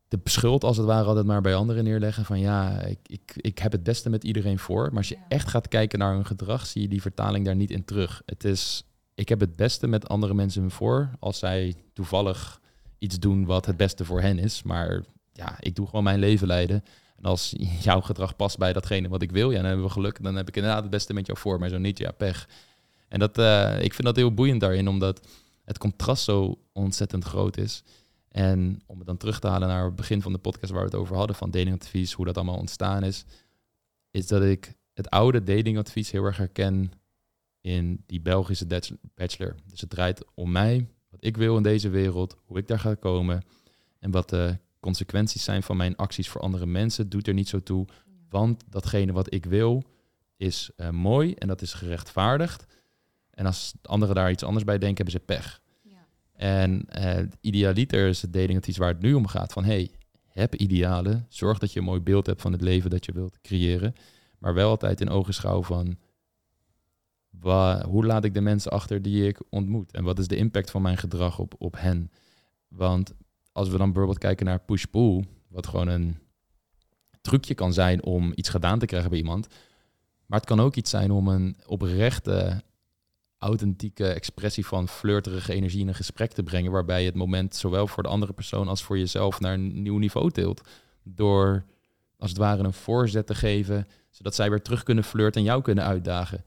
de 0.09 0.19
schuld 0.23 0.63
als 0.63 0.77
het 0.77 0.85
ware 0.85 1.05
altijd 1.07 1.25
maar 1.25 1.41
bij 1.41 1.55
anderen 1.55 1.83
neerleggen. 1.83 2.25
Van 2.25 2.39
ja, 2.39 2.81
ik, 2.81 2.99
ik, 3.05 3.31
ik 3.35 3.57
heb 3.59 3.71
het 3.71 3.83
beste 3.83 4.09
met 4.09 4.23
iedereen 4.23 4.59
voor. 4.59 4.87
Maar 4.87 4.97
als 4.97 5.09
je 5.09 5.15
Ja. 5.15 5.25
echt 5.27 5.47
gaat 5.49 5.67
kijken 5.67 5.99
naar 5.99 6.13
hun 6.13 6.25
gedrag, 6.25 6.65
zie 6.65 6.81
je 6.81 6.87
die 6.87 7.01
vertaling 7.01 7.45
daar 7.45 7.55
niet 7.55 7.71
in 7.71 7.85
terug. 7.85 8.21
Het 8.25 8.43
is, 8.43 8.83
ik 9.15 9.29
heb 9.29 9.39
het 9.39 9.55
beste 9.55 9.87
met 9.87 10.09
andere 10.09 10.33
mensen 10.33 10.71
voor 10.71 11.09
als 11.19 11.39
zij 11.39 11.75
toevallig 11.93 12.59
iets 12.97 13.19
doen 13.19 13.45
wat 13.45 13.65
het 13.65 13.77
beste 13.77 14.05
voor 14.05 14.21
hen 14.21 14.39
is. 14.39 14.63
Maar 14.63 15.03
ja, 15.33 15.55
ik 15.59 15.75
doe 15.75 15.85
gewoon 15.85 16.03
mijn 16.03 16.19
leven 16.19 16.47
leiden. 16.47 16.83
En 17.17 17.23
als 17.23 17.53
jouw 17.81 18.01
gedrag 18.01 18.35
past 18.35 18.57
bij 18.57 18.73
datgene 18.73 19.07
wat 19.07 19.21
ik 19.21 19.31
wil, 19.31 19.49
ja, 19.49 19.55
dan 19.57 19.65
hebben 19.65 19.85
we 19.85 19.91
geluk. 19.91 20.23
Dan 20.23 20.35
heb 20.35 20.47
ik 20.47 20.55
inderdaad 20.55 20.81
het 20.81 20.91
beste 20.91 21.13
met 21.13 21.25
jou 21.25 21.37
voor. 21.37 21.59
Maar 21.59 21.69
zo 21.69 21.77
niet, 21.77 21.97
ja, 21.97 22.11
pech. 22.11 22.47
En 23.07 23.19
dat, 23.19 23.37
eh, 23.37 23.81
ik 23.81 23.93
vind 23.93 24.07
dat 24.07 24.15
heel 24.15 24.33
boeiend 24.33 24.59
daarin, 24.61 24.87
omdat 24.87 25.27
het 25.65 25.77
contrast 25.77 26.23
zo 26.23 26.57
ontzettend 26.73 27.23
groot 27.23 27.57
is. 27.57 27.83
En 28.29 28.81
om 28.85 28.97
het 28.97 29.07
dan 29.07 29.17
terug 29.17 29.39
te 29.39 29.47
halen 29.47 29.67
naar 29.67 29.85
het 29.85 29.95
begin 29.95 30.21
van 30.21 30.31
de 30.31 30.37
podcast 30.37 30.71
waar 30.71 30.81
we 30.81 30.89
het 30.89 30.99
over 30.99 31.15
hadden, 31.15 31.35
van 31.35 31.51
datingadvies, 31.51 32.13
hoe 32.13 32.25
dat 32.25 32.35
allemaal 32.35 32.57
ontstaan 32.57 33.03
is, 33.03 33.25
is 34.11 34.27
dat 34.27 34.43
ik 34.43 34.73
het 34.93 35.09
oude 35.09 35.43
datingadvies 35.43 36.11
heel 36.11 36.23
erg 36.23 36.37
herken 36.37 36.91
in 37.61 38.03
die 38.05 38.21
Belgische 38.21 38.67
bachelor. 39.15 39.55
Dus 39.65 39.81
het 39.81 39.89
draait 39.89 40.25
om 40.33 40.51
mij, 40.51 40.87
wat 41.09 41.23
ik 41.23 41.37
wil 41.37 41.57
in 41.57 41.63
deze 41.63 41.89
wereld, 41.89 42.37
hoe 42.45 42.57
ik 42.57 42.67
daar 42.67 42.79
ga 42.79 42.95
komen 42.95 43.43
en 43.99 44.11
wat 44.11 44.29
de 44.29 44.57
consequenties 44.79 45.43
zijn 45.43 45.63
van 45.63 45.77
mijn 45.77 45.95
acties 45.95 46.29
voor 46.29 46.41
andere 46.41 46.65
mensen, 46.65 47.09
doet 47.09 47.27
er 47.27 47.33
niet 47.33 47.49
zo 47.49 47.63
toe. 47.63 47.87
Want 48.29 48.63
datgene 48.69 49.11
wat 49.11 49.33
ik 49.33 49.45
wil 49.45 49.83
is 50.37 50.69
eh, 50.75 50.89
mooi 50.89 51.33
en 51.33 51.47
dat 51.47 51.61
is 51.61 51.73
gerechtvaardigd. 51.73 52.65
En 53.31 53.45
als 53.45 53.73
anderen 53.81 54.15
daar 54.15 54.31
iets 54.31 54.43
anders 54.43 54.65
bij 54.65 54.77
denken, 54.77 55.05
hebben 55.05 55.21
ze 55.21 55.25
pech. 55.25 55.61
En 56.39 56.85
eh, 56.87 57.25
idealiter 57.41 58.07
is 58.07 58.21
het 58.21 58.33
datingadvies 58.33 58.77
waar 58.77 58.93
het 58.93 59.01
nu 59.01 59.13
om 59.13 59.27
gaat. 59.27 59.53
Van 59.53 59.63
hey, 59.63 59.91
heb 60.27 60.55
idealen. 60.55 61.25
Zorg 61.29 61.59
dat 61.59 61.73
je 61.73 61.79
een 61.79 61.85
mooi 61.85 61.99
beeld 61.99 62.25
hebt 62.25 62.41
van 62.41 62.51
het 62.51 62.61
leven 62.61 62.89
dat 62.89 63.05
je 63.05 63.11
wilt 63.11 63.41
creëren. 63.41 63.93
Maar 64.37 64.53
wel 64.53 64.69
altijd 64.69 65.01
in 65.01 65.09
ogenschouw 65.09 65.63
van... 65.63 65.97
Hoe 67.85 68.05
laat 68.05 68.23
ik 68.23 68.33
de 68.33 68.41
mensen 68.41 68.71
achter 68.71 69.01
die 69.01 69.27
ik 69.27 69.41
ontmoet? 69.49 69.91
En 69.91 70.03
wat 70.03 70.19
is 70.19 70.27
de 70.27 70.35
impact 70.35 70.71
van 70.71 70.81
mijn 70.81 70.97
gedrag 70.97 71.39
op, 71.39 71.55
op 71.57 71.75
hen? 71.77 72.11
Want 72.67 73.13
als 73.51 73.69
we 73.69 73.77
dan 73.77 73.87
bijvoorbeeld 73.87 74.17
kijken 74.17 74.45
naar 74.45 74.59
push-pull... 74.59 75.25
wat 75.47 75.67
gewoon 75.67 75.87
een 75.87 76.17
trucje 77.21 77.53
kan 77.53 77.73
zijn 77.73 78.03
om 78.03 78.31
iets 78.35 78.49
gedaan 78.49 78.79
te 78.79 78.85
krijgen 78.85 79.09
bij 79.09 79.19
iemand... 79.19 79.47
maar 80.25 80.39
het 80.39 80.47
kan 80.47 80.59
ook 80.59 80.75
iets 80.75 80.89
zijn 80.89 81.11
om 81.11 81.27
een 81.27 81.57
oprechte 81.65 82.63
authentieke 83.39 84.07
expressie 84.07 84.65
van 84.65 84.87
flirterige 84.87 85.53
energie 85.53 85.81
in 85.81 85.87
een 85.87 85.95
gesprek 85.95 86.31
te 86.31 86.43
brengen, 86.43 86.71
waarbij 86.71 86.99
je 86.99 87.05
het 87.05 87.15
moment 87.15 87.55
zowel 87.55 87.87
voor 87.87 88.03
de 88.03 88.09
andere 88.09 88.33
persoon 88.33 88.67
als 88.67 88.83
voor 88.83 88.97
jezelf 88.97 89.39
naar 89.39 89.53
een 89.53 89.81
nieuw 89.81 89.97
niveau 89.97 90.31
tilt. 90.31 90.61
Door 91.03 91.65
als 92.17 92.29
het 92.29 92.39
ware 92.39 92.63
een 92.63 92.73
voorzet 92.73 93.27
te 93.27 93.35
geven, 93.35 93.87
zodat 94.09 94.35
zij 94.35 94.49
weer 94.49 94.61
terug 94.61 94.83
kunnen 94.83 95.03
flirten 95.03 95.41
en 95.41 95.47
jou 95.47 95.61
kunnen 95.61 95.83
uitdagen. 95.83 96.43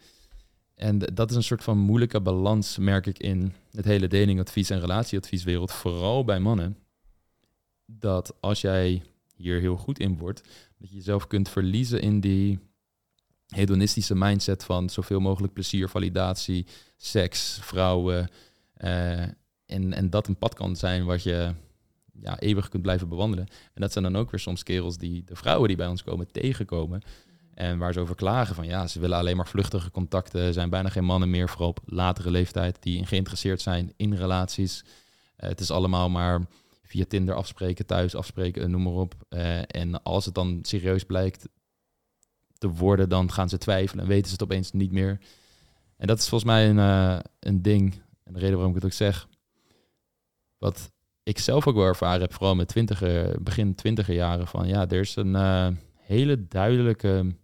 En 0.74 0.98
dat 0.98 1.30
is 1.30 1.36
een 1.36 1.42
soort 1.42 1.62
van 1.62 1.78
moeilijke 1.78 2.20
balans, 2.20 2.78
merk 2.78 3.06
ik, 3.06 3.18
in 3.18 3.52
het 3.70 3.84
hele 3.84 4.08
datingadvies 4.08 4.70
en 4.70 4.80
relatieadvieswereld, 4.80 5.72
vooral 5.72 6.24
bij 6.24 6.40
mannen. 6.40 6.76
Dat 7.86 8.36
als 8.40 8.60
jij 8.60 9.02
hier 9.34 9.60
heel 9.60 9.76
goed 9.76 9.98
in 9.98 10.18
wordt, 10.18 10.42
dat 10.78 10.88
je 10.88 10.96
jezelf 10.96 11.26
kunt 11.26 11.48
verliezen 11.48 12.00
in 12.00 12.20
die 12.20 12.58
hedonistische 13.54 14.14
mindset 14.14 14.64
van 14.64 14.90
zoveel 14.90 15.20
mogelijk 15.20 15.52
plezier, 15.52 15.88
validatie, 15.88 16.66
seks, 16.96 17.58
vrouwen. 17.62 18.28
eh, 18.76 19.20
en, 19.66 19.92
en 19.92 20.10
dat 20.10 20.28
een 20.28 20.36
pad 20.36 20.54
kan 20.54 20.76
zijn 20.76 21.04
wat 21.04 21.22
je 21.22 21.54
ja, 22.20 22.38
eeuwig 22.40 22.68
kunt 22.68 22.82
blijven 22.82 23.08
bewandelen. 23.08 23.46
En 23.74 23.80
dat 23.80 23.92
zijn 23.92 24.04
dan 24.04 24.16
ook 24.16 24.30
weer 24.30 24.40
soms 24.40 24.62
kerels 24.62 24.98
die 24.98 25.24
de 25.24 25.36
vrouwen 25.36 25.68
die 25.68 25.76
bij 25.76 25.86
ons 25.86 26.02
komen 26.02 26.32
tegenkomen. 26.32 27.02
En 27.54 27.78
waar 27.78 27.92
ze 27.92 28.00
over 28.00 28.14
klagen 28.14 28.54
van 28.54 28.66
ja, 28.66 28.86
ze 28.86 29.00
willen 29.00 29.18
alleen 29.18 29.36
maar 29.36 29.48
vluchtige 29.48 29.90
contacten. 29.90 30.40
Er 30.40 30.52
zijn 30.52 30.70
bijna 30.70 30.88
geen 30.88 31.04
mannen 31.04 31.30
meer, 31.30 31.48
vooral 31.48 31.68
op 31.68 31.80
latere 31.84 32.30
leeftijd, 32.30 32.76
die 32.82 33.06
geïnteresseerd 33.06 33.60
zijn 33.60 33.92
in 33.96 34.14
relaties. 34.14 34.84
Eh, 35.36 35.48
het 35.48 35.60
is 35.60 35.70
allemaal 35.70 36.10
maar 36.10 36.46
via 36.82 37.04
Tinder 37.08 37.34
afspreken, 37.34 37.86
thuis 37.86 38.14
afspreken, 38.14 38.70
noem 38.70 38.82
maar 38.82 38.92
op. 38.92 39.14
Eh, 39.28 39.58
en 39.66 40.02
als 40.02 40.24
het 40.24 40.34
dan 40.34 40.58
serieus 40.62 41.04
blijkt 41.04 41.48
te 42.62 42.68
worden, 42.68 43.08
dan 43.08 43.32
gaan 43.32 43.48
ze 43.48 43.58
twijfelen 43.58 44.04
en 44.04 44.10
weten 44.10 44.26
ze 44.26 44.32
het 44.32 44.42
opeens 44.42 44.72
niet 44.72 44.92
meer. 44.92 45.18
En 45.96 46.06
dat 46.06 46.18
is 46.18 46.28
volgens 46.28 46.50
mij 46.50 46.68
een, 46.68 46.78
eh, 46.78 47.18
een 47.38 47.62
ding, 47.62 48.02
en 48.24 48.32
de 48.32 48.38
reden 48.38 48.54
waarom 48.54 48.76
ik 48.76 48.82
het 48.82 48.84
ook 48.84 48.96
zeg, 48.96 49.28
wat 50.58 50.92
ik 51.22 51.38
zelf 51.38 51.66
ook 51.66 51.74
wel 51.74 51.84
ervaren 51.84 52.20
heb, 52.20 52.32
vooral 52.32 52.54
met 52.54 52.68
twintiger, 52.68 53.42
begin 53.42 53.74
twintiger 53.74 54.14
jaren, 54.14 54.46
van 54.46 54.68
ja, 54.68 54.88
er 54.88 55.00
is 55.00 55.16
een 55.16 55.36
eh, 55.36 55.68
hele 55.96 56.48
duidelijke 56.48 57.34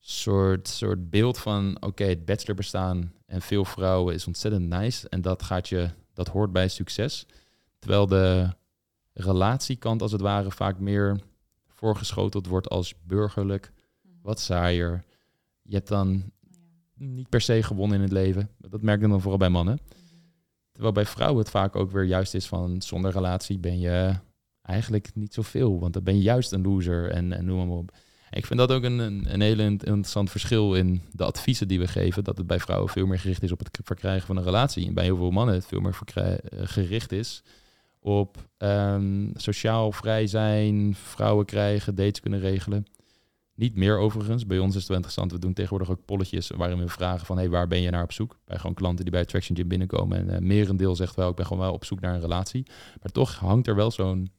soort, 0.00 0.68
soort 0.68 1.10
beeld 1.10 1.38
van, 1.38 1.76
oké, 1.82 2.04
het 2.04 2.24
bachelor 2.24 2.56
bestaan 2.56 3.12
en 3.26 3.42
veel 3.42 3.64
vrouwen 3.64 4.14
is 4.14 4.26
ontzettend 4.26 4.68
nice 4.68 5.08
en 5.08 5.20
dat 5.20 5.42
gaat 5.42 5.68
je, 5.68 5.90
dat 6.14 6.28
hoort 6.28 6.52
bij 6.52 6.68
succes. 6.68 7.26
Terwijl 7.78 8.06
de 8.06 8.48
relatiekant 9.12 10.02
als 10.02 10.12
het 10.12 10.20
ware 10.20 10.50
vaak 10.50 10.78
meer 10.78 11.20
voorgeschoteld 11.82 12.46
wordt 12.46 12.68
als 12.68 12.94
burgerlijk, 13.02 13.72
wat 14.22 14.40
saaier. 14.40 15.04
Je 15.62 15.74
hebt 15.74 15.88
dan 15.88 16.32
niet 16.94 17.28
per 17.28 17.40
se 17.40 17.62
gewonnen 17.62 17.96
in 17.96 18.02
het 18.02 18.12
leven. 18.12 18.50
Dat 18.58 18.82
merk 18.82 19.02
ik 19.02 19.08
dan 19.08 19.20
vooral 19.20 19.38
bij 19.38 19.48
mannen. 19.48 19.78
Terwijl 20.72 20.94
bij 20.94 21.06
vrouwen 21.06 21.38
het 21.38 21.50
vaak 21.50 21.76
ook 21.76 21.90
weer 21.90 22.04
juist 22.04 22.34
is 22.34 22.46
van 22.46 22.82
zonder 22.82 23.10
relatie 23.10 23.58
ben 23.58 23.78
je 23.78 24.14
eigenlijk 24.62 25.10
niet 25.14 25.34
zoveel. 25.34 25.80
Want 25.80 25.92
dan 25.92 26.02
ben 26.02 26.16
je 26.16 26.22
juist 26.22 26.52
een 26.52 26.62
loser 26.62 27.10
en, 27.10 27.32
en 27.32 27.44
noem 27.44 27.66
maar 27.66 27.76
op. 27.76 27.90
Ik 28.30 28.46
vind 28.46 28.58
dat 28.58 28.72
ook 28.72 28.82
een, 28.82 28.98
een, 28.98 29.32
een 29.32 29.40
hele 29.40 29.62
interessant 29.62 30.30
verschil 30.30 30.74
in 30.74 31.02
de 31.12 31.24
adviezen 31.24 31.68
die 31.68 31.78
we 31.78 31.88
geven. 31.88 32.24
Dat 32.24 32.38
het 32.38 32.46
bij 32.46 32.60
vrouwen 32.60 32.88
veel 32.88 33.06
meer 33.06 33.18
gericht 33.18 33.42
is 33.42 33.52
op 33.52 33.58
het 33.58 33.78
verkrijgen 33.82 34.26
van 34.26 34.36
een 34.36 34.44
relatie. 34.44 34.86
En 34.86 34.94
bij 34.94 35.04
heel 35.04 35.16
veel 35.16 35.30
mannen 35.30 35.54
het 35.54 35.66
veel 35.66 35.80
meer 35.80 35.98
eh, 36.14 36.34
gericht 36.64 37.12
is 37.12 37.42
op 38.02 38.36
ehm, 38.56 39.30
sociaal 39.34 39.92
vrij 39.92 40.26
zijn, 40.26 40.94
vrouwen 40.94 41.44
krijgen, 41.44 41.94
dates 41.94 42.20
kunnen 42.20 42.40
regelen. 42.40 42.84
Niet 43.54 43.76
meer 43.76 43.98
overigens. 43.98 44.46
Bij 44.46 44.58
ons 44.58 44.74
is 44.74 44.78
het 44.78 44.86
wel 44.86 44.96
interessant. 44.96 45.32
We 45.32 45.38
doen 45.38 45.52
tegenwoordig 45.52 45.90
ook 45.90 46.04
polletjes 46.04 46.50
waarin 46.56 46.78
we 46.78 46.88
vragen 46.88 47.26
van... 47.26 47.36
Hey, 47.36 47.48
waar 47.48 47.68
ben 47.68 47.80
je 47.80 47.90
naar 47.90 48.02
op 48.02 48.12
zoek? 48.12 48.38
Bij 48.44 48.56
gewoon 48.56 48.74
klanten 48.74 49.04
die 49.04 49.12
bij 49.12 49.22
Attraction 49.22 49.56
Gym 49.56 49.68
binnenkomen. 49.68 50.18
En 50.18 50.42
uh, 50.42 50.48
merendeel 50.48 50.96
zegt 50.96 51.14
wel, 51.14 51.28
ik 51.28 51.36
ben 51.36 51.46
gewoon 51.46 51.62
wel 51.62 51.72
op 51.72 51.84
zoek 51.84 52.00
naar 52.00 52.14
een 52.14 52.20
relatie. 52.20 52.66
Maar 53.02 53.12
toch 53.12 53.38
hangt 53.38 53.66
er 53.66 53.74
wel 53.74 53.90
zo'n 53.90 54.32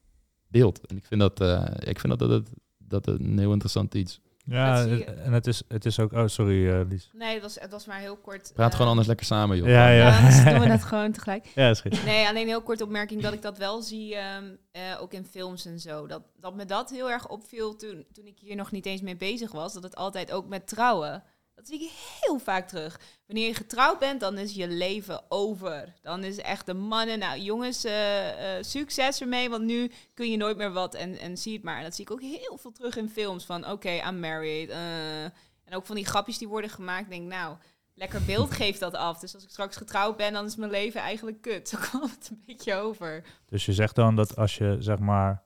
beeld. 0.48 0.86
En 0.86 0.96
ik 0.96 1.04
vind 1.04 1.20
dat, 1.20 1.40
uh, 1.40 1.64
ik 1.78 2.00
vind 2.00 2.18
dat, 2.18 2.28
dat, 2.28 2.50
dat 2.78 3.06
een 3.06 3.38
heel 3.38 3.52
interessant 3.52 3.94
iets. 3.94 4.20
Ja, 4.46 4.86
en 5.24 5.32
het 5.32 5.46
is, 5.46 5.62
het 5.68 5.84
is 5.84 5.98
ook... 6.00 6.12
Oh, 6.12 6.26
sorry, 6.26 6.66
uh, 6.66 6.80
Lies. 6.88 7.10
Nee, 7.12 7.32
het 7.32 7.42
was, 7.42 7.60
het 7.60 7.70
was 7.70 7.86
maar 7.86 7.98
heel 7.98 8.16
kort. 8.16 8.50
Praat 8.54 8.70
eh, 8.70 8.74
gewoon 8.74 8.90
anders 8.90 9.08
lekker 9.08 9.26
samen, 9.26 9.56
joh. 9.56 9.68
Ja, 9.68 9.88
ja. 9.88 10.28
Ja, 10.28 10.44
doen 10.50 10.60
we 10.60 10.68
dat 10.68 10.84
gewoon 10.84 11.12
tegelijk. 11.12 11.46
Ja, 11.54 11.70
is 11.70 11.80
goed. 11.80 12.04
Nee, 12.04 12.26
alleen 12.26 12.46
heel 12.46 12.62
kort 12.62 12.80
opmerking 12.80 13.22
dat 13.22 13.32
ik 13.32 13.42
dat 13.42 13.58
wel 13.58 13.82
zie, 13.82 14.14
ehm, 14.16 14.44
eh, 14.72 14.82
ook 15.00 15.12
in 15.12 15.26
films 15.26 15.66
en 15.66 15.80
zo. 15.80 16.06
Dat, 16.06 16.22
dat 16.40 16.54
me 16.54 16.64
dat 16.64 16.90
heel 16.90 17.10
erg 17.10 17.28
opviel 17.28 17.76
toen, 17.76 18.06
toen 18.12 18.26
ik 18.26 18.38
hier 18.38 18.56
nog 18.56 18.70
niet 18.70 18.86
eens 18.86 19.00
mee 19.00 19.16
bezig 19.16 19.52
was. 19.52 19.72
Dat 19.72 19.82
het 19.82 19.96
altijd 19.96 20.32
ook 20.32 20.48
met 20.48 20.66
trouwen. 20.66 21.22
Dat 21.64 21.72
zie 21.72 21.84
ik 21.84 21.92
heel 22.20 22.38
vaak 22.38 22.68
terug. 22.68 23.00
Wanneer 23.26 23.46
je 23.46 23.54
getrouwd 23.54 23.98
bent, 23.98 24.20
dan 24.20 24.38
is 24.38 24.54
je 24.54 24.68
leven 24.68 25.22
over. 25.28 25.94
Dan 26.02 26.24
is 26.24 26.38
echt 26.38 26.66
de 26.66 26.74
mannen, 26.74 27.18
nou 27.18 27.40
jongens, 27.40 27.84
eh, 27.84 28.56
eh, 28.56 28.64
succes 28.64 29.20
ermee, 29.20 29.50
want 29.50 29.64
nu 29.64 29.90
kun 30.14 30.30
je 30.30 30.36
nooit 30.36 30.56
meer 30.56 30.72
wat 30.72 30.94
en, 30.94 31.18
en 31.18 31.38
zie 31.38 31.52
het 31.52 31.62
maar. 31.62 31.76
En 31.76 31.82
dat 31.82 31.94
zie 31.94 32.04
ik 32.04 32.10
ook 32.10 32.20
heel 32.20 32.58
veel 32.60 32.72
terug 32.72 32.96
in 32.96 33.08
films 33.08 33.44
van, 33.44 33.70
oké, 33.70 33.90
I'm 33.90 34.20
married. 34.20 34.68
eh. 34.68 35.24
en 35.24 35.70
ook 35.70 35.86
van 35.86 35.96
die 35.96 36.04
grapjes 36.06 36.38
die 36.38 36.48
worden 36.48 36.70
gemaakt, 36.70 37.10
denk 37.10 37.28
nou, 37.28 37.56
lekker 37.94 38.24
beeld 38.24 38.50
geeft 38.60 38.80
dat 38.80 38.94
af. 38.94 39.18
Dus 39.18 39.34
als 39.34 39.44
ik 39.44 39.50
straks 39.50 39.76
getrouwd 39.76 40.16
ben, 40.16 40.32
dan 40.32 40.44
is 40.44 40.56
mijn 40.56 40.70
leven 40.70 41.00
eigenlijk 41.00 41.40
kut. 41.40 41.68
Zo 41.68 41.78
kwam 41.78 42.02
het 42.02 42.28
een 42.30 42.42
beetje 42.46 42.74
over. 42.74 43.24
Dus 43.46 43.66
je 43.66 43.72
zegt 43.72 43.94
dan 43.94 44.16
dat 44.16 44.36
als 44.36 44.56
je, 44.56 44.76
zeg 44.78 44.98
maar, 44.98 45.42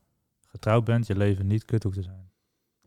getrouwd 0.46 0.84
bent, 0.84 1.06
je 1.06 1.16
leven 1.16 1.46
niet 1.46 1.64
kut 1.64 1.82
hoeft 1.82 1.96
te 1.96 2.02
zijn. 2.02 2.30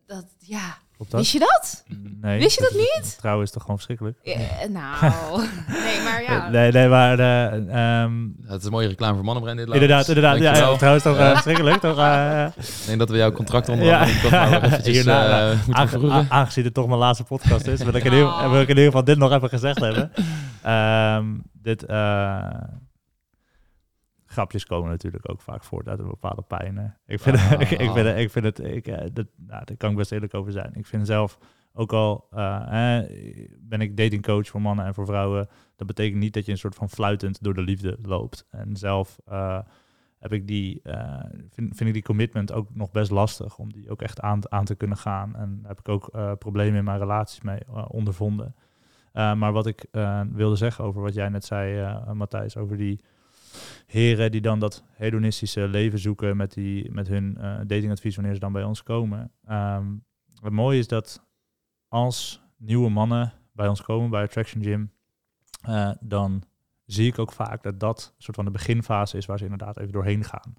Dat, 0.06 0.34
ja. 0.38 0.78
Klopt 1.08 1.10
dat? 1.10 1.20
Wist 1.20 1.32
je 1.32 1.38
dat? 1.38 1.84
Nee. 2.20 2.38
Wist 2.40 2.58
je 2.58 2.62
dat 2.70 2.74
niet? 2.78 3.16
Trouwen 3.18 3.44
is 3.44 3.50
toch 3.50 3.60
gewoon 3.62 3.76
verschrikkelijk? 3.76 4.18
Ja, 4.22 4.36
nou, 4.68 5.42
nee, 5.68 6.00
maar 6.04 6.22
ja. 6.22 6.48
Nee, 6.58 6.72
nee, 6.72 6.88
maar... 6.88 7.18
eh, 7.18 8.02
ehm, 8.02 8.12
Het 8.46 8.58
is 8.60 8.64
een 8.66 8.70
mooie 8.72 8.88
reclame 8.88 9.14
voor 9.14 9.24
mannen, 9.24 9.42
Brendan. 9.42 9.72
inderdaad, 9.74 10.08
inderdaad. 10.08 10.38
Ja, 10.38 10.56
ja, 10.56 10.76
trouwens 10.76 11.04
toch 11.04 11.16
uh, 11.18 11.30
verschrikkelijk, 11.30 11.80
toch? 11.80 11.98
Uh, 11.98 12.46
Ik 12.56 12.86
denk 12.86 12.98
dat 12.98 13.08
we 13.10 13.16
jouw 13.16 13.32
contract 13.32 13.66
Ja. 13.66 13.72
onderhandelen. 13.72 14.20
toch 14.22 14.30
maar 14.30 14.50
nog 14.50 14.62
eventjes 14.62 14.94
Hierna, 14.96 15.50
uh, 15.50 15.56
moeten 15.56 15.74
aange- 15.74 15.88
verroeren. 15.88 16.18
a- 16.18 16.26
aangezien 16.28 16.64
het 16.64 16.74
toch 16.74 16.86
mijn 16.86 16.98
laatste 16.98 17.24
podcast 17.24 17.66
is, 17.66 17.82
wil 17.82 17.94
ik 17.94 18.04
in, 18.04 18.12
ieder, 18.12 18.26
Oh. 18.26 18.50
wil 18.50 18.60
ik 18.60 18.68
in 18.68 18.76
ieder 18.76 18.84
geval 18.84 19.04
dit 19.04 19.18
nog 19.18 19.32
even 19.32 19.48
gezegd 19.48 19.80
hebben. 19.80 20.12
Ehm, 20.62 21.24
dit, 21.62 21.84
eh, 21.86 22.44
grapjes 24.32 24.66
komen 24.66 24.90
natuurlijk 24.90 25.30
ook 25.30 25.40
vaak 25.40 25.64
voort 25.64 25.88
uit 25.88 25.98
een 25.98 26.08
bepaalde 26.08 26.42
pijn. 26.42 26.96
Ik 27.06 27.20
vind, 27.20 27.36
Ah. 27.36 27.52
ik, 27.60 27.70
ik 27.86 27.90
vind, 27.90 28.06
het- 28.06 28.18
ik 28.18 28.30
vind 28.30 28.44
het, 28.44 28.58
ik, 28.58 28.86
eh, 28.86 29.08
dat, 29.12 29.26
nou, 29.36 29.64
daar 29.64 29.76
kan 29.76 29.90
ik 29.90 29.96
best 29.96 30.12
eerlijk 30.12 30.34
over 30.34 30.52
zijn. 30.52 30.74
Ik 30.74 30.86
vind 30.86 31.06
zelf 31.06 31.38
ook 31.72 31.92
al, 31.92 32.26
eh, 32.30 32.98
eh, 32.98 33.48
ben 33.60 33.80
ik 33.80 33.96
datingcoach 33.96 34.48
voor 34.48 34.60
mannen 34.60 34.84
en 34.86 34.94
voor 34.94 35.06
vrouwen. 35.06 35.48
Dat 35.76 35.86
betekent 35.86 36.20
niet 36.20 36.34
dat 36.34 36.44
je 36.46 36.52
een 36.52 36.58
soort 36.58 36.74
van 36.74 36.88
fluitend 36.88 37.42
door 37.42 37.54
de 37.54 37.62
liefde 37.62 37.98
loopt. 38.02 38.46
En 38.50 38.76
zelf 38.76 39.18
eh, 39.24 39.58
heb 40.18 40.32
ik 40.32 40.46
die, 40.46 40.80
eh, 40.82 41.20
vind, 41.50 41.76
vind 41.76 41.80
ik 41.80 41.92
die 41.92 42.02
commitment 42.02 42.52
ook 42.52 42.74
nog 42.74 42.90
best 42.90 43.10
lastig 43.10 43.58
om 43.58 43.72
die 43.72 43.90
ook 43.90 44.02
echt 44.02 44.20
aan, 44.20 44.52
aan 44.52 44.64
te 44.64 44.74
kunnen 44.74 44.96
gaan. 44.96 45.36
En 45.36 45.58
daar 45.60 45.68
heb 45.68 45.78
ik 45.78 45.88
ook 45.88 46.10
problemen 46.38 46.78
in 46.78 46.84
mijn 46.84 46.98
relaties 46.98 47.40
mee 47.40 47.60
ondervonden. 47.88 48.54
Maar 49.12 49.52
wat 49.52 49.66
ik 49.66 49.84
wilde 50.32 50.56
zeggen 50.56 50.84
over 50.84 51.02
wat 51.02 51.14
jij 51.14 51.28
net 51.28 51.44
zei, 51.44 51.96
Matthijs, 52.12 52.56
over 52.56 52.76
die 52.76 53.00
heren 53.86 54.30
die 54.30 54.40
dan 54.40 54.58
dat 54.58 54.84
hedonistische 54.92 55.68
leven 55.68 55.98
zoeken 55.98 56.36
met, 56.36 56.52
die, 56.52 56.90
met 56.90 57.08
hun 57.08 57.36
uh, 57.38 57.56
datingadvies 57.66 58.14
wanneer 58.14 58.34
ze 58.34 58.40
dan 58.40 58.52
bij 58.52 58.64
ons 58.64 58.82
komen. 58.82 59.32
Um, 59.50 60.04
het 60.42 60.52
mooie 60.52 60.78
is 60.78 60.88
dat 60.88 61.26
als 61.88 62.42
nieuwe 62.56 62.90
mannen 62.90 63.32
bij 63.52 63.68
ons 63.68 63.82
komen, 63.82 64.10
bij 64.10 64.22
Attraction 64.22 64.62
Gym, 64.62 64.92
uh, 65.68 65.90
dan 66.00 66.42
zie 66.84 67.06
ik 67.06 67.18
ook 67.18 67.32
vaak 67.32 67.62
dat 67.62 67.80
dat 67.80 68.14
soort 68.18 68.36
van 68.36 68.44
de 68.44 68.50
beginfase 68.50 69.16
is 69.16 69.26
waar 69.26 69.38
ze 69.38 69.44
inderdaad 69.44 69.78
even 69.78 69.92
doorheen 69.92 70.24
gaan. 70.24 70.54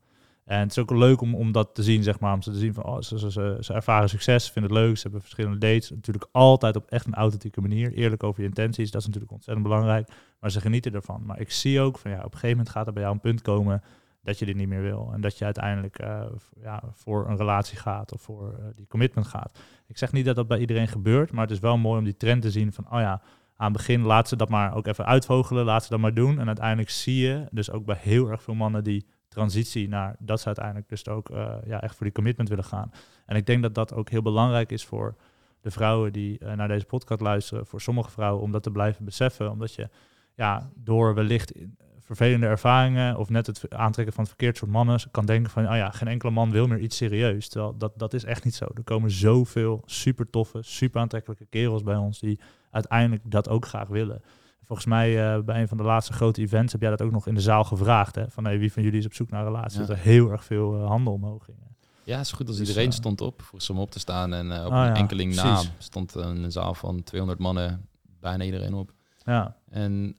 En 0.45 0.59
het 0.59 0.71
is 0.71 0.77
ook 0.77 0.91
leuk 0.91 1.21
om, 1.21 1.35
om 1.35 1.51
dat 1.51 1.75
te 1.75 1.83
zien, 1.83 2.03
zeg 2.03 2.19
maar. 2.19 2.33
Om 2.33 2.39
te 2.39 2.53
zien 2.53 2.73
van, 2.73 2.83
oh, 2.83 3.01
ze, 3.01 3.19
ze, 3.19 3.31
ze, 3.31 3.57
ze 3.59 3.73
ervaren 3.73 4.09
succes, 4.09 4.51
vinden 4.51 4.71
het 4.71 4.81
leuk, 4.81 4.95
ze 4.95 5.01
hebben 5.01 5.21
verschillende 5.21 5.57
dates. 5.57 5.89
Natuurlijk 5.89 6.27
altijd 6.31 6.75
op 6.75 6.89
echt 6.89 7.05
een 7.05 7.13
authentieke 7.13 7.61
manier. 7.61 7.93
Eerlijk 7.93 8.23
over 8.23 8.41
je 8.41 8.47
intenties, 8.47 8.91
dat 8.91 9.01
is 9.01 9.07
natuurlijk 9.07 9.33
ontzettend 9.33 9.67
belangrijk. 9.67 10.09
Maar 10.39 10.51
ze 10.51 10.61
genieten 10.61 10.93
ervan. 10.93 11.25
Maar 11.25 11.39
ik 11.39 11.51
zie 11.51 11.79
ook 11.79 11.97
van, 11.97 12.11
ja, 12.11 12.17
op 12.17 12.23
een 12.23 12.31
gegeven 12.31 12.49
moment 12.49 12.69
gaat 12.69 12.87
er 12.87 12.93
bij 12.93 13.01
jou 13.01 13.15
een 13.15 13.21
punt 13.21 13.41
komen 13.41 13.81
dat 14.23 14.39
je 14.39 14.45
dit 14.45 14.55
niet 14.55 14.67
meer 14.67 14.81
wil. 14.81 15.09
En 15.13 15.21
dat 15.21 15.37
je 15.37 15.45
uiteindelijk 15.45 16.01
uh, 16.01 16.21
ja, 16.61 16.83
voor 16.93 17.29
een 17.29 17.37
relatie 17.37 17.77
gaat 17.77 18.13
of 18.13 18.21
voor 18.21 18.55
uh, 18.59 18.65
die 18.75 18.87
commitment 18.87 19.27
gaat. 19.27 19.59
Ik 19.87 19.97
zeg 19.97 20.11
niet 20.11 20.25
dat 20.25 20.35
dat 20.35 20.47
bij 20.47 20.59
iedereen 20.59 20.87
gebeurt, 20.87 21.31
maar 21.31 21.41
het 21.41 21.51
is 21.51 21.59
wel 21.59 21.77
mooi 21.77 21.97
om 21.97 22.03
die 22.03 22.17
trend 22.17 22.41
te 22.41 22.51
zien 22.51 22.73
van, 22.73 22.85
oh 22.85 22.99
ja, 22.99 23.21
aan 23.55 23.67
het 23.67 23.77
begin 23.77 24.01
laat 24.01 24.27
ze 24.27 24.35
dat 24.35 24.49
maar 24.49 24.75
ook 24.75 24.87
even 24.87 25.05
uitvogelen, 25.05 25.65
laat 25.65 25.83
ze 25.83 25.89
dat 25.89 25.99
maar 25.99 26.13
doen. 26.13 26.39
En 26.39 26.47
uiteindelijk 26.47 26.89
zie 26.89 27.27
je 27.27 27.47
dus 27.51 27.71
ook 27.71 27.85
bij 27.85 27.97
heel 27.99 28.29
erg 28.29 28.43
veel 28.43 28.53
mannen 28.53 28.83
die 28.83 29.05
transitie 29.33 29.87
naar 29.87 30.15
dat 30.19 30.39
ze 30.39 30.45
uiteindelijk 30.45 30.89
dus 30.89 31.07
ook 31.07 31.29
uh, 31.29 31.55
ja, 31.65 31.81
echt 31.81 31.95
voor 31.95 32.05
die 32.05 32.15
commitment 32.15 32.49
willen 32.49 32.63
gaan. 32.63 32.91
En 33.25 33.35
ik 33.35 33.45
denk 33.45 33.61
dat 33.61 33.75
dat 33.75 33.93
ook 33.93 34.09
heel 34.09 34.21
belangrijk 34.21 34.71
is 34.71 34.85
voor 34.85 35.15
de 35.61 35.71
vrouwen 35.71 36.13
die 36.13 36.39
uh, 36.39 36.53
naar 36.53 36.67
deze 36.67 36.85
podcast 36.85 37.21
luisteren, 37.21 37.65
voor 37.65 37.81
sommige 37.81 38.11
vrouwen 38.11 38.43
om 38.43 38.51
dat 38.51 38.63
te 38.63 38.71
blijven 38.71 39.05
beseffen, 39.05 39.51
omdat 39.51 39.73
je 39.73 39.89
ja, 40.35 40.69
door 40.75 41.13
wellicht 41.13 41.51
vervelende 41.99 42.45
ervaringen 42.45 43.17
of 43.17 43.29
net 43.29 43.47
het 43.47 43.73
aantrekken 43.73 44.13
van 44.13 44.23
het 44.23 44.33
verkeerd 44.33 44.57
soort 44.57 44.71
mannen 44.71 44.99
kan 45.11 45.25
denken 45.25 45.51
van, 45.51 45.69
oh 45.69 45.75
ja, 45.75 45.89
geen 45.89 46.07
enkele 46.07 46.31
man 46.31 46.51
wil 46.51 46.67
meer 46.67 46.79
iets 46.79 46.97
serieus. 46.97 47.49
Terwijl 47.49 47.77
dat, 47.77 47.93
dat 47.95 48.13
is 48.13 48.23
echt 48.23 48.43
niet 48.43 48.55
zo. 48.55 48.65
Er 48.73 48.83
komen 48.83 49.11
zoveel 49.11 49.81
super 49.85 50.29
toffe, 50.29 50.61
super 50.61 51.01
aantrekkelijke 51.01 51.45
kerels 51.45 51.83
bij 51.83 51.95
ons 51.95 52.19
die 52.19 52.39
uiteindelijk 52.71 53.21
dat 53.25 53.49
ook 53.49 53.65
graag 53.65 53.87
willen. 53.87 54.21
Volgens 54.63 54.87
mij 54.87 55.35
uh, 55.35 55.43
bij 55.43 55.61
een 55.61 55.67
van 55.67 55.77
de 55.77 55.83
laatste 55.83 56.13
grote 56.13 56.41
events 56.41 56.71
heb 56.71 56.81
jij 56.81 56.89
dat 56.89 57.01
ook 57.01 57.11
nog 57.11 57.27
in 57.27 57.35
de 57.35 57.41
zaal 57.41 57.63
gevraagd. 57.63 58.15
Hè? 58.15 58.29
Van 58.29 58.45
hey, 58.45 58.59
wie 58.59 58.73
van 58.73 58.83
jullie 58.83 58.99
is 58.99 59.05
op 59.05 59.13
zoek 59.13 59.29
naar 59.29 59.39
een 59.39 59.53
relatie? 59.53 59.79
Ja. 59.79 59.85
Dat 59.85 59.95
er 59.95 60.03
heel 60.03 60.31
erg 60.31 60.43
veel 60.43 60.75
uh, 60.75 60.87
handel 60.87 61.13
omhoog 61.13 61.45
ging. 61.45 61.57
Ja, 62.03 62.17
het 62.17 62.25
is 62.25 62.31
goed 62.31 62.47
als 62.47 62.57
dus, 62.57 62.67
iedereen 62.67 62.89
uh, 62.89 62.93
stond 62.93 63.21
op 63.21 63.41
voor 63.41 63.61
ze 63.61 63.71
om 63.71 63.79
op 63.79 63.91
te 63.91 63.99
staan. 63.99 64.33
En 64.33 64.51
op 64.51 64.71
oh, 64.71 64.77
een 64.77 64.85
ja, 64.85 64.95
enkeling 64.95 65.35
precies. 65.35 65.63
naam 65.63 65.73
stond 65.77 66.15
een 66.15 66.51
zaal 66.51 66.73
van 66.73 67.03
200 67.03 67.41
mannen, 67.41 67.87
bijna 68.19 68.43
iedereen 68.43 68.73
op. 68.73 68.93
Ja. 69.25 69.57
En 69.69 70.17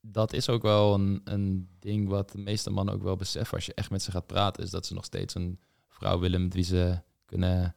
dat 0.00 0.32
is 0.32 0.48
ook 0.48 0.62
wel 0.62 0.94
een, 0.94 1.20
een 1.24 1.68
ding 1.78 2.08
wat 2.08 2.30
de 2.30 2.38
meeste 2.38 2.70
mannen 2.70 2.94
ook 2.94 3.02
wel 3.02 3.16
beseffen 3.16 3.56
als 3.56 3.66
je 3.66 3.74
echt 3.74 3.90
met 3.90 4.02
ze 4.02 4.10
gaat 4.10 4.26
praten. 4.26 4.62
Is 4.62 4.70
dat 4.70 4.86
ze 4.86 4.94
nog 4.94 5.04
steeds 5.04 5.34
een 5.34 5.60
vrouw 5.88 6.18
willen 6.18 6.42
met 6.42 6.54
wie 6.54 6.64
ze 6.64 7.00
kunnen 7.24 7.74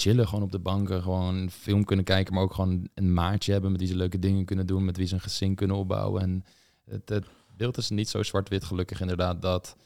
chillen. 0.00 0.28
Gewoon 0.28 0.44
op 0.44 0.52
de 0.52 0.58
banken, 0.58 1.02
gewoon 1.02 1.34
een 1.34 1.50
film 1.50 1.84
kunnen 1.84 2.04
kijken. 2.04 2.34
Maar 2.34 2.42
ook 2.42 2.54
gewoon 2.54 2.88
een 2.94 3.14
maatje 3.14 3.52
hebben 3.52 3.70
met 3.70 3.80
wie 3.80 3.88
ze 3.88 3.96
leuke 3.96 4.18
dingen 4.18 4.44
kunnen 4.44 4.66
doen. 4.66 4.84
Met 4.84 4.96
wie 4.96 5.06
ze 5.06 5.14
een 5.14 5.20
gezin 5.20 5.54
kunnen 5.54 5.76
opbouwen. 5.76 6.22
En 6.22 6.44
het, 6.84 7.08
het 7.08 7.26
beeld 7.56 7.76
is 7.76 7.90
niet 7.90 8.08
zo 8.08 8.22
zwart-wit 8.22 8.64
gelukkig 8.64 9.00
inderdaad 9.00 9.42
dat 9.42 9.76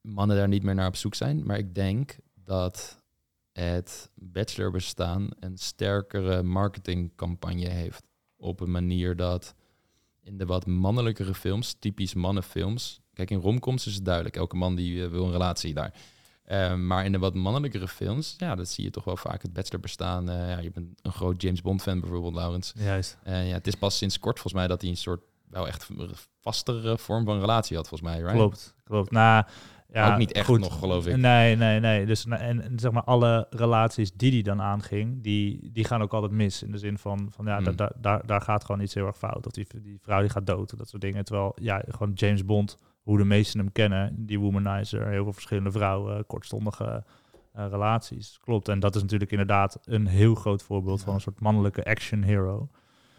mannen 0.00 0.36
daar 0.36 0.48
niet 0.48 0.62
meer 0.62 0.74
naar 0.74 0.88
op 0.88 0.96
zoek 0.96 1.14
zijn. 1.14 1.46
Maar 1.46 1.58
ik 1.58 1.74
denk 1.74 2.16
dat 2.44 3.00
het 3.52 4.10
bachelorbestaan 4.14 5.28
een 5.40 5.58
sterkere 5.58 6.42
marketingcampagne 6.42 7.68
heeft 7.68 8.08
op 8.36 8.60
een 8.60 8.70
manier 8.70 9.16
dat 9.16 9.54
in 10.22 10.38
de 10.38 10.46
wat 10.46 10.66
mannelijkere 10.66 11.34
films, 11.34 11.76
typisch 11.78 12.14
mannenfilms, 12.14 13.00
kijk 13.12 13.30
in 13.30 13.40
romcoms 13.40 13.86
is 13.86 13.94
het 13.94 14.04
duidelijk, 14.04 14.36
elke 14.36 14.56
man 14.56 14.74
die 14.74 14.92
uh, 14.92 15.08
wil 15.08 15.24
een 15.24 15.32
relatie 15.32 15.74
daar. 15.74 15.94
Uh, 16.50 16.74
maar 16.74 17.04
in 17.04 17.12
de 17.12 17.18
wat 17.18 17.34
mannelijkere 17.34 17.88
films, 17.88 18.34
ja, 18.38 18.54
dat 18.54 18.68
zie 18.68 18.84
je 18.84 18.90
toch 18.90 19.04
wel 19.04 19.16
vaak 19.16 19.42
het 19.42 19.52
bachelor 19.52 19.80
bestaan. 19.80 20.30
Uh, 20.30 20.48
ja, 20.48 20.58
je 20.58 20.70
bent 20.70 20.86
een 21.02 21.12
groot 21.12 21.42
James 21.42 21.62
Bond 21.62 21.82
fan 21.82 22.00
bijvoorbeeld, 22.00 22.34
Laurens. 22.34 22.72
Juist. 22.76 23.18
ja, 23.24 23.32
het 23.32 23.66
is 23.66 23.74
pas 23.74 23.96
sinds 23.96 24.18
kort 24.18 24.38
volgens 24.38 24.54
mij 24.54 24.66
dat 24.66 24.80
hij 24.80 24.90
een 24.90 24.96
soort 24.96 25.20
wel 25.50 25.66
echt 25.66 25.88
vastere 26.40 26.98
vorm 26.98 27.24
van 27.24 27.40
relatie 27.40 27.76
had, 27.76 27.88
volgens 27.88 28.10
mij. 28.10 28.18
Right? 28.18 28.36
Klopt, 28.36 28.74
klopt. 28.84 29.10
Nou, 29.10 29.44
ja, 29.92 30.12
ook 30.12 30.18
niet 30.18 30.32
echt 30.32 30.46
goed. 30.46 30.60
nog, 30.60 30.78
geloof 30.78 31.06
ik. 31.06 31.16
Nee, 31.16 31.56
nee, 31.56 31.80
nee. 31.80 32.06
Dus 32.06 32.24
en, 32.24 32.60
en 32.62 32.78
zeg 32.78 32.92
maar 32.92 33.04
alle 33.04 33.46
relaties 33.50 34.12
die 34.12 34.30
die 34.30 34.42
dan 34.42 34.62
aanging, 34.62 35.22
die, 35.22 35.70
die 35.72 35.84
gaan 35.84 36.02
ook 36.02 36.12
altijd 36.12 36.32
mis. 36.32 36.62
In 36.62 36.70
de 36.72 36.78
zin 36.78 36.98
van, 36.98 37.28
van 37.30 37.44
ja, 37.44 37.56
Hmm. 37.56 37.76
daar, 37.76 37.92
daar, 38.00 38.26
daar 38.26 38.40
gaat 38.40 38.64
gewoon 38.64 38.80
iets 38.80 38.94
heel 38.94 39.06
erg 39.06 39.16
fout. 39.16 39.46
Of 39.46 39.52
die, 39.52 39.66
die 39.82 39.98
vrouw 40.02 40.20
die 40.20 40.28
gaat 40.28 40.46
dood, 40.46 40.78
dat 40.78 40.88
soort 40.88 41.02
dingen. 41.02 41.24
Terwijl, 41.24 41.52
ja, 41.60 41.82
gewoon 41.88 42.12
James 42.12 42.44
Bond, 42.44 42.78
hoe 43.08 43.18
de 43.18 43.24
meesten 43.24 43.60
hem 43.60 43.72
kennen, 43.72 44.26
die 44.26 44.40
womanizer, 44.40 45.06
heel 45.06 45.22
veel 45.22 45.32
verschillende 45.32 45.70
vrouwen, 45.70 46.26
kortstondige 46.26 47.04
eh, 47.52 47.66
relaties. 47.70 48.38
Klopt. 48.40 48.68
En 48.68 48.80
dat 48.80 48.94
is 48.94 49.02
natuurlijk 49.02 49.30
inderdaad 49.30 49.78
een 49.84 50.06
heel 50.06 50.34
groot 50.34 50.62
voorbeeld 50.62 50.98
Ja. 50.98 51.04
van 51.04 51.14
een 51.14 51.20
soort 51.20 51.40
mannelijke 51.40 51.84
action 51.84 52.22
hero. 52.22 52.68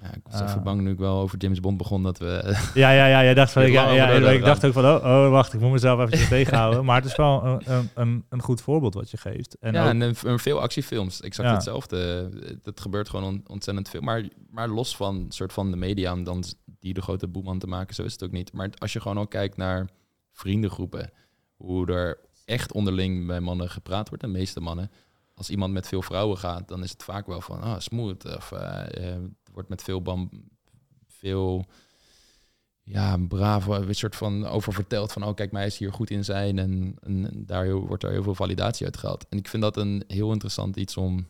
Ja, 0.02 0.14
ik 0.14 0.20
was 0.24 0.42
Eh. 0.42 0.48
even 0.48 0.64
bang 0.64 0.82
nu 0.82 0.92
ik 0.92 0.98
wel 0.98 1.20
over 1.20 1.38
James 1.38 1.60
Bond 1.60 1.78
begon 1.78 2.04
dat 2.04 2.18
we... 2.18 2.58
Ja, 2.74 2.92
ja, 2.92 3.06
ja. 3.06 3.24
Jij 3.24 3.34
dacht 3.34 3.52
van, 3.52 3.62
Heel 3.64 3.72
ja, 3.72 3.92
ja, 3.92 4.30
ik 4.30 4.44
dacht 4.44 4.66
ook 4.66 4.74
van, 4.74 4.86
oh, 4.86 4.96
oh, 5.04 5.30
wacht, 5.30 5.54
ik 5.54 5.60
moet 5.60 5.72
mezelf 5.72 6.12
even 6.12 6.28
tegenhouden. 6.38 6.86
Maar 6.86 6.96
het 7.02 7.06
is 7.06 7.16
wel 7.16 7.46
een, 7.46 7.62
een, 7.74 7.90
een, 7.96 8.26
een 8.30 8.42
goed 8.42 8.62
voorbeeld 8.62 8.94
wat 8.94 9.12
je 9.12 9.18
geeft. 9.18 9.58
En 9.60 9.74
ja, 9.74 9.84
ook- 9.84 9.90
en, 9.90 10.02
eh, 10.02 10.24
en 10.24 10.40
veel 10.40 10.62
actiefilms. 10.62 11.22
Ik 11.22 11.34
zag 11.34 11.46
Ja. 11.46 11.54
hetzelfde. 11.54 12.30
Dat 12.62 12.80
gebeurt 12.80 13.10
gewoon 13.10 13.26
on- 13.26 13.44
ontzettend 13.48 13.90
veel. 13.90 14.02
Maar, 14.02 14.24
maar 14.50 14.68
los 14.68 14.96
van 14.96 15.26
soort 15.30 15.54
van 15.54 15.72
de 15.72 15.78
media, 15.78 16.14
om 16.14 16.24
dan 16.24 16.44
die 16.80 16.94
de 16.94 17.02
grote 17.02 17.28
boeman 17.28 17.60
te 17.60 17.68
maken, 17.68 17.96
zo 17.96 18.04
is 18.04 18.12
het 18.12 18.24
ook 18.24 18.32
niet. 18.32 18.54
Maar 18.54 18.70
als 18.78 18.94
je 18.94 19.02
gewoon 19.02 19.18
al 19.18 19.28
kijkt 19.28 19.58
naar 19.58 19.88
vriendengroepen, 20.32 21.12
hoe 21.56 21.88
er 21.92 22.18
echt 22.46 22.72
onderling 22.74 23.28
bij 23.28 23.40
mannen 23.40 23.70
gepraat 23.70 24.10
wordt, 24.10 24.24
de 24.24 24.30
meeste 24.30 24.60
mannen. 24.60 24.92
Als 25.36 25.50
iemand 25.50 25.74
met 25.74 25.88
veel 25.88 26.02
vrouwen 26.02 26.38
gaat, 26.38 26.68
dan 26.68 26.84
is 26.84 26.92
het 26.92 27.04
vaak 27.04 27.28
wel 27.28 27.42
van, 27.42 27.62
ah, 27.62 27.80
smooth. 27.80 28.36
Of 28.36 28.52
eh, 28.52 29.14
eh, 29.14 29.20
wordt 29.54 29.70
met 29.70 29.84
veel 29.84 30.02
bam, 30.02 30.30
veel 31.08 31.66
ja, 32.84 33.18
bravo, 33.28 33.74
een 33.74 33.96
soort 33.96 34.16
van 34.16 34.46
over 34.46 34.74
verteld 34.74 35.12
van, 35.12 35.24
oh 35.24 35.36
kijk, 35.36 35.52
mij 35.52 35.66
is 35.66 35.78
hier 35.78 35.94
goed 35.94 36.10
in 36.10 36.24
zijn 36.24 36.60
en, 36.60 36.96
en 37.02 37.46
daar 37.46 37.74
wordt 37.74 38.04
er 38.04 38.12
heel 38.12 38.24
veel 38.24 38.36
validatie 38.36 38.86
uit 38.86 38.98
gehaald. 38.98 39.28
En 39.30 39.38
ik 39.38 39.48
vind 39.48 39.64
dat 39.64 39.78
een 39.78 40.04
heel 40.08 40.32
interessant 40.32 40.76
iets 40.76 40.98
om 40.98 41.28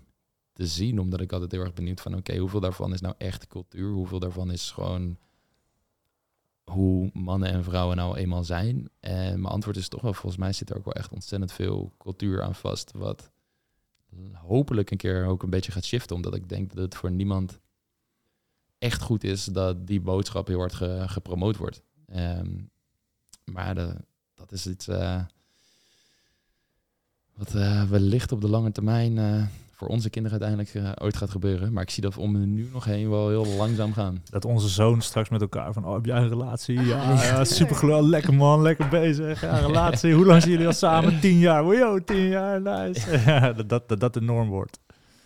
te 0.53 0.67
zien, 0.67 0.99
omdat 0.99 1.21
ik 1.21 1.31
altijd 1.31 1.51
heel 1.51 1.61
erg 1.61 1.73
benieuwd 1.73 2.01
van, 2.01 2.15
oké, 2.15 2.37
hoeveel 2.37 2.59
daarvan 2.59 2.93
is 2.93 3.01
nou 3.01 3.15
echt 3.17 3.47
cultuur, 3.47 3.91
hoeveel 3.91 4.19
daarvan 4.19 4.51
is 4.51 4.71
gewoon 4.71 5.17
hoe 6.63 7.09
mannen 7.13 7.49
en 7.49 7.63
vrouwen 7.63 7.97
nou 7.97 8.17
eenmaal 8.17 8.43
zijn. 8.43 8.89
En 8.99 9.41
mijn 9.41 9.53
antwoord 9.53 9.77
is 9.77 9.89
toch 9.89 10.01
wel, 10.01 10.13
volgens 10.13 10.41
mij 10.41 10.53
zit 10.53 10.69
er 10.69 10.77
ook 10.77 10.85
wel 10.85 10.93
echt 10.93 11.11
ontzettend 11.13 11.51
veel 11.51 11.93
cultuur 11.97 12.41
aan 12.41 12.55
vast, 12.55 12.91
wat 12.91 13.31
hopelijk 14.33 14.91
een 14.91 14.97
keer 14.97 15.25
ook 15.25 15.43
een 15.43 15.49
beetje 15.49 15.71
gaat 15.71 15.85
shiften, 15.85 16.15
omdat 16.15 16.35
ik 16.35 16.49
denk 16.49 16.73
dat 16.73 16.83
het 16.83 16.95
voor 16.95 17.11
niemand 17.11 17.59
echt 18.79 19.01
goed 19.01 19.23
is 19.23 19.45
dat 19.45 19.87
die 19.87 20.01
boodschap 20.01 20.47
heel 20.47 20.59
hard 20.59 20.73
ge- 20.73 21.03
gepromoot 21.07 21.57
wordt. 21.57 21.81
Ehm, 22.07 22.47
maar 23.43 23.75
de, 23.75 23.95
dat 24.35 24.51
is 24.51 24.67
iets 24.67 24.87
eh, 24.87 25.21
wat 27.35 27.53
eh, 27.55 27.83
wellicht 27.83 28.31
op 28.31 28.41
de 28.41 28.49
lange 28.49 28.71
termijn 28.71 29.17
eh, 29.17 29.43
voor 29.71 29.87
onze 29.87 30.09
kinderen 30.09 30.41
uiteindelijk 30.41 31.01
ooit 31.01 31.17
gaat 31.17 31.29
gebeuren. 31.29 31.73
Maar 31.73 31.83
ik 31.83 31.89
zie 31.89 32.03
dat 32.03 32.13
we 32.15 32.21
om 32.21 32.53
nu 32.53 32.69
nog 32.71 32.85
heen 32.85 33.09
wel 33.09 33.29
heel 33.29 33.45
langzaam 33.45 33.93
gaan. 33.93 34.23
dat 34.29 34.45
onze 34.45 34.67
zoon 34.67 35.01
straks 35.01 35.29
met 35.29 35.41
elkaar 35.41 35.73
van, 35.73 35.85
oh, 35.85 35.93
heb 35.93 36.05
jij 36.05 36.17
een 36.17 36.29
relatie? 36.29 36.79
Ja, 36.81 37.13
ja 37.23 37.43
super 37.43 37.75
gelul, 37.75 38.07
lekker 38.07 38.33
man, 38.33 38.61
lekker 38.61 38.89
bezig. 38.89 39.41
Ja, 39.41 39.59
relatie. 39.67 40.13
Hoe 40.13 40.25
lang 40.25 40.39
zijn 40.41 40.51
jullie 40.53 40.67
al 40.67 40.73
samen? 40.73 41.19
Tien 41.19 41.37
jaar. 41.37 41.63
Wow, 41.63 41.99
tien 42.03 42.27
jaar, 42.27 42.61
nice. 42.61 43.17
Ja, 43.25 43.39
dat, 43.53 43.69
dat, 43.69 43.87
dat 43.89 43.99
dat 43.99 44.13
de 44.13 44.21
norm 44.21 44.49
wordt. 44.49 44.79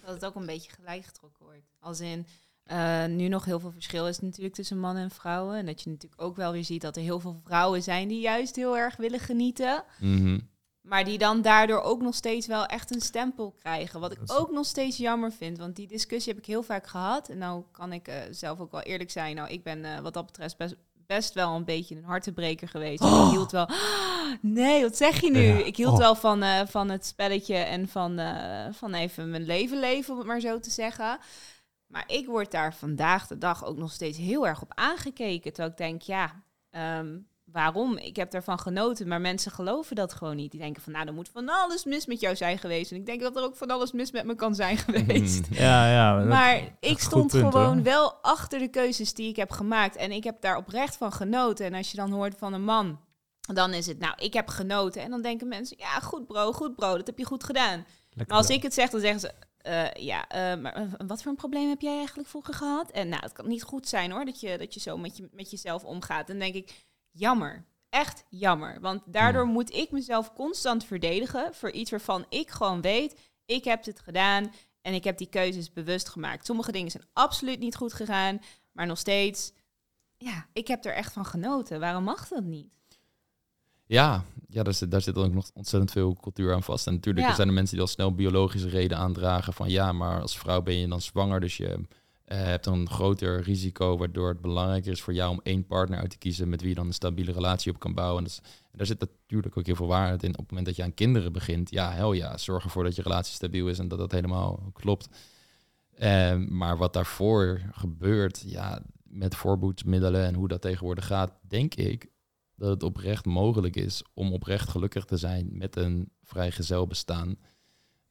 Dat 0.05 0.13
het 0.13 0.25
ook 0.25 0.35
een 0.35 0.45
beetje 0.45 0.71
gelijk 0.71 1.05
getrokken 1.05 1.45
wordt. 1.45 1.65
Als 1.79 1.99
in, 1.99 2.25
eh, 2.63 3.05
nu 3.05 3.27
nog 3.27 3.45
heel 3.45 3.59
veel 3.59 3.71
verschil 3.71 4.07
is 4.07 4.19
natuurlijk 4.19 4.55
tussen 4.55 4.79
mannen 4.79 5.03
en 5.03 5.11
vrouwen. 5.11 5.57
En 5.57 5.65
dat 5.65 5.81
je 5.81 5.89
natuurlijk 5.89 6.21
ook 6.21 6.35
wel 6.35 6.51
weer 6.51 6.63
ziet 6.63 6.81
dat 6.81 6.95
er 6.95 7.01
heel 7.01 7.19
veel 7.19 7.39
vrouwen 7.43 7.83
zijn 7.83 8.07
die 8.07 8.21
juist 8.21 8.55
heel 8.55 8.77
erg 8.77 8.95
willen 8.95 9.19
genieten. 9.19 9.83
Mhm. 9.99 10.39
Maar 10.81 11.03
die 11.03 11.17
dan 11.17 11.41
daardoor 11.41 11.81
ook 11.81 12.01
nog 12.01 12.15
steeds 12.15 12.47
wel 12.47 12.65
echt 12.65 12.95
een 12.95 13.01
stempel 13.01 13.55
krijgen. 13.59 13.99
Wat 13.99 14.11
ik 14.11 14.19
ook 14.27 14.51
nog 14.51 14.65
steeds 14.65 14.97
jammer 14.97 15.31
vind. 15.31 15.57
Want 15.57 15.75
die 15.75 15.87
discussie 15.87 16.33
heb 16.33 16.41
ik 16.41 16.47
heel 16.47 16.63
vaak 16.63 16.87
gehad. 16.87 17.29
En 17.29 17.37
nou 17.37 17.63
kan 17.71 17.93
ik 17.93 18.07
eh, 18.07 18.15
zelf 18.31 18.59
ook 18.59 18.71
wel 18.71 18.81
eerlijk 18.81 19.11
zijn. 19.11 19.35
Nou, 19.35 19.49
ik 19.49 19.63
ben 19.63 19.85
eh, 19.85 19.99
wat 19.99 20.13
dat 20.13 20.25
betreft 20.25 20.57
best, 20.57 20.75
best 21.05 21.33
wel 21.33 21.55
een 21.55 21.65
beetje 21.65 21.95
een 21.95 22.03
hartebreker 22.03 22.67
geweest. 22.67 23.01
Oh. 23.03 23.25
Ik 23.25 23.31
hield 23.31 23.51
wel... 23.51 23.69
Nee, 24.41 24.81
wat 24.81 24.97
zeg 24.97 25.21
je 25.21 25.31
nu? 25.31 25.41
Ja. 25.41 25.63
Ik 25.65 25.77
hield 25.77 25.93
Oh. 25.93 25.97
wel 25.97 26.15
van, 26.15 26.43
eh, 26.43 26.61
van 26.67 26.89
het 26.89 27.05
spelletje 27.05 27.55
en 27.55 27.87
van, 27.87 28.19
van 28.71 28.93
even 28.93 29.29
mijn 29.29 29.45
leven 29.45 29.79
leven, 29.79 30.11
om 30.13 30.17
het 30.19 30.27
maar 30.27 30.39
zo 30.39 30.59
te 30.59 30.69
zeggen. 30.69 31.19
Maar 31.93 32.03
ik 32.07 32.25
word 32.25 32.51
daar 32.51 32.73
vandaag 32.75 33.27
de 33.27 33.37
dag 33.37 33.65
ook 33.65 33.77
nog 33.77 33.91
steeds 33.91 34.17
heel 34.17 34.47
erg 34.47 34.61
op 34.61 34.71
aangekeken. 34.75 35.53
Terwijl 35.53 35.71
ik 35.71 35.77
denk, 35.77 36.01
ja, 36.01 36.43
ehm, 36.69 37.17
waarom? 37.43 37.97
Ik 37.97 38.15
heb 38.15 38.31
daarvan 38.31 38.59
genoten, 38.59 39.07
maar 39.07 39.21
mensen 39.21 39.51
geloven 39.51 39.95
dat 39.95 40.13
gewoon 40.13 40.35
niet. 40.35 40.51
Die 40.51 40.59
denken 40.59 40.81
van, 40.81 40.93
nou, 40.93 41.07
er 41.07 41.13
moet 41.13 41.29
van 41.29 41.49
alles 41.49 41.83
mis 41.85 42.05
met 42.05 42.19
jou 42.19 42.35
zijn 42.35 42.57
geweest. 42.57 42.91
En 42.91 42.97
ik 42.97 43.05
denk 43.05 43.21
dat 43.21 43.35
er 43.35 43.43
ook 43.43 43.55
van 43.55 43.69
alles 43.71 43.91
mis 43.91 44.11
met 44.11 44.25
me 44.25 44.35
kan 44.35 44.55
zijn 44.55 44.77
geweest. 44.77 45.49
Mhm. 45.49 45.59
Ja, 45.61 45.91
ja. 45.91 46.17
dat- 46.17 46.27
Maar 46.27 46.61
ik 46.79 46.99
stond 46.99 47.31
punt, 47.31 47.43
gewoon 47.53 47.73
hoor. 47.73 47.83
wel 47.83 48.13
achter 48.21 48.59
de 48.59 48.67
keuzes 48.67 49.13
die 49.13 49.29
ik 49.29 49.35
heb 49.35 49.51
gemaakt. 49.51 49.95
En 49.95 50.11
ik 50.11 50.23
heb 50.23 50.41
daar 50.41 50.57
oprecht 50.57 50.97
van 50.97 51.11
genoten. 51.13 51.65
En 51.65 51.73
als 51.73 51.91
je 51.91 51.97
dan 51.97 52.11
hoort 52.11 52.35
van 52.37 52.53
een 52.53 52.63
man, 52.63 52.99
dan 53.53 53.73
is 53.73 53.85
het, 53.87 53.99
nou, 53.99 54.13
ik 54.17 54.33
heb 54.33 54.47
genoten. 54.47 55.01
En 55.01 55.09
dan 55.09 55.21
denken 55.21 55.47
mensen, 55.47 55.77
ja, 55.79 55.99
goed 55.99 56.27
bro, 56.27 56.51
goed 56.51 56.75
bro, 56.75 56.97
dat 56.97 57.07
heb 57.07 57.17
je 57.17 57.25
goed 57.25 57.43
gedaan. 57.43 57.85
lekker 58.09 58.27
Maar 58.27 58.37
als 58.37 58.49
ik 58.49 58.63
het 58.63 58.73
zeg, 58.73 58.89
dan 58.89 58.99
zeggen 58.99 59.19
ze, 59.19 59.31
eh, 59.63 59.91
ja, 59.93 60.27
eh, 60.27 60.61
maar 60.61 60.73
eh, 60.73 60.87
wat 61.07 61.21
voor 61.21 61.31
een 61.31 61.37
probleem 61.37 61.69
heb 61.69 61.81
jij 61.81 61.97
eigenlijk 61.97 62.27
vroeger 62.27 62.53
gehad? 62.53 62.91
En 62.91 63.09
nou, 63.09 63.21
het 63.21 63.31
kan 63.31 63.47
niet 63.47 63.63
goed 63.63 63.87
zijn 63.87 64.11
hoor, 64.11 64.25
dat 64.25 64.39
je, 64.39 64.57
dat 64.57 64.73
je 64.73 64.79
zo 64.79 64.97
met, 64.97 65.17
je 65.17 65.29
met 65.31 65.51
jezelf 65.51 65.83
omgaat. 65.83 66.27
Dan 66.27 66.39
denk 66.39 66.55
ik, 66.55 66.85
jammer. 67.11 67.65
echt 67.89 68.23
jammer. 68.29 68.79
Want 68.81 69.01
daardoor 69.05 69.45
moet 69.45 69.73
ik 69.73 69.91
mezelf 69.91 70.33
constant 70.33 70.85
verdedigen 70.85 71.55
voor 71.55 71.71
iets 71.71 71.91
waarvan 71.91 72.25
ik 72.29 72.49
gewoon 72.49 72.81
weet, 72.81 73.19
ik 73.45 73.63
heb 73.63 73.85
het 73.85 73.99
gedaan 73.99 74.53
en 74.81 74.93
ik 74.93 75.03
heb 75.03 75.17
die 75.17 75.29
keuzes 75.29 75.71
bewust 75.71 76.09
gemaakt. 76.09 76.45
Sommige 76.45 76.71
dingen 76.71 76.91
zijn 76.91 77.07
absoluut 77.13 77.59
niet 77.59 77.75
goed 77.75 77.93
gegaan, 77.93 78.41
maar 78.71 78.85
nog 78.87 78.97
steeds, 78.97 79.53
ja, 80.17 80.47
ik 80.53 80.67
heb 80.67 80.85
er 80.85 80.93
echt 80.93 81.13
van 81.13 81.25
genoten. 81.25 81.79
Waarom 81.79 82.03
mag 82.03 82.27
dat 82.27 82.43
niet? 82.43 82.73
Ja, 83.85 84.25
ja 84.49 84.63
daar, 84.63 84.73
zit, 84.73 84.91
daar 84.91 85.01
zit 85.01 85.17
ook 85.17 85.33
nog 85.33 85.49
ontzettend 85.53 85.91
veel 85.91 86.17
cultuur 86.21 86.53
aan 86.53 86.63
vast. 86.63 86.87
En 86.87 86.93
natuurlijk 86.93 87.27
Ja. 87.27 87.35
zijn 87.35 87.47
er 87.47 87.53
mensen 87.53 87.73
die 87.75 87.85
al 87.85 87.91
snel 87.91 88.15
biologische 88.15 88.69
reden 88.69 88.97
aandragen 88.97 89.53
van 89.53 89.69
ja, 89.69 89.91
maar 89.91 90.21
als 90.21 90.37
vrouw 90.37 90.61
ben 90.61 90.75
je 90.75 90.87
dan 90.87 91.01
zwanger, 91.01 91.39
dus 91.39 91.57
je 91.57 91.79
eh, 92.23 92.37
hebt 92.43 92.65
een 92.65 92.89
groter 92.89 93.41
risico, 93.41 93.97
waardoor 93.97 94.29
het 94.29 94.41
belangrijker 94.41 94.91
is 94.91 95.01
voor 95.01 95.13
jou 95.13 95.31
om 95.31 95.39
één 95.43 95.65
partner 95.65 95.99
uit 95.99 96.09
te 96.09 96.17
kiezen 96.17 96.49
met 96.49 96.59
wie 96.59 96.69
je 96.69 96.75
dan 96.75 96.85
een 96.87 96.93
stabiele 96.93 97.31
relatie 97.31 97.71
op 97.71 97.79
kan 97.79 97.93
bouwen. 97.93 98.17
En, 98.17 98.23
dat 98.23 98.31
is- 98.31 98.51
en 98.71 98.77
daar 98.77 98.85
zit 98.87 98.99
natuurlijk 98.99 99.57
ook 99.57 99.65
heel 99.65 99.75
veel 99.75 99.87
waarheid 99.87 100.23
in. 100.23 100.29
Op 100.31 100.37
het 100.37 100.47
moment 100.49 100.65
dat 100.67 100.75
je 100.75 100.83
aan 100.83 100.93
kinderen 100.93 101.31
begint, 101.33 101.71
ja, 101.71 101.91
hel 101.91 102.13
ja, 102.13 102.37
zorg 102.37 102.63
ervoor 102.63 102.83
dat 102.83 102.95
je 102.95 103.01
relatie 103.01 103.33
stabiel 103.33 103.67
is 103.67 103.79
en 103.79 103.87
dat 103.87 103.99
dat 103.99 104.11
helemaal 104.11 104.69
klopt. 104.73 105.07
Eh, 105.93 106.35
maar 106.35 106.77
wat 106.77 106.93
daarvoor 106.93 107.61
gebeurt, 107.71 108.43
ja, 108.45 108.81
met 109.03 109.35
voorboedsmiddelen 109.35 110.25
en 110.25 110.33
hoe 110.35 110.47
dat 110.47 110.61
tegenwoordig 110.61 111.05
gaat, 111.05 111.31
denk 111.47 111.75
ik 111.75 112.11
dat 112.55 112.69
het 112.69 112.83
oprecht 112.83 113.25
mogelijk 113.25 113.75
is 113.75 114.03
om 114.13 114.33
oprecht 114.33 114.69
gelukkig 114.69 115.05
te 115.05 115.17
zijn 115.17 115.49
met 115.51 115.75
een 115.75 116.11
vrijgezel 116.23 116.87
bestaan. 116.87 117.37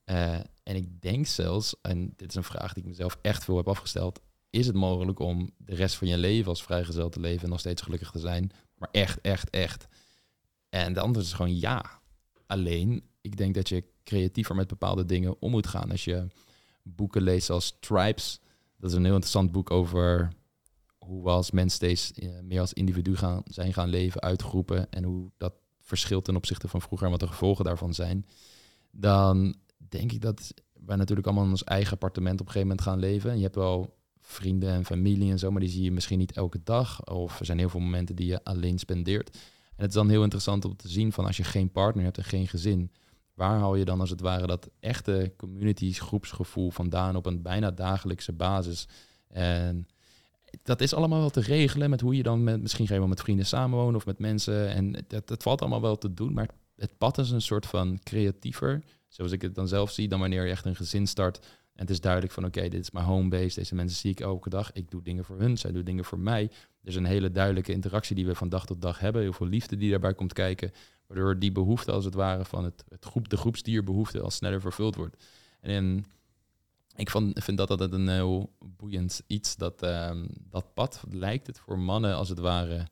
Eh, 0.05 0.35
en 0.63 0.77
ik 0.77 1.01
denk 1.01 1.27
zelfs, 1.27 1.75
en 1.83 2.13
dit 2.17 2.29
is 2.29 2.35
een 2.35 2.45
vraag 2.45 2.73
die 2.73 2.83
ik 2.83 2.89
mezelf 2.89 3.19
echt 3.23 3.45
veel 3.45 3.57
heb 3.57 3.69
afgesteld, 3.69 4.21
is 4.51 4.67
het 4.67 4.77
mogelijk 4.77 5.19
om 5.19 5.51
de 5.57 5.75
rest 5.75 5.95
van 5.95 6.09
je 6.09 6.19
leven 6.19 6.49
als 6.49 6.63
vrijgezel 6.63 7.09
te 7.09 7.21
leven 7.21 7.43
en 7.43 7.51
nog 7.51 7.61
steeds 7.61 7.83
gelukkig 7.83 8.11
te 8.11 8.19
zijn? 8.19 8.51
Maar 8.75 8.89
echt, 8.93 9.21
echt, 9.21 9.51
echt. 9.51 9.89
En 10.69 10.93
de 10.93 11.01
antwoord 11.01 11.27
is 11.27 11.33
gewoon 11.33 11.59
ja. 11.59 12.01
Alleen, 12.47 13.03
ik 13.21 13.37
denk 13.37 13.55
dat 13.55 13.69
je 13.69 13.85
creatiever 14.05 14.55
met 14.55 14.69
bepaalde 14.69 15.05
dingen 15.05 15.41
om 15.41 15.51
moet 15.51 15.67
gaan. 15.67 15.91
Als 15.91 16.05
je 16.05 16.27
boeken 16.83 17.23
leest 17.23 17.51
als 17.51 17.77
Tribes, 17.81 18.41
dat 18.77 18.91
is 18.91 18.97
een 18.97 19.05
heel 19.05 19.15
interessant 19.15 19.53
boek 19.53 19.71
over 19.71 20.33
hoe 21.05 21.23
we 21.23 21.31
als 21.31 21.51
mens 21.51 21.75
steeds 21.75 22.13
eh, 22.13 22.29
meer 22.43 22.61
als 22.61 22.73
individu 22.73 23.17
gaan, 23.17 23.43
zijn 23.45 23.73
gaan 23.73 23.89
leven, 23.89 24.21
uitgroepen 24.21 24.91
en 24.91 25.05
hoe 25.05 25.31
dat 25.37 25.55
verschilt 25.81 26.25
ten 26.25 26.37
opzichte 26.37 26.69
van 26.69 26.81
vroeger 26.81 27.07
en 27.07 27.13
wat 27.13 27.21
de 27.21 27.27
gevolgen 27.27 27.65
daarvan 27.65 27.95
zijn, 27.95 28.27
dan 28.91 29.55
denk 29.89 30.13
ik 30.13 30.21
dat 30.21 30.55
wij 30.87 30.97
natuurlijk 30.97 31.27
allemaal 31.27 31.45
in 31.45 31.51
ons 31.51 31.65
eigen 31.65 31.93
appartement 31.93 32.41
op 32.41 32.47
een 32.47 32.53
gegeven 32.53 32.69
moment 32.69 32.87
gaan 32.87 32.99
leven. 32.99 33.31
En 33.31 33.37
je 33.37 33.43
hebt 33.43 33.55
wel 33.55 33.97
vrienden 34.21 34.71
en 34.71 34.85
familie 34.85 35.31
en 35.31 35.39
zo, 35.39 35.51
maar 35.51 35.61
die 35.61 35.71
zie 35.71 35.83
je 35.83 35.93
misschien 35.93 36.19
niet 36.19 36.33
elke 36.33 36.61
dag. 36.65 37.07
Of 37.07 37.39
er 37.39 37.45
zijn 37.45 37.59
heel 37.59 37.69
veel 37.69 37.81
momenten 37.81 38.17
die 38.17 38.27
je 38.27 38.45
alleen 38.45 38.79
spendeert. 38.79 39.31
En 39.77 39.83
het 39.83 39.89
is 39.89 39.95
dan 39.95 40.09
heel 40.09 40.23
interessant 40.23 40.65
om 40.65 40.77
te 40.77 40.89
zien 40.89 41.13
van 41.13 41.27
als 41.27 41.37
je 41.37 41.45
geen 41.45 41.71
partner 41.71 42.05
hebt 42.05 42.19
en 42.19 42.25
geen 42.25 42.49
gezin, 42.49 42.93
waar 43.35 43.59
haal 43.59 43.75
je 43.75 43.85
dan 43.85 44.01
als 44.01 44.11
het 44.11 44.21
ware 44.21 44.47
dat 44.47 44.71
echte 44.81 45.35
communities, 45.37 46.01
groepsgevoel 46.01 46.71
vandaan 46.71 47.17
op 47.17 47.27
een 47.27 47.43
bijna 47.43 47.71
dagelijkse 47.71 48.33
basis? 48.33 48.89
En 49.29 49.87
dat 50.63 50.81
is 50.81 50.95
allemaal 50.95 51.19
wel 51.19 51.31
te 51.31 51.41
regelen 51.41 51.91
met 51.91 52.01
hoe 52.01 52.17
je 52.17 52.23
dan 52.23 52.45
met, 52.45 52.61
misschien 52.61 52.87
ga 52.87 52.93
je 52.93 53.01
wel 53.01 53.09
met 53.09 53.21
vrienden 53.21 53.47
samenwonen 53.47 53.95
of 53.95 54.07
met 54.07 54.19
mensen. 54.19 54.69
En 54.69 55.05
dat, 55.07 55.29
dat 55.29 55.43
valt 55.43 55.61
allemaal 55.61 55.81
wel 55.81 55.99
te 55.99 56.15
doen, 56.15 56.33
maar 56.33 56.49
het, 56.77 56.99
pad 56.99 57.19
is 57.19 57.31
een 57.31 57.43
soort 57.43 57.67
van 57.67 57.99
creatiever, 58.03 58.83
zoals 59.09 59.33
ik 59.33 59.43
het 59.43 59.55
dan 59.55 59.69
zelf 59.69 59.91
zie, 59.91 60.09
dan 60.09 60.21
wanneer 60.21 60.45
je 60.45 60.51
echt 60.51 60.65
een 60.65 60.77
gezin 60.77 61.07
start. 61.07 61.39
En 61.75 61.81
het 61.81 61.91
is 61.91 62.01
duidelijk 62.01 62.33
van 62.33 62.45
oké, 62.45 62.69
dit 62.69 62.81
is 62.81 62.91
mijn 62.91 63.05
home 63.05 63.29
base, 63.29 63.59
deze 63.59 63.75
mensen 63.75 63.99
zie 63.99 64.11
ik 64.11 64.21
elke 64.21 64.49
dag. 64.49 64.73
Ik 64.73 64.91
doe 64.91 65.03
dingen 65.03 65.25
voor 65.25 65.39
hun, 65.39 65.59
zij 65.59 65.73
doen 65.73 65.85
dingen 65.85 66.05
voor 66.05 66.19
mij. 66.19 66.43
Er 66.83 66.89
is 66.89 66.95
een 66.95 67.05
hele 67.05 67.31
duidelijke 67.31 67.73
interactie 67.73 68.17
die 68.17 68.27
we 68.27 68.35
van 68.35 68.49
dag 68.49 68.67
tot 68.67 68.83
dag 68.83 68.99
hebben. 68.99 69.23
Heel 69.23 69.33
veel 69.33 69.47
liefde 69.47 69.77
die 69.77 69.91
daarbij 69.91 70.15
komt 70.15 70.33
kijken. 70.33 70.73
Waardoor 71.07 71.39
die 71.39 71.53
behoefte 71.53 71.93
als 71.93 72.05
het 72.05 72.15
ware 72.15 72.45
van 72.45 72.65
het, 72.65 72.85
het 72.89 73.05
groep, 73.05 73.29
de 73.29 73.37
groepsdierbehoefte 73.37 74.21
al 74.21 74.31
sneller 74.31 74.61
vervuld 74.61 74.95
wordt. 74.95 75.25
En 75.61 76.05
ik 76.97 77.11
vind 77.35 77.57
dat 77.57 77.71
altijd 77.71 77.93
een 77.93 78.09
heel 78.09 78.53
boeiend 78.59 79.23
iets. 79.27 79.57
Dat, 79.57 79.83
ehm, 79.83 80.27
dat 80.51 80.75
pad 80.75 81.03
lijkt 81.11 81.47
het 81.47 81.59
voor 81.59 81.79
mannen 81.79 82.15
als 82.17 82.29
het 82.29 82.39
ware 82.39 82.87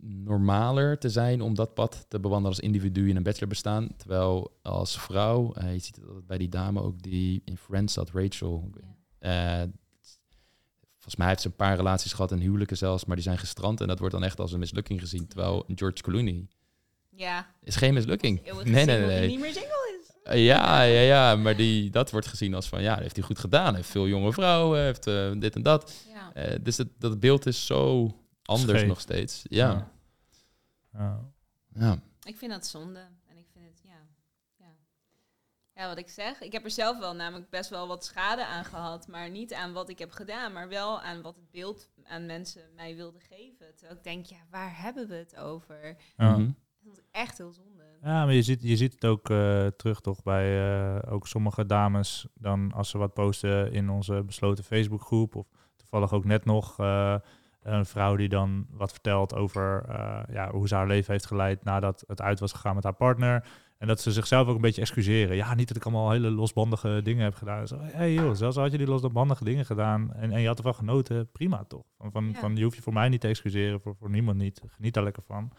normaler 0.00 0.98
te 0.98 1.08
zijn 1.08 1.40
om 1.40 1.54
dat 1.54 1.74
pad 1.74 2.04
te 2.08 2.20
bewandelen 2.20 2.56
als 2.56 2.64
individu 2.64 3.08
in 3.08 3.16
een 3.16 3.22
bachelorbestaan. 3.22 3.88
Terwijl 3.96 4.58
als 4.62 5.00
vrouw, 5.00 5.52
eh, 5.52 5.72
je 5.72 5.78
ziet 5.78 5.96
het 5.96 6.26
bij 6.26 6.38
die 6.38 6.48
dame 6.48 6.82
ook 6.82 7.02
die 7.02 7.42
in 7.44 7.56
Friends 7.56 7.92
zat, 7.94 8.10
Rachel. 8.10 8.70
Eh, 9.18 9.62
volgens 10.94 11.16
mij 11.16 11.28
heeft 11.28 11.40
ze 11.40 11.46
een 11.48 11.56
paar 11.56 11.76
relaties 11.76 12.12
gehad 12.12 12.32
en 12.32 12.40
huwelijken 12.40 12.76
zelfs, 12.76 13.04
maar 13.04 13.16
die 13.16 13.24
zijn 13.24 13.38
gestrand 13.38 13.80
en 13.80 13.86
dat 13.88 13.98
wordt 13.98 14.14
dan 14.14 14.24
echt 14.24 14.40
als 14.40 14.52
een 14.52 14.58
mislukking 14.58 15.00
gezien. 15.00 15.26
Terwijl 15.28 15.64
George 15.74 16.02
Clooney 16.02 16.46
Ja. 17.10 17.54
is 17.62 17.76
geen 17.76 17.94
mislukking. 17.94 18.42
Nee, 18.42 18.52
nee, 18.52 18.62
gezien 18.62 18.86
dat 18.86 18.96
hij 18.96 19.06
nee. 19.06 19.28
niet 19.28 19.40
meer 19.40 19.52
single 19.52 19.98
is. 20.00 20.07
Ja, 20.34 20.82
ja, 20.82 21.00
ja, 21.00 21.36
maar 21.36 21.56
die, 21.56 21.90
dat 21.90 22.10
wordt 22.10 22.26
gezien 22.26 22.54
als 22.54 22.68
van 22.68 22.82
ja, 22.82 22.92
dat 22.92 23.02
heeft 23.02 23.16
hij 23.16 23.24
goed 23.24 23.38
gedaan. 23.38 23.74
Heeft 23.74 23.88
veel 23.88 24.08
jonge 24.08 24.32
vrouwen, 24.32 24.80
heeft 24.80 25.06
eh, 25.06 25.32
dit 25.38 25.54
en 25.54 25.62
dat. 25.62 26.04
Ja. 26.12 26.32
Eh, 26.34 26.58
dus 26.62 26.80
dat 26.98 27.20
beeld 27.20 27.46
is 27.46 27.66
zo 27.66 28.14
anders 28.42 28.78
Scheef. 28.78 28.88
nog 28.88 29.00
steeds. 29.00 29.42
Ja. 29.42 29.90
Ja. 30.92 31.20
ja. 31.74 31.98
Ik 32.22 32.36
vind 32.36 32.52
dat 32.52 32.66
zonde. 32.66 33.06
En 33.26 33.36
ik 33.36 33.46
vind 33.52 33.64
het, 33.64 33.80
ja. 33.82 34.06
ja. 34.56 34.74
Ja, 35.74 35.88
wat 35.88 35.98
ik 35.98 36.08
zeg. 36.08 36.40
Ik 36.40 36.52
heb 36.52 36.64
er 36.64 36.70
zelf 36.70 36.98
wel 36.98 37.14
namelijk 37.14 37.50
best 37.50 37.70
wel 37.70 37.88
wat 37.88 38.04
schade 38.04 38.46
aan 38.46 38.64
gehad. 38.64 39.06
Maar 39.06 39.30
niet 39.30 39.54
aan 39.54 39.72
wat 39.72 39.88
ik 39.88 39.98
heb 39.98 40.10
gedaan. 40.10 40.52
Maar 40.52 40.68
wel 40.68 41.00
aan 41.00 41.22
wat 41.22 41.36
het 41.36 41.50
beeld 41.50 41.88
aan 42.04 42.26
mensen 42.26 42.62
mij 42.74 42.96
wilden 42.96 43.20
geven. 43.20 43.74
Terwijl 43.74 43.98
ik 43.98 44.04
denk, 44.04 44.26
ja, 44.26 44.46
waar 44.50 44.80
hebben 44.82 45.08
we 45.08 45.14
het 45.14 45.36
over? 45.36 45.96
Ja. 46.16 46.36
Mhm. 46.36 46.50
Dat 46.80 46.96
is 46.96 47.02
echt 47.10 47.38
heel 47.38 47.52
zonde. 47.52 47.77
Ja, 48.02 48.24
maar 48.24 48.34
je 48.34 48.42
ziet, 48.42 48.62
je 48.62 48.76
ziet 48.76 48.92
het 48.92 49.04
ook 49.04 49.30
eh, 49.30 49.66
terug 49.66 50.00
toch 50.00 50.22
bij 50.22 50.76
eh, 50.76 51.12
ook 51.12 51.26
sommige 51.26 51.66
dames. 51.66 52.26
Dan 52.34 52.72
als 52.72 52.90
ze 52.90 52.98
wat 52.98 53.14
posten 53.14 53.72
in 53.72 53.90
onze 53.90 54.22
besloten 54.26 54.64
Facebookgroep. 54.64 55.34
Of 55.36 55.46
toevallig 55.76 56.12
ook 56.12 56.24
net 56.24 56.44
nog 56.44 56.78
eh, 56.78 57.14
een 57.62 57.86
vrouw 57.86 58.16
die 58.16 58.28
dan 58.28 58.66
wat 58.70 58.90
vertelt 58.90 59.34
over 59.34 59.84
ja, 60.32 60.50
hoe 60.50 60.68
ze 60.68 60.74
haar 60.74 60.86
leven 60.86 61.12
heeft 61.12 61.26
geleid 61.26 61.64
nadat 61.64 62.04
het 62.06 62.20
uit 62.20 62.40
was 62.40 62.52
gegaan 62.52 62.74
met 62.74 62.84
haar 62.84 62.94
partner. 62.94 63.44
En 63.78 63.86
dat 63.86 64.00
ze 64.00 64.12
zichzelf 64.12 64.48
ook 64.48 64.54
een 64.54 64.60
beetje 64.60 64.80
excuseren. 64.80 65.36
Ja, 65.36 65.54
niet 65.54 65.68
dat 65.68 65.76
ik 65.76 65.84
allemaal 65.84 66.10
hele 66.10 66.30
losbandige 66.30 67.00
dingen 67.04 67.22
heb 67.24 67.34
gedaan. 67.34 67.66
Zo, 67.66 67.78
hey 67.80 68.12
joh, 68.12 68.34
zelfs 68.34 68.56
had 68.56 68.72
je 68.72 68.78
die 68.78 68.86
losbandige 68.86 69.44
dingen 69.44 69.66
gedaan 69.66 70.12
en, 70.14 70.30
en 70.32 70.40
je 70.40 70.46
had 70.46 70.56
ervan 70.56 70.74
genoten, 70.74 71.30
prima 71.32 71.64
toch? 71.68 71.84
Van, 71.98 72.12
van, 72.12 72.30
Ja. 72.32 72.40
van, 72.40 72.56
je 72.56 72.62
hoeft 72.62 72.76
je 72.76 72.82
voor 72.82 72.92
mij 72.92 73.08
niet 73.08 73.20
te 73.20 73.28
excuseren, 73.28 73.80
voor, 73.80 73.96
voor 73.96 74.10
niemand 74.10 74.38
niet. 74.38 74.62
Geniet 74.66 74.94
daar 74.94 75.04
lekker 75.04 75.22
van. 75.22 75.52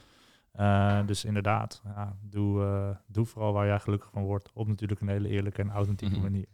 Eh, 0.59 1.05
dus 1.05 1.25
inderdaad, 1.25 1.81
ja, 1.85 2.17
doe, 2.21 2.63
eh, 2.63 2.95
doe 3.07 3.25
vooral 3.25 3.53
waar 3.53 3.65
jij 3.65 3.79
gelukkig 3.79 4.09
van 4.11 4.23
wordt. 4.23 4.49
Op 4.53 4.67
natuurlijk 4.67 5.01
een 5.01 5.07
hele 5.07 5.27
eerlijke 5.29 5.61
en 5.61 5.69
authentieke 5.69 6.13
Mhm. 6.13 6.23
manier. 6.23 6.47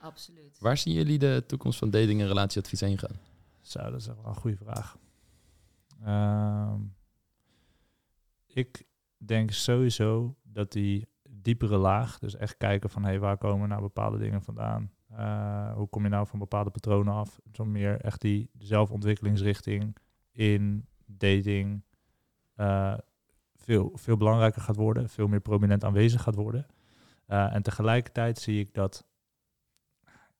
Absoluut. 0.00 0.58
Waar 0.60 0.76
zien 0.76 0.94
jullie 0.94 1.18
de 1.18 1.44
toekomst 1.46 1.78
van 1.78 1.90
dating 1.90 2.20
en 2.20 2.26
relatieadvies 2.26 2.80
heen 2.80 2.98
gaan? 2.98 3.16
Zo, 3.60 3.78
dat 3.90 4.00
is 4.00 4.06
wel 4.06 4.24
een 4.26 4.34
goede 4.34 4.56
vraag. 4.56 4.96
Ehm, 6.04 6.80
ik 8.46 8.82
denk 9.16 9.50
sowieso 9.50 10.34
dat 10.42 10.72
die 10.72 11.08
diepere 11.30 11.76
laag, 11.76 12.18
dus 12.18 12.36
echt 12.36 12.56
kijken 12.56 12.90
van 12.90 13.04
hey, 13.04 13.18
waar 13.18 13.38
komen 13.38 13.68
nou 13.68 13.80
bepaalde 13.80 14.18
dingen 14.18 14.42
vandaan? 14.42 14.90
Eh, 15.10 15.72
hoe 15.74 15.88
kom 15.88 16.02
je 16.02 16.08
nou 16.08 16.26
van 16.26 16.38
bepaalde 16.38 16.70
patronen 16.70 17.14
af? 17.14 17.40
Zo 17.52 17.64
meer 17.64 18.00
echt 18.00 18.20
die 18.20 18.50
zelfontwikkelingsrichting 18.58 19.96
in 20.32 20.86
dating 21.06 21.82
eh, 22.54 22.94
veel, 23.68 23.92
veel 23.94 24.16
belangrijker 24.16 24.62
gaat 24.62 24.76
worden, 24.76 25.08
veel 25.08 25.28
meer 25.28 25.40
prominent 25.40 25.84
aanwezig 25.84 26.22
gaat 26.22 26.34
worden. 26.34 26.66
Eh, 27.26 27.54
en 27.54 27.62
tegelijkertijd 27.62 28.38
zie 28.38 28.60
ik 28.60 28.74
dat 28.74 29.06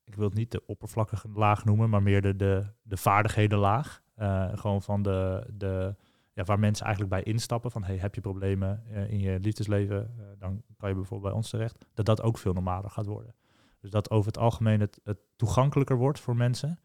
ik 0.05 0.14
wil 0.14 0.24
het 0.24 0.34
niet 0.34 0.50
de 0.50 0.66
oppervlakkige 0.66 1.28
laag 1.34 1.64
noemen, 1.64 1.90
maar 1.90 2.02
meer 2.02 2.22
de, 2.22 2.36
de, 2.36 2.66
de 2.82 2.96
vaardighedenlaag. 2.96 4.02
Eh, 4.14 4.48
gewoon 4.55 4.82
van 4.82 5.02
de, 5.02 5.46
de, 5.52 5.94
ja, 6.32 6.44
waar 6.44 6.59
mensen 6.59 6.86
eigenlijk 6.86 7.14
bij 7.14 7.32
instappen. 7.32 7.70
Van 7.70 7.84
hey, 7.84 7.96
heb 7.96 8.14
je 8.14 8.20
problemen 8.20 8.84
eh, 8.90 9.10
in 9.10 9.20
je 9.20 9.40
liefdesleven, 9.40 10.14
dan 10.38 10.62
kan 10.76 10.88
je 10.88 10.94
bijvoorbeeld 10.94 11.30
bij 11.30 11.38
ons 11.38 11.50
terecht. 11.50 11.86
Dat 11.94 12.06
dat 12.06 12.22
ook 12.22 12.38
veel 12.38 12.52
normaler 12.52 12.90
gaat 12.90 13.06
worden. 13.06 13.34
Dus 13.80 13.90
dat 13.90 14.10
over 14.10 14.26
het 14.26 14.38
algemeen 14.38 14.80
het, 14.80 15.00
het 15.05 15.18
toegankelijker 15.36 15.96
wordt 15.96 16.20
voor 16.20 16.36
mensen. 16.36 16.78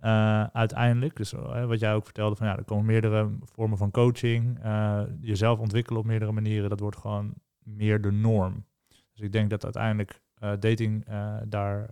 Eh, 0.00 0.44
uiteindelijk, 0.44 1.16
dus 1.16 1.32
eh, 1.32 1.66
wat 1.66 1.80
jij 1.80 1.94
ook 1.94 2.04
vertelde, 2.04 2.36
van 2.36 2.46
ja, 2.46 2.56
er 2.56 2.64
komen 2.64 2.84
meerdere 2.84 3.30
vormen 3.42 3.78
van 3.78 3.90
coaching. 3.90 4.58
eh, 4.62 5.02
jezelf 5.20 5.58
ontwikkelen 5.58 6.00
op 6.00 6.06
meerdere 6.06 6.32
manieren, 6.32 6.70
dat 6.70 6.80
wordt 6.80 6.96
gewoon 6.96 7.34
meer 7.62 8.00
de 8.00 8.12
norm. 8.12 8.64
Dus 8.88 9.20
ik 9.20 9.32
denk 9.32 9.50
dat 9.50 9.64
uiteindelijk 9.64 10.20
dating 10.58 11.04
daar 11.48 11.90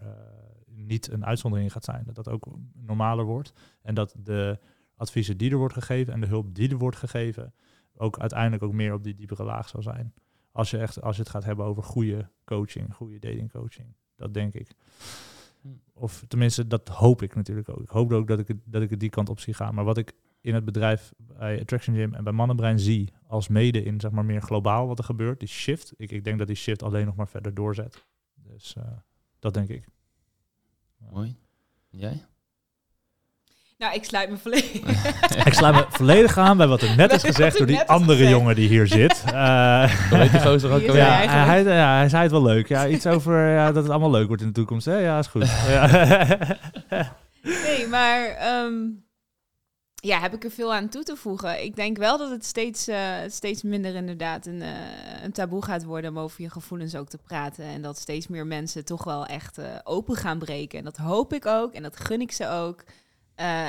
niet 0.67 1.11
een 1.11 1.25
uitzondering 1.25 1.69
in 1.69 1.75
gaat 1.75 1.85
zijn. 1.85 2.03
Dat 2.05 2.15
dat 2.15 2.29
ook 2.29 2.47
normaler 2.75 3.25
wordt. 3.25 3.53
En 3.83 3.95
dat 3.95 4.15
de 4.19 4.59
adviezen 4.97 5.37
die 5.37 5.51
er 5.51 5.57
wordt 5.57 5.75
gegeven 5.75 6.13
en 6.13 6.21
de 6.21 6.27
hulp 6.27 6.55
die 6.55 6.71
er 6.71 6.79
wordt 6.79 6.97
gegeven, 6.97 7.55
ook 7.97 8.19
uiteindelijk 8.19 8.63
ook 8.63 8.73
meer 8.73 8.93
op 8.93 9.05
die 9.05 9.15
diepere 9.15 9.45
laag 9.45 9.69
zal 9.69 9.83
zijn. 9.83 10.15
Als 10.53 10.71
je, 10.71 10.79
echt, 10.79 11.03
als 11.03 11.17
je 11.17 11.23
het 11.23 11.31
gaat 11.31 11.45
hebben 11.45 11.65
over 11.65 11.83
goede 11.83 12.31
coaching, 12.45 12.95
goede 12.95 13.19
datingcoaching. 13.19 13.95
Dat 14.17 14.35
denk 14.35 14.55
ik. 14.55 14.71
Hm. 15.61 15.69
Of 15.93 16.25
tenminste, 16.29 16.67
dat 16.67 16.89
hoop 16.89 17.23
ik 17.23 17.35
natuurlijk 17.35 17.69
ook. 17.69 17.81
Ik 17.81 17.89
hoop 17.89 18.13
ook 18.13 18.29
dat 18.29 18.39
ik 18.39 18.49
het, 18.49 18.57
dat 18.65 18.83
ik 18.83 19.01
die 19.01 19.11
kant 19.11 19.29
op 19.29 19.41
zie 19.41 19.55
gaan. 19.55 19.75
Maar 19.75 19.85
wat 19.85 19.99
ik 19.99 20.13
in 20.41 20.55
het 20.55 20.65
bedrijf 20.65 21.13
bij 21.17 21.61
Attraction 21.61 21.95
Gym 21.95 22.15
en 22.15 22.25
bij 22.25 22.33
Mannenbrein 22.33 22.79
zie, 22.79 23.13
als 23.27 23.49
mede 23.49 23.83
in 23.83 24.01
zeg 24.01 24.11
maar 24.11 24.25
meer 24.25 24.43
globaal 24.43 24.87
wat 24.87 24.99
er 24.99 25.05
gebeurt, 25.05 25.39
die 25.39 25.49
shift. 25.49 25.93
Ik, 25.97 26.11
ik 26.11 26.25
denk 26.25 26.39
dat 26.39 26.47
die 26.47 26.57
shift 26.57 26.83
alleen 26.83 27.07
nog 27.07 27.17
maar 27.17 27.29
verder 27.29 27.55
doorzet. 27.55 28.05
Dus 28.35 28.75
uh, 28.79 28.85
dat 29.39 29.55
denk 29.55 29.69
ik. 29.69 29.89
Mooi. 30.97 31.37
Jij? 31.91 32.27
Nou, 33.79 33.95
ik 33.95 34.05
sluit 34.05 34.31
me 34.31 34.37
volledig. 34.37 34.75
ik 35.47 35.55
sluit 35.55 35.75
me 35.75 35.87
volledig 35.89 36.39
aan 36.39 36.57
bij 36.57 36.67
wat 36.67 36.83
er 36.83 36.97
net 36.97 37.13
is 37.23 37.23
gezegd 37.23 37.59
door 37.59 37.67
die 37.67 37.83
andere 37.83 38.29
jongen 38.29 38.55
die 38.55 38.69
hier 38.69 38.87
zit. 38.87 39.25
Uh, 39.27 40.11
weet 40.11 40.31
die 40.31 40.41
gozer 40.41 40.71
ook 40.73 40.81
ja, 40.81 41.27
hij, 41.45 41.63
ja, 41.63 41.97
hij 41.97 42.09
zei 42.09 42.23
het 42.23 42.31
wel 42.31 42.43
leuk. 42.43 42.69
Ja, 42.69 42.89
iets 42.89 43.07
over 43.07 43.49
ja, 43.49 43.73
dat 43.73 43.83
het 43.83 43.93
allemaal 43.93 44.11
leuk 44.11 44.27
wordt 44.27 44.43
in 44.43 44.49
de 44.49 44.55
toekomst. 44.55 44.87
Hè? 44.87 44.99
Ja, 44.99 45.19
is 45.19 45.27
goed. 45.27 45.43
nee, 47.67 47.87
maar 47.87 48.49
um, 48.65 49.05
ja, 49.95 50.21
heb 50.21 50.35
ik 50.35 50.45
er 50.45 50.51
veel 50.51 50.75
aan 50.75 50.89
toe 50.89 51.03
te 51.03 51.17
voegen. 51.17 51.65
Ik 51.65 51.77
denk 51.77 51.97
wel 51.97 52.19
dat 52.19 52.31
het 52.31 52.45
steeds, 52.45 52.89
uh, 52.89 53.15
steeds 53.27 53.63
minder 53.63 53.95
inderdaad 53.95 54.47
een, 54.47 54.61
uh, 54.61 54.69
een 55.23 55.33
taboe 55.33 55.65
gaat 55.65 55.85
worden 55.85 56.11
om 56.11 56.19
over 56.19 56.43
je 56.43 56.51
gevoelens 56.51 56.95
ook 56.95 57.09
te 57.09 57.19
praten. 57.19 57.65
En 57.65 57.83
dat 57.83 57.99
steeds 57.99 58.27
meer 58.27 58.47
mensen 58.47 58.85
toch 58.85 59.05
wel 59.05 59.27
echt 59.27 59.59
uh, 59.59 59.65
open 59.85 60.17
gaan 60.17 60.39
breken. 60.39 60.79
En 60.79 60.85
dat 60.85 60.97
hoop 60.97 61.33
ik 61.33 61.47
ook 61.47 61.73
en 61.75 61.83
dat 61.83 62.01
gun 62.01 62.21
ik 62.21 62.33
ze 62.33 62.49
ook. 62.49 62.85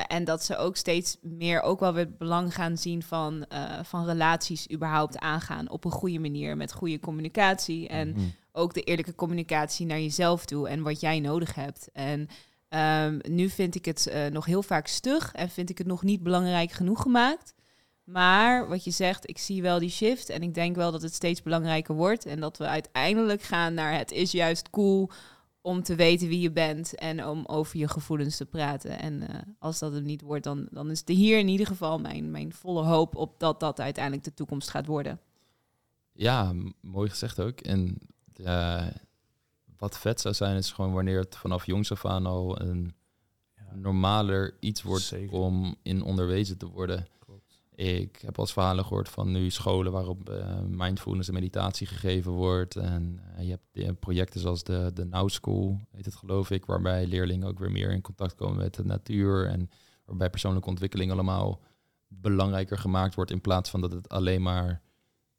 En 0.08 0.24
dat 0.24 0.44
ze 0.44 0.58
ook 0.58 0.76
steeds 0.76 1.18
meer 1.22 1.62
ook 1.62 1.80
wel 1.80 1.94
weer 1.94 2.06
het 2.06 2.18
belang 2.18 2.54
gaan 2.54 2.78
zien 2.78 3.04
van, 3.04 3.46
van 3.84 4.06
relaties 4.06 4.72
überhaupt 4.72 5.18
aangaan 5.18 5.70
op 5.70 5.86
een 5.86 5.92
goede 5.92 6.20
manier 6.20 6.58
met 6.58 6.74
goede 6.74 7.00
communicatie. 7.00 7.88
En 7.88 8.08
mm-hmm. 8.08 8.34
ook 8.52 8.74
de 8.74 8.82
eerlijke 8.82 9.16
communicatie 9.16 9.86
naar 9.86 10.00
jezelf 10.00 10.46
toe 10.46 10.70
en 10.70 10.82
wat 10.82 11.00
jij 11.00 11.20
nodig 11.20 11.56
hebt. 11.56 11.90
En 11.94 12.30
Um, 12.76 13.20
nu 13.30 13.50
vind 13.50 13.76
ik 13.76 13.86
het 13.86 14.10
uh, 14.14 14.26
nog 14.26 14.46
heel 14.46 14.64
vaak 14.64 14.88
stug 14.88 15.32
en 15.34 15.50
vind 15.50 15.70
ik 15.70 15.78
het 15.78 15.88
nog 15.88 16.04
niet 16.04 16.24
belangrijk 16.24 16.72
genoeg 16.72 17.02
gemaakt. 17.02 17.54
Maar 18.04 18.68
wat 18.68 18.84
je 18.84 18.92
zegt, 18.92 19.30
ik 19.30 19.38
zie 19.38 19.62
wel 19.62 19.80
die 19.80 19.90
shift 19.90 20.30
en 20.30 20.42
ik 20.42 20.54
denk 20.54 20.76
wel 20.76 20.92
dat 20.92 21.02
het 21.02 21.14
steeds 21.14 21.42
belangrijker 21.42 21.96
wordt. 21.96 22.26
En 22.26 22.40
dat 22.40 22.58
we 22.58 22.66
uiteindelijk 22.66 23.42
gaan 23.42 23.74
naar 23.74 23.98
het 23.98 24.12
is 24.12 24.32
juist 24.32 24.70
cool 24.70 25.10
om 25.62 25.84
te 25.84 25.96
weten 25.96 26.28
wie 26.28 26.40
je 26.40 26.52
bent 26.52 26.96
en 26.96 27.26
om 27.26 27.46
over 27.46 27.78
je 27.78 27.88
gevoelens 27.88 28.38
te 28.38 28.46
praten. 28.46 29.00
En 29.00 29.22
uh, 29.22 29.28
als 29.60 29.80
dat 29.80 29.94
het 29.94 30.04
niet 30.04 30.22
wordt, 30.22 30.44
dan, 30.44 30.68
dan 30.72 30.92
is 30.92 31.02
er 31.06 31.16
hier 31.16 31.40
in 31.40 31.48
ieder 31.48 31.68
geval 31.68 32.00
mijn, 32.00 32.32
mijn 32.32 32.54
volle 32.54 32.84
hoop 32.84 33.16
op 33.16 33.40
dat 33.40 33.60
dat 33.60 33.80
uiteindelijk 33.80 34.24
de 34.24 34.34
toekomst 34.34 34.70
gaat 34.70 34.86
worden. 34.86 35.20
Ja, 36.12 36.54
mooi 36.82 37.10
gezegd 37.10 37.40
ook. 37.40 37.60
En 37.60 37.98
uh, 38.36 38.88
wat 39.78 39.98
vet 39.98 40.22
zou 40.22 40.34
zijn, 40.34 40.58
is 40.58 40.72
gewoon 40.72 40.94
wanneer 40.94 41.20
het 41.20 41.36
vanaf 41.36 41.66
jongs 41.66 41.92
af 41.92 42.06
aan 42.06 42.26
al 42.26 42.62
een 42.62 42.94
ja. 43.56 43.76
normaler 43.76 44.58
iets 44.60 44.82
wordt 44.82 45.16
om 45.30 45.76
in 45.82 46.02
onderwezen 46.02 46.58
te 46.58 46.70
worden. 46.70 47.08
Ik 47.80 48.22
heb 48.22 48.40
als 48.40 48.54
verhalen 48.54 48.86
gehoord 48.86 49.10
van 49.10 49.32
nu 49.32 49.50
scholen 49.50 49.92
waarop 49.92 50.30
uh, 50.30 50.60
mindfulness 50.68 51.28
en 51.28 51.34
meditatie 51.34 51.88
gegeven 51.88 52.32
wordt. 52.32 52.76
En 52.76 53.20
uh, 53.38 53.48
je 53.72 53.84
hebt 53.86 54.00
projecten 54.00 54.40
zoals 54.40 54.64
de, 54.64 54.92
de 54.94 55.06
Now 55.06 55.30
School, 55.30 55.80
heet 55.92 56.06
het 56.06 56.16
geloof 56.16 56.50
ik, 56.50 56.66
waarbij 56.66 57.08
leerlingen 57.08 57.48
ook 57.48 57.60
weer 57.60 57.72
meer 57.72 57.92
in 57.92 58.02
contact 58.02 58.36
komen 58.36 58.58
met 58.58 58.74
de 58.74 58.86
natuur. 58.86 59.46
En 59.46 59.70
waarbij 60.06 60.30
persoonlijke 60.30 60.70
ontwikkeling 60.70 61.12
allemaal 61.12 61.62
belangrijker 62.08 62.78
gemaakt 62.78 63.16
wordt 63.16 63.32
in 63.32 63.42
plaats 63.42 63.70
van 63.70 63.82
dat 63.82 63.92
het 63.92 64.10
alleen 64.10 64.42
maar 64.42 64.82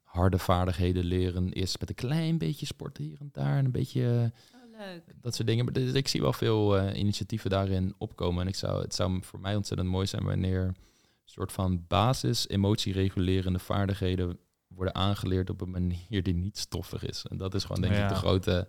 harde 0.03 0.39
vaardigheden 0.39 1.05
leren 1.05 1.53
is 1.53 1.79
met 1.79 1.89
een 1.89 1.95
klein 1.95 2.39
beetje 2.39 2.67
sport 2.67 2.97
hier 2.97 3.17
en 3.21 3.29
daar 3.33 3.57
en 3.57 3.65
een 3.65 3.71
beetje 3.71 4.33
oh, 4.55 4.79
leuk. 4.79 5.03
dat 5.21 5.35
soort 5.35 5.49
dingen. 5.49 5.65
Maar 5.65 5.75
dus 5.75 5.93
ik 5.93 6.09
zie 6.09 6.21
wel 6.21 6.33
veel 6.33 6.79
uh, 6.79 6.99
initiatieven 6.99 7.51
daarin 7.51 7.95
opkomen 7.99 8.43
en 8.43 8.49
ik 8.49 8.57
zou, 8.57 8.83
het 8.83 8.95
zou 8.95 9.23
voor 9.23 9.41
mij 9.41 9.57
ontzettend 9.57 9.89
mooi 9.89 10.07
zijn 10.07 10.25
wanneer 10.25 10.75
soort 11.31 11.53
van 11.53 11.85
basis 11.89 12.49
emotieregulerende 12.49 13.59
vaardigheden 13.59 14.39
worden 14.67 14.95
aangeleerd 14.95 15.51
op 15.51 15.61
een 15.61 15.71
manier 15.71 16.23
die 16.23 16.35
niet 16.35 16.59
stoffig 16.59 17.05
is. 17.05 17.25
En 17.29 17.37
dat 17.37 17.55
is 17.55 17.65
gewoon 17.65 17.83
denk 17.83 17.95
ik 17.95 18.09
de 18.09 18.15
grote 18.15 18.69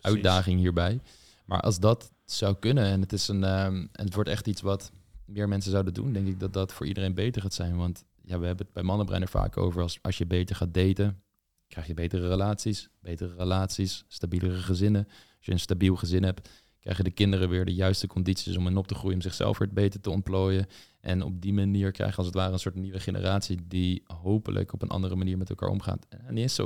uitdaging 0.00 0.60
hierbij. 0.60 1.00
Maar 1.44 1.60
als 1.60 1.78
dat 1.78 2.12
zou 2.24 2.56
kunnen 2.58 2.84
en 2.84 3.00
het 3.00 3.12
is 3.12 3.28
een 3.28 3.42
um, 3.64 3.88
en 3.92 4.04
het 4.04 4.14
wordt 4.14 4.28
echt 4.30 4.46
iets 4.46 4.60
wat 4.60 4.92
meer 5.24 5.48
mensen 5.48 5.70
zouden 5.70 5.94
doen, 5.94 6.12
denk 6.12 6.26
ik 6.26 6.40
dat 6.40 6.52
dat 6.52 6.72
voor 6.72 6.86
iedereen 6.86 7.14
beter 7.14 7.42
gaat 7.42 7.54
zijn. 7.54 7.76
Want 7.76 8.04
ja, 8.22 8.38
we 8.38 8.46
hebben 8.46 8.64
het 8.64 8.74
bij 8.74 8.82
mannenbrein 8.82 9.22
er 9.22 9.28
vaak 9.28 9.56
over. 9.56 9.82
Als, 9.82 9.98
als 10.02 10.18
je 10.18 10.26
beter 10.26 10.56
gaat 10.56 10.74
daten, 10.74 11.22
krijg 11.68 11.86
je 11.86 11.94
betere 11.94 12.28
relaties. 12.28 12.88
Betere 13.00 13.34
relaties, 13.34 14.04
stabielere 14.08 14.58
gezinnen. 14.58 15.04
Als 15.08 15.46
je 15.46 15.52
een 15.52 15.60
stabiel 15.60 15.96
gezin 15.96 16.22
hebt, 16.22 16.48
krijgen 16.82 17.04
de 17.04 17.10
kinderen 17.10 17.48
weer 17.48 17.64
de 17.64 17.74
juiste 17.74 18.06
condities 18.06 18.56
om 18.56 18.66
in 18.66 18.76
op 18.76 18.86
te 18.86 18.94
groeien, 18.94 19.16
om 19.16 19.22
zichzelf 19.22 19.58
weer 19.58 19.72
beter 19.72 20.00
te 20.00 20.10
ontplooien. 20.10 20.66
En 21.00 21.22
op 21.22 21.40
die 21.40 21.52
manier 21.52 21.90
krijg 21.90 22.10
je 22.10 22.16
als 22.16 22.26
het 22.26 22.34
ware 22.34 22.52
een 22.52 22.58
soort 22.58 22.74
nieuwe 22.74 23.00
generatie 23.00 23.58
die 23.68 24.02
hopelijk 24.06 24.72
op 24.72 24.82
een 24.82 24.88
andere 24.88 25.16
manier 25.16 25.38
met 25.38 25.50
elkaar 25.50 25.68
omgaat. 25.68 26.06
En 26.08 26.34
niet 26.34 26.42
eens 26.42 26.60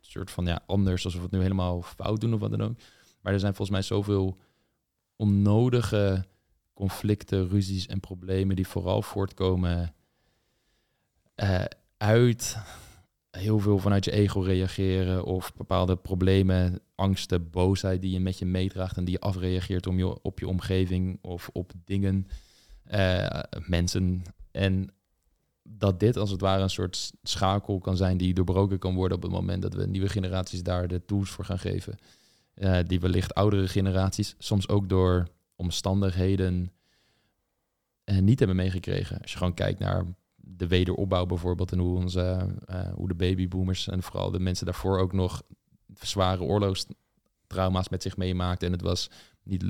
soort 0.00 0.30
van 0.30 0.46
ja, 0.46 0.62
anders, 0.66 1.04
alsof 1.04 1.20
we 1.20 1.26
het 1.26 1.34
nu 1.34 1.40
helemaal 1.42 1.82
fout 1.82 2.20
doen 2.20 2.34
of 2.34 2.40
wat 2.40 2.50
dan 2.50 2.62
ook. 2.62 2.76
Maar 3.20 3.32
er 3.32 3.40
zijn 3.40 3.54
volgens 3.54 3.76
mij 3.76 3.86
zoveel 3.86 4.38
onnodige 5.16 6.24
conflicten, 6.74 7.48
ruzies 7.48 7.86
en 7.86 8.00
problemen 8.00 8.56
die 8.56 8.66
vooral 8.66 9.02
voortkomen 9.02 9.94
uh, 11.36 11.64
uit 11.96 12.56
heel 13.38 13.58
veel 13.58 13.78
vanuit 13.78 14.04
je 14.04 14.10
ego 14.10 14.40
reageren 14.40 15.24
of 15.24 15.54
bepaalde 15.56 15.96
problemen, 15.96 16.80
angsten, 16.94 17.50
boosheid 17.50 18.00
die 18.00 18.10
je 18.10 18.20
met 18.20 18.38
je 18.38 18.44
meedraagt 18.44 18.96
en 18.96 19.04
die 19.04 19.14
je 19.14 19.20
afreageert 19.20 19.86
om 19.86 19.98
je, 19.98 20.22
op 20.22 20.38
je 20.38 20.48
omgeving 20.48 21.18
of 21.22 21.50
op 21.52 21.72
dingen, 21.84 22.28
uh, 22.92 23.40
mensen. 23.66 24.22
En 24.50 24.90
dat 25.62 26.00
dit 26.00 26.16
als 26.16 26.30
het 26.30 26.40
ware 26.40 26.62
een 26.62 26.70
soort 26.70 27.12
schakel 27.22 27.78
kan 27.78 27.96
zijn 27.96 28.16
die 28.16 28.34
doorbroken 28.34 28.78
kan 28.78 28.94
worden 28.94 29.16
op 29.16 29.22
het 29.22 29.32
moment 29.32 29.62
dat 29.62 29.74
we 29.74 29.86
nieuwe 29.86 30.08
generaties 30.08 30.62
daar 30.62 30.88
de 30.88 31.04
tools 31.04 31.30
voor 31.30 31.44
gaan 31.44 31.58
geven. 31.58 31.98
Uh, 32.54 32.78
die 32.86 33.00
wellicht 33.00 33.34
oudere 33.34 33.68
generaties, 33.68 34.34
soms 34.38 34.68
ook 34.68 34.88
door 34.88 35.28
omstandigheden, 35.56 36.72
uh, 38.04 38.18
niet 38.18 38.38
hebben 38.38 38.56
meegekregen. 38.56 39.20
Als 39.20 39.30
je 39.30 39.38
gewoon 39.38 39.54
kijkt 39.54 39.78
naar 39.78 40.04
de 40.46 40.66
wederopbouw 40.66 41.26
bijvoorbeeld 41.26 41.72
en 41.72 41.78
hoe, 41.78 41.96
onze, 41.96 42.54
uh, 42.70 42.92
hoe 42.94 43.08
de 43.08 43.14
babyboomers 43.14 43.88
en 43.88 44.02
vooral 44.02 44.30
de 44.30 44.40
mensen 44.40 44.66
daarvoor 44.66 44.98
ook 44.98 45.12
nog 45.12 45.42
zware 46.00 46.42
oorlogstrauma's 46.42 47.88
met 47.88 48.02
zich 48.02 48.16
meemaakten. 48.16 48.66
En 48.66 48.72
het 48.72 48.82
was 48.82 49.10
niet, 49.42 49.62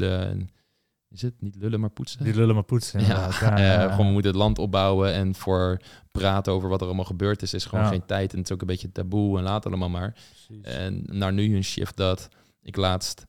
is 1.11 1.23
het 1.23 1.41
niet 1.41 1.57
lullen 1.57 1.81
maar 1.81 1.91
poetsen? 1.91 2.25
Niet 2.25 2.35
lullen 2.35 2.55
maar 2.55 2.65
poetsen. 2.65 3.01
Ja, 3.01 3.29
ja, 3.41 3.59
ja, 3.59 3.91
gewoon 3.91 4.07
we 4.07 4.13
moeten 4.13 4.31
het 4.31 4.41
land 4.41 4.59
opbouwen 4.59 5.13
en 5.13 5.35
voor 5.35 5.81
praten 6.11 6.53
over 6.53 6.69
wat 6.69 6.81
er 6.81 6.87
allemaal 6.87 7.05
gebeurd 7.05 7.43
is, 7.43 7.55
is 7.55 7.65
gewoon 7.65 7.87
geen 7.87 8.07
tijd. 8.07 8.33
En 8.33 8.39
het 8.39 8.47
is 8.47 8.55
ook 8.55 8.61
een 8.61 8.67
beetje 8.67 8.93
taboe 8.93 9.39
en 9.39 9.45
laat 9.45 9.67
allemaal 9.67 9.91
maar. 9.91 10.17
Precies. 10.31 10.65
En 10.65 11.03
naar 11.07 11.33
nu 11.33 11.57
een 11.57 11.65
shift 11.65 11.97
dat 11.97 12.29
ik 12.63 12.77
laatst 12.77 13.25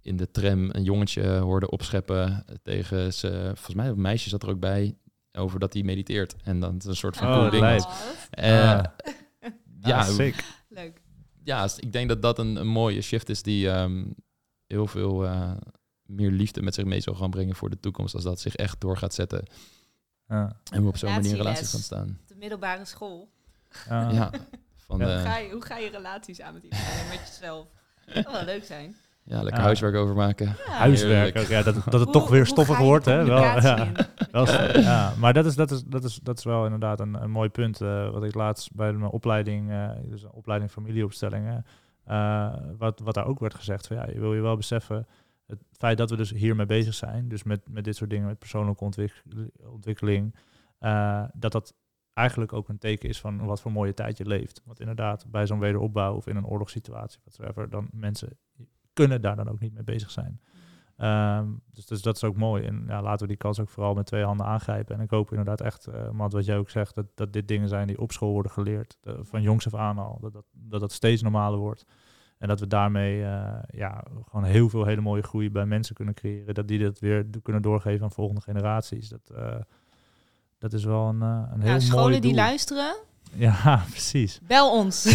in 0.00 0.16
de 0.16 0.30
tram 0.30 0.68
een 0.70 0.82
jongetje 0.82 1.38
hoorde 1.38 1.70
opscheppen 1.70 2.44
tegen 2.62 3.12
ze. 3.12 3.42
Volgens 3.44 3.74
mij 3.74 3.88
een 3.88 4.00
meisje 4.00 4.28
zat 4.28 4.42
er 4.42 4.48
ook 4.48 4.60
bij 4.60 4.94
over 5.36 5.58
dat 5.60 5.72
hij 5.72 5.82
mediteert. 5.82 6.34
En 6.42 6.60
dan 6.60 6.76
is 6.76 6.84
een 6.84 6.96
soort 6.96 7.16
van 7.16 7.26
oh, 7.26 7.34
cool 7.34 7.50
ding. 7.50 7.86
Uh, 8.38 8.82
ja, 9.80 10.02
sick. 10.02 10.44
Leuk. 10.68 11.02
Ja, 11.42 11.68
ik 11.76 11.92
denk 11.92 12.08
dat 12.08 12.22
dat 12.22 12.38
een, 12.38 12.56
een 12.56 12.66
mooie 12.66 13.00
shift 13.00 13.28
is 13.28 13.42
die 13.42 13.68
um, 13.68 14.14
heel 14.66 14.86
veel 14.86 15.24
uh, 15.24 15.52
meer 16.02 16.30
liefde 16.30 16.62
met 16.62 16.74
zich 16.74 16.84
mee 16.84 17.00
zal 17.00 17.14
gaan 17.14 17.30
brengen 17.30 17.54
voor 17.54 17.70
de 17.70 17.80
toekomst. 17.80 18.14
Als 18.14 18.24
dat 18.24 18.40
zich 18.40 18.56
echt 18.56 18.80
door 18.80 18.96
gaat 18.96 19.14
zetten. 19.14 19.44
Ja. 20.28 20.60
En 20.72 20.82
we 20.82 20.88
op 20.88 20.96
zo'n 20.96 21.10
manier 21.10 21.30
in 21.30 21.36
relaties 21.36 21.70
gaan 21.70 21.80
staan. 21.80 22.20
De 22.26 22.34
middelbare 22.34 22.84
school. 22.84 23.28
ja. 23.88 24.30
Van 24.86 25.02
hoe, 25.02 25.10
ga 25.10 25.38
je, 25.38 25.50
hoe 25.50 25.64
ga 25.64 25.76
je 25.76 25.90
relaties 25.90 26.40
aan 26.40 26.54
met 26.54 26.62
iedereen 26.62 26.84
en 26.84 27.08
met 27.08 27.18
jezelf? 27.18 27.66
Dat 28.06 28.22
zou 28.22 28.32
wel 28.32 28.44
leuk 28.44 28.64
zijn. 28.64 28.96
Ja, 29.26 29.42
lekker 29.42 29.62
huiswerk 29.62 29.94
overmaken. 29.94 30.46
Ja. 30.46 30.72
Huiswerk 30.72 31.38
ook, 31.38 31.46
ja. 31.46 31.62
Dat, 31.62 31.84
dat 31.84 32.00
het 32.00 32.12
toch 32.18 32.28
weer 32.28 32.46
stoffig 32.46 32.78
wordt. 32.78 33.04
Hè? 33.04 33.24
Wel, 33.24 33.42
ja. 33.42 33.92
wel, 34.30 34.46
ja. 34.80 35.12
Maar 35.18 35.32
dat 35.32 35.46
is, 35.46 35.54
dat, 35.54 35.70
is, 35.70 35.82
dat, 35.82 36.04
is, 36.04 36.20
dat 36.22 36.38
is 36.38 36.44
wel 36.44 36.64
inderdaad 36.64 37.00
een, 37.00 37.22
een 37.22 37.30
mooi 37.30 37.48
punt. 37.48 37.80
Uh, 37.80 38.10
wat 38.10 38.24
ik 38.24 38.34
laatst 38.34 38.74
bij 38.74 38.92
mijn 38.92 39.10
opleiding, 39.10 39.70
uh, 39.70 39.90
dus 40.02 40.22
een 40.22 40.32
opleiding 40.32 40.70
familieopstellingen, 40.70 41.64
uh, 42.08 42.54
wat, 42.78 43.00
wat 43.00 43.14
daar 43.14 43.26
ook 43.26 43.38
werd 43.38 43.54
gezegd. 43.54 43.86
Van, 43.86 43.96
ja, 43.96 44.06
je 44.12 44.20
wil 44.20 44.34
je 44.34 44.40
wel 44.40 44.56
beseffen, 44.56 45.06
het 45.46 45.58
feit 45.72 45.98
dat 45.98 46.10
we 46.10 46.16
dus 46.16 46.30
hiermee 46.30 46.66
bezig 46.66 46.94
zijn, 46.94 47.28
dus 47.28 47.42
met, 47.42 47.60
met 47.68 47.84
dit 47.84 47.96
soort 47.96 48.10
dingen, 48.10 48.26
met 48.26 48.38
persoonlijke 48.38 48.84
ontwikkeling, 49.64 50.34
dat 51.32 51.52
dat 51.52 51.74
eigenlijk 52.12 52.52
ook 52.52 52.68
een 52.68 52.78
teken 52.78 53.08
is 53.08 53.20
van 53.20 53.44
wat 53.44 53.60
voor 53.60 53.72
mooie 53.72 53.94
tijd 53.94 54.18
je 54.18 54.26
leeft. 54.26 54.62
Want 54.64 54.80
inderdaad, 54.80 55.26
bij 55.30 55.46
zo'n 55.46 55.58
wederopbouw 55.58 56.14
of 56.14 56.26
in 56.26 56.36
een 56.36 56.46
oorlogssituatie, 56.46 57.20
whatever, 57.24 57.70
dan 57.70 57.88
mensen 57.92 58.38
kunnen 58.94 59.20
daar 59.20 59.36
dan 59.36 59.48
ook 59.48 59.60
niet 59.60 59.74
mee 59.74 59.84
bezig 59.84 60.10
zijn. 60.10 60.40
Ehm, 60.96 61.48
dus, 61.72 61.86
dus, 61.86 62.02
dat 62.02 62.16
is 62.16 62.24
ook 62.24 62.36
mooi. 62.36 62.64
En 62.64 62.84
ja, 62.86 63.02
laten 63.02 63.20
we 63.20 63.26
die 63.26 63.36
kans 63.36 63.60
ook 63.60 63.68
vooral 63.68 63.94
met 63.94 64.06
twee 64.06 64.24
handen 64.24 64.46
aangrijpen. 64.46 64.94
En 64.94 65.00
ik 65.00 65.10
hoop 65.10 65.30
inderdaad 65.30 65.60
echt, 65.60 65.88
uh, 65.88 66.26
wat 66.28 66.44
jij 66.44 66.58
ook 66.58 66.70
zegt, 66.70 66.94
dat, 66.94 67.06
dat 67.14 67.32
dit 67.32 67.48
dingen 67.48 67.68
zijn 67.68 67.86
die 67.86 68.00
op 68.00 68.12
school 68.12 68.32
worden 68.32 68.52
geleerd. 68.52 68.98
van 69.02 69.42
jongs 69.42 69.66
af 69.66 69.74
aan 69.74 69.98
al. 69.98 70.18
Dat 70.20 70.32
dat, 70.32 70.44
dat 70.52 70.80
dat 70.80 70.92
steeds 70.92 71.22
normaler 71.22 71.58
wordt. 71.58 71.84
En 72.38 72.48
dat 72.48 72.60
we 72.60 72.66
daarmee 72.66 73.20
uh, 73.20 73.58
ja, 73.66 74.04
gewoon 74.28 74.44
heel 74.44 74.68
veel 74.68 74.84
hele 74.84 75.00
mooie 75.00 75.22
groei 75.22 75.50
bij 75.50 75.66
mensen 75.66 75.94
kunnen 75.94 76.14
creëren. 76.14 76.54
Dat 76.54 76.68
die 76.68 76.78
dat 76.78 76.98
weer 76.98 77.26
kunnen 77.42 77.62
doorgeven 77.62 78.04
aan 78.04 78.10
volgende 78.10 78.40
generaties. 78.40 79.08
Dat, 79.08 79.32
dat 80.64 80.72
is 80.72 80.84
wel 80.84 81.08
een, 81.08 81.22
eh, 81.22 81.42
een 81.52 81.60
heel 81.60 81.68
Nou, 81.68 81.80
scholen 81.80 82.20
die 82.20 82.32
doel. 82.32 82.40
luisteren, 82.40 82.94
Ja, 83.36 83.82
precies. 83.90 84.38
bel 84.46 84.70
ons. 84.72 85.02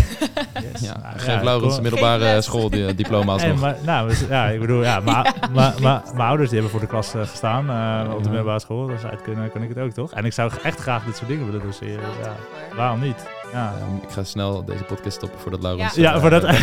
Yes. 0.71 0.81
Ja, 0.81 0.97
Nou, 1.01 1.17
geef 1.19 1.25
ja, 1.25 1.43
Laurens 1.43 1.75
een 1.77 1.81
middelbare 1.81 2.23
Geef 2.23 2.33
les. 2.33 2.45
schooldiploma 2.45 3.35
Hey, 3.35 3.49
alsnog. 3.49 3.59
maar, 3.59 3.75
nou, 3.85 4.13
ja, 4.29 4.45
ik 4.45 4.59
bedoel, 4.59 4.83
ja, 4.83 4.99
maar 5.05 5.33
maar- 5.53 5.73
maar- 5.81 6.01
mijn 6.13 6.27
ouders 6.27 6.49
die 6.49 6.59
hebben 6.59 6.71
voor 6.79 6.79
de 6.87 6.91
klas 6.93 7.13
eh, 7.13 7.21
gestaan 7.21 7.69
eh, 7.69 8.13
op 8.13 8.23
de 8.23 8.29
middelbare 8.29 8.59
school. 8.59 8.87
Dus 8.87 9.03
uit 9.03 9.21
kunnen 9.21 9.51
kan 9.51 9.61
ik 9.63 9.69
het 9.69 9.77
ook, 9.77 9.91
toch? 9.91 10.11
En 10.13 10.25
ik 10.25 10.33
zou 10.33 10.51
echt 10.63 10.79
graag 10.79 11.03
dit 11.05 11.15
soort 11.15 11.29
dingen 11.29 11.45
willen 11.45 11.61
doseren. 11.65 11.99
Dus, 11.99 12.25
ja, 12.25 12.35
waarom 12.75 12.99
niet? 12.99 13.27
Ja, 13.53 13.73
Ehm, 13.79 13.95
ik 13.95 14.09
ga 14.09 14.23
snel 14.23 14.65
deze 14.65 14.83
podcast 14.83 15.15
stoppen 15.17 15.39
voordat 15.39 15.61
Laurens... 15.61 15.95
Ja. 15.95 16.01
ja 16.01 16.13
eh, 16.13 16.21
voordat, 16.21 16.55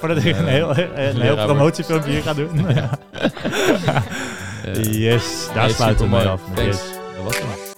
voordat 0.00 0.24
ik 0.24 0.36
een 0.38 0.46
Eh, 0.46 0.52
heel, 0.52 0.76
een 0.94 1.20
heel 1.20 1.36
promotiefilmpje 1.44 2.10
hier 2.10 2.22
ga 2.22 2.34
doen. 2.34 2.66
Eh, 2.68 2.84
yes, 4.92 5.48
daar 5.54 5.64
nee, 5.64 5.74
sluiten 5.74 6.04
we 6.10 6.16
mee 6.16 6.26
af. 6.26 6.40
Thanks. 6.54 6.76
Yes. 6.76 6.92
Dat 7.16 7.24
was 7.24 7.38
het. 7.38 7.73